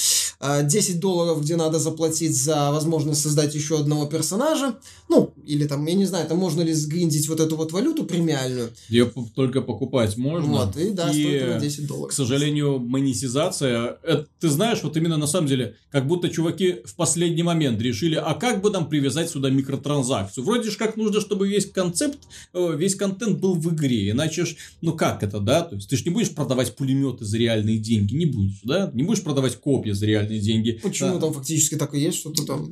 10 0.43 0.97
э, 0.97 0.99
долларов, 0.99 1.43
где 1.43 1.57
надо 1.57 1.79
заплатить 1.79 2.37
за 2.37 2.71
возможность 2.73 3.23
создать 3.23 3.55
еще 3.55 3.79
одного 3.79 4.07
персонажа. 4.07 4.77
Ну, 5.09 5.33
или 5.47 5.67
там, 5.67 5.87
я 5.87 5.95
не 5.95 6.07
знаю, 6.07 6.27
там 6.27 6.39
можно 6.39 6.63
ли 6.63 6.73
сгриндить 6.73 7.29
вот 7.29 7.41
эту 7.41 7.57
вот 7.57 7.73
валюту 7.73 8.05
премиальную. 8.05 8.71
Ее 8.89 9.11
только 9.35 9.61
покупать 9.61 10.17
можно. 10.17 10.65
Вот, 10.65 10.77
и 10.77 10.91
да, 10.91 11.11
и, 11.11 11.39
стоит 11.39 11.59
10 11.59 11.87
долларов. 11.87 12.11
К 12.11 12.15
сожалению, 12.15 12.79
монетизация, 12.79 13.99
это, 14.03 14.27
ты 14.41 14.49
знаешь, 14.49 14.83
вот 14.83 14.97
именно 14.97 15.17
на 15.17 15.27
самом 15.27 15.49
деле, 15.49 15.77
как 15.91 16.07
будто 16.07 16.29
чуваки 16.29 16.79
в 16.85 16.95
последний 16.95 17.43
момент 17.43 17.81
решили, 17.81 18.17
а 18.17 18.35
как 18.35 18.63
бы 18.63 18.71
нам 18.71 18.89
привязать 18.89 19.31
сюда 19.31 19.51
микротранзакцию? 19.51 20.45
Вроде 20.45 20.71
же 20.71 20.77
как 20.77 20.97
нужно, 20.97 21.21
чтобы 21.21 21.49
весь 21.49 21.71
концепт 21.71 22.19
Э, 22.55 22.75
весь 22.77 22.95
контент 22.95 23.39
был 23.39 23.55
в 23.55 23.75
игре. 23.75 24.11
Иначе 24.11 24.45
ж, 24.45 24.57
ну 24.81 24.93
как 24.93 25.23
это, 25.23 25.41
да? 25.41 25.63
То 25.63 25.77
есть 25.77 25.89
ты 25.89 25.97
же 25.97 26.05
не 26.05 26.11
будешь 26.11 26.31
продавать 26.31 26.75
пулеметы 26.77 27.25
за 27.25 27.39
реальные 27.39 27.79
деньги, 27.79 28.15
не 28.15 28.27
будешь, 28.27 28.61
да? 28.65 28.91
Не 28.93 29.03
будешь 29.03 29.23
продавать 29.23 29.57
копья 29.57 29.95
за 29.95 30.07
реальные 30.07 30.32
деньги. 30.39 30.81
Почему 30.83 31.15
да. 31.15 31.21
там 31.21 31.33
фактически 31.33 31.77
так 31.77 31.95
и 31.95 32.01
есть, 32.01 32.19
что-то 32.19 32.45
там 32.45 32.71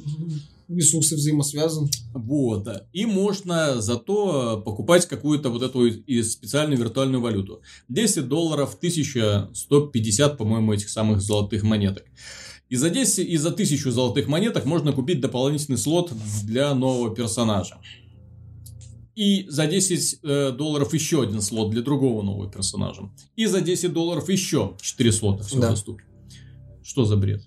ресурсы 0.70 1.16
взаимосвязаны. 1.16 1.90
Вот. 2.14 2.68
И 2.92 3.06
можно 3.06 3.80
зато 3.80 4.62
покупать 4.64 5.06
какую-то 5.06 5.50
вот 5.50 5.62
эту 5.62 5.90
специальную 6.22 6.78
виртуальную 6.78 7.20
валюту. 7.20 7.62
10 7.88 8.28
долларов, 8.28 8.76
1150, 8.76 10.38
по-моему, 10.38 10.72
этих 10.72 10.88
самых 10.88 11.20
золотых 11.20 11.62
монеток. 11.62 12.04
И 12.68 12.76
за 12.76 12.88
10, 12.88 13.28
и 13.28 13.36
за 13.36 13.48
1000 13.48 13.90
золотых 13.90 14.28
монеток 14.28 14.64
можно 14.64 14.92
купить 14.92 15.20
дополнительный 15.20 15.78
слот 15.78 16.12
для 16.44 16.72
нового 16.72 17.14
персонажа. 17.14 17.78
И 19.16 19.46
за 19.48 19.66
10 19.66 20.20
э, 20.22 20.52
долларов 20.52 20.94
еще 20.94 21.22
один 21.22 21.42
слот 21.42 21.70
для 21.70 21.82
другого 21.82 22.22
нового 22.22 22.50
персонажа. 22.50 23.10
И 23.34 23.46
за 23.46 23.60
10 23.60 23.92
долларов 23.92 24.28
еще 24.28 24.76
4 24.80 25.12
слота 25.12 25.42
все 25.42 25.58
да. 25.58 25.70
доступно. 25.70 26.06
Что 26.82 27.04
за 27.04 27.16
бред? 27.16 27.42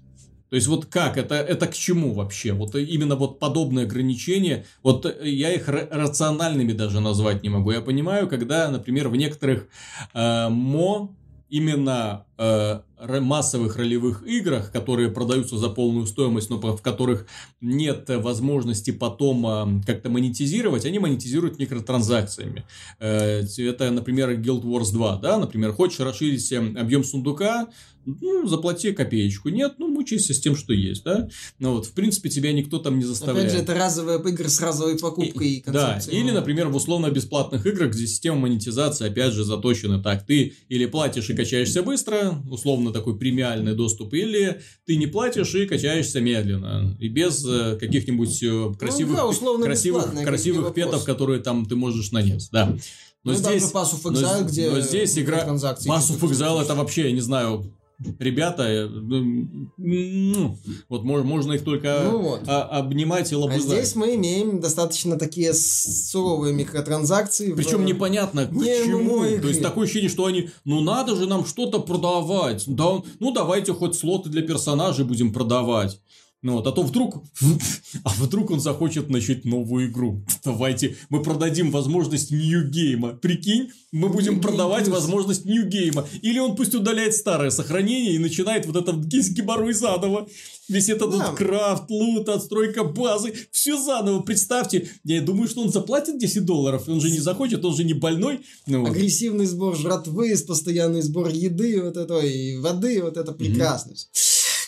То 0.53 0.57
есть, 0.57 0.67
вот 0.67 0.85
как? 0.85 1.17
Это, 1.17 1.33
это 1.33 1.65
к 1.65 1.73
чему 1.73 2.13
вообще? 2.13 2.53
Вот 2.53 2.75
именно 2.75 3.15
вот 3.15 3.39
подобные 3.39 3.87
ограничения, 3.87 4.67
вот 4.83 5.03
я 5.23 5.51
их 5.51 5.67
рациональными 5.67 6.73
даже 6.73 6.99
назвать 6.99 7.41
не 7.41 7.49
могу. 7.49 7.71
Я 7.71 7.81
понимаю, 7.81 8.27
когда, 8.27 8.69
например, 8.69 9.09
в 9.09 9.15
некоторых 9.15 9.67
э, 10.13 10.49
мо 10.49 11.09
именно 11.49 12.27
э, 12.37 12.79
массовых 13.21 13.77
ролевых 13.77 14.25
играх, 14.25 14.71
которые 14.71 15.09
продаются 15.09 15.57
за 15.57 15.69
полную 15.69 16.05
стоимость, 16.05 16.49
но 16.49 16.57
в 16.57 16.81
которых 16.81 17.27
нет 17.61 18.05
возможности 18.07 18.91
потом 18.91 19.45
э, 19.45 19.83
как-то 19.85 20.09
монетизировать, 20.09 20.85
они 20.85 20.99
монетизируют 20.99 21.59
микротранзакциями. 21.59 22.65
Э, 22.99 23.41
это, 23.57 23.91
например, 23.91 24.31
Guild 24.39 24.63
Wars 24.63 24.91
2, 24.91 25.17
да, 25.17 25.37
например, 25.37 25.73
хочешь 25.73 25.99
расширить 25.99 26.51
э, 26.51 26.57
объем 26.57 27.03
сундука, 27.03 27.67
ну, 28.05 28.47
заплати 28.47 28.91
копеечку. 28.91 29.49
Нет, 29.49 29.75
ну, 29.77 29.87
мучайся 29.87 30.33
с 30.33 30.39
тем, 30.39 30.55
что 30.55 30.73
есть, 30.73 31.03
да. 31.03 31.29
Ну, 31.59 31.73
вот, 31.73 31.85
в 31.85 31.93
принципе, 31.93 32.29
тебя 32.29 32.51
никто 32.51 32.79
там 32.79 32.97
не 32.97 33.05
заставляет. 33.05 33.47
Опять 33.47 33.57
же, 33.57 33.63
это 33.63 33.73
разовая 33.75 34.19
игра 34.19 34.49
с 34.49 34.59
разовой 34.61 34.97
покупкой 34.99 35.47
и, 35.47 35.59
и 35.59 35.63
Да, 35.65 35.99
или, 36.09 36.31
например, 36.31 36.67
в 36.67 36.75
условно-бесплатных 36.75 37.65
играх, 37.65 37.91
где 37.91 38.05
система 38.07 38.37
монетизации, 38.41 39.07
опять 39.07 39.33
же, 39.33 39.43
заточена 39.43 40.01
так. 40.01 40.25
Ты 40.25 40.53
или 40.69 40.85
платишь 40.85 41.29
и 41.29 41.35
качаешься 41.35 41.83
быстро, 41.83 42.32
условно 42.49 42.91
такой 42.91 43.17
премиальный 43.17 43.75
доступ, 43.75 44.13
или 44.13 44.61
ты 44.85 44.95
не 44.95 45.07
платишь 45.07 45.53
и 45.55 45.65
качаешься 45.65 46.21
медленно, 46.21 46.95
и 46.99 47.07
без 47.07 47.45
э, 47.45 47.77
каких-нибудь 47.79 48.43
э, 48.43 48.73
красивых, 48.77 49.19
ну, 49.41 49.57
да, 49.57 49.65
красивых, 49.65 50.23
красивых 50.23 50.73
петов, 50.73 51.03
которые 51.03 51.41
там 51.41 51.65
ты 51.65 51.75
можешь 51.75 52.11
нанес, 52.11 52.49
да. 52.49 52.75
Но 53.23 53.31
ну, 53.31 53.37
здесь, 53.37 53.63
Pass 53.71 53.93
of 53.93 54.03
Exile, 54.03 54.41
но, 54.41 54.47
где 54.47 54.69
но 54.69 54.81
здесь 54.81 55.17
игра 55.17 55.45
Pass 55.45 55.85
of 55.85 56.19
Exile 56.19 56.61
это 56.61 56.75
вообще, 56.75 57.03
я 57.03 57.11
не 57.11 57.21
знаю, 57.21 57.73
ребята, 58.19 58.63
э, 58.63 58.87
ну, 58.87 60.57
вот 60.89 61.03
можно 61.03 61.53
их 61.53 61.63
только 61.63 62.01
ну 62.11 62.21
вот. 62.21 62.43
обнимать 62.47 63.31
и 63.31 63.35
лобызать. 63.35 63.65
А 63.65 63.75
здесь 63.75 63.95
мы 63.95 64.15
имеем 64.15 64.59
достаточно 64.59 65.17
такие 65.17 65.53
суровые 65.53 66.53
микротранзакции. 66.53 67.53
Причем 67.53 67.83
в... 67.83 67.85
непонятно 67.85 68.45
к 68.45 68.51
не 68.51 68.85
чему. 68.85 69.21
То 69.41 69.47
есть 69.47 69.61
такое 69.61 69.85
ощущение, 69.85 70.09
что 70.09 70.25
они, 70.25 70.49
ну 70.65 70.81
надо 70.81 71.15
же 71.15 71.27
нам 71.27 71.45
что-то 71.45 71.79
продавать. 71.79 72.63
Да, 72.67 73.01
ну 73.19 73.31
давайте 73.31 73.73
хоть 73.73 73.95
слоты 73.95 74.29
для 74.29 74.41
персонажей 74.41 75.05
будем 75.05 75.33
продавать. 75.33 75.99
Ну 76.43 76.57
вот, 76.57 76.67
а 76.67 76.73
то 76.73 76.83
вдруг, 76.83 77.23
а 78.03 78.09
вдруг 78.19 78.51
он 78.51 78.59
захочет 78.59 79.09
начать 79.09 79.45
новую 79.45 79.89
игру. 79.89 80.25
Давайте 80.43 80.97
мы 81.09 81.23
продадим 81.23 81.71
возможность 81.71 82.31
нью-гейма. 82.31 83.13
Прикинь, 83.13 83.71
мы 83.93 84.09
будем 84.09 84.41
продавать 84.41 84.89
возможность 84.89 85.45
нью-гейма. 85.45 86.05
Или 86.21 86.39
он 86.39 86.57
пусть 86.57 86.75
удаляет 86.75 87.15
старое 87.15 87.49
сохранение 87.49 88.13
и 88.13 88.19
начинает 88.19 88.65
вот 88.65 88.75
этот 88.75 89.05
геморрой 89.05 89.73
заново. 89.73 90.27
Весь 90.67 90.89
этот 90.89 91.11
да. 91.11 91.17
вот 91.17 91.37
крафт, 91.37 91.89
лут, 91.89 92.27
отстройка 92.27 92.83
базы. 92.83 93.33
Все 93.51 93.81
заново. 93.81 94.21
Представьте, 94.21 94.89
я 95.05 95.21
думаю, 95.21 95.47
что 95.47 95.61
он 95.61 95.71
заплатит 95.71 96.17
10 96.17 96.43
долларов. 96.43 96.83
Он 96.87 96.99
же 96.99 97.09
не 97.09 97.19
захочет, 97.19 97.63
он 97.63 97.75
же 97.75 97.85
не 97.85 97.93
больной. 97.93 98.41
Ну. 98.65 98.85
Агрессивный 98.85 99.45
сбор 99.45 99.77
жратвы, 99.77 100.35
постоянный 100.45 101.01
сбор 101.01 101.29
еды, 101.29 101.81
вот 101.81 101.95
это, 101.95 102.19
и 102.19 102.57
воды, 102.57 103.01
вот 103.01 103.15
это 103.15 103.31
прекрасно. 103.31 103.91
Mm-hmm. 103.91 104.22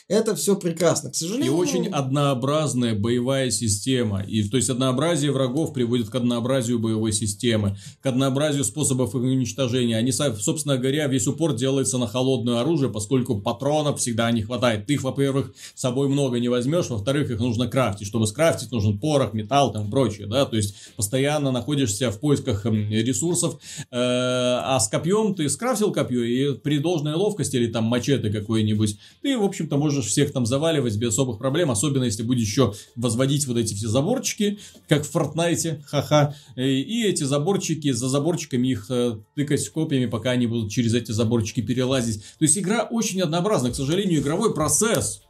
Это 0.07 0.35
все 0.35 0.55
прекрасно. 0.55 1.09
К 1.09 1.15
сожалению... 1.15 1.51
И 1.51 1.55
очень 1.55 1.87
однообразная 1.87 2.93
боевая 2.93 3.49
система. 3.49 4.21
И, 4.21 4.47
то 4.47 4.57
есть, 4.57 4.69
однообразие 4.69 5.31
врагов 5.31 5.73
приводит 5.73 6.09
к 6.09 6.15
однообразию 6.15 6.77
боевой 6.77 7.11
системы, 7.11 7.75
к 8.01 8.05
однообразию 8.05 8.63
способов 8.65 9.15
их 9.15 9.21
уничтожения. 9.21 9.97
Они, 9.97 10.11
собственно 10.11 10.77
говоря, 10.77 11.07
весь 11.07 11.25
упор 11.25 11.55
делается 11.55 11.97
на 11.97 12.05
холодное 12.05 12.61
оружие, 12.61 12.91
поскольку 12.91 13.41
патронов 13.41 13.99
всегда 13.99 14.29
не 14.29 14.43
хватает. 14.43 14.85
Ты 14.85 14.93
их, 14.93 15.01
во-первых, 15.01 15.55
с 15.73 15.81
собой 15.81 16.07
много 16.07 16.39
не 16.39 16.49
возьмешь, 16.49 16.89
во-вторых, 16.89 17.31
их 17.31 17.39
нужно 17.39 17.67
крафтить. 17.67 18.05
Чтобы 18.07 18.27
скрафтить, 18.27 18.71
нужен 18.71 18.99
порох, 18.99 19.33
металл 19.33 19.71
там 19.71 19.89
прочее, 19.89 20.27
да, 20.27 20.45
то 20.45 20.55
есть, 20.55 20.75
постоянно 20.95 21.51
находишься 21.51 22.11
в 22.11 22.19
поисках 22.19 22.65
ресурсов, 22.65 23.55
э, 23.79 23.85
а 23.89 24.79
с 24.79 24.87
копьем 24.87 25.33
ты 25.33 25.49
скрафтил 25.49 25.91
копье, 25.91 26.21
и 26.21 26.53
при 26.59 26.77
должной 26.77 27.13
ловкости 27.15 27.55
или 27.55 27.71
там 27.71 27.85
мачете 27.85 28.29
какой-нибудь, 28.29 28.99
ты, 29.23 29.35
в 29.35 29.43
общем-то, 29.43 29.77
можешь 29.77 29.94
можешь 29.95 30.11
всех 30.11 30.31
там 30.31 30.45
заваливать 30.45 30.97
без 30.97 31.09
особых 31.09 31.37
проблем, 31.37 31.71
особенно 31.71 32.03
если 32.03 32.23
будешь 32.23 32.47
еще 32.47 32.73
возводить 32.95 33.47
вот 33.47 33.57
эти 33.57 33.73
все 33.73 33.87
заборчики, 33.87 34.59
как 34.87 35.03
в 35.03 35.11
Фортнайте, 35.11 35.83
ха-ха, 35.87 36.35
и 36.55 37.05
эти 37.05 37.23
заборчики, 37.23 37.91
за 37.91 38.09
заборчиками 38.09 38.69
их 38.69 38.87
э, 38.89 39.17
тыкать 39.35 39.67
копьями, 39.69 40.05
пока 40.05 40.31
они 40.31 40.47
будут 40.47 40.71
через 40.71 40.93
эти 40.93 41.11
заборчики 41.11 41.61
перелазить. 41.61 42.21
То 42.39 42.43
есть 42.43 42.57
игра 42.57 42.83
очень 42.83 43.21
однообразна, 43.21 43.71
к 43.71 43.75
сожалению, 43.75 44.21
игровой 44.21 44.53
процесс 44.53 45.21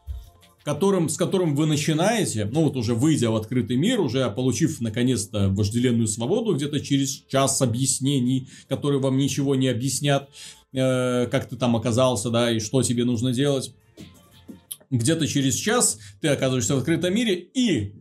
которым, 0.64 1.10
с 1.10 1.18
которым 1.18 1.56
вы 1.56 1.68
начинаете, 1.68 2.46
ну 2.46 2.64
вот 2.64 2.76
уже 2.76 2.96
выйдя 2.96 3.30
в 3.30 3.36
открытый 3.36 3.76
мир, 3.76 4.02
уже 4.02 4.28
получив 4.32 4.82
наконец-то 4.82 5.50
вожделенную 5.50 6.08
свободу 6.08 6.56
где-то 6.56 6.80
через 6.80 7.24
час 7.28 7.62
объяснений, 7.62 8.48
которые 8.68 9.00
вам 9.00 9.16
ничего 9.16 9.54
не 9.54 9.68
объяснят, 9.68 10.28
э, 10.74 11.28
как 11.28 11.50
ты 11.50 11.56
там 11.56 11.76
оказался, 11.76 12.32
да, 12.32 12.50
и 12.50 12.60
что 12.60 12.82
тебе 12.82 13.06
нужно 13.06 13.32
делать 13.32 13.76
где-то 14.98 15.28
через 15.28 15.56
час 15.56 16.00
ты 16.22 16.28
оказываешься 16.30 16.76
в 16.76 16.80
открытом 16.80 17.14
мире 17.14 17.36
и 17.36 17.94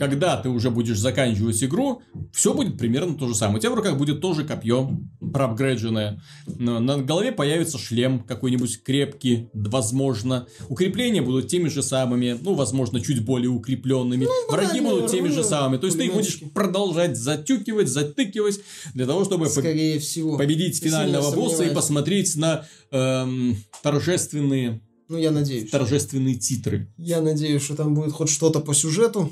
когда 0.00 0.38
ты 0.38 0.48
уже 0.48 0.70
будешь 0.70 0.98
заканчивать 0.98 1.62
игру, 1.62 2.00
все 2.32 2.54
будет 2.54 2.78
примерно 2.78 3.18
то 3.18 3.28
же 3.28 3.34
самое. 3.34 3.58
У 3.58 3.60
тебя 3.60 3.72
в 3.72 3.74
руках 3.74 3.98
будет 3.98 4.22
тоже 4.22 4.44
копье, 4.44 4.98
проапгрейдженное. 5.20 6.22
На 6.46 6.96
голове 6.96 7.32
появится 7.32 7.76
шлем 7.76 8.20
какой-нибудь 8.20 8.82
крепкий, 8.82 9.50
возможно. 9.52 10.46
Укрепления 10.70 11.20
будут 11.20 11.48
теми 11.48 11.68
же 11.68 11.82
самыми, 11.82 12.38
ну, 12.40 12.54
возможно, 12.54 12.98
чуть 13.02 13.22
более 13.22 13.50
укрепленными. 13.50 14.24
Ну, 14.24 14.50
Враги 14.50 14.80
будут 14.80 15.10
теми 15.10 15.28
же 15.28 15.44
самыми. 15.44 15.76
То 15.78 15.84
есть 15.86 15.98
ты 15.98 16.06
их 16.06 16.14
будешь 16.14 16.40
продолжать 16.54 17.18
затюкивать, 17.18 17.88
затыкивать 17.88 18.60
для 18.94 19.04
того, 19.04 19.24
чтобы 19.26 19.50
Скорее 19.50 19.96
по- 19.96 20.00
всего. 20.00 20.38
победить 20.38 20.82
финального 20.82 21.30
босса 21.34 21.64
и 21.64 21.74
посмотреть 21.74 22.36
на 22.36 22.64
эм, 22.90 23.58
торжественные 23.82 24.80
ну, 25.10 25.18
я 25.18 25.32
надеюсь. 25.32 25.68
Торжественные 25.70 26.36
титры. 26.36 26.88
Я 26.96 27.20
надеюсь, 27.20 27.62
что 27.62 27.74
там 27.74 27.94
будет 27.96 28.12
хоть 28.12 28.30
что-то 28.30 28.60
по 28.60 28.74
сюжету. 28.74 29.28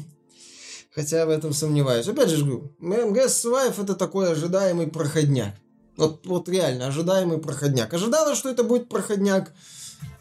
Хотя 0.93 1.25
в 1.25 1.31
этом 1.31 1.53
сомневаюсь. 1.53 2.09
Опять 2.09 2.31
же 2.31 2.45
говорю, 2.45 2.75
МГС 2.81 3.45
Survive 3.45 3.81
это 3.81 3.95
такой 3.95 4.33
ожидаемый 4.33 4.89
проходняк. 4.89 5.55
Вот, 5.97 6.27
вот 6.27 6.49
реально, 6.49 6.89
ожидаемый 6.89 7.39
проходняк. 7.39 7.95
Ожидала, 7.95 8.35
что 8.35 8.49
это 8.49 8.65
будет 8.65 8.89
проходняк. 8.89 9.53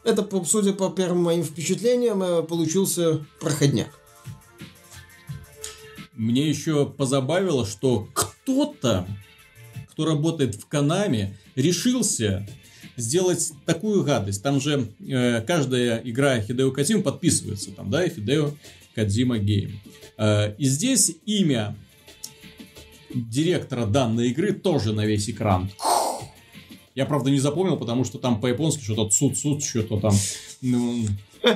Это, 0.04 0.28
судя 0.46 0.74
по 0.74 0.92
первым 0.92 1.24
моим 1.24 1.44
впечатлениям, 1.44 2.22
э, 2.22 2.44
получился 2.44 3.26
проходняк. 3.40 3.90
Мне 6.14 6.48
еще 6.48 6.86
позабавило, 6.86 7.66
что 7.66 8.08
кто-то, 8.14 9.08
кто 9.92 10.06
работает 10.06 10.54
в 10.54 10.68
Канаме, 10.68 11.36
решился 11.56 12.48
сделать 12.98 13.54
такую 13.66 14.04
гадость. 14.04 14.44
Там 14.44 14.60
же 14.60 14.90
э, 15.00 15.42
каждая 15.42 16.02
игра 16.04 16.42
Хидео 16.42 16.72
Кадзима 16.72 17.04
подписывается, 17.04 17.72
там, 17.72 17.90
да, 17.90 18.08
Хидео 18.08 18.52
Кадзима 18.96 19.38
Гейм. 19.38 19.80
Э, 20.18 20.54
и 20.58 20.66
здесь 20.66 21.16
имя 21.26 21.76
директора 23.14 23.86
данной 23.86 24.30
игры 24.30 24.52
тоже 24.52 24.94
на 24.94 25.06
весь 25.06 25.30
экран. 25.30 25.70
Я, 26.96 27.06
правда, 27.06 27.30
не 27.30 27.40
запомнил, 27.40 27.78
потому 27.78 28.04
что 28.04 28.18
там 28.18 28.42
по-японски 28.42 28.84
что-то 28.84 29.12
суд-суд, 29.12 29.64
что-то 29.64 30.00
там. 30.00 30.14
Ну... 30.62 31.06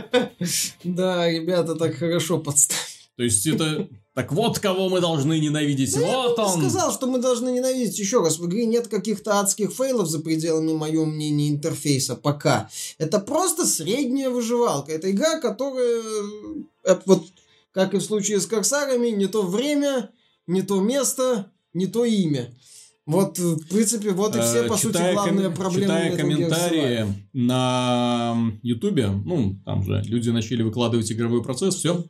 Да, 0.84 1.30
ребята 1.30 1.76
так 1.76 1.96
хорошо 1.96 2.38
подставили. 2.38 2.91
То 3.22 3.26
есть 3.26 3.46
это 3.46 3.88
так 4.16 4.32
вот 4.32 4.58
кого 4.58 4.90
мы 4.90 5.00
должны 5.00 5.38
ненавидеть. 5.40 5.94
Да 5.94 6.00
вот 6.02 6.38
я 6.40 6.44
он. 6.44 6.60
сказал, 6.60 6.92
что 6.92 7.06
мы 7.06 7.20
должны 7.20 7.52
ненавидеть. 7.52 8.00
Еще 8.00 8.20
раз, 8.20 8.40
в 8.40 8.48
игре 8.48 8.66
нет 8.66 8.88
каких-то 8.88 9.40
адских 9.40 9.72
фейлов 9.72 10.10
за 10.10 10.22
пределами, 10.22 10.74
моего 10.74 11.06
мнения, 11.06 11.50
интерфейса 11.50 12.16
пока. 12.16 12.68
Это 12.98 13.20
просто 13.20 13.68
средняя 13.68 14.32
выживалка. 14.32 14.92
Это 14.92 15.12
игра, 15.12 15.40
которая, 15.40 16.02
э, 16.86 16.98
вот 17.06 17.26
как 17.72 17.94
и 17.94 17.98
в 17.98 18.02
случае 18.02 18.40
с 18.40 18.48
Корсарами, 18.48 19.10
не 19.10 19.28
то 19.28 19.44
время, 19.44 20.10
не 20.48 20.64
то 20.64 20.82
место, 20.82 21.52
не 21.76 21.86
то 21.86 22.04
имя. 22.04 22.52
Вот, 23.06 23.38
в 23.38 23.68
принципе, 23.68 24.12
вот 24.12 24.36
и 24.36 24.40
все, 24.42 24.64
по 24.64 24.80
читая 24.80 25.12
сути, 25.12 25.14
главные 25.14 25.50
ком- 25.50 25.58
проблемы. 25.58 25.94
Читая 25.94 26.18
комментарии 26.18 27.06
на 27.34 28.36
Ютубе, 28.64 29.10
ну, 29.10 29.60
там 29.64 29.84
же 29.84 30.02
люди 30.06 30.32
начали 30.32 30.64
выкладывать 30.64 31.12
игровой 31.12 31.44
процесс, 31.44 31.76
все. 31.76 32.04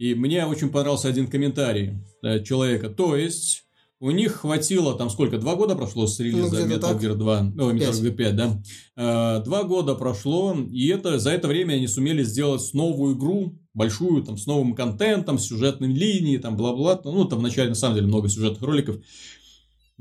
И 0.00 0.14
мне 0.14 0.46
очень 0.46 0.70
понравился 0.70 1.08
один 1.08 1.28
комментарий 1.28 1.98
э, 2.22 2.42
человека. 2.42 2.88
То 2.88 3.16
есть, 3.16 3.64
у 4.00 4.10
них 4.10 4.32
хватило, 4.32 4.96
там 4.96 5.10
сколько, 5.10 5.36
два 5.36 5.56
года 5.56 5.76
прошло 5.76 6.06
с 6.06 6.18
релиза 6.20 6.66
ну, 6.66 6.74
Metal 6.74 6.98
Gear 6.98 7.14
2, 7.16 7.38
о, 7.38 7.42
Metal 7.42 7.92
Gear 7.92 8.10
5, 8.10 8.36
да? 8.36 8.62
Э, 8.96 9.44
два 9.44 9.64
года 9.64 9.94
прошло, 9.94 10.56
и 10.72 10.88
это, 10.88 11.18
за 11.18 11.32
это 11.32 11.48
время 11.48 11.74
они 11.74 11.86
сумели 11.86 12.22
сделать 12.22 12.62
новую 12.72 13.14
игру, 13.14 13.58
большую, 13.74 14.22
там, 14.22 14.38
с 14.38 14.46
новым 14.46 14.74
контентом, 14.74 15.38
с 15.38 15.46
сюжетной 15.48 15.92
линией, 15.92 16.38
там, 16.38 16.56
бла-бла, 16.56 16.98
ну, 17.04 17.26
там 17.26 17.40
вначале, 17.40 17.68
на 17.68 17.74
самом 17.74 17.96
деле, 17.96 18.06
много 18.06 18.30
сюжетных 18.30 18.62
роликов. 18.62 18.96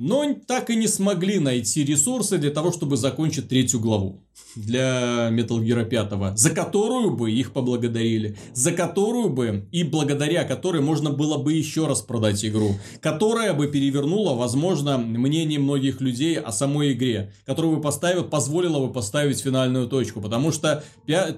Но 0.01 0.33
так 0.47 0.69
и 0.69 0.77
не 0.77 0.87
смогли 0.87 1.39
найти 1.39 1.83
ресурсы 1.83 2.37
для 2.37 2.51
того, 2.51 2.71
чтобы 2.71 2.95
закончить 2.95 3.49
третью 3.49 3.81
главу 3.81 4.23
для 4.55 5.27
Metal 5.29 5.59
Gear 5.59 5.83
5, 5.83 6.37
за 6.39 6.51
которую 6.51 7.11
бы 7.17 7.29
их 7.29 7.51
поблагодарили, 7.51 8.37
за 8.53 8.71
которую 8.71 9.29
бы 9.29 9.67
и 9.73 9.83
благодаря 9.83 10.45
которой 10.45 10.81
можно 10.81 11.09
было 11.09 11.37
бы 11.37 11.51
еще 11.51 11.85
раз 11.85 12.01
продать 12.01 12.45
игру, 12.45 12.77
которая 13.01 13.53
бы 13.53 13.67
перевернула, 13.67 14.35
возможно, 14.35 14.97
мнение 14.97 15.59
многих 15.59 15.99
людей 15.99 16.39
о 16.39 16.53
самой 16.53 16.93
игре, 16.93 17.33
которую 17.45 17.75
бы 17.75 17.81
поставила, 17.81 18.23
позволила 18.23 18.79
бы 18.79 18.93
поставить 18.93 19.41
финальную 19.41 19.89
точку, 19.89 20.21
потому 20.21 20.53
что 20.53 20.81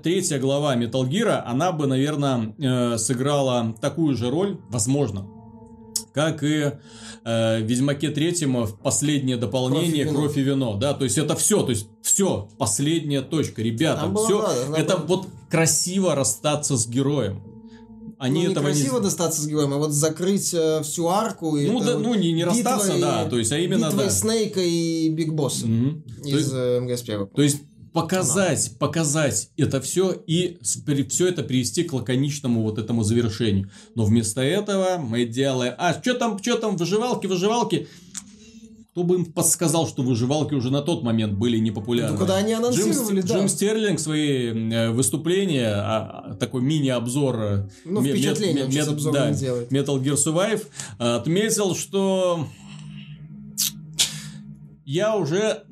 третья 0.03 0.37
глава 0.37 0.75
Metal 0.75 1.09
Gear, 1.09 1.41
она 1.47 1.71
бы, 1.71 1.87
наверное, 1.87 2.53
э, 2.59 2.97
сыграла 2.99 3.75
такую 3.81 4.15
же 4.15 4.29
роль, 4.29 4.59
возможно, 4.69 5.40
как 6.13 6.43
и 6.43 6.73
э, 7.23 7.59
в 7.59 7.61
Ведьмаке 7.63 8.09
третьем 8.09 8.63
в 8.65 8.77
последнее 8.79 9.37
дополнение 9.37 10.05
Кровь 10.05 10.13
и, 10.13 10.15
Кровь 10.15 10.37
и 10.37 10.41
вино, 10.41 10.77
да, 10.77 10.93
то 10.93 11.03
есть 11.03 11.17
это 11.17 11.35
все, 11.35 11.63
то 11.63 11.71
есть 11.71 11.87
все, 12.01 12.49
последняя 12.57 13.21
точка, 13.21 13.61
ребята, 13.61 14.01
Там 14.01 14.15
все, 14.17 14.39
было, 14.39 14.53
да, 14.69 14.77
это 14.77 14.97
было... 14.97 15.05
вот 15.05 15.27
красиво 15.49 16.15
расстаться 16.15 16.77
с 16.77 16.87
героем. 16.87 17.43
Они 18.19 18.45
ну, 18.45 18.51
этого 18.51 18.67
не 18.67 18.73
красиво 18.73 18.97
не... 18.97 19.05
достаться 19.05 19.41
с 19.41 19.47
героем, 19.47 19.73
а 19.73 19.77
вот 19.77 19.93
закрыть 19.93 20.53
э, 20.53 20.83
всю 20.83 21.07
арку. 21.07 21.57
Ну, 21.57 21.79
да, 21.79 21.93
вот 21.93 22.03
ну 22.03 22.13
не, 22.13 22.33
не 22.33 22.43
расстаться, 22.43 22.99
да, 22.99 23.25
то 23.25 23.39
есть, 23.39 23.51
а 23.51 23.57
именно, 23.57 23.87
битва 23.87 24.03
да. 24.03 24.09
Снейка 24.11 24.61
и 24.61 25.09
Биг 25.09 25.33
Босса 25.33 25.65
mm-hmm. 25.65 26.27
из 26.27 26.53
э, 26.53 26.79
МГС 26.81 27.01
1. 27.01 27.27
То 27.29 27.41
есть, 27.41 27.61
показать, 27.93 28.77
показать 28.79 29.49
это 29.57 29.81
все 29.81 30.11
и 30.11 30.57
все 30.61 31.27
это 31.27 31.43
привести 31.43 31.83
к 31.83 31.93
лаконичному 31.93 32.61
вот 32.61 32.77
этому 32.77 33.03
завершению. 33.03 33.69
Но 33.95 34.05
вместо 34.05 34.41
этого 34.41 34.97
мы 34.97 35.25
делаем... 35.25 35.73
А, 35.77 35.93
что 35.93 36.13
там, 36.13 36.39
что 36.41 36.57
там, 36.57 36.77
выживалки, 36.77 37.27
выживалки? 37.27 37.87
Кто 38.91 39.03
бы 39.03 39.15
им 39.15 39.25
подсказал, 39.25 39.87
что 39.87 40.03
выживалки 40.03 40.53
уже 40.53 40.69
на 40.69 40.81
тот 40.81 41.01
момент 41.01 41.33
были 41.33 41.57
непопулярны? 41.57 42.13
Ну, 42.13 42.19
когда 42.19 42.37
они 42.37 42.51
анонсировали, 42.53 43.21
Джим, 43.21 43.27
да. 43.27 43.37
Джим 43.39 43.47
Стерлинг 43.47 43.99
свои 44.01 44.47
э, 44.47 44.91
выступления, 44.91 45.73
а, 45.75 46.35
такой 46.37 46.61
мини-обзор... 46.61 47.41
Э, 47.41 47.69
ну, 47.85 48.01
впечатление, 48.01 48.67
мет, 48.67 48.87
мет, 48.87 49.13
да, 49.13 49.31
Metal 49.31 50.01
Gear 50.01 50.15
Survive, 50.15 50.67
отметил, 50.97 51.73
что 51.73 52.47
я 54.85 55.15
уже 55.15 55.63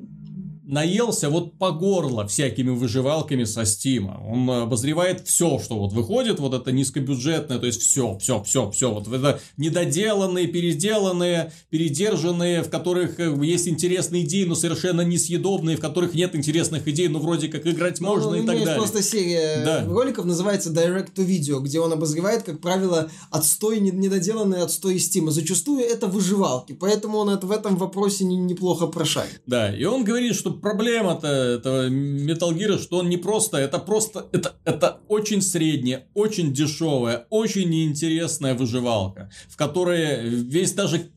наелся 0.70 1.28
вот 1.30 1.58
по 1.58 1.72
горло 1.72 2.26
всякими 2.26 2.70
выживалками 2.70 3.44
со 3.44 3.64
Стима. 3.64 4.22
Он 4.26 4.48
обозревает 4.50 5.26
все, 5.26 5.58
что 5.58 5.78
вот 5.78 5.92
выходит, 5.92 6.38
вот 6.38 6.54
это 6.54 6.72
низкобюджетное, 6.72 7.58
то 7.58 7.66
есть 7.66 7.82
все, 7.82 8.16
все, 8.18 8.42
все, 8.42 8.70
все. 8.70 8.92
Вот 8.92 9.08
это 9.08 9.40
недоделанные, 9.56 10.46
переделанные, 10.46 11.52
передержанные, 11.70 12.62
в 12.62 12.70
которых 12.70 13.18
э, 13.18 13.36
есть 13.42 13.68
интересные 13.68 14.24
идеи, 14.24 14.44
но 14.44 14.54
совершенно 14.54 15.00
несъедобные, 15.00 15.76
в 15.76 15.80
которых 15.80 16.14
нет 16.14 16.34
интересных 16.34 16.86
идей, 16.86 17.08
но 17.08 17.18
вроде 17.18 17.48
как 17.48 17.66
играть 17.66 18.00
ну, 18.00 18.08
можно 18.08 18.30
ну, 18.30 18.36
и 18.36 18.46
так 18.46 18.58
далее. 18.58 18.76
просто 18.76 19.02
серия 19.02 19.64
да. 19.64 19.84
роликов 19.86 20.24
называется 20.24 20.70
Direct 20.70 21.14
to 21.16 21.26
Video, 21.26 21.60
где 21.60 21.80
он 21.80 21.92
обозревает, 21.92 22.44
как 22.44 22.60
правило, 22.60 23.10
отстой, 23.30 23.80
недоделанный 23.80 24.62
отстой 24.62 24.98
Стима. 24.98 25.32
Зачастую 25.32 25.80
это 25.80 26.06
выживалки, 26.06 26.72
поэтому 26.72 27.18
он 27.18 27.30
в 27.40 27.50
этом 27.50 27.76
вопросе 27.76 28.24
неплохо 28.24 28.86
прошарит. 28.86 29.42
Да, 29.46 29.74
и 29.74 29.84
он 29.84 30.04
говорит, 30.04 30.34
что 30.34 30.59
проблема-то 30.60 31.26
этого 31.26 31.88
Metal 31.88 32.52
Gear, 32.52 32.78
что 32.78 32.98
он 32.98 33.08
не 33.08 33.16
просто, 33.16 33.58
это 33.58 33.78
просто, 33.78 34.26
это, 34.32 34.54
это 34.64 35.00
очень 35.08 35.42
средняя, 35.42 36.06
очень 36.14 36.52
дешевая, 36.52 37.26
очень 37.30 37.68
неинтересная 37.68 38.54
выживалка, 38.54 39.30
в 39.48 39.56
которой 39.56 40.28
весь 40.28 40.72
даже 40.72 41.10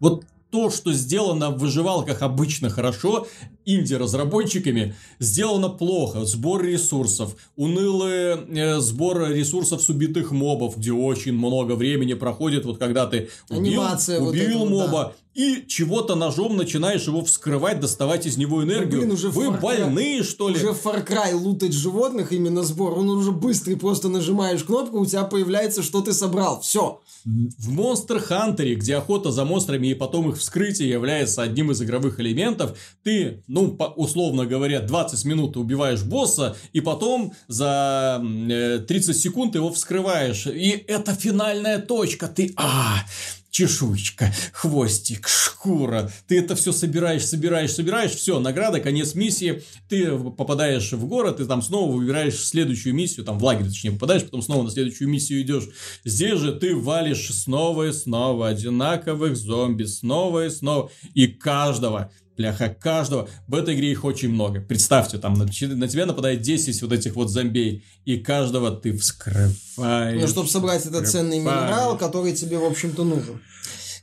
вот 0.00 0.24
то, 0.50 0.70
что 0.70 0.92
сделано 0.92 1.50
в 1.50 1.58
выживалках 1.58 2.22
обычно 2.22 2.70
хорошо, 2.70 3.26
инди-разработчиками, 3.66 4.94
сделано 5.18 5.68
плохо. 5.68 6.24
Сбор 6.24 6.64
ресурсов, 6.64 7.36
унылый 7.56 8.36
э, 8.48 8.80
сбор 8.80 9.30
ресурсов 9.30 9.82
с 9.82 9.90
убитых 9.90 10.32
мобов, 10.32 10.78
где 10.78 10.92
очень 10.92 11.34
много 11.34 11.72
времени 11.72 12.14
проходит, 12.14 12.64
вот 12.64 12.78
когда 12.78 13.06
ты 13.06 13.28
убил, 13.50 13.82
Анимация 13.82 14.20
убил 14.20 14.60
вот 14.60 14.70
моба, 14.70 15.02
да 15.02 15.12
и 15.38 15.64
чего-то 15.68 16.16
ножом 16.16 16.56
начинаешь 16.56 17.06
его 17.06 17.24
вскрывать, 17.24 17.78
доставать 17.78 18.26
из 18.26 18.36
него 18.36 18.64
энергию. 18.64 19.02
Блин, 19.02 19.12
уже 19.12 19.28
Вы 19.28 19.44
Far 19.46 19.60
больные, 19.60 20.24
что 20.24 20.48
ли? 20.48 20.56
Уже 20.56 20.70
Far 20.70 21.06
Cry 21.06 21.32
лутать 21.32 21.72
животных 21.72 22.32
именно 22.32 22.64
сбор, 22.64 22.98
он 22.98 23.08
уже 23.08 23.30
быстрый, 23.30 23.76
просто 23.76 24.08
нажимаешь 24.08 24.64
кнопку, 24.64 24.98
у 24.98 25.06
тебя 25.06 25.22
появляется, 25.22 25.84
что 25.84 26.00
ты 26.00 26.12
собрал. 26.12 26.60
Все. 26.60 27.00
В 27.24 27.70
Monster 27.70 28.20
Hunter, 28.28 28.74
где 28.74 28.96
охота 28.96 29.30
за 29.30 29.44
монстрами 29.44 29.86
и 29.86 29.94
потом 29.94 30.28
их 30.30 30.38
вскрытие 30.38 30.90
является 30.90 31.42
одним 31.42 31.70
из 31.70 31.80
игровых 31.82 32.18
элементов, 32.18 32.76
ты, 33.04 33.44
ну, 33.46 33.78
условно 33.94 34.44
говоря, 34.44 34.80
20 34.80 35.24
минут 35.24 35.56
убиваешь 35.56 36.02
босса, 36.02 36.56
и 36.72 36.80
потом 36.80 37.32
за 37.46 38.20
30 38.20 38.90
э, 38.90 39.12
секунд 39.14 39.54
его 39.54 39.72
вскрываешь. 39.72 40.48
И 40.48 40.84
это 40.88 41.14
финальная 41.14 41.78
точка. 41.78 42.26
Ты, 42.26 42.52
а, 42.56 43.04
чешуечка, 43.50 44.32
хвостик, 44.52 45.28
шкура. 45.28 46.10
Ты 46.26 46.38
это 46.38 46.54
все 46.54 46.72
собираешь, 46.72 47.24
собираешь, 47.26 47.72
собираешь, 47.72 48.12
все, 48.12 48.38
награда, 48.38 48.80
конец 48.80 49.14
миссии. 49.14 49.62
Ты 49.88 50.18
попадаешь 50.18 50.92
в 50.92 51.06
город, 51.06 51.40
и 51.40 51.46
там 51.46 51.62
снова 51.62 51.92
выбираешь 51.92 52.38
следующую 52.38 52.94
миссию, 52.94 53.24
там 53.24 53.38
в 53.38 53.44
лагерь, 53.44 53.66
точнее, 53.66 53.92
попадаешь, 53.92 54.24
потом 54.24 54.42
снова 54.42 54.64
на 54.64 54.70
следующую 54.70 55.08
миссию 55.08 55.42
идешь. 55.42 55.68
Здесь 56.04 56.38
же 56.38 56.52
ты 56.52 56.76
валишь 56.76 57.30
снова 57.30 57.88
и 57.88 57.92
снова 57.92 58.48
одинаковых 58.48 59.36
зомби, 59.36 59.84
снова 59.84 60.46
и 60.46 60.50
снова. 60.50 60.90
И 61.14 61.26
каждого 61.26 62.12
Бляха, 62.38 62.68
каждого. 62.68 63.28
В 63.48 63.54
этой 63.56 63.74
игре 63.74 63.90
их 63.90 64.04
очень 64.04 64.28
много. 64.28 64.60
Представьте, 64.60 65.18
там 65.18 65.34
на, 65.34 65.44
на 65.44 65.88
тебя 65.88 66.06
нападает 66.06 66.40
10 66.40 66.82
вот 66.82 66.92
этих 66.92 67.16
вот 67.16 67.30
зомбей, 67.30 67.84
и 68.04 68.16
каждого 68.18 68.70
ты 68.70 68.96
вскрываешь. 68.96 70.20
Ну, 70.20 70.28
чтобы 70.28 70.48
собрать 70.48 70.86
этот 70.86 71.08
ценный 71.08 71.40
минерал, 71.40 71.98
который 71.98 72.32
тебе, 72.32 72.58
в 72.58 72.64
общем-то, 72.64 73.02
нужен. 73.02 73.42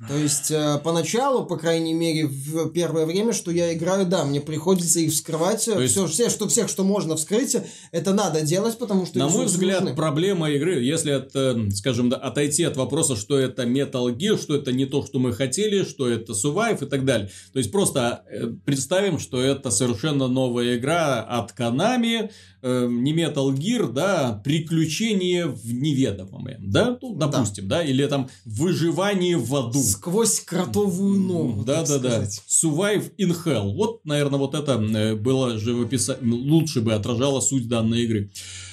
То 0.08 0.16
есть, 0.18 0.52
э, 0.52 0.80
поначалу, 0.84 1.46
по 1.46 1.58
крайней 1.58 1.94
мере, 1.94 2.28
в 2.28 2.70
первое 2.70 3.06
время, 3.06 3.34
что 3.34 3.52
я 3.52 3.74
играю, 3.74 4.06
да, 4.06 4.26
мне 4.26 4.42
приходится 4.42 5.00
их 5.00 5.12
вскрывать. 5.12 5.66
То 5.66 5.80
есть... 5.82 5.94
Все, 5.94 6.08
все, 6.08 6.30
что, 6.30 6.48
всех, 6.48 6.70
что 6.70 6.84
можно 6.84 7.16
вскрыть, 7.16 7.56
это 7.92 8.14
надо 8.14 8.42
делать, 8.42 8.78
потому 8.78 9.06
что... 9.06 9.20
На 9.20 9.30
мой 9.30 9.46
взгляд, 9.46 9.82
нужны. 9.82 9.96
проблема 9.96 10.50
игры, 10.52 10.82
если, 10.82 11.12
от, 11.12 11.76
скажем, 11.76 12.10
да, 12.10 12.18
отойти 12.18 12.64
от 12.64 12.78
вопроса, 12.78 13.16
что 13.16 13.38
это 13.38 13.64
Metal 13.64 14.14
Gear, 14.16 14.42
что 14.42 14.56
это 14.56 14.72
не 14.72 14.86
то, 14.86 15.06
что 15.06 15.20
мы 15.20 15.34
хотели, 15.34 15.84
что 15.84 16.08
это 16.10 16.34
Survive 16.34 16.86
и 16.86 16.90
так 16.90 17.06
далее. 17.06 17.30
То 17.54 17.60
есть, 17.60 17.72
просто 17.72 18.24
э, 18.30 18.48
представим, 18.66 19.20
что 19.20 19.42
это 19.42 19.72
совершенно 19.72 20.28
новая 20.28 20.78
игра 20.78 21.22
от 21.22 21.52
Konami, 21.58 22.32
э, 22.62 22.88
не 22.90 23.14
Metal 23.14 23.54
Gear, 23.54 23.92
да, 23.92 24.42
приключение 24.44 25.48
в 25.48 25.74
неведомое, 25.74 26.60
да, 26.62 26.98
ну, 27.02 27.16
допустим, 27.16 27.68
да. 27.68 27.78
да, 27.78 27.84
или 27.84 28.06
там 28.06 28.30
выживание 28.46 29.38
в 29.38 29.56
аду. 29.56 29.82
Сквозь 29.82 30.40
кротовую 30.40 31.20
ногу. 31.20 31.64
Да, 31.64 31.86
да, 31.86 32.00
да. 32.00 32.24
Survive 32.24 33.12
in 33.18 33.36
Hell. 33.46 33.74
Вот, 33.74 34.06
наверное, 34.06 34.40
вот 34.40 34.56
это 34.56 34.74
э, 34.74 35.16
было 35.16 35.58
живописа... 35.58 36.18
лучше 36.22 36.82
бы 36.82 36.94
отражало 36.94 37.40
суть 37.40 37.68
данной 37.68 38.04
игры. 38.04 38.32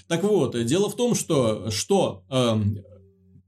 Так 0.08 0.24
вот, 0.24 0.62
дело 0.64 0.90
в 0.90 0.96
том, 0.96 1.14
что, 1.14 1.70
что 1.70 2.24
э, 2.28 2.60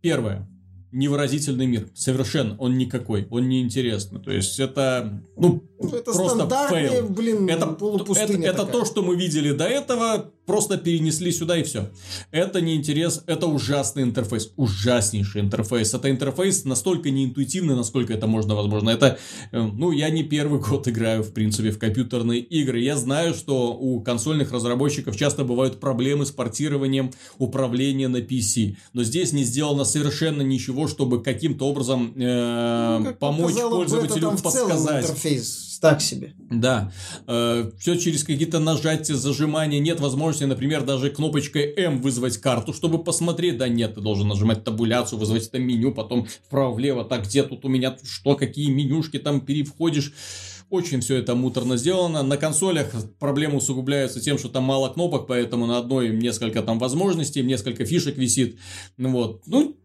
первое, 0.00 0.48
невыразительный 0.94 1.66
мир. 1.66 1.88
Совершенно. 1.94 2.56
Он 2.58 2.78
никакой. 2.78 3.26
Он 3.30 3.48
неинтересный. 3.48 4.20
То 4.20 4.30
есть, 4.30 4.58
это, 4.60 5.22
ну 5.36 5.64
это 5.92 6.12
просто 6.12 6.68
fail. 6.70 7.08
блин, 7.08 7.48
это, 7.48 7.76
это, 8.16 8.32
это 8.32 8.66
то, 8.66 8.84
что 8.84 9.02
мы 9.02 9.16
видели 9.16 9.52
до 9.52 9.64
этого 9.64 10.30
просто 10.46 10.76
перенесли 10.76 11.32
сюда 11.32 11.58
и 11.58 11.62
все. 11.62 11.90
Это 12.30 12.60
не 12.60 12.76
интерес, 12.76 13.22
это 13.26 13.46
ужасный 13.46 14.02
интерфейс, 14.02 14.52
ужаснейший 14.56 15.40
интерфейс. 15.40 15.94
Это 15.94 16.10
интерфейс 16.10 16.64
настолько 16.64 17.10
неинтуитивный, 17.10 17.74
насколько 17.74 18.12
это 18.12 18.26
можно 18.26 18.54
возможно. 18.54 18.90
Это, 18.90 19.18
э, 19.52 19.60
ну, 19.60 19.90
я 19.90 20.10
не 20.10 20.22
первый 20.22 20.60
год 20.60 20.86
играю, 20.88 21.22
в 21.22 21.32
принципе, 21.32 21.70
в 21.70 21.78
компьютерные 21.78 22.40
игры. 22.40 22.80
Я 22.80 22.96
знаю, 22.96 23.34
что 23.34 23.72
у 23.72 24.00
консольных 24.00 24.52
разработчиков 24.52 25.16
часто 25.16 25.44
бывают 25.44 25.80
проблемы 25.80 26.26
с 26.26 26.30
портированием 26.30 27.12
управления 27.38 28.08
на 28.08 28.18
PC. 28.18 28.76
Но 28.92 29.02
здесь 29.02 29.32
не 29.32 29.44
сделано 29.44 29.84
совершенно 29.84 30.42
ничего, 30.42 30.88
чтобы 30.88 31.22
каким-то 31.22 31.66
образом 31.66 32.12
э, 32.16 32.98
ну, 33.02 33.14
помочь 33.14 33.54
пользователю 33.54 34.32
подсказать. 34.42 35.06
Так 35.80 36.00
себе. 36.00 36.34
Да. 36.50 36.92
Э, 37.26 37.70
все 37.78 37.96
через 37.96 38.24
какие-то 38.24 38.58
нажатия, 38.58 39.14
зажимания. 39.14 39.80
Нет 39.80 40.00
возможности, 40.00 40.44
например, 40.44 40.84
даже 40.84 41.10
кнопочкой 41.10 41.74
М 41.76 42.00
вызвать 42.00 42.38
карту, 42.38 42.72
чтобы 42.72 43.02
посмотреть. 43.02 43.58
Да 43.58 43.68
нет, 43.68 43.94
ты 43.94 44.00
должен 44.00 44.28
нажимать 44.28 44.64
табуляцию, 44.64 45.18
вызвать 45.18 45.48
это 45.48 45.58
меню, 45.58 45.92
потом 45.92 46.26
вправо-влево. 46.46 47.04
Так, 47.04 47.24
где 47.24 47.42
тут 47.42 47.64
у 47.64 47.68
меня 47.68 47.96
что, 48.02 48.36
какие 48.36 48.70
менюшки 48.70 49.18
там 49.18 49.40
перевходишь. 49.40 50.12
Очень 50.70 51.00
все 51.00 51.16
это 51.16 51.34
муторно 51.34 51.76
сделано. 51.76 52.22
На 52.22 52.36
консолях 52.36 52.92
проблемы 53.18 53.58
усугубляются 53.58 54.20
тем, 54.20 54.38
что 54.38 54.48
там 54.48 54.64
мало 54.64 54.88
кнопок, 54.88 55.26
поэтому 55.26 55.66
на 55.66 55.78
одной 55.78 56.08
несколько 56.08 56.62
там 56.62 56.78
возможностей, 56.78 57.42
несколько 57.42 57.84
фишек 57.84 58.16
висит. 58.16 58.58
Вот. 58.98 59.42
Ну, 59.46 59.76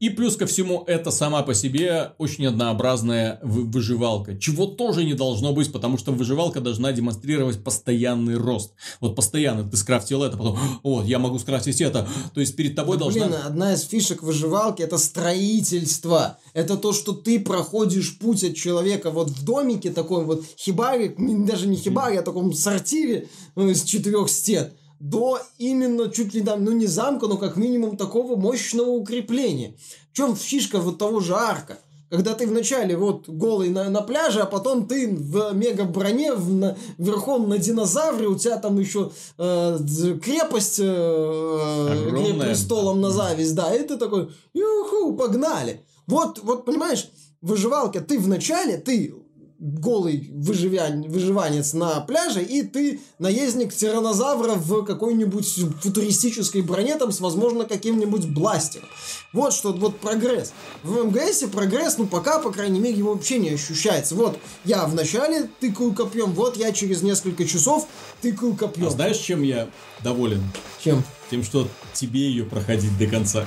и 0.00 0.10
плюс 0.10 0.36
ко 0.36 0.46
всему, 0.46 0.84
это 0.86 1.10
сама 1.10 1.42
по 1.42 1.54
себе 1.54 2.12
очень 2.18 2.46
однообразная 2.46 3.40
выживалка, 3.42 4.38
чего 4.38 4.66
тоже 4.66 5.04
не 5.04 5.14
должно 5.14 5.52
быть, 5.52 5.72
потому 5.72 5.98
что 5.98 6.12
выживалка 6.12 6.60
должна 6.60 6.92
демонстрировать 6.92 7.62
постоянный 7.64 8.36
рост. 8.36 8.74
Вот 9.00 9.16
постоянно 9.16 9.68
ты 9.68 9.76
скрафтил 9.76 10.22
это, 10.22 10.36
потом, 10.36 10.56
о, 10.84 11.02
я 11.02 11.18
могу 11.18 11.38
скрафтить 11.40 11.80
это. 11.80 12.08
То 12.32 12.40
есть 12.40 12.54
перед 12.54 12.76
тобой 12.76 12.96
да, 12.96 13.04
должна... 13.04 13.26
Блин, 13.26 13.38
одна 13.44 13.74
из 13.74 13.82
фишек 13.82 14.22
выживалки 14.22 14.82
это 14.82 14.98
строительство. 14.98 16.38
Это 16.52 16.76
то, 16.76 16.92
что 16.92 17.12
ты 17.12 17.40
проходишь 17.40 18.18
путь 18.18 18.44
от 18.44 18.54
человека 18.54 19.10
вот 19.10 19.30
в 19.30 19.44
домике 19.44 19.90
таком 19.90 20.26
вот 20.26 20.44
хибаре, 20.56 21.14
даже 21.18 21.66
не 21.66 21.76
хибаре, 21.76 22.20
а 22.20 22.22
таком 22.22 22.52
сортире 22.52 23.28
ну, 23.56 23.68
из 23.68 23.82
четырех 23.82 24.30
стен 24.30 24.70
до 25.00 25.40
именно 25.58 26.10
чуть 26.10 26.34
ли 26.34 26.42
там, 26.42 26.64
ну 26.64 26.72
не 26.72 26.86
замка, 26.86 27.26
но 27.26 27.36
как 27.36 27.56
минимум 27.56 27.96
такого 27.96 28.36
мощного 28.36 28.90
укрепления. 28.90 29.76
В 30.12 30.16
чем 30.16 30.36
фишка 30.36 30.78
вот 30.78 30.98
того 30.98 31.20
же 31.20 31.34
арка? 31.34 31.78
Когда 32.10 32.32
ты 32.32 32.46
вначале 32.46 32.96
вот 32.96 33.28
голый 33.28 33.68
на, 33.68 33.90
на 33.90 34.00
пляже, 34.00 34.40
а 34.40 34.46
потом 34.46 34.88
ты 34.88 35.14
в 35.14 35.52
мега 35.52 35.84
броне 35.84 36.32
в, 36.32 36.54
на, 36.54 36.76
верхом 36.96 37.50
на 37.50 37.58
динозавре, 37.58 38.26
у 38.26 38.38
тебя 38.38 38.56
там 38.56 38.78
еще 38.78 39.10
э, 39.36 39.78
крепость 40.22 40.80
э, 40.80 42.34
престолом 42.40 43.02
на 43.02 43.10
зависть, 43.10 43.54
да, 43.54 43.74
и 43.74 43.86
ты 43.86 43.98
такой, 43.98 44.30
юху, 44.54 45.16
погнали. 45.16 45.84
Вот, 46.06 46.40
вот 46.42 46.64
понимаешь, 46.64 47.10
выживалка, 47.42 48.00
ты 48.00 48.18
вначале, 48.18 48.78
ты 48.78 49.14
голый 49.58 50.30
выживянь, 50.32 51.08
выживанец 51.08 51.72
на 51.72 52.00
пляже, 52.00 52.42
и 52.42 52.62
ты 52.62 53.00
наездник 53.18 53.74
тиранозавра 53.74 54.54
в 54.54 54.84
какой-нибудь 54.84 55.46
футуристической 55.82 56.62
броне 56.62 56.96
там 56.96 57.10
с, 57.10 57.20
возможно, 57.20 57.64
каким-нибудь 57.64 58.28
бластером. 58.28 58.88
Вот 59.32 59.52
что, 59.52 59.72
вот 59.72 59.98
прогресс. 59.98 60.52
В 60.82 61.04
МГСе 61.04 61.48
прогресс, 61.48 61.98
ну, 61.98 62.06
пока, 62.06 62.38
по 62.38 62.52
крайней 62.52 62.78
мере, 62.78 62.96
его 62.96 63.14
вообще 63.14 63.38
не 63.38 63.50
ощущается. 63.50 64.14
Вот, 64.14 64.38
я 64.64 64.86
вначале 64.86 65.50
тыкаю 65.60 65.92
копьем, 65.92 66.32
вот 66.32 66.56
я 66.56 66.72
через 66.72 67.02
несколько 67.02 67.44
часов 67.44 67.88
тыкаю 68.22 68.54
копьем. 68.54 68.86
А 68.86 68.90
знаешь, 68.90 69.18
чем 69.18 69.42
я 69.42 69.68
доволен? 70.04 70.42
Чем? 70.82 71.02
Тем, 71.30 71.42
что 71.42 71.68
тебе 71.92 72.20
ее 72.20 72.44
проходить 72.44 72.96
до 72.96 73.06
конца. 73.06 73.44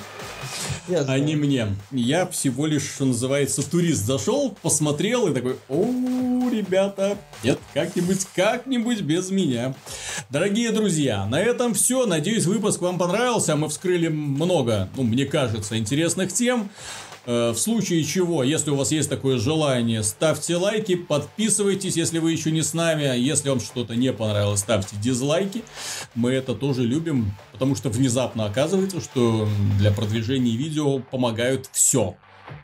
Я 0.88 1.02
а 1.02 1.20
не 1.20 1.36
мне. 1.36 1.76
Я 1.92 2.26
всего 2.28 2.66
лишь, 2.66 2.84
что 2.84 3.06
называется, 3.06 3.70
турист 3.70 4.06
зашел, 4.06 4.58
посмотрел 4.62 5.28
и 5.28 5.34
такой, 5.34 5.58
о, 5.70 6.50
ребята, 6.50 7.18
нет, 7.44 7.60
как-нибудь, 7.74 8.26
как-нибудь 8.36 9.02
без 9.02 9.30
меня. 9.32 9.74
Дорогие 10.30 10.72
друзья, 10.72 11.26
на 11.26 11.40
этом 11.40 11.74
все. 11.74 12.06
Надеюсь, 12.06 12.46
выпуск 12.46 12.82
вам 12.82 12.98
понравился. 12.98 13.56
Мы 13.56 13.70
вскрыли 13.70 14.08
много, 14.08 14.90
ну, 14.96 15.04
мне 15.04 15.26
кажется, 15.26 15.78
интересных 15.78 16.34
тем. 16.34 16.70
Э, 17.26 17.52
в 17.52 17.58
случае 17.58 18.04
чего, 18.04 18.44
если 18.44 18.72
у 18.72 18.76
вас 18.76 18.92
есть 18.92 19.10
такое 19.10 19.38
желание, 19.38 20.04
ставьте 20.04 20.56
лайки, 20.56 20.96
подписывайтесь, 20.96 21.96
если 21.96 22.20
вы 22.20 22.32
еще 22.32 22.52
не 22.52 22.64
с 22.64 22.74
нами. 22.74 23.18
Если 23.18 23.50
вам 23.50 23.60
что-то 23.60 23.96
не 23.96 24.12
понравилось, 24.12 24.62
ставьте 24.62 24.96
дизлайки. 24.98 25.64
Мы 26.16 26.32
это 26.32 26.56
тоже 26.56 26.84
любим, 26.84 27.34
потому 27.52 27.76
что 27.76 27.90
внезапно 27.90 28.46
оказывается, 28.46 29.02
что 29.02 29.48
для 29.78 29.92
продвижения 29.92 30.56
видео 30.56 31.00
помогают 31.00 31.70
все. 31.72 32.16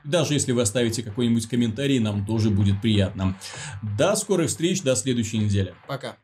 Даже 0.03 0.33
если 0.33 0.51
вы 0.51 0.61
оставите 0.63 1.03
какой-нибудь 1.03 1.47
комментарий, 1.47 1.99
нам 1.99 2.25
тоже 2.25 2.49
будет 2.49 2.81
приятно. 2.81 3.37
До 3.97 4.15
скорых 4.15 4.49
встреч, 4.49 4.81
до 4.81 4.95
следующей 4.95 5.37
недели. 5.37 5.75
Пока. 5.87 6.17